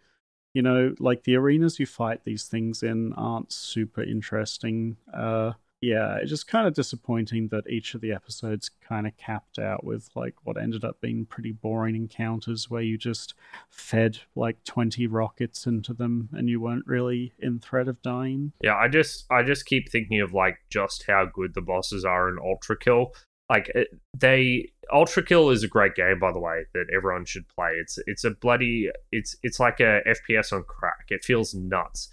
you 0.54 0.62
know, 0.62 0.94
like 0.98 1.24
the 1.24 1.36
arenas 1.36 1.78
you 1.78 1.86
fight 1.86 2.24
these 2.24 2.44
things 2.44 2.82
in 2.82 3.12
aren't 3.14 3.52
super 3.52 4.02
interesting. 4.02 4.96
Uh, 5.12 5.52
Yeah, 5.80 6.16
it's 6.16 6.30
just 6.30 6.48
kind 6.48 6.66
of 6.66 6.72
disappointing 6.72 7.48
that 7.48 7.68
each 7.68 7.94
of 7.94 8.00
the 8.00 8.12
episodes 8.12 8.70
kind 8.88 9.06
of 9.06 9.14
capped 9.18 9.58
out 9.58 9.84
with 9.84 10.08
like 10.14 10.34
what 10.44 10.56
ended 10.56 10.82
up 10.82 10.98
being 11.02 11.26
pretty 11.26 11.52
boring 11.52 11.94
encounters 11.94 12.70
where 12.70 12.80
you 12.80 12.96
just 12.96 13.34
fed 13.68 14.20
like 14.34 14.64
20 14.64 15.06
rockets 15.08 15.66
into 15.66 15.92
them 15.92 16.30
and 16.32 16.48
you 16.48 16.58
weren't 16.58 16.86
really 16.86 17.34
in 17.38 17.58
threat 17.58 17.86
of 17.86 18.00
dying. 18.00 18.52
Yeah, 18.62 18.76
I 18.76 18.88
just 18.88 19.26
I 19.30 19.42
just 19.42 19.66
keep 19.66 19.90
thinking 19.90 20.20
of 20.22 20.32
like 20.32 20.56
just 20.70 21.04
how 21.06 21.26
good 21.26 21.52
the 21.52 21.60
bosses 21.60 22.02
are 22.04 22.30
in 22.30 22.38
Ultrakill. 22.38 23.08
Like 23.50 23.70
they 24.16 24.70
Ultrakill 24.92 25.52
is 25.52 25.62
a 25.62 25.68
great 25.68 25.94
game 25.94 26.18
by 26.18 26.32
the 26.32 26.38
way 26.38 26.64
that 26.72 26.86
everyone 26.94 27.24
should 27.24 27.48
play. 27.48 27.72
It's 27.80 27.98
it's 28.06 28.24
a 28.24 28.30
bloody 28.30 28.88
it's 29.12 29.36
it's 29.42 29.60
like 29.60 29.80
a 29.80 30.00
FPS 30.06 30.52
on 30.52 30.64
crack. 30.64 31.06
It 31.08 31.24
feels 31.24 31.54
nuts. 31.54 32.10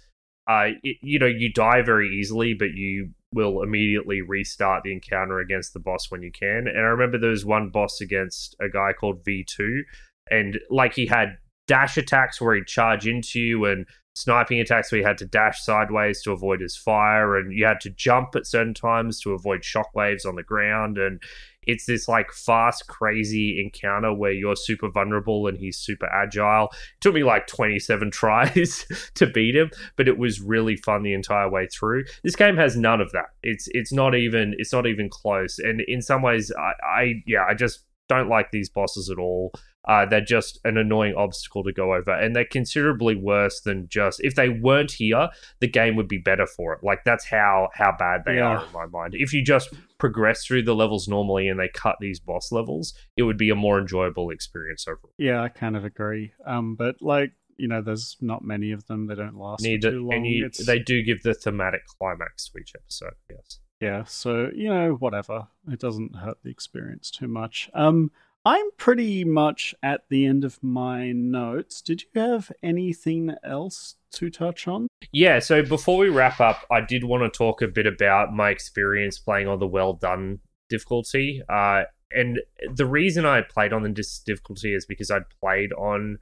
Uh, 0.48 0.70
it, 0.82 0.96
you 1.02 1.18
know, 1.18 1.26
you 1.26 1.52
die 1.52 1.82
very 1.82 2.08
easily, 2.08 2.52
but 2.52 2.72
you 2.74 3.10
will 3.32 3.62
immediately 3.62 4.20
restart 4.20 4.82
the 4.82 4.92
encounter 4.92 5.38
against 5.38 5.72
the 5.72 5.80
boss 5.80 6.10
when 6.10 6.22
you 6.22 6.32
can. 6.32 6.66
And 6.66 6.78
I 6.78 6.90
remember 6.90 7.16
there 7.16 7.30
was 7.30 7.44
one 7.44 7.70
boss 7.70 8.00
against 8.00 8.56
a 8.60 8.68
guy 8.68 8.92
called 8.92 9.24
V2, 9.24 9.82
and 10.30 10.58
like 10.68 10.94
he 10.94 11.06
had 11.06 11.38
dash 11.68 11.96
attacks 11.96 12.40
where 12.40 12.54
he'd 12.54 12.66
charge 12.66 13.06
into 13.06 13.38
you 13.38 13.64
and 13.64 13.86
sniping 14.14 14.60
attacks 14.60 14.92
where 14.92 15.00
you 15.00 15.06
had 15.06 15.18
to 15.18 15.24
dash 15.24 15.62
sideways 15.62 16.22
to 16.22 16.32
avoid 16.32 16.60
his 16.60 16.76
fire 16.76 17.36
and 17.36 17.52
you 17.56 17.64
had 17.64 17.80
to 17.80 17.90
jump 17.90 18.36
at 18.36 18.46
certain 18.46 18.74
times 18.74 19.20
to 19.20 19.32
avoid 19.32 19.62
shockwaves 19.62 20.26
on 20.26 20.34
the 20.34 20.42
ground 20.42 20.98
and 20.98 21.22
it's 21.64 21.86
this 21.86 22.08
like 22.08 22.30
fast 22.32 22.88
crazy 22.88 23.60
encounter 23.60 24.12
where 24.12 24.32
you're 24.32 24.56
super 24.56 24.90
vulnerable 24.90 25.46
and 25.46 25.56
he's 25.56 25.78
super 25.78 26.06
agile. 26.06 26.66
It 26.72 27.00
took 27.00 27.14
me 27.14 27.22
like 27.22 27.46
27 27.46 28.10
tries 28.12 28.84
to 29.14 29.26
beat 29.26 29.56
him 29.56 29.70
but 29.96 30.08
it 30.08 30.18
was 30.18 30.40
really 30.40 30.76
fun 30.76 31.02
the 31.02 31.14
entire 31.14 31.48
way 31.48 31.68
through. 31.68 32.04
This 32.22 32.36
game 32.36 32.56
has 32.56 32.76
none 32.76 33.00
of 33.00 33.12
that. 33.12 33.30
It's 33.42 33.68
it's 33.70 33.92
not 33.92 34.14
even 34.14 34.54
it's 34.58 34.72
not 34.72 34.86
even 34.86 35.08
close 35.08 35.58
and 35.58 35.80
in 35.82 36.02
some 36.02 36.22
ways 36.22 36.52
i, 36.58 36.72
I 36.84 37.22
yeah 37.26 37.44
i 37.48 37.54
just 37.54 37.84
don't 38.08 38.28
like 38.28 38.50
these 38.50 38.68
bosses 38.68 39.10
at 39.10 39.18
all 39.18 39.52
uh, 39.86 40.06
they're 40.06 40.20
just 40.20 40.60
an 40.64 40.76
annoying 40.76 41.14
obstacle 41.14 41.64
to 41.64 41.72
go 41.72 41.94
over, 41.94 42.12
and 42.12 42.36
they're 42.36 42.44
considerably 42.44 43.16
worse 43.16 43.60
than 43.60 43.88
just 43.88 44.20
if 44.22 44.34
they 44.34 44.48
weren't 44.48 44.92
here, 44.92 45.28
the 45.60 45.68
game 45.68 45.96
would 45.96 46.08
be 46.08 46.18
better 46.18 46.46
for 46.46 46.72
it. 46.72 46.80
Like 46.82 47.04
that's 47.04 47.26
how 47.26 47.68
how 47.74 47.94
bad 47.98 48.22
they 48.24 48.36
yeah. 48.36 48.58
are 48.58 48.64
in 48.64 48.72
my 48.72 48.86
mind. 48.86 49.14
If 49.14 49.32
you 49.32 49.44
just 49.44 49.74
progress 49.98 50.44
through 50.44 50.62
the 50.62 50.74
levels 50.74 51.08
normally 51.08 51.48
and 51.48 51.58
they 51.58 51.68
cut 51.68 51.96
these 52.00 52.20
boss 52.20 52.52
levels, 52.52 52.94
it 53.16 53.22
would 53.22 53.38
be 53.38 53.50
a 53.50 53.54
more 53.54 53.78
enjoyable 53.78 54.30
experience 54.30 54.86
overall. 54.86 55.12
Yeah, 55.18 55.42
I 55.42 55.48
kind 55.48 55.76
of 55.76 55.84
agree. 55.84 56.32
Um, 56.46 56.76
but 56.76 56.96
like 57.00 57.32
you 57.56 57.68
know, 57.68 57.82
there's 57.82 58.16
not 58.20 58.44
many 58.44 58.72
of 58.72 58.86
them. 58.86 59.06
They 59.06 59.14
don't 59.14 59.36
last 59.36 59.62
Need 59.62 59.82
too 59.82 60.06
long. 60.06 60.24
You, 60.24 60.50
they 60.66 60.78
do 60.78 61.02
give 61.02 61.22
the 61.22 61.34
thematic 61.34 61.86
climax 61.86 62.48
to 62.48 62.58
each 62.58 62.72
episode. 62.74 63.14
Yes. 63.30 63.58
Yeah. 63.80 64.04
So 64.04 64.50
you 64.54 64.68
know, 64.68 64.92
whatever. 64.94 65.48
It 65.70 65.80
doesn't 65.80 66.16
hurt 66.16 66.38
the 66.42 66.50
experience 66.50 67.10
too 67.10 67.28
much. 67.28 67.70
Um. 67.74 68.10
I'm 68.44 68.70
pretty 68.76 69.24
much 69.24 69.74
at 69.82 70.02
the 70.08 70.26
end 70.26 70.44
of 70.44 70.62
my 70.62 71.12
notes. 71.12 71.80
Did 71.80 72.02
you 72.02 72.20
have 72.20 72.50
anything 72.62 73.34
else 73.44 73.96
to 74.12 74.30
touch 74.30 74.66
on? 74.66 74.88
Yeah, 75.12 75.38
so 75.38 75.62
before 75.62 75.98
we 75.98 76.08
wrap 76.08 76.40
up, 76.40 76.66
I 76.70 76.80
did 76.80 77.04
want 77.04 77.22
to 77.22 77.36
talk 77.36 77.62
a 77.62 77.68
bit 77.68 77.86
about 77.86 78.32
my 78.32 78.50
experience 78.50 79.18
playing 79.18 79.46
on 79.46 79.60
the 79.60 79.66
well 79.66 79.92
done 79.92 80.40
difficulty. 80.68 81.42
Uh, 81.48 81.84
and 82.10 82.40
the 82.74 82.86
reason 82.86 83.24
I 83.24 83.42
played 83.42 83.72
on 83.72 83.82
the 83.82 84.04
difficulty 84.26 84.74
is 84.74 84.86
because 84.86 85.10
I'd 85.10 85.28
played 85.40 85.72
on 85.74 86.18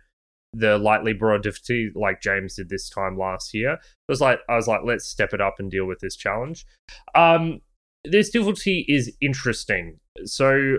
the 0.53 0.79
lightly 0.79 1.13
broiled 1.13 1.43
difficulty 1.43 1.91
like 1.95 2.21
James 2.21 2.57
did 2.57 2.69
this 2.69 2.91
time 2.91 3.17
last 3.17 3.55
year. 3.55 3.75
It 3.75 3.81
was 4.09 4.21
like 4.21 4.41
I 4.49 4.57
was 4.57 4.67
like, 4.67 4.81
let's 4.85 5.07
step 5.07 5.33
it 5.33 5.41
up 5.41 5.55
and 5.59 5.71
deal 5.71 5.87
with 5.87 6.01
this 6.01 6.17
challenge. 6.17 6.67
Um, 7.15 7.61
this 8.05 8.31
difficulty 8.31 8.85
is 8.89 9.15
interesting. 9.21 9.99
So 10.25 10.79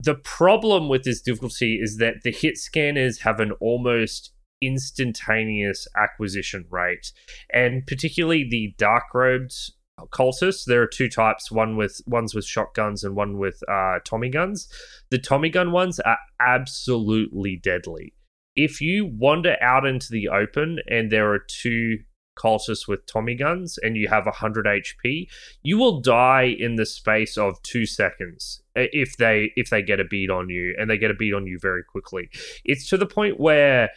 the 0.00 0.14
problem 0.14 0.88
with 0.88 1.02
this 1.02 1.20
difficulty 1.20 1.78
is 1.80 1.96
that 1.98 2.22
the 2.22 2.30
hit 2.30 2.56
scanners 2.56 3.20
have 3.20 3.40
an 3.40 3.52
almost 3.60 4.32
instantaneous 4.60 5.86
acquisition 5.96 6.64
rate, 6.70 7.12
and 7.52 7.86
particularly 7.86 8.46
the 8.48 8.74
dark 8.78 9.04
robed 9.14 9.54
cultists. 10.12 10.64
There 10.64 10.82
are 10.82 10.86
two 10.86 11.08
types: 11.08 11.50
one 11.50 11.76
with 11.76 12.00
ones 12.06 12.34
with 12.34 12.44
shotguns 12.44 13.02
and 13.02 13.16
one 13.16 13.38
with 13.38 13.60
uh, 13.68 13.98
Tommy 14.04 14.30
guns. 14.30 14.68
The 15.10 15.18
Tommy 15.18 15.50
gun 15.50 15.72
ones 15.72 15.98
are 16.00 16.18
absolutely 16.40 17.56
deadly. 17.56 18.14
If 18.54 18.80
you 18.80 19.06
wander 19.06 19.56
out 19.60 19.86
into 19.86 20.08
the 20.10 20.28
open 20.28 20.78
and 20.88 21.12
there 21.12 21.32
are 21.32 21.38
two 21.38 21.98
cultists 22.38 22.86
with 22.86 23.04
Tommy 23.06 23.34
guns 23.34 23.78
and 23.82 23.96
you 23.96 24.08
have 24.08 24.26
100 24.26 24.66
HP, 24.66 25.28
you 25.62 25.78
will 25.78 26.00
die 26.00 26.54
in 26.58 26.76
the 26.76 26.86
space 26.86 27.36
of 27.36 27.60
two 27.62 27.86
seconds 27.86 28.62
if 28.74 29.16
they 29.16 29.52
if 29.56 29.70
they 29.70 29.82
get 29.82 30.00
a 30.00 30.04
beat 30.04 30.30
on 30.30 30.48
you 30.48 30.74
and 30.78 30.88
they 30.88 30.98
get 30.98 31.10
a 31.10 31.14
beat 31.14 31.34
on 31.34 31.46
you 31.46 31.58
very 31.60 31.82
quickly. 31.82 32.28
It's 32.64 32.88
to 32.88 32.96
the 32.96 33.06
point 33.06 33.40
where 33.40 33.90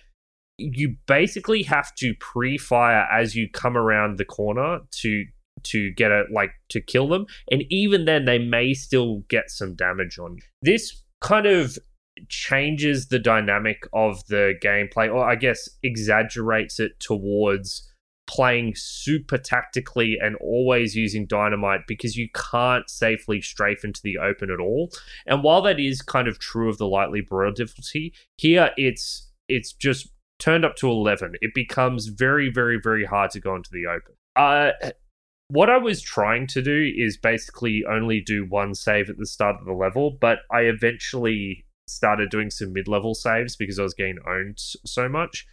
you 0.57 0.95
basically 1.07 1.63
have 1.63 1.93
to 1.95 2.13
pre-fire 2.19 3.07
as 3.11 3.35
you 3.35 3.49
come 3.49 3.77
around 3.77 4.17
the 4.17 4.25
corner 4.25 4.79
to 4.91 5.25
to 5.63 5.91
get 5.91 6.11
it 6.11 6.27
like 6.31 6.51
to 6.69 6.81
kill 6.81 7.07
them 7.07 7.25
and 7.51 7.63
even 7.69 8.05
then 8.05 8.25
they 8.25 8.39
may 8.39 8.73
still 8.73 9.23
get 9.29 9.49
some 9.49 9.75
damage 9.75 10.17
on 10.17 10.35
you. 10.35 10.43
This 10.61 11.03
kind 11.21 11.45
of 11.45 11.77
changes 12.29 13.07
the 13.07 13.19
dynamic 13.19 13.87
of 13.93 14.25
the 14.27 14.53
gameplay 14.61 15.13
or 15.13 15.29
I 15.29 15.35
guess 15.35 15.69
exaggerates 15.83 16.79
it 16.79 16.99
towards 16.99 17.90
playing 18.27 18.73
super 18.75 19.37
tactically 19.37 20.17
and 20.21 20.35
always 20.37 20.95
using 20.95 21.25
dynamite 21.25 21.81
because 21.87 22.15
you 22.15 22.29
can't 22.33 22.89
safely 22.89 23.41
strafe 23.41 23.83
into 23.83 24.01
the 24.03 24.17
open 24.17 24.49
at 24.49 24.59
all. 24.59 24.89
And 25.25 25.43
while 25.43 25.61
that 25.63 25.79
is 25.79 26.01
kind 26.01 26.27
of 26.27 26.39
true 26.39 26.69
of 26.69 26.77
the 26.77 26.87
lightly 26.87 27.21
broiled 27.21 27.55
difficulty, 27.55 28.13
here 28.37 28.71
it's 28.77 29.29
it's 29.49 29.73
just 29.73 30.09
turned 30.39 30.63
up 30.63 30.75
to 30.77 30.89
11. 30.89 31.33
It 31.41 31.53
becomes 31.53 32.07
very 32.07 32.49
very 32.49 32.79
very 32.81 33.05
hard 33.05 33.31
to 33.31 33.39
go 33.39 33.55
into 33.55 33.69
the 33.71 33.87
open. 33.87 34.15
Uh 34.35 34.91
what 35.49 35.69
I 35.69 35.77
was 35.77 36.01
trying 36.01 36.47
to 36.47 36.61
do 36.61 36.93
is 36.95 37.17
basically 37.17 37.83
only 37.83 38.21
do 38.21 38.45
one 38.45 38.73
save 38.73 39.09
at 39.09 39.17
the 39.17 39.25
start 39.25 39.57
of 39.59 39.65
the 39.65 39.73
level, 39.73 40.17
but 40.21 40.39
I 40.49 40.61
eventually 40.61 41.65
started 41.89 42.29
doing 42.29 42.49
some 42.49 42.71
mid-level 42.71 43.15
saves 43.15 43.57
because 43.57 43.77
I 43.77 43.83
was 43.83 43.93
getting 43.93 44.19
owned 44.25 44.57
so 44.57 45.09
much. 45.09 45.45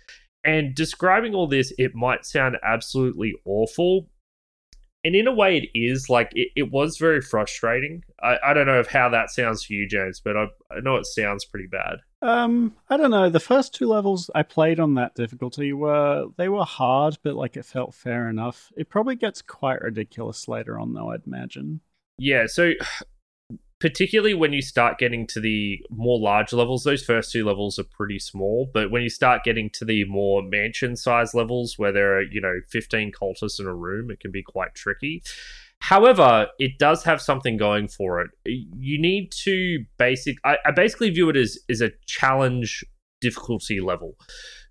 And 0.49 0.75
describing 0.75 1.35
all 1.35 1.47
this, 1.47 1.75
it 1.77 1.95
might 1.95 2.25
sound 2.25 2.57
absolutely 2.63 3.35
awful. 3.45 4.09
And 5.05 5.15
in 5.15 5.29
a 5.29 5.35
way, 5.35 5.59
it 5.59 5.79
is. 5.79 6.09
Like, 6.09 6.31
it, 6.35 6.49
it 6.57 6.73
was 6.73 6.97
very 6.97 7.21
frustrating. 7.21 8.03
I, 8.23 8.39
I 8.43 8.55
don't 8.55 8.67
know 8.67 8.81
if 8.81 8.87
how 8.87 9.11
that 9.11 9.31
sounds 9.31 9.65
to 9.67 9.75
you, 9.75 9.87
James, 9.87 10.21
but 10.25 10.39
I, 10.39 10.47
I 10.71 10.81
know 10.81 10.97
it 10.97 11.05
sounds 11.05 11.45
pretty 11.45 11.69
bad. 11.69 11.99
Um, 12.23 12.75
I 12.89 12.97
don't 12.97 13.11
know. 13.11 13.29
The 13.29 13.41
first 13.41 13.75
two 13.75 13.89
levels 13.89 14.31
I 14.35 14.43
played 14.43 14.81
on 14.81 14.95
that 14.95 15.15
difficulty 15.15 15.73
were 15.75 16.29
they 16.39 16.49
were 16.49 16.65
hard, 16.65 17.19
but 17.23 17.35
like 17.37 17.57
it 17.59 17.67
felt 17.67 17.95
fair 17.95 18.29
enough. 18.29 18.73
It 18.77 18.89
probably 18.89 19.17
gets 19.17 19.43
quite 19.43 19.83
ridiculous 19.83 20.49
later 20.49 20.79
on, 20.79 20.95
though. 20.95 21.11
I'd 21.11 21.27
imagine. 21.27 21.81
Yeah. 22.19 22.47
So 22.47 22.73
particularly 23.81 24.35
when 24.35 24.53
you 24.53 24.63
start 24.63 24.99
getting 24.99 25.27
to 25.27 25.41
the 25.41 25.79
more 25.91 26.19
large 26.19 26.53
levels 26.53 26.85
those 26.85 27.05
first 27.05 27.31
two 27.31 27.45
levels 27.45 27.79
are 27.79 27.85
pretty 27.85 28.19
small 28.19 28.71
but 28.73 28.91
when 28.91 29.03
you 29.03 29.09
start 29.09 29.45
getting 29.45 29.71
to 29.71 29.85
the 29.85 30.05
more 30.05 30.43
mansion 30.43 30.97
size 30.97 31.35
levels 31.35 31.79
where 31.79 31.93
there 31.93 32.17
are 32.17 32.23
you 32.23 32.41
know 32.41 32.55
15 32.69 33.13
cultists 33.13 33.61
in 33.61 33.67
a 33.67 33.75
room 33.75 34.11
it 34.11 34.21
can 34.21 34.31
be 34.31 34.43
quite 34.43 34.75
tricky. 34.75 35.23
However 35.81 36.49
it 36.59 36.79
does 36.79 37.05
have 37.05 37.21
something 37.21 37.57
going 37.57 37.89
for 37.89 38.21
it. 38.21 38.31
You 38.45 39.01
need 39.01 39.31
to 39.45 39.85
basic 39.97 40.39
i, 40.45 40.57
I 40.65 40.73
basically 40.73 41.11
view 41.11 41.29
it 41.31 41.37
as 41.37 41.59
as 41.71 41.81
a 41.81 41.93
challenge 42.07 42.85
difficulty 43.21 43.81
level 43.81 44.17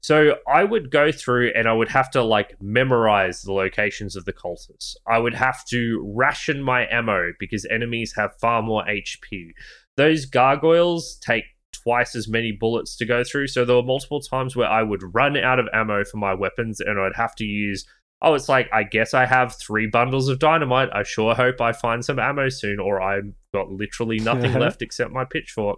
so 0.02 0.36
I 0.48 0.64
would 0.64 0.91
go 0.91 1.11
through 1.11 1.52
and 1.56 1.68
I 1.68 1.74
would 1.74 1.90
have 1.90 2.10
to 2.11 2.24
like 2.24 2.56
memorize 2.61 3.41
the 3.41 3.53
locations 3.53 4.15
of 4.15 4.26
the 4.26 4.34
cultists. 4.34 4.95
I 5.07 5.19
would 5.19 5.34
have 5.34 5.65
to 5.65 6.14
ration 6.15 6.61
my 6.61 6.88
ammo 6.90 7.32
because 7.40 7.65
enemies 7.65 8.14
have 8.15 8.36
far 8.40 8.61
more 8.61 8.84
HP. 8.86 9.52
Those 9.95 10.26
gargoyles 10.26 11.18
take 11.22 11.45
twice 11.72 12.15
as 12.15 12.28
many 12.28 12.52
bullets 12.52 12.95
to 12.98 13.06
go 13.06 13.24
through. 13.24 13.48
So 13.48 13.65
there 13.65 13.76
were 13.76 13.84
multiple 13.84 14.22
times 14.22 14.56
where 14.56 14.69
I 14.69 14.84
would 14.84 15.02
run 15.14 15.38
out 15.38 15.60
of 15.60 15.68
ammo 15.74 16.03
for 16.03 16.18
my 16.18 16.34
weapons 16.34 16.80
and 16.80 16.99
I'd 16.99 17.15
have 17.15 17.36
to 17.36 17.45
use 17.45 17.86
oh, 18.22 18.34
it's 18.34 18.49
like, 18.49 18.68
I 18.74 18.84
guess 18.84 19.14
I 19.14 19.26
have 19.26 19.56
three 19.56 19.88
bundles 19.88 20.28
of 20.28 20.40
dynamite. 20.40 20.90
I 20.94 21.03
sure 21.03 21.36
hope 21.36 21.61
I 21.61 21.72
find 21.72 22.03
some 22.03 22.19
ammo 22.19 22.49
soon, 22.49 22.80
or 22.80 23.02
I've 23.02 23.32
got 23.53 23.69
literally 23.69 24.19
nothing 24.19 24.53
left 24.60 24.82
except 24.82 25.11
my 25.11 25.26
pitchfork. 25.26 25.78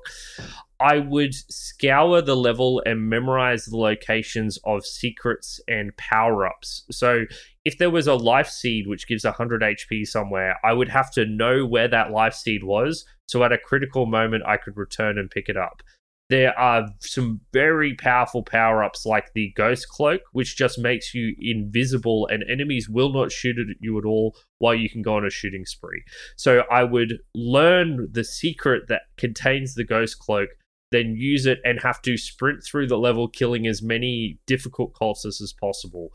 I 0.79 0.99
would 0.99 1.33
scour 1.33 2.21
the 2.21 2.35
level 2.35 2.81
and 2.85 3.09
memorize 3.09 3.65
the 3.65 3.77
locations 3.77 4.57
of 4.63 4.85
secrets 4.85 5.59
and 5.67 5.95
power 5.97 6.47
ups. 6.47 6.85
So, 6.91 7.25
if 7.65 7.77
there 7.77 7.89
was 7.89 8.07
a 8.07 8.15
life 8.15 8.49
seed 8.49 8.87
which 8.87 9.07
gives 9.07 9.25
100 9.25 9.61
HP 9.61 10.05
somewhere, 10.07 10.57
I 10.63 10.73
would 10.73 10.89
have 10.89 11.11
to 11.11 11.25
know 11.25 11.65
where 11.65 11.87
that 11.89 12.11
life 12.11 12.33
seed 12.33 12.63
was. 12.63 13.05
So, 13.27 13.43
at 13.43 13.51
a 13.51 13.57
critical 13.57 14.05
moment, 14.05 14.43
I 14.47 14.57
could 14.57 14.77
return 14.77 15.17
and 15.17 15.29
pick 15.29 15.49
it 15.49 15.57
up. 15.57 15.83
there 16.29 16.57
are 16.59 16.87
some 16.99 17.41
very 17.51 17.95
powerful 17.95 18.43
power 18.43 18.83
ups 18.83 19.05
like 19.05 19.33
the 19.33 19.51
Ghost 19.55 19.89
Cloak, 19.89 20.21
which 20.31 20.55
just 20.55 20.77
makes 20.77 21.13
you 21.13 21.35
invisible 21.39 22.27
and 22.27 22.43
enemies 22.47 22.87
will 22.87 23.11
not 23.11 23.31
shoot 23.31 23.57
at 23.57 23.75
you 23.79 23.97
at 23.97 24.05
all 24.05 24.35
while 24.59 24.75
you 24.75 24.89
can 24.89 25.01
go 25.01 25.15
on 25.15 25.25
a 25.25 25.29
shooting 25.31 25.65
spree. 25.65 26.03
So 26.37 26.63
I 26.71 26.83
would 26.83 27.17
learn 27.33 28.09
the 28.11 28.23
secret 28.23 28.87
that 28.89 29.03
contains 29.17 29.73
the 29.73 29.83
Ghost 29.83 30.19
Cloak, 30.19 30.49
then 30.91 31.15
use 31.15 31.45
it 31.45 31.59
and 31.63 31.79
have 31.81 32.01
to 32.03 32.17
sprint 32.17 32.63
through 32.63 32.87
the 32.87 32.97
level, 32.97 33.27
killing 33.27 33.67
as 33.67 33.81
many 33.81 34.39
difficult 34.47 34.93
cultists 34.93 35.41
as 35.41 35.53
possible. 35.59 36.09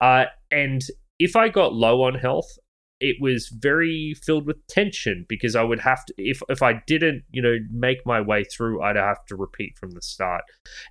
Uh, 0.00 0.24
and 0.50 0.82
if 1.18 1.36
I 1.36 1.48
got 1.48 1.72
low 1.72 2.02
on 2.02 2.14
health, 2.14 2.58
it 2.98 3.16
was 3.20 3.48
very 3.48 4.14
filled 4.24 4.46
with 4.46 4.66
tension 4.68 5.26
because 5.28 5.54
I 5.54 5.62
would 5.62 5.80
have 5.80 6.04
to 6.06 6.14
if 6.16 6.40
if 6.48 6.62
I 6.62 6.82
didn't, 6.86 7.24
you 7.30 7.42
know, 7.42 7.58
make 7.70 7.98
my 8.06 8.20
way 8.20 8.44
through, 8.44 8.82
I'd 8.82 8.96
have 8.96 9.24
to 9.26 9.36
repeat 9.36 9.76
from 9.78 9.90
the 9.90 10.00
start. 10.00 10.44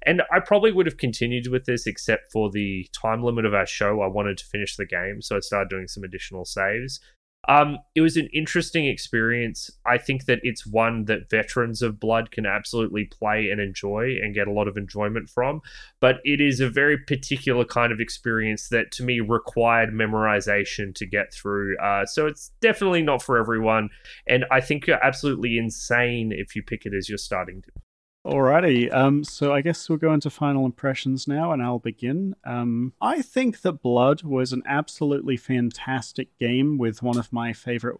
And 0.06 0.22
I 0.32 0.40
probably 0.40 0.72
would 0.72 0.86
have 0.86 0.98
continued 0.98 1.48
with 1.48 1.66
this 1.66 1.88
except 1.88 2.32
for 2.32 2.52
the 2.52 2.88
time 2.94 3.24
limit 3.24 3.46
of 3.46 3.56
our 3.56 3.66
show. 3.66 4.02
I 4.02 4.08
wanted 4.08 4.38
to 4.38 4.46
finish 4.46 4.76
the 4.76 4.86
game, 4.86 5.22
so 5.22 5.38
I 5.38 5.40
started 5.40 5.70
doing 5.70 5.88
some 5.88 6.04
additional 6.04 6.46
saves. 6.46 7.00
Um, 7.48 7.78
it 7.94 8.02
was 8.02 8.18
an 8.18 8.28
interesting 8.34 8.86
experience. 8.86 9.70
I 9.86 9.98
think 9.98 10.26
that 10.26 10.40
it's 10.44 10.66
one 10.66 11.06
that 11.06 11.30
veterans 11.30 11.82
of 11.82 12.00
Blood 12.00 12.32
can 12.32 12.46
absolutely 12.46 13.06
play 13.06 13.50
and 13.50 13.62
enjoy 13.62 14.16
and 14.22 14.34
get 14.34 14.48
a 14.48 14.52
lot 14.52 14.68
of 14.68 14.78
enjoyment 14.78 15.30
from. 15.30 15.62
But 16.00 16.18
it 16.24 16.42
is 16.42 16.60
a 16.60 16.70
very 16.70 16.98
particular 16.98 17.66
kind 17.66 17.92
of 17.92 18.00
experience 18.00 18.70
that 18.70 18.92
to 18.94 19.04
me 19.04 19.20
required 19.20 19.92
memorization 19.92 20.94
to 20.96 21.06
get 21.06 21.34
through. 21.34 21.78
Uh, 21.78 22.06
so 22.06 22.28
it's 22.28 22.52
definitely 22.62 23.04
not 23.04 23.22
for 23.22 23.38
everyone. 23.38 23.90
And 24.28 24.46
I 24.52 24.62
think 24.62 24.88
you're 24.88 25.04
absolutely 25.06 25.58
insane 25.58 26.32
if 26.32 26.56
you 26.56 26.64
pick 26.64 26.86
it 26.86 26.94
as 26.94 27.10
your 27.10 27.18
starting 27.18 27.62
to. 27.62 27.85
Alrighty, 28.26 28.92
um, 28.92 29.24
so 29.24 29.54
I 29.54 29.62
guess 29.62 29.88
we'll 29.88 30.00
go 30.00 30.12
into 30.12 30.32
final 30.32 30.66
impressions 30.66 31.28
now, 31.28 31.52
and 31.52 31.62
I'll 31.62 31.78
begin. 31.78 32.36
Um, 32.44 32.94
I 33.00 33.22
think 33.22 33.62
that 33.62 33.84
Blood 33.84 34.24
was 34.24 34.52
an 34.52 34.64
absolutely 34.66 35.38
fantastic 35.38 36.36
game 36.40 36.80
with 36.80 37.04
one 37.04 37.20
of 37.20 37.32
my 37.32 37.54
favorite, 37.54 37.98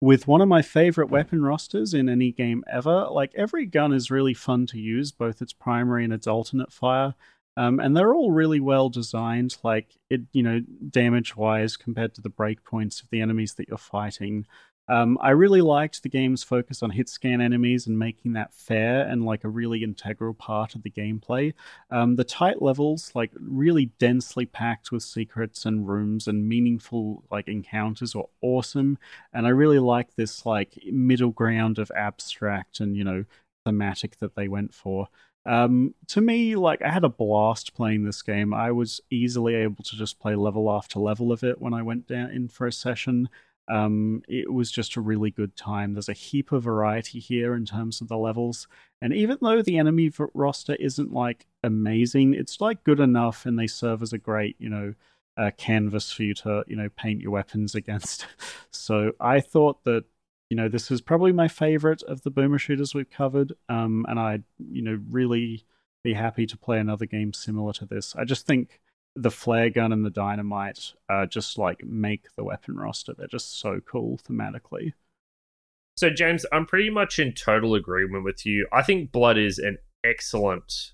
with 0.00 0.28
one 0.28 0.42
of 0.42 0.46
my 0.46 0.62
favorite 0.62 1.10
weapon 1.10 1.42
rosters 1.42 1.92
in 1.92 2.08
any 2.08 2.30
game 2.30 2.62
ever. 2.70 3.08
Like 3.10 3.32
every 3.34 3.66
gun 3.66 3.92
is 3.92 4.12
really 4.12 4.32
fun 4.32 4.64
to 4.66 4.78
use, 4.78 5.10
both 5.10 5.42
its 5.42 5.52
primary 5.52 6.04
and 6.04 6.12
its 6.12 6.28
alternate 6.28 6.72
fire, 6.72 7.16
um, 7.56 7.80
and 7.80 7.96
they're 7.96 8.14
all 8.14 8.30
really 8.30 8.60
well 8.60 8.90
designed. 8.90 9.56
Like 9.64 9.96
it, 10.08 10.20
you 10.32 10.44
know, 10.44 10.60
damage 10.88 11.34
wise 11.34 11.76
compared 11.76 12.14
to 12.14 12.20
the 12.20 12.30
breakpoints 12.30 13.02
of 13.02 13.10
the 13.10 13.20
enemies 13.20 13.54
that 13.54 13.66
you're 13.66 13.76
fighting. 13.76 14.46
Um, 14.92 15.16
I 15.22 15.30
really 15.30 15.62
liked 15.62 16.02
the 16.02 16.10
game's 16.10 16.42
focus 16.42 16.82
on 16.82 16.90
hit 16.90 17.08
scan 17.08 17.40
enemies 17.40 17.86
and 17.86 17.98
making 17.98 18.34
that 18.34 18.52
fair 18.52 19.08
and 19.08 19.24
like 19.24 19.42
a 19.42 19.48
really 19.48 19.82
integral 19.82 20.34
part 20.34 20.74
of 20.74 20.82
the 20.82 20.90
gameplay. 20.90 21.54
Um, 21.90 22.16
the 22.16 22.24
tight 22.24 22.60
levels, 22.60 23.10
like 23.14 23.30
really 23.40 23.86
densely 23.98 24.44
packed 24.44 24.92
with 24.92 25.02
secrets 25.02 25.64
and 25.64 25.88
rooms 25.88 26.28
and 26.28 26.46
meaningful 26.46 27.24
like 27.30 27.48
encounters, 27.48 28.14
were 28.14 28.28
awesome. 28.42 28.98
And 29.32 29.46
I 29.46 29.50
really 29.50 29.78
like 29.78 30.14
this 30.14 30.44
like 30.44 30.78
middle 30.84 31.30
ground 31.30 31.78
of 31.78 31.90
abstract 31.96 32.80
and 32.80 32.94
you 32.94 33.02
know 33.04 33.24
thematic 33.64 34.18
that 34.18 34.34
they 34.36 34.46
went 34.46 34.74
for. 34.74 35.08
Um, 35.46 35.94
to 36.08 36.20
me, 36.20 36.54
like 36.54 36.82
I 36.82 36.90
had 36.90 37.04
a 37.04 37.08
blast 37.08 37.72
playing 37.74 38.04
this 38.04 38.20
game. 38.20 38.52
I 38.52 38.70
was 38.72 39.00
easily 39.10 39.54
able 39.54 39.82
to 39.84 39.96
just 39.96 40.20
play 40.20 40.34
level 40.34 40.70
after 40.70 41.00
level 41.00 41.32
of 41.32 41.42
it 41.42 41.62
when 41.62 41.72
I 41.72 41.80
went 41.80 42.06
down 42.06 42.30
in 42.30 42.48
for 42.48 42.66
a 42.66 42.72
session. 42.72 43.30
Um, 43.68 44.22
it 44.28 44.52
was 44.52 44.70
just 44.70 44.96
a 44.96 45.00
really 45.00 45.30
good 45.30 45.56
time. 45.56 45.92
There's 45.92 46.08
a 46.08 46.14
heap 46.14 46.52
of 46.52 46.64
variety 46.64 47.20
here 47.20 47.54
in 47.54 47.64
terms 47.64 48.00
of 48.00 48.08
the 48.08 48.18
levels, 48.18 48.66
and 49.00 49.12
even 49.12 49.38
though 49.40 49.62
the 49.62 49.78
enemy 49.78 50.10
roster 50.34 50.74
isn't 50.76 51.12
like 51.12 51.46
amazing, 51.62 52.34
it's 52.34 52.60
like 52.60 52.84
good 52.84 53.00
enough, 53.00 53.46
and 53.46 53.58
they 53.58 53.66
serve 53.66 54.02
as 54.02 54.12
a 54.12 54.18
great, 54.18 54.56
you 54.58 54.68
know, 54.68 54.94
uh, 55.36 55.50
canvas 55.56 56.12
for 56.12 56.24
you 56.24 56.34
to, 56.34 56.64
you 56.66 56.76
know, 56.76 56.88
paint 56.96 57.20
your 57.20 57.30
weapons 57.30 57.74
against. 57.76 58.26
so 58.70 59.12
I 59.20 59.40
thought 59.40 59.84
that, 59.84 60.04
you 60.50 60.56
know, 60.56 60.68
this 60.68 60.90
is 60.90 61.00
probably 61.00 61.32
my 61.32 61.48
favorite 61.48 62.02
of 62.02 62.22
the 62.22 62.30
boomer 62.30 62.58
shooters 62.58 62.94
we've 62.94 63.10
covered, 63.10 63.52
um, 63.68 64.04
and 64.08 64.18
I'd, 64.18 64.44
you 64.58 64.82
know, 64.82 65.00
really 65.10 65.64
be 66.02 66.14
happy 66.14 66.46
to 66.46 66.58
play 66.58 66.78
another 66.78 67.06
game 67.06 67.32
similar 67.32 67.72
to 67.74 67.86
this. 67.86 68.14
I 68.16 68.24
just 68.24 68.46
think 68.46 68.80
the 69.14 69.30
flare 69.30 69.70
gun 69.70 69.92
and 69.92 70.04
the 70.04 70.10
dynamite 70.10 70.92
uh, 71.08 71.26
just 71.26 71.58
like 71.58 71.84
make 71.84 72.26
the 72.36 72.44
weapon 72.44 72.76
roster. 72.76 73.14
They're 73.16 73.26
just 73.26 73.60
so 73.60 73.80
cool 73.80 74.18
thematically. 74.18 74.92
So, 75.96 76.08
James, 76.10 76.46
I'm 76.52 76.66
pretty 76.66 76.90
much 76.90 77.18
in 77.18 77.32
total 77.32 77.74
agreement 77.74 78.24
with 78.24 78.46
you. 78.46 78.66
I 78.72 78.82
think 78.82 79.12
Blood 79.12 79.36
is 79.36 79.58
an 79.58 79.76
excellent 80.04 80.92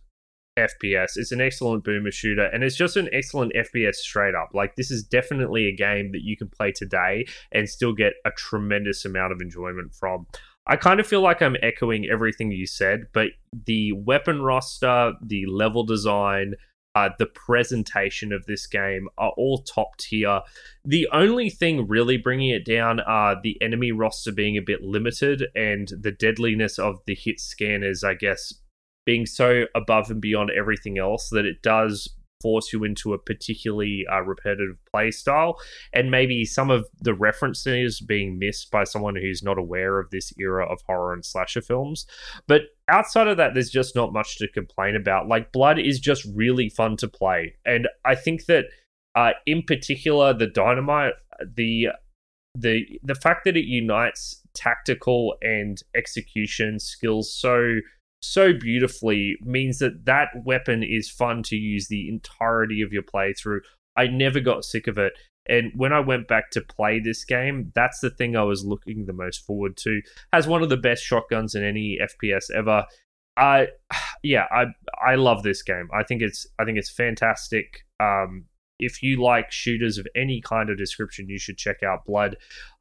FPS. 0.59 1.13
It's 1.17 1.31
an 1.31 1.41
excellent 1.41 1.85
boomer 1.85 2.11
shooter, 2.11 2.47
and 2.47 2.65
it's 2.65 2.77
just 2.77 2.97
an 2.97 3.09
excellent 3.13 3.53
FPS 3.55 3.97
straight 3.97 4.35
up. 4.35 4.51
Like, 4.55 4.75
this 4.75 4.91
is 4.91 5.05
definitely 5.05 5.67
a 5.67 5.77
game 5.77 6.11
that 6.13 6.23
you 6.23 6.37
can 6.37 6.49
play 6.49 6.73
today 6.73 7.27
and 7.53 7.69
still 7.69 7.93
get 7.93 8.15
a 8.25 8.33
tremendous 8.33 9.05
amount 9.05 9.33
of 9.33 9.41
enjoyment 9.41 9.95
from. 9.95 10.27
I 10.67 10.77
kind 10.77 11.01
of 11.01 11.07
feel 11.07 11.23
like 11.23 11.41
I'm 11.41 11.57
echoing 11.63 12.07
everything 12.11 12.51
you 12.51 12.67
said, 12.67 13.07
but 13.15 13.29
the 13.67 13.93
weapon 13.93 14.43
roster, 14.43 15.15
the 15.25 15.47
level 15.47 15.85
design, 15.85 16.57
uh, 16.99 17.11
the 17.19 17.27
presentation 17.27 18.33
of 18.33 18.47
this 18.47 18.67
game 18.67 19.09
are 19.19 19.33
all 19.37 19.59
top 19.59 19.97
tier. 19.99 20.41
The 20.85 21.09
only 21.13 21.49
thing 21.49 21.87
really 21.87 22.17
bringing 22.17 22.51
it 22.51 22.65
down 22.65 23.01
are 23.01 23.37
the 23.41 23.57
enemy 23.63 23.93
roster 23.93 24.33
being 24.33 24.57
a 24.57 24.63
bit 24.63 24.83
limited 24.83 25.47
and 25.55 25.89
the 26.01 26.11
deadliness 26.11 26.79
of 26.79 26.97
the 27.07 27.15
hit 27.15 27.39
scanners, 27.39 28.03
I 28.03 28.15
guess, 28.15 28.53
being 29.07 29.27
so 29.27 29.65
above 29.75 30.11
and 30.11 30.21
beyond 30.21 30.51
everything 30.51 30.99
else 30.99 31.29
that 31.31 31.47
it 31.47 31.63
does 31.63 32.09
force 32.41 32.73
you 32.73 32.85
into 32.85 33.13
a 33.13 33.19
particularly 33.19 34.05
uh, 34.11 34.21
repetitive 34.23 34.77
play 34.91 35.11
style. 35.11 35.59
And 35.93 36.11
maybe 36.11 36.45
some 36.45 36.71
of 36.71 36.87
the 37.01 37.15
references 37.15 38.01
being 38.01 38.39
missed 38.39 38.71
by 38.71 38.85
someone 38.85 39.17
who's 39.17 39.43
not 39.43 39.59
aware 39.59 39.99
of 39.99 40.11
this 40.11 40.33
era 40.39 40.67
of 40.67 40.81
horror 40.87 41.13
and 41.13 41.25
slasher 41.25 41.63
films. 41.63 42.07
But 42.47 42.63
outside 42.89 43.29
of 43.29 43.37
that 43.37 43.55
there's 43.55 43.71
just 43.71 43.95
not 43.95 44.13
much 44.13 44.39
to 44.39 44.49
complain 44.49 44.97
about. 44.97 45.29
Like 45.29 45.53
blood 45.53 45.79
is 45.79 46.01
just 46.01 46.27
really 46.35 46.69
fun 46.69 46.97
to 46.99 47.09
play. 47.09 47.55
And 47.65 47.89
i 48.05 48.15
think 48.15 48.47
that 48.47 48.67
uh, 49.15 49.33
in 49.47 49.63
particular 49.63 50.33
the 50.33 50.47
dynamite 50.47 51.15
the 51.57 51.89
the 52.55 52.85
the 53.03 53.15
fact 53.15 53.45
that 53.45 53.57
it 53.57 53.65
unites 53.65 54.43
tactical 54.55 55.35
and 55.43 55.83
execution 55.95 56.79
skills 56.79 57.33
so 57.33 57.79
so 58.21 58.53
beautifully 58.53 59.37
means 59.43 59.79
that 59.79 60.05
that 60.07 60.29
weapon 60.45 60.83
is 60.83 61.11
fun 61.11 61.43
to 61.45 61.57
use 61.57 61.89
the 61.89 62.09
entirety 62.09 62.83
of 62.83 62.93
your 62.93 63.03
playthrough. 63.03 63.61
I 63.97 64.07
never 64.07 64.41
got 64.41 64.65
sick 64.65 64.87
of 64.87 64.99
it. 64.99 65.13
And 65.49 65.73
when 65.75 65.93
I 65.93 66.01
went 66.01 66.29
back 66.29 66.51
to 66.51 66.61
play 66.61 67.01
this 67.01 67.25
game, 67.25 67.73
that's 67.75 68.01
the 68.01 68.11
thing 68.11 68.37
I 68.37 68.43
was 68.43 68.65
looking 68.65 69.07
the 69.07 69.13
most 69.13 69.47
forward 69.47 69.77
to. 69.79 70.03
Has 70.33 70.47
one 70.47 70.63
of 70.63 70.69
the 70.69 70.77
best 70.77 71.03
shotguns 71.03 71.55
in 71.55 71.65
any 71.65 71.99
FPS 72.01 72.51
ever. 72.55 72.85
I 73.37 73.69
yeah, 74.23 74.47
I 74.51 74.67
I 75.05 75.15
love 75.15 75.43
this 75.43 75.63
game. 75.63 75.89
I 75.95 76.03
think 76.03 76.23
it's 76.23 76.47
I 76.59 76.65
think 76.65 76.79
it's 76.79 76.91
fantastic. 76.91 77.85
Um 77.99 78.45
if 78.79 79.03
you 79.03 79.23
like 79.23 79.51
shooters 79.51 79.99
of 79.99 80.07
any 80.15 80.41
kind 80.41 80.71
of 80.71 80.79
description, 80.79 81.29
you 81.29 81.39
should 81.39 81.59
check 81.59 81.83
out 81.83 82.05
Blood. 82.05 82.37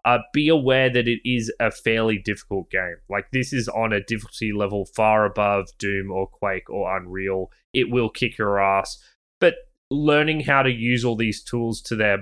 Uh, 0.06 0.20
be 0.34 0.48
aware 0.48 0.90
that 0.90 1.08
it 1.08 1.20
is 1.26 1.52
a 1.60 1.72
fairly 1.72 2.18
difficult 2.18 2.70
game. 2.70 2.98
Like, 3.10 3.32
this 3.32 3.52
is 3.52 3.68
on 3.68 3.92
a 3.94 4.04
difficulty 4.04 4.54
level 4.54 4.86
far 4.86 5.26
above 5.26 5.70
Doom 5.80 6.12
or 6.12 6.28
Quake 6.28 6.70
or 6.70 6.96
Unreal. 6.96 7.52
It 7.74 7.92
will 7.92 8.10
kick 8.10 8.38
your 8.38 8.60
ass. 8.60 8.98
But 9.40 9.56
learning 9.90 10.42
how 10.42 10.64
to 10.64 10.72
use 10.72 11.06
all 11.06 11.16
these 11.16 11.44
tools 11.44 11.82
to 11.82 11.96
their 11.96 12.18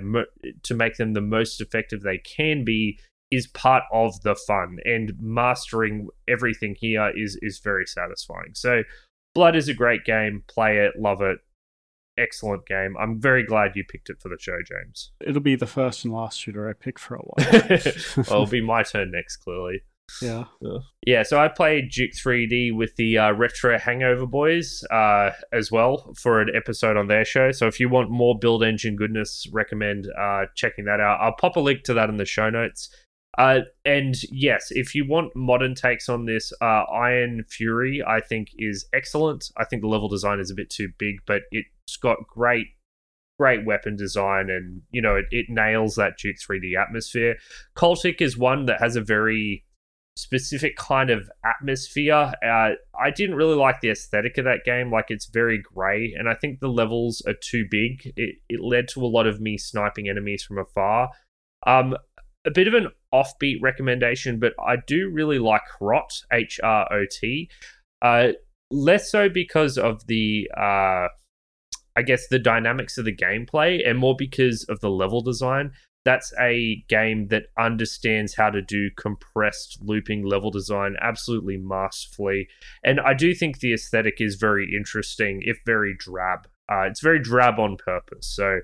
to 0.64 0.74
make 0.74 0.98
them 0.98 1.14
the 1.14 1.22
most 1.22 1.62
effective 1.62 2.02
they 2.02 2.20
can 2.20 2.64
be 2.64 3.00
is 3.32 3.48
part 3.48 3.84
of 3.92 4.22
the 4.22 4.36
fun 4.36 4.78
and 4.86 5.14
mastering 5.20 6.08
everything 6.28 6.76
here 6.80 7.12
is 7.16 7.40
is 7.42 7.60
very 7.60 7.86
satisfying 7.86 8.54
so 8.54 8.84
blood 9.34 9.56
is 9.56 9.68
a 9.68 9.74
great 9.74 10.06
game 10.06 10.44
play 10.48 10.78
it 10.78 10.94
love 11.00 11.22
it 11.22 11.40
excellent 12.18 12.66
game. 12.66 12.96
I'm 13.00 13.20
very 13.20 13.44
glad 13.44 13.76
you 13.76 13.84
picked 13.84 14.10
it 14.10 14.22
for 14.22 14.30
the 14.30 14.38
show, 14.40 14.58
James. 14.66 15.12
It'll 15.22 15.42
be 15.42 15.56
the 15.56 15.68
first 15.68 16.06
and 16.06 16.14
last 16.14 16.40
shooter 16.40 16.70
I 16.70 16.74
pick 16.74 17.00
for 17.00 17.16
a 17.16 17.20
while. 17.20 17.36
well, 17.70 18.42
it'll 18.42 18.46
be 18.48 18.62
my 18.62 18.84
turn 18.84 19.12
next, 19.12 19.38
clearly. 19.38 19.82
Yeah. 20.22 20.46
Yeah, 21.06 21.24
so 21.24 21.40
I 21.40 21.48
played 21.48 21.92
Duke 21.92 22.12
3D 22.12 22.76
with 22.76 22.96
the 22.96 23.18
uh, 23.18 23.32
Retro 23.34 23.78
Hangover 23.78 24.26
Boys 24.26 24.84
uh, 24.92 25.32
as 25.52 25.72
well 25.72 26.14
for 26.18 26.42
an 26.42 26.50
episode 26.56 26.98
on 26.98 27.08
their 27.08 27.26
show. 27.26 27.52
So 27.52 27.68
if 27.68 27.80
you 27.80 27.90
want 27.90 28.10
more 28.10 28.38
build 28.38 28.64
engine 28.64 28.96
goodness, 28.96 29.48
recommend 29.52 30.08
uh, 30.20 30.46
checking 30.56 30.86
that 30.86 31.00
out. 31.00 31.20
I'll 31.22 31.36
pop 31.36 31.56
a 31.56 31.60
link 31.60 31.84
to 31.84 31.94
that 31.96 32.10
in 32.10 32.18
the 32.18 32.26
show 32.26 32.50
notes. 32.50 32.90
Uh, 33.38 33.62
and 33.84 34.16
yes, 34.32 34.68
if 34.72 34.96
you 34.96 35.06
want 35.08 35.36
modern 35.36 35.76
takes 35.76 36.08
on 36.08 36.26
this, 36.26 36.54
uh, 36.62 36.84
Ion 36.84 37.44
Fury, 37.50 38.02
I 38.06 38.22
think, 38.22 38.50
is 38.58 38.88
excellent. 38.94 39.52
I 39.58 39.66
think 39.66 39.82
the 39.82 39.90
level 39.90 40.08
design 40.08 40.40
is 40.40 40.50
a 40.50 40.56
bit 40.56 40.70
too 40.70 40.90
big, 40.98 41.18
but 41.26 41.42
it's 41.88 41.98
got 41.98 42.28
great, 42.28 42.68
great 43.40 43.66
weapon 43.66 43.96
design, 43.96 44.50
and 44.50 44.82
you 44.92 45.02
know 45.02 45.16
it, 45.16 45.26
it 45.32 45.46
nails 45.50 45.96
that 45.96 46.18
Duke 46.18 46.38
3D 46.38 46.80
atmosphere. 46.80 47.36
Cultic 47.78 48.22
is 48.22 48.38
one 48.38 48.66
that 48.66 48.82
has 48.82 48.96
a 48.96 49.02
very 49.02 49.64
specific 50.18 50.78
kind 50.78 51.10
of 51.10 51.30
atmosphere. 51.44 52.34
Uh, 52.44 52.72
I 53.00 53.12
didn't 53.14 53.36
really 53.36 53.56
like 53.56 53.82
the 53.82 53.90
aesthetic 53.90 54.38
of 54.38 54.46
that 54.46 54.64
game. 54.66 54.92
Like 54.92 55.06
it's 55.10 55.28
very 55.28 55.62
grey, 55.62 56.14
and 56.18 56.30
I 56.30 56.36
think 56.36 56.60
the 56.60 56.70
levels 56.70 57.22
are 57.28 57.34
too 57.34 57.66
big. 57.70 58.14
It, 58.16 58.36
it 58.50 58.62
led 58.62 58.88
to 58.90 59.04
a 59.04 59.08
lot 59.08 59.28
of 59.28 59.42
me 59.42 59.58
sniping 59.58 60.10
enemies 60.10 60.44
from 60.44 60.58
afar. 60.58 61.10
Um, 61.68 61.96
a 62.46 62.52
bit 62.52 62.68
of 62.68 62.74
an 62.74 62.90
offbeat 63.14 63.62
recommendation, 63.62 64.40
but 64.40 64.54
I 64.60 64.78
do 64.88 65.10
really 65.10 65.40
like 65.40 65.64
Hrot, 65.80 66.24
H 66.32 66.60
R 66.64 66.88
O 66.92 67.06
T. 67.10 67.50
Uh, 68.02 68.30
less 68.72 69.12
so 69.12 69.30
because 69.30 69.78
of 69.78 70.06
the, 70.08 70.50
uh, 70.56 71.08
I 71.96 72.02
guess, 72.02 72.28
the 72.28 72.40
dynamics 72.40 72.98
of 72.98 73.06
the 73.06 73.16
gameplay, 73.16 73.88
and 73.88 73.98
more 73.98 74.16
because 74.18 74.66
of 74.70 74.80
the 74.80 74.90
level 74.90 75.22
design 75.22 75.72
that's 76.06 76.32
a 76.40 76.84
game 76.88 77.28
that 77.30 77.48
understands 77.58 78.36
how 78.36 78.52
to 78.52 78.62
do 78.62 78.92
compressed 78.96 79.80
looping 79.82 80.24
level 80.24 80.52
design 80.52 80.96
absolutely 81.02 81.58
masterfully. 81.58 82.48
And 82.84 83.00
I 83.00 83.16
do 83.16 83.34
think 83.34 83.60
the 83.60 83.74
aesthetic 83.74 84.18
is 84.20 84.36
very 84.36 84.72
interesting, 84.74 85.42
if 85.44 85.58
very 85.66 85.96
drab. 85.98 86.48
Uh, 86.72 86.82
it's 86.82 87.02
very 87.02 87.20
drab 87.20 87.60
on 87.60 87.78
purpose. 87.78 88.28
So 88.28 88.60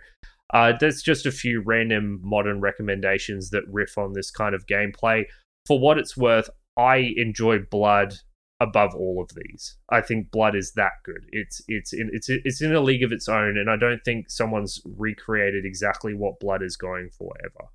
uh, 0.54 0.74
just 0.74 1.26
a 1.26 1.32
few 1.32 1.62
random 1.66 2.20
modern 2.24 2.62
recommendations 2.62 3.50
that 3.50 3.64
riff 3.68 3.98
on 3.98 4.14
this 4.14 4.30
kind 4.30 4.54
of 4.54 4.68
gameplay. 4.68 5.24
For 5.66 5.80
what 5.80 5.98
it's 5.98 6.16
worth, 6.16 6.50
I 6.78 7.14
enjoy 7.18 7.60
Blood 7.60 8.16
above 8.62 8.94
all 8.94 9.22
of 9.22 9.36
these. 9.36 9.76
I 9.90 10.02
think 10.02 10.30
Blood 10.30 10.56
is 10.56 10.74
that 10.74 10.94
good. 11.04 11.26
It's 11.32 11.62
it's 11.68 11.92
in 11.92 12.12
it's 12.14 12.30
it's 12.30 12.62
in 12.62 12.74
a 12.74 12.80
league 12.80 13.04
of 13.04 13.12
its 13.12 13.28
own, 13.28 13.58
and 13.58 13.70
I 13.70 13.76
don't 13.76 14.04
think 14.06 14.30
someone's 14.30 14.80
recreated 14.86 15.66
exactly 15.66 16.14
what 16.14 16.40
Blood 16.40 16.62
is 16.62 16.78
going 16.78 17.10
for 17.10 17.34
ever. 17.44 17.70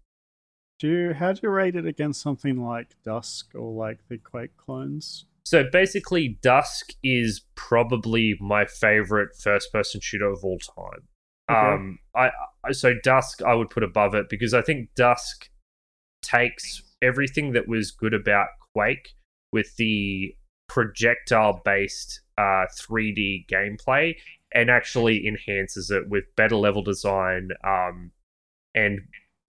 Do 0.78 0.88
you 0.88 1.12
how 1.12 1.32
do 1.32 1.40
you 1.42 1.50
rate 1.50 1.74
it 1.74 1.86
against 1.86 2.22
something 2.22 2.64
like 2.64 2.94
Dusk 3.04 3.50
or 3.54 3.72
like 3.72 3.98
the 4.08 4.16
Quake 4.16 4.56
clones? 4.56 5.26
So 5.44 5.64
basically, 5.70 6.38
Dusk 6.40 6.92
is 7.02 7.42
probably 7.56 8.36
my 8.40 8.64
favorite 8.64 9.30
first-person 9.40 10.00
shooter 10.00 10.30
of 10.30 10.44
all 10.44 10.58
time. 10.58 11.02
Okay. 11.50 11.74
Um, 11.74 11.98
I 12.14 12.30
so 12.70 12.94
Dusk 13.02 13.42
I 13.42 13.54
would 13.54 13.70
put 13.70 13.82
above 13.82 14.14
it 14.14 14.28
because 14.28 14.54
I 14.54 14.62
think 14.62 14.90
Dusk 14.94 15.50
takes 16.22 16.82
everything 17.02 17.52
that 17.54 17.66
was 17.66 17.90
good 17.90 18.14
about 18.14 18.48
Quake 18.72 19.14
with 19.52 19.74
the 19.76 20.34
projectile 20.68 21.60
based 21.64 22.20
uh, 22.38 22.66
3D 22.78 23.46
gameplay 23.48 24.16
and 24.52 24.70
actually 24.70 25.26
enhances 25.26 25.90
it 25.90 26.08
with 26.08 26.24
better 26.36 26.56
level 26.56 26.82
design 26.82 27.50
um, 27.64 28.10
and 28.74 29.00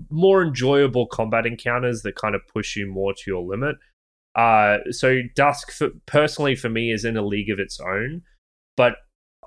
more 0.09 0.43
enjoyable 0.43 1.07
combat 1.07 1.45
encounters 1.45 2.01
that 2.03 2.15
kind 2.15 2.35
of 2.35 2.41
push 2.47 2.75
you 2.75 2.87
more 2.87 3.13
to 3.13 3.23
your 3.27 3.43
limit. 3.43 3.75
Uh, 4.35 4.77
so 4.91 5.19
Dusk, 5.35 5.71
for, 5.71 5.89
personally, 6.05 6.55
for 6.55 6.69
me, 6.69 6.91
is 6.91 7.03
in 7.03 7.17
a 7.17 7.25
league 7.25 7.49
of 7.49 7.59
its 7.59 7.79
own. 7.79 8.21
But 8.75 8.97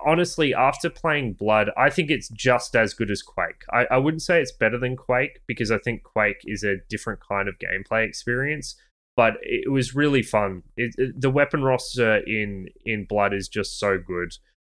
honestly, 0.05 0.53
after 0.53 0.89
playing 0.89 1.33
Blood, 1.33 1.69
I 1.77 1.89
think 1.89 2.11
it's 2.11 2.27
just 2.29 2.75
as 2.75 2.93
good 2.93 3.09
as 3.09 3.21
Quake. 3.21 3.63
I, 3.71 3.85
I 3.91 3.97
wouldn't 3.97 4.21
say 4.21 4.41
it's 4.41 4.51
better 4.51 4.77
than 4.77 4.97
Quake 4.97 5.39
because 5.47 5.71
I 5.71 5.77
think 5.77 6.03
Quake 6.03 6.41
is 6.45 6.63
a 6.63 6.77
different 6.89 7.21
kind 7.25 7.47
of 7.47 7.55
gameplay 7.59 8.05
experience 8.05 8.75
but 9.15 9.33
it 9.41 9.71
was 9.71 9.95
really 9.95 10.23
fun. 10.23 10.63
It, 10.77 10.95
it, 10.97 11.19
the 11.19 11.29
weapon 11.29 11.63
roster 11.63 12.17
in 12.17 12.67
in 12.85 13.05
Blood 13.05 13.33
is 13.33 13.47
just 13.47 13.79
so 13.79 13.97
good. 13.97 14.33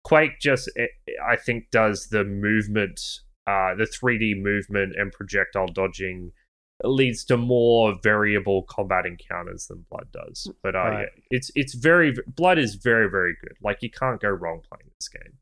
Quake 0.03 0.39
just, 0.39 0.69
eh, 0.77 0.87
I 1.27 1.35
think, 1.35 1.69
does 1.71 2.07
the 2.07 2.23
movement, 2.23 2.99
uh, 3.45 3.75
the 3.75 3.85
3D 3.85 4.41
movement 4.41 4.93
and 4.97 5.11
projectile 5.11 5.67
dodging 5.67 6.31
leads 6.83 7.23
to 7.25 7.37
more 7.37 7.95
variable 8.01 8.63
combat 8.63 9.05
encounters 9.05 9.67
than 9.67 9.85
Blood 9.89 10.07
does. 10.11 10.51
But 10.63 10.75
uh, 10.75 10.79
right. 10.79 10.99
yeah, 11.01 11.23
it's 11.29 11.51
it's 11.55 11.75
very 11.75 12.13
Blood 12.27 12.57
is 12.57 12.75
very 12.75 13.09
very 13.09 13.35
good. 13.41 13.55
Like 13.61 13.79
you 13.81 13.89
can't 13.89 14.19
go 14.19 14.29
wrong 14.29 14.61
playing 14.67 14.89
this 14.97 15.07
game. 15.07 15.33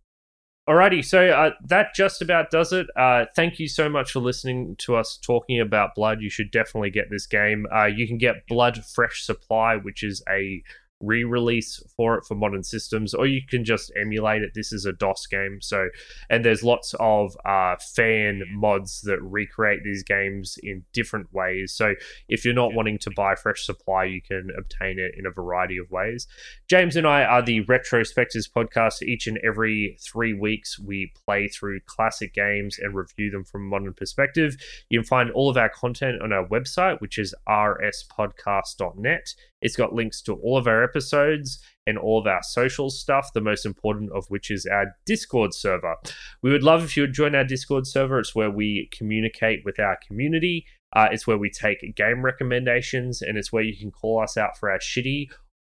Alrighty, 0.70 1.04
so 1.04 1.26
uh, 1.30 1.50
that 1.66 1.96
just 1.96 2.22
about 2.22 2.52
does 2.52 2.72
it. 2.72 2.86
Uh, 2.96 3.26
thank 3.36 3.58
you 3.58 3.68
so 3.68 3.90
much 3.90 4.12
for 4.12 4.20
listening 4.20 4.76
to 4.78 4.96
us 4.96 5.18
talking 5.18 5.60
about 5.60 5.96
Blood. 5.96 6.22
You 6.22 6.30
should 6.30 6.52
definitely 6.52 6.92
get 6.92 7.10
this 7.10 7.26
game. 7.26 7.66
Uh, 7.76 7.86
you 7.86 8.08
can 8.08 8.20
get 8.20 8.46
Blood 8.48 8.86
Fresh 8.86 9.24
Supply, 9.26 9.78
which 9.78 10.04
is 10.04 10.22
a 10.30 10.62
re-release 11.02 11.82
for 11.96 12.18
it 12.18 12.26
for 12.26 12.36
modern 12.36 12.64
systems 12.64 13.14
or 13.14 13.26
you 13.26 13.42
can 13.48 13.64
just 13.64 13.92
emulate 14.00 14.42
it. 14.42 14.52
This 14.54 14.74
is 14.74 14.86
a 14.86 14.92
dos 14.92 15.26
game 15.28 15.60
so 15.62 15.88
and 16.30 16.44
there's 16.44 16.64
lots 16.64 16.94
of 17.00 17.36
uh, 17.46 17.76
fan 17.96 18.44
mods 18.54 19.02
that 19.02 19.22
recreate 19.22 19.84
these 19.84 20.04
games 20.04 20.58
in 20.62 20.84
different 20.94 21.34
ways. 21.34 21.74
So 21.74 21.94
if 22.28 22.44
you're 22.44 22.54
not 22.54 22.74
wanting 22.74 22.98
to 23.00 23.12
buy 23.16 23.36
fresh 23.36 23.66
supply 23.66 24.06
you 24.06 24.22
can 24.22 24.50
obtain 24.58 25.00
it 25.00 25.14
in 25.18 25.26
a 25.26 25.32
variety 25.32 25.78
of 25.78 25.90
ways. 25.90 26.28
James 26.70 26.96
and 26.96 27.08
i 27.08 27.24
are 27.24 27.42
the 27.42 27.64
retrospectors 27.66 28.50
podcast. 28.50 29.02
Each 29.02 29.28
and 29.28 29.38
every 29.44 29.98
three 30.02 30.34
weeks 30.34 30.78
we 30.78 31.12
play 31.26 31.48
through 31.48 31.80
classic 31.86 32.34
games 32.34 32.78
and 32.80 32.94
review 32.94 33.32
them 33.32 33.44
from 33.44 33.62
a 33.64 33.70
modern 33.70 33.94
perspective. 33.94 34.58
You 34.90 35.00
can 35.00 35.08
find 35.08 35.32
all 35.32 35.50
of 35.50 35.58
our 35.58 35.70
content 35.70 36.22
on 36.22 36.34
our 36.34 36.46
website 36.46 37.00
which 37.00 37.18
is 37.18 37.34
rspodcast.net 37.48 39.34
it's 39.62 39.76
got 39.76 39.94
links 39.94 40.22
to 40.24 40.34
all 40.36 40.58
of 40.58 40.68
our 40.68 40.84
episodes 40.84 41.60
and 41.86 41.98
all 41.98 42.20
of 42.20 42.28
our 42.28 42.42
social 42.44 42.90
stuff, 42.90 43.34
the 43.34 43.42
most 43.42 43.66
important 43.66 44.12
of 44.14 44.26
which 44.30 44.52
is 44.52 44.66
our 44.66 44.96
Discord 45.06 45.54
server. 45.54 45.96
We 46.42 46.52
would 46.52 46.64
love 46.64 46.84
if 46.84 46.96
you 46.96 47.04
would 47.04 47.14
join 47.14 47.36
our 47.36 47.44
Discord 47.44 47.88
server. 47.88 48.20
It's 48.20 48.36
where 48.36 48.52
we 48.52 48.90
communicate 48.92 49.62
with 49.66 49.80
our 49.80 49.98
community, 50.08 50.66
uh, 50.96 51.10
it's 51.12 51.28
where 51.28 51.38
we 51.38 51.50
take 51.50 51.96
game 51.96 52.24
recommendations, 52.24 53.22
and 53.22 53.38
it's 53.38 53.52
where 53.52 53.64
you 53.64 53.78
can 53.78 53.92
call 53.92 54.22
us 54.22 54.38
out 54.38 54.58
for 54.58 54.72
our 54.72 54.80
shitty 54.80 55.28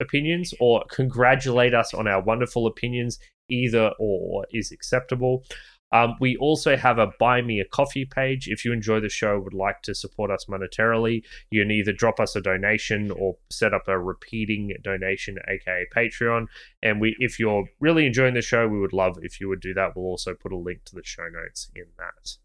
opinions 0.01 0.55
or 0.61 0.85
congratulate 0.91 1.75
us 1.75 1.93
on 1.95 2.07
our 2.07 2.23
wonderful 2.23 2.67
opinions. 2.67 3.19
Either 3.53 3.91
or 3.99 4.47
is 4.53 4.71
acceptable. 4.71 5.45
Um, 5.93 6.17
we 6.21 6.37
also 6.37 6.77
have 6.77 6.99
a 6.99 7.09
buy 7.19 7.43
me 7.43 7.61
a 7.61 7.65
coffee 7.65 8.05
page. 8.05 8.49
If 8.49 8.65
you 8.65 8.73
enjoy 8.73 9.01
the 9.01 9.09
show, 9.09 9.41
would 9.41 9.55
like 9.55 9.83
to 9.83 9.95
support 9.95 10.31
us 10.31 10.47
monetarily, 10.47 11.23
you 11.51 11.63
can 11.63 11.71
either 11.71 11.93
drop 11.93 12.21
us 12.21 12.37
a 12.37 12.41
donation 12.41 13.11
or 13.11 13.37
set 13.51 13.75
up 13.75 13.89
a 13.89 13.99
repeating 13.99 14.75
donation, 14.83 15.39
aka 15.49 15.87
Patreon. 15.95 16.47
And 16.83 17.01
we, 17.01 17.17
if 17.19 17.39
you're 17.39 17.65
really 17.81 18.07
enjoying 18.07 18.35
the 18.35 18.43
show, 18.43 18.69
we 18.69 18.79
would 18.79 18.93
love 18.93 19.19
if 19.23 19.41
you 19.41 19.49
would 19.49 19.61
do 19.61 19.75
that. 19.75 19.97
We'll 19.97 20.07
also 20.07 20.35
put 20.35 20.53
a 20.53 20.57
link 20.57 20.85
to 20.87 20.95
the 20.95 21.05
show 21.05 21.29
notes 21.29 21.71
in 21.75 21.87
that. 21.99 22.37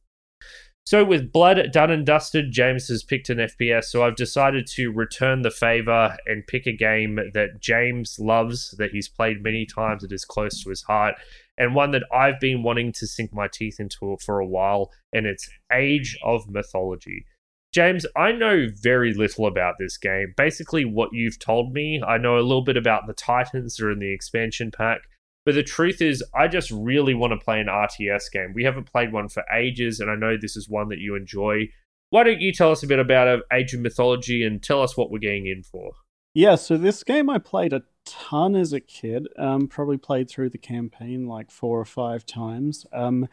So, 0.88 1.04
with 1.04 1.32
Blood 1.32 1.72
done 1.72 1.90
and 1.90 2.06
dusted, 2.06 2.52
James 2.52 2.90
has 2.90 3.02
picked 3.02 3.32
an 3.32 3.40
FPS. 3.40 3.86
So, 3.86 4.04
I've 4.04 4.16
decided 4.16 4.68
to 4.76 4.92
return 4.92 5.42
the 5.42 5.50
favor 5.50 6.16
and 6.28 6.46
pick 6.46 6.68
a 6.68 6.72
game 6.72 7.16
that 7.34 7.60
James 7.60 8.20
loves, 8.20 8.76
that 8.78 8.92
he's 8.92 9.10
played 9.10 9.42
many 9.42 9.66
times, 9.66 10.04
that 10.04 10.12
is 10.12 10.26
close 10.26 10.64
to 10.64 10.70
his 10.70 10.84
heart 10.84 11.16
and 11.58 11.76
one 11.76 11.92
that 11.92 12.04
I've 12.14 12.40
been 12.40 12.64
wanting 12.64 12.92
to 12.94 13.08
sink 13.08 13.34
my 13.34 13.48
teeth 13.48 13.80
into 13.80 14.18
for 14.24 14.40
a 14.40 14.46
while, 14.46 14.92
and 15.14 15.26
it's 15.26 15.50
Age 15.72 16.18
of 16.24 16.50
Mythology. 16.50 17.26
James, 17.74 18.06
I 18.16 18.32
know 18.32 18.68
very 18.82 19.14
little 19.14 19.48
about 19.48 19.76
this 19.80 19.98
game. 19.98 20.34
Basically, 20.38 20.86
what 20.86 21.10
you've 21.12 21.40
told 21.40 21.74
me, 21.74 22.02
I 22.02 22.18
know 22.18 22.38
a 22.38 22.40
little 22.40 22.64
bit 22.64 22.78
about 22.78 23.06
the 23.06 23.14
Titans 23.14 23.76
that 23.76 23.86
are 23.86 23.92
in 23.92 24.00
the 24.00 24.14
expansion 24.14 24.72
pack, 24.72 25.02
but 25.46 25.56
the 25.56 25.64
truth 25.64 26.02
is, 26.02 26.24
I 26.34 26.48
just 26.48 26.72
really 26.72 27.14
want 27.14 27.32
to 27.34 27.44
play 27.44 27.60
an 27.60 27.68
RTS 27.68 28.32
game. 28.32 28.54
We 28.56 28.64
haven't 28.64 28.92
played 28.92 29.12
one 29.12 29.28
for 29.28 29.44
ages, 29.54 30.00
and 30.00 30.10
I 30.10 30.16
know 30.16 30.38
this 30.38 30.56
is 30.56 30.70
one 30.70 30.90
that 30.90 31.00
you 31.00 31.16
enjoy. 31.16 31.68
Why 32.10 32.24
don't 32.24 32.40
you 32.40 32.54
tell 32.54 32.72
us 32.72 32.82
a 32.82 32.88
bit 32.88 33.00
about 33.00 33.28
uh, 33.28 33.40
Age 33.52 33.74
of 33.74 33.82
Mythology 33.82 34.44
and 34.44 34.64
tell 34.64 34.82
us 34.82 34.96
what 34.96 35.12
we're 35.12 35.20
getting 35.20 35.46
in 35.46 35.62
for? 35.62 35.92
Yeah, 36.36 36.56
so 36.56 36.78
this 36.78 37.02
game 37.06 37.30
I 37.30 37.38
played 37.38 37.72
a 37.72 37.84
ton 38.06 38.58
as 38.58 38.74
a 38.74 38.82
kid. 38.82 39.30
Um, 39.40 39.70
probably 39.70 39.98
played 39.98 40.30
through 40.30 40.50
the 40.50 40.58
campaign 40.58 41.28
like 41.28 41.50
four 41.50 41.80
or 41.80 41.86
five 41.86 42.26
times. 42.26 42.86
Um, 42.92 43.30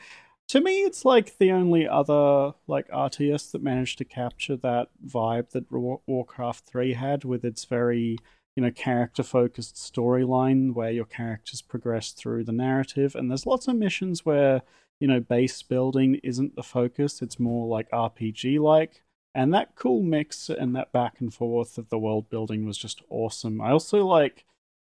to 0.46 0.60
me, 0.60 0.82
it's 0.82 1.04
like 1.04 1.36
the 1.38 1.50
only 1.50 1.88
other 1.88 2.52
like 2.68 2.88
RTS 2.90 3.50
that 3.50 3.62
managed 3.62 3.98
to 3.98 4.04
capture 4.04 4.56
that 4.58 4.90
vibe 5.04 5.50
that 5.50 5.64
Warcraft 5.72 6.64
Three 6.64 6.92
had, 6.92 7.24
with 7.24 7.44
its 7.44 7.64
very 7.64 8.18
you 8.54 8.62
know 8.62 8.70
character 8.70 9.24
focused 9.24 9.74
storyline 9.74 10.72
where 10.72 10.92
your 10.92 11.06
characters 11.06 11.60
progress 11.60 12.12
through 12.12 12.44
the 12.44 12.52
narrative, 12.52 13.16
and 13.16 13.28
there's 13.28 13.46
lots 13.46 13.66
of 13.66 13.74
missions 13.74 14.24
where 14.24 14.62
you 15.00 15.08
know 15.08 15.18
base 15.18 15.60
building 15.62 16.20
isn't 16.22 16.54
the 16.54 16.62
focus; 16.62 17.20
it's 17.20 17.40
more 17.40 17.66
like 17.66 17.90
RPG 17.90 18.60
like. 18.60 19.02
And 19.34 19.52
that 19.54 19.74
cool 19.74 20.02
mix 20.02 20.50
and 20.50 20.76
that 20.76 20.92
back 20.92 21.20
and 21.20 21.32
forth 21.32 21.78
of 21.78 21.88
the 21.88 21.98
world 21.98 22.28
building 22.28 22.66
was 22.66 22.76
just 22.76 23.02
awesome. 23.08 23.60
I 23.60 23.70
also 23.70 24.04
like, 24.06 24.44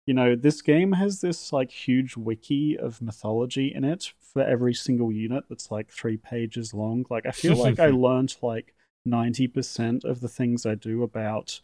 you 0.07 0.13
know, 0.13 0.35
this 0.35 0.61
game 0.61 0.93
has 0.93 1.21
this 1.21 1.53
like 1.53 1.69
huge 1.69 2.17
wiki 2.17 2.77
of 2.77 3.01
mythology 3.01 3.71
in 3.73 3.83
it 3.83 4.13
for 4.19 4.41
every 4.41 4.73
single 4.73 5.11
unit 5.11 5.43
that's 5.47 5.69
like 5.69 5.91
three 5.91 6.17
pages 6.17 6.73
long. 6.73 7.05
Like, 7.09 7.25
I 7.27 7.31
feel 7.31 7.55
like 7.55 7.79
I 7.79 7.87
learned 7.89 8.35
like 8.41 8.73
90% 9.07 10.03
of 10.03 10.21
the 10.21 10.27
things 10.27 10.65
I 10.65 10.75
do 10.75 11.03
about 11.03 11.61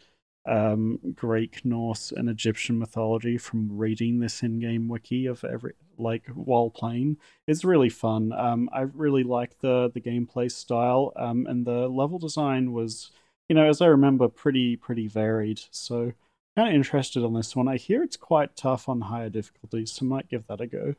um, 0.48 1.00
Greek, 1.16 1.64
Norse, 1.66 2.12
and 2.12 2.30
Egyptian 2.30 2.80
mythology 2.80 3.38
from 3.38 3.78
reading 3.78 4.20
this 4.20 4.42
in-game 4.44 4.88
wiki 4.88 5.26
of 5.26 5.44
every 5.44 5.74
like 5.98 6.28
while 6.34 6.70
playing. 6.70 7.18
It's 7.48 7.66
really 7.66 7.90
fun. 7.90 8.32
Um, 8.32 8.70
I 8.74 8.82
really 8.82 9.24
like 9.24 9.60
the 9.60 9.92
the 9.94 10.02
gameplay 10.02 10.52
style, 10.52 11.14
um, 11.16 11.46
and 11.48 11.66
the 11.66 11.88
level 11.88 12.20
design 12.20 12.72
was, 12.72 13.12
you 13.50 13.56
know, 13.56 13.68
as 13.68 13.82
I 13.82 13.88
remember, 13.88 14.28
pretty 14.28 14.76
pretty 14.76 15.08
varied. 15.08 15.62
So 15.72 16.14
kind 16.56 16.70
of 16.70 16.76
interested 16.76 17.24
on 17.24 17.34
this 17.34 17.56
one. 17.56 17.68
I 17.68 17.78
hear 17.78 18.02
it's 18.04 18.18
quite 18.18 18.56
tough 18.56 18.90
on 18.90 19.02
higher 19.02 19.30
difficulties, 19.30 19.92
so 19.92 20.06
might 20.06 20.30
give 20.30 20.48
that 20.48 20.62
a 20.62 20.68
go. 20.68 20.96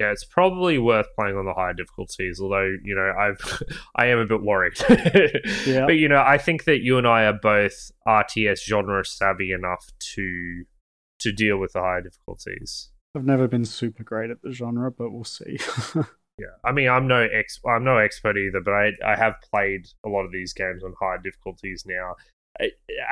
Yeah, 0.00 0.12
it's 0.12 0.24
probably 0.24 0.78
worth 0.78 1.06
playing 1.18 1.36
on 1.36 1.44
the 1.44 1.54
higher 1.54 1.74
difficulties. 1.74 2.40
Although 2.40 2.76
you 2.84 2.94
know, 2.94 3.12
I've 3.18 3.62
I 3.96 4.06
am 4.06 4.18
a 4.18 4.26
bit 4.26 4.42
worried. 4.42 4.78
Yeah. 5.66 5.86
But 5.86 5.96
you 5.96 6.08
know, 6.08 6.22
I 6.24 6.38
think 6.38 6.64
that 6.64 6.80
you 6.80 6.98
and 6.98 7.06
I 7.06 7.24
are 7.24 7.38
both 7.40 7.90
RTS 8.06 8.60
genre 8.64 9.04
savvy 9.04 9.52
enough 9.52 9.90
to 10.14 10.64
to 11.20 11.32
deal 11.32 11.58
with 11.58 11.72
the 11.72 11.80
higher 11.80 12.00
difficulties. 12.00 12.90
I've 13.14 13.24
never 13.24 13.48
been 13.48 13.64
super 13.64 14.04
great 14.04 14.30
at 14.30 14.42
the 14.42 14.52
genre, 14.52 14.90
but 14.90 15.10
we'll 15.10 15.24
see. 15.24 15.58
Yeah, 16.38 16.54
I 16.64 16.70
mean, 16.70 16.88
I'm 16.88 17.08
no 17.08 17.26
ex, 17.32 17.58
I'm 17.66 17.82
no 17.82 17.98
expert 17.98 18.36
either, 18.36 18.60
but 18.60 18.72
I 18.72 18.92
I 19.04 19.16
have 19.16 19.34
played 19.52 19.88
a 20.06 20.08
lot 20.08 20.24
of 20.24 20.30
these 20.30 20.52
games 20.52 20.84
on 20.84 20.94
higher 21.00 21.18
difficulties 21.18 21.84
now. 21.84 22.14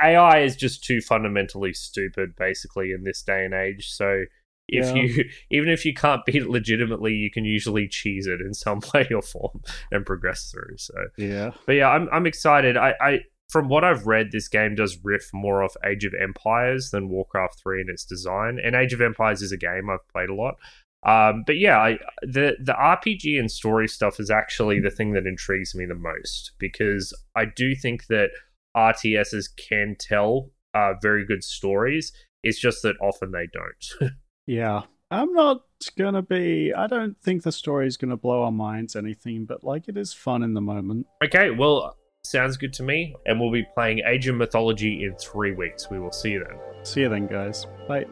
AI 0.01 0.39
is 0.39 0.55
just 0.55 0.83
too 0.83 1.01
fundamentally 1.01 1.73
stupid, 1.73 2.35
basically, 2.37 2.91
in 2.91 3.03
this 3.03 3.21
day 3.21 3.45
and 3.45 3.53
age. 3.53 3.89
So 3.89 4.23
if 4.67 4.85
Yeah. 4.85 5.01
you 5.01 5.25
even 5.51 5.69
if 5.69 5.85
you 5.85 5.93
can't 5.93 6.25
beat 6.25 6.43
it 6.43 6.49
legitimately, 6.49 7.13
you 7.13 7.31
can 7.31 7.45
usually 7.45 7.87
cheese 7.87 8.27
it 8.27 8.41
in 8.41 8.53
some 8.53 8.81
way 8.93 9.07
or 9.13 9.21
form 9.21 9.61
and 9.91 10.05
progress 10.05 10.51
through. 10.51 10.77
So, 10.77 10.93
yeah. 11.17 11.51
but 11.65 11.73
yeah, 11.73 11.89
I'm 11.89 12.09
I'm 12.11 12.25
excited. 12.25 12.77
I, 12.77 12.93
I 13.01 13.19
from 13.49 13.69
what 13.69 13.85
I've 13.85 14.05
read, 14.05 14.31
this 14.31 14.49
game 14.49 14.75
does 14.75 14.97
riff 15.05 15.29
more 15.33 15.63
off 15.63 15.77
Age 15.85 16.03
of 16.03 16.13
Empires 16.13 16.89
than 16.91 17.07
Warcraft 17.09 17.59
Three 17.61 17.79
in 17.81 17.89
its 17.89 18.03
design. 18.03 18.59
And 18.61 18.75
Age 18.75 18.91
of 18.93 18.99
Empires 19.01 19.41
is 19.41 19.51
a 19.53 19.57
game 19.57 19.89
I've 19.89 20.05
played 20.09 20.29
a 20.29 20.35
lot. 20.35 20.55
Um, 21.03 21.43
but 21.45 21.57
yeah, 21.57 21.77
I, 21.77 21.99
the 22.23 22.57
the 22.61 22.73
RPG 22.73 23.39
and 23.39 23.49
story 23.49 23.87
stuff 23.87 24.19
is 24.19 24.29
actually 24.29 24.81
the 24.81 24.89
thing 24.89 25.13
that 25.13 25.25
intrigues 25.27 25.73
me 25.75 25.85
the 25.85 25.95
most 25.95 26.51
because 26.59 27.13
I 27.35 27.45
do 27.45 27.73
think 27.75 28.07
that 28.07 28.31
RTSs 28.75 29.45
can 29.69 29.95
tell 29.97 30.51
uh, 30.73 30.93
very 31.01 31.25
good 31.25 31.43
stories. 31.43 32.11
It's 32.43 32.59
just 32.59 32.81
that 32.83 32.95
often 33.01 33.31
they 33.31 33.47
don't. 33.53 34.11
Yeah. 34.47 34.81
I'm 35.11 35.31
not 35.33 35.61
gonna 35.97 36.21
be 36.21 36.73
I 36.73 36.87
don't 36.87 37.15
think 37.21 37.43
the 37.43 37.51
story 37.51 37.87
is 37.87 37.97
gonna 37.97 38.17
blow 38.17 38.43
our 38.43 38.51
minds 38.51 38.95
anything, 38.95 39.45
but 39.45 39.63
like 39.63 39.87
it 39.87 39.97
is 39.97 40.13
fun 40.13 40.41
in 40.43 40.53
the 40.53 40.61
moment. 40.61 41.05
okay, 41.23 41.51
well, 41.51 41.95
sounds 42.23 42.57
good 42.57 42.73
to 42.73 42.83
me. 42.83 43.15
And 43.25 43.39
we'll 43.39 43.51
be 43.51 43.65
playing 43.73 44.01
Age 44.05 44.27
of 44.27 44.35
Mythology 44.35 45.03
in 45.03 45.15
three 45.15 45.53
weeks. 45.53 45.89
We 45.89 45.99
will 45.99 46.11
see 46.11 46.31
you 46.31 46.43
then. 46.43 46.57
See 46.83 47.01
you 47.01 47.09
then 47.09 47.27
guys. 47.27 47.65
Bye. 47.87 48.05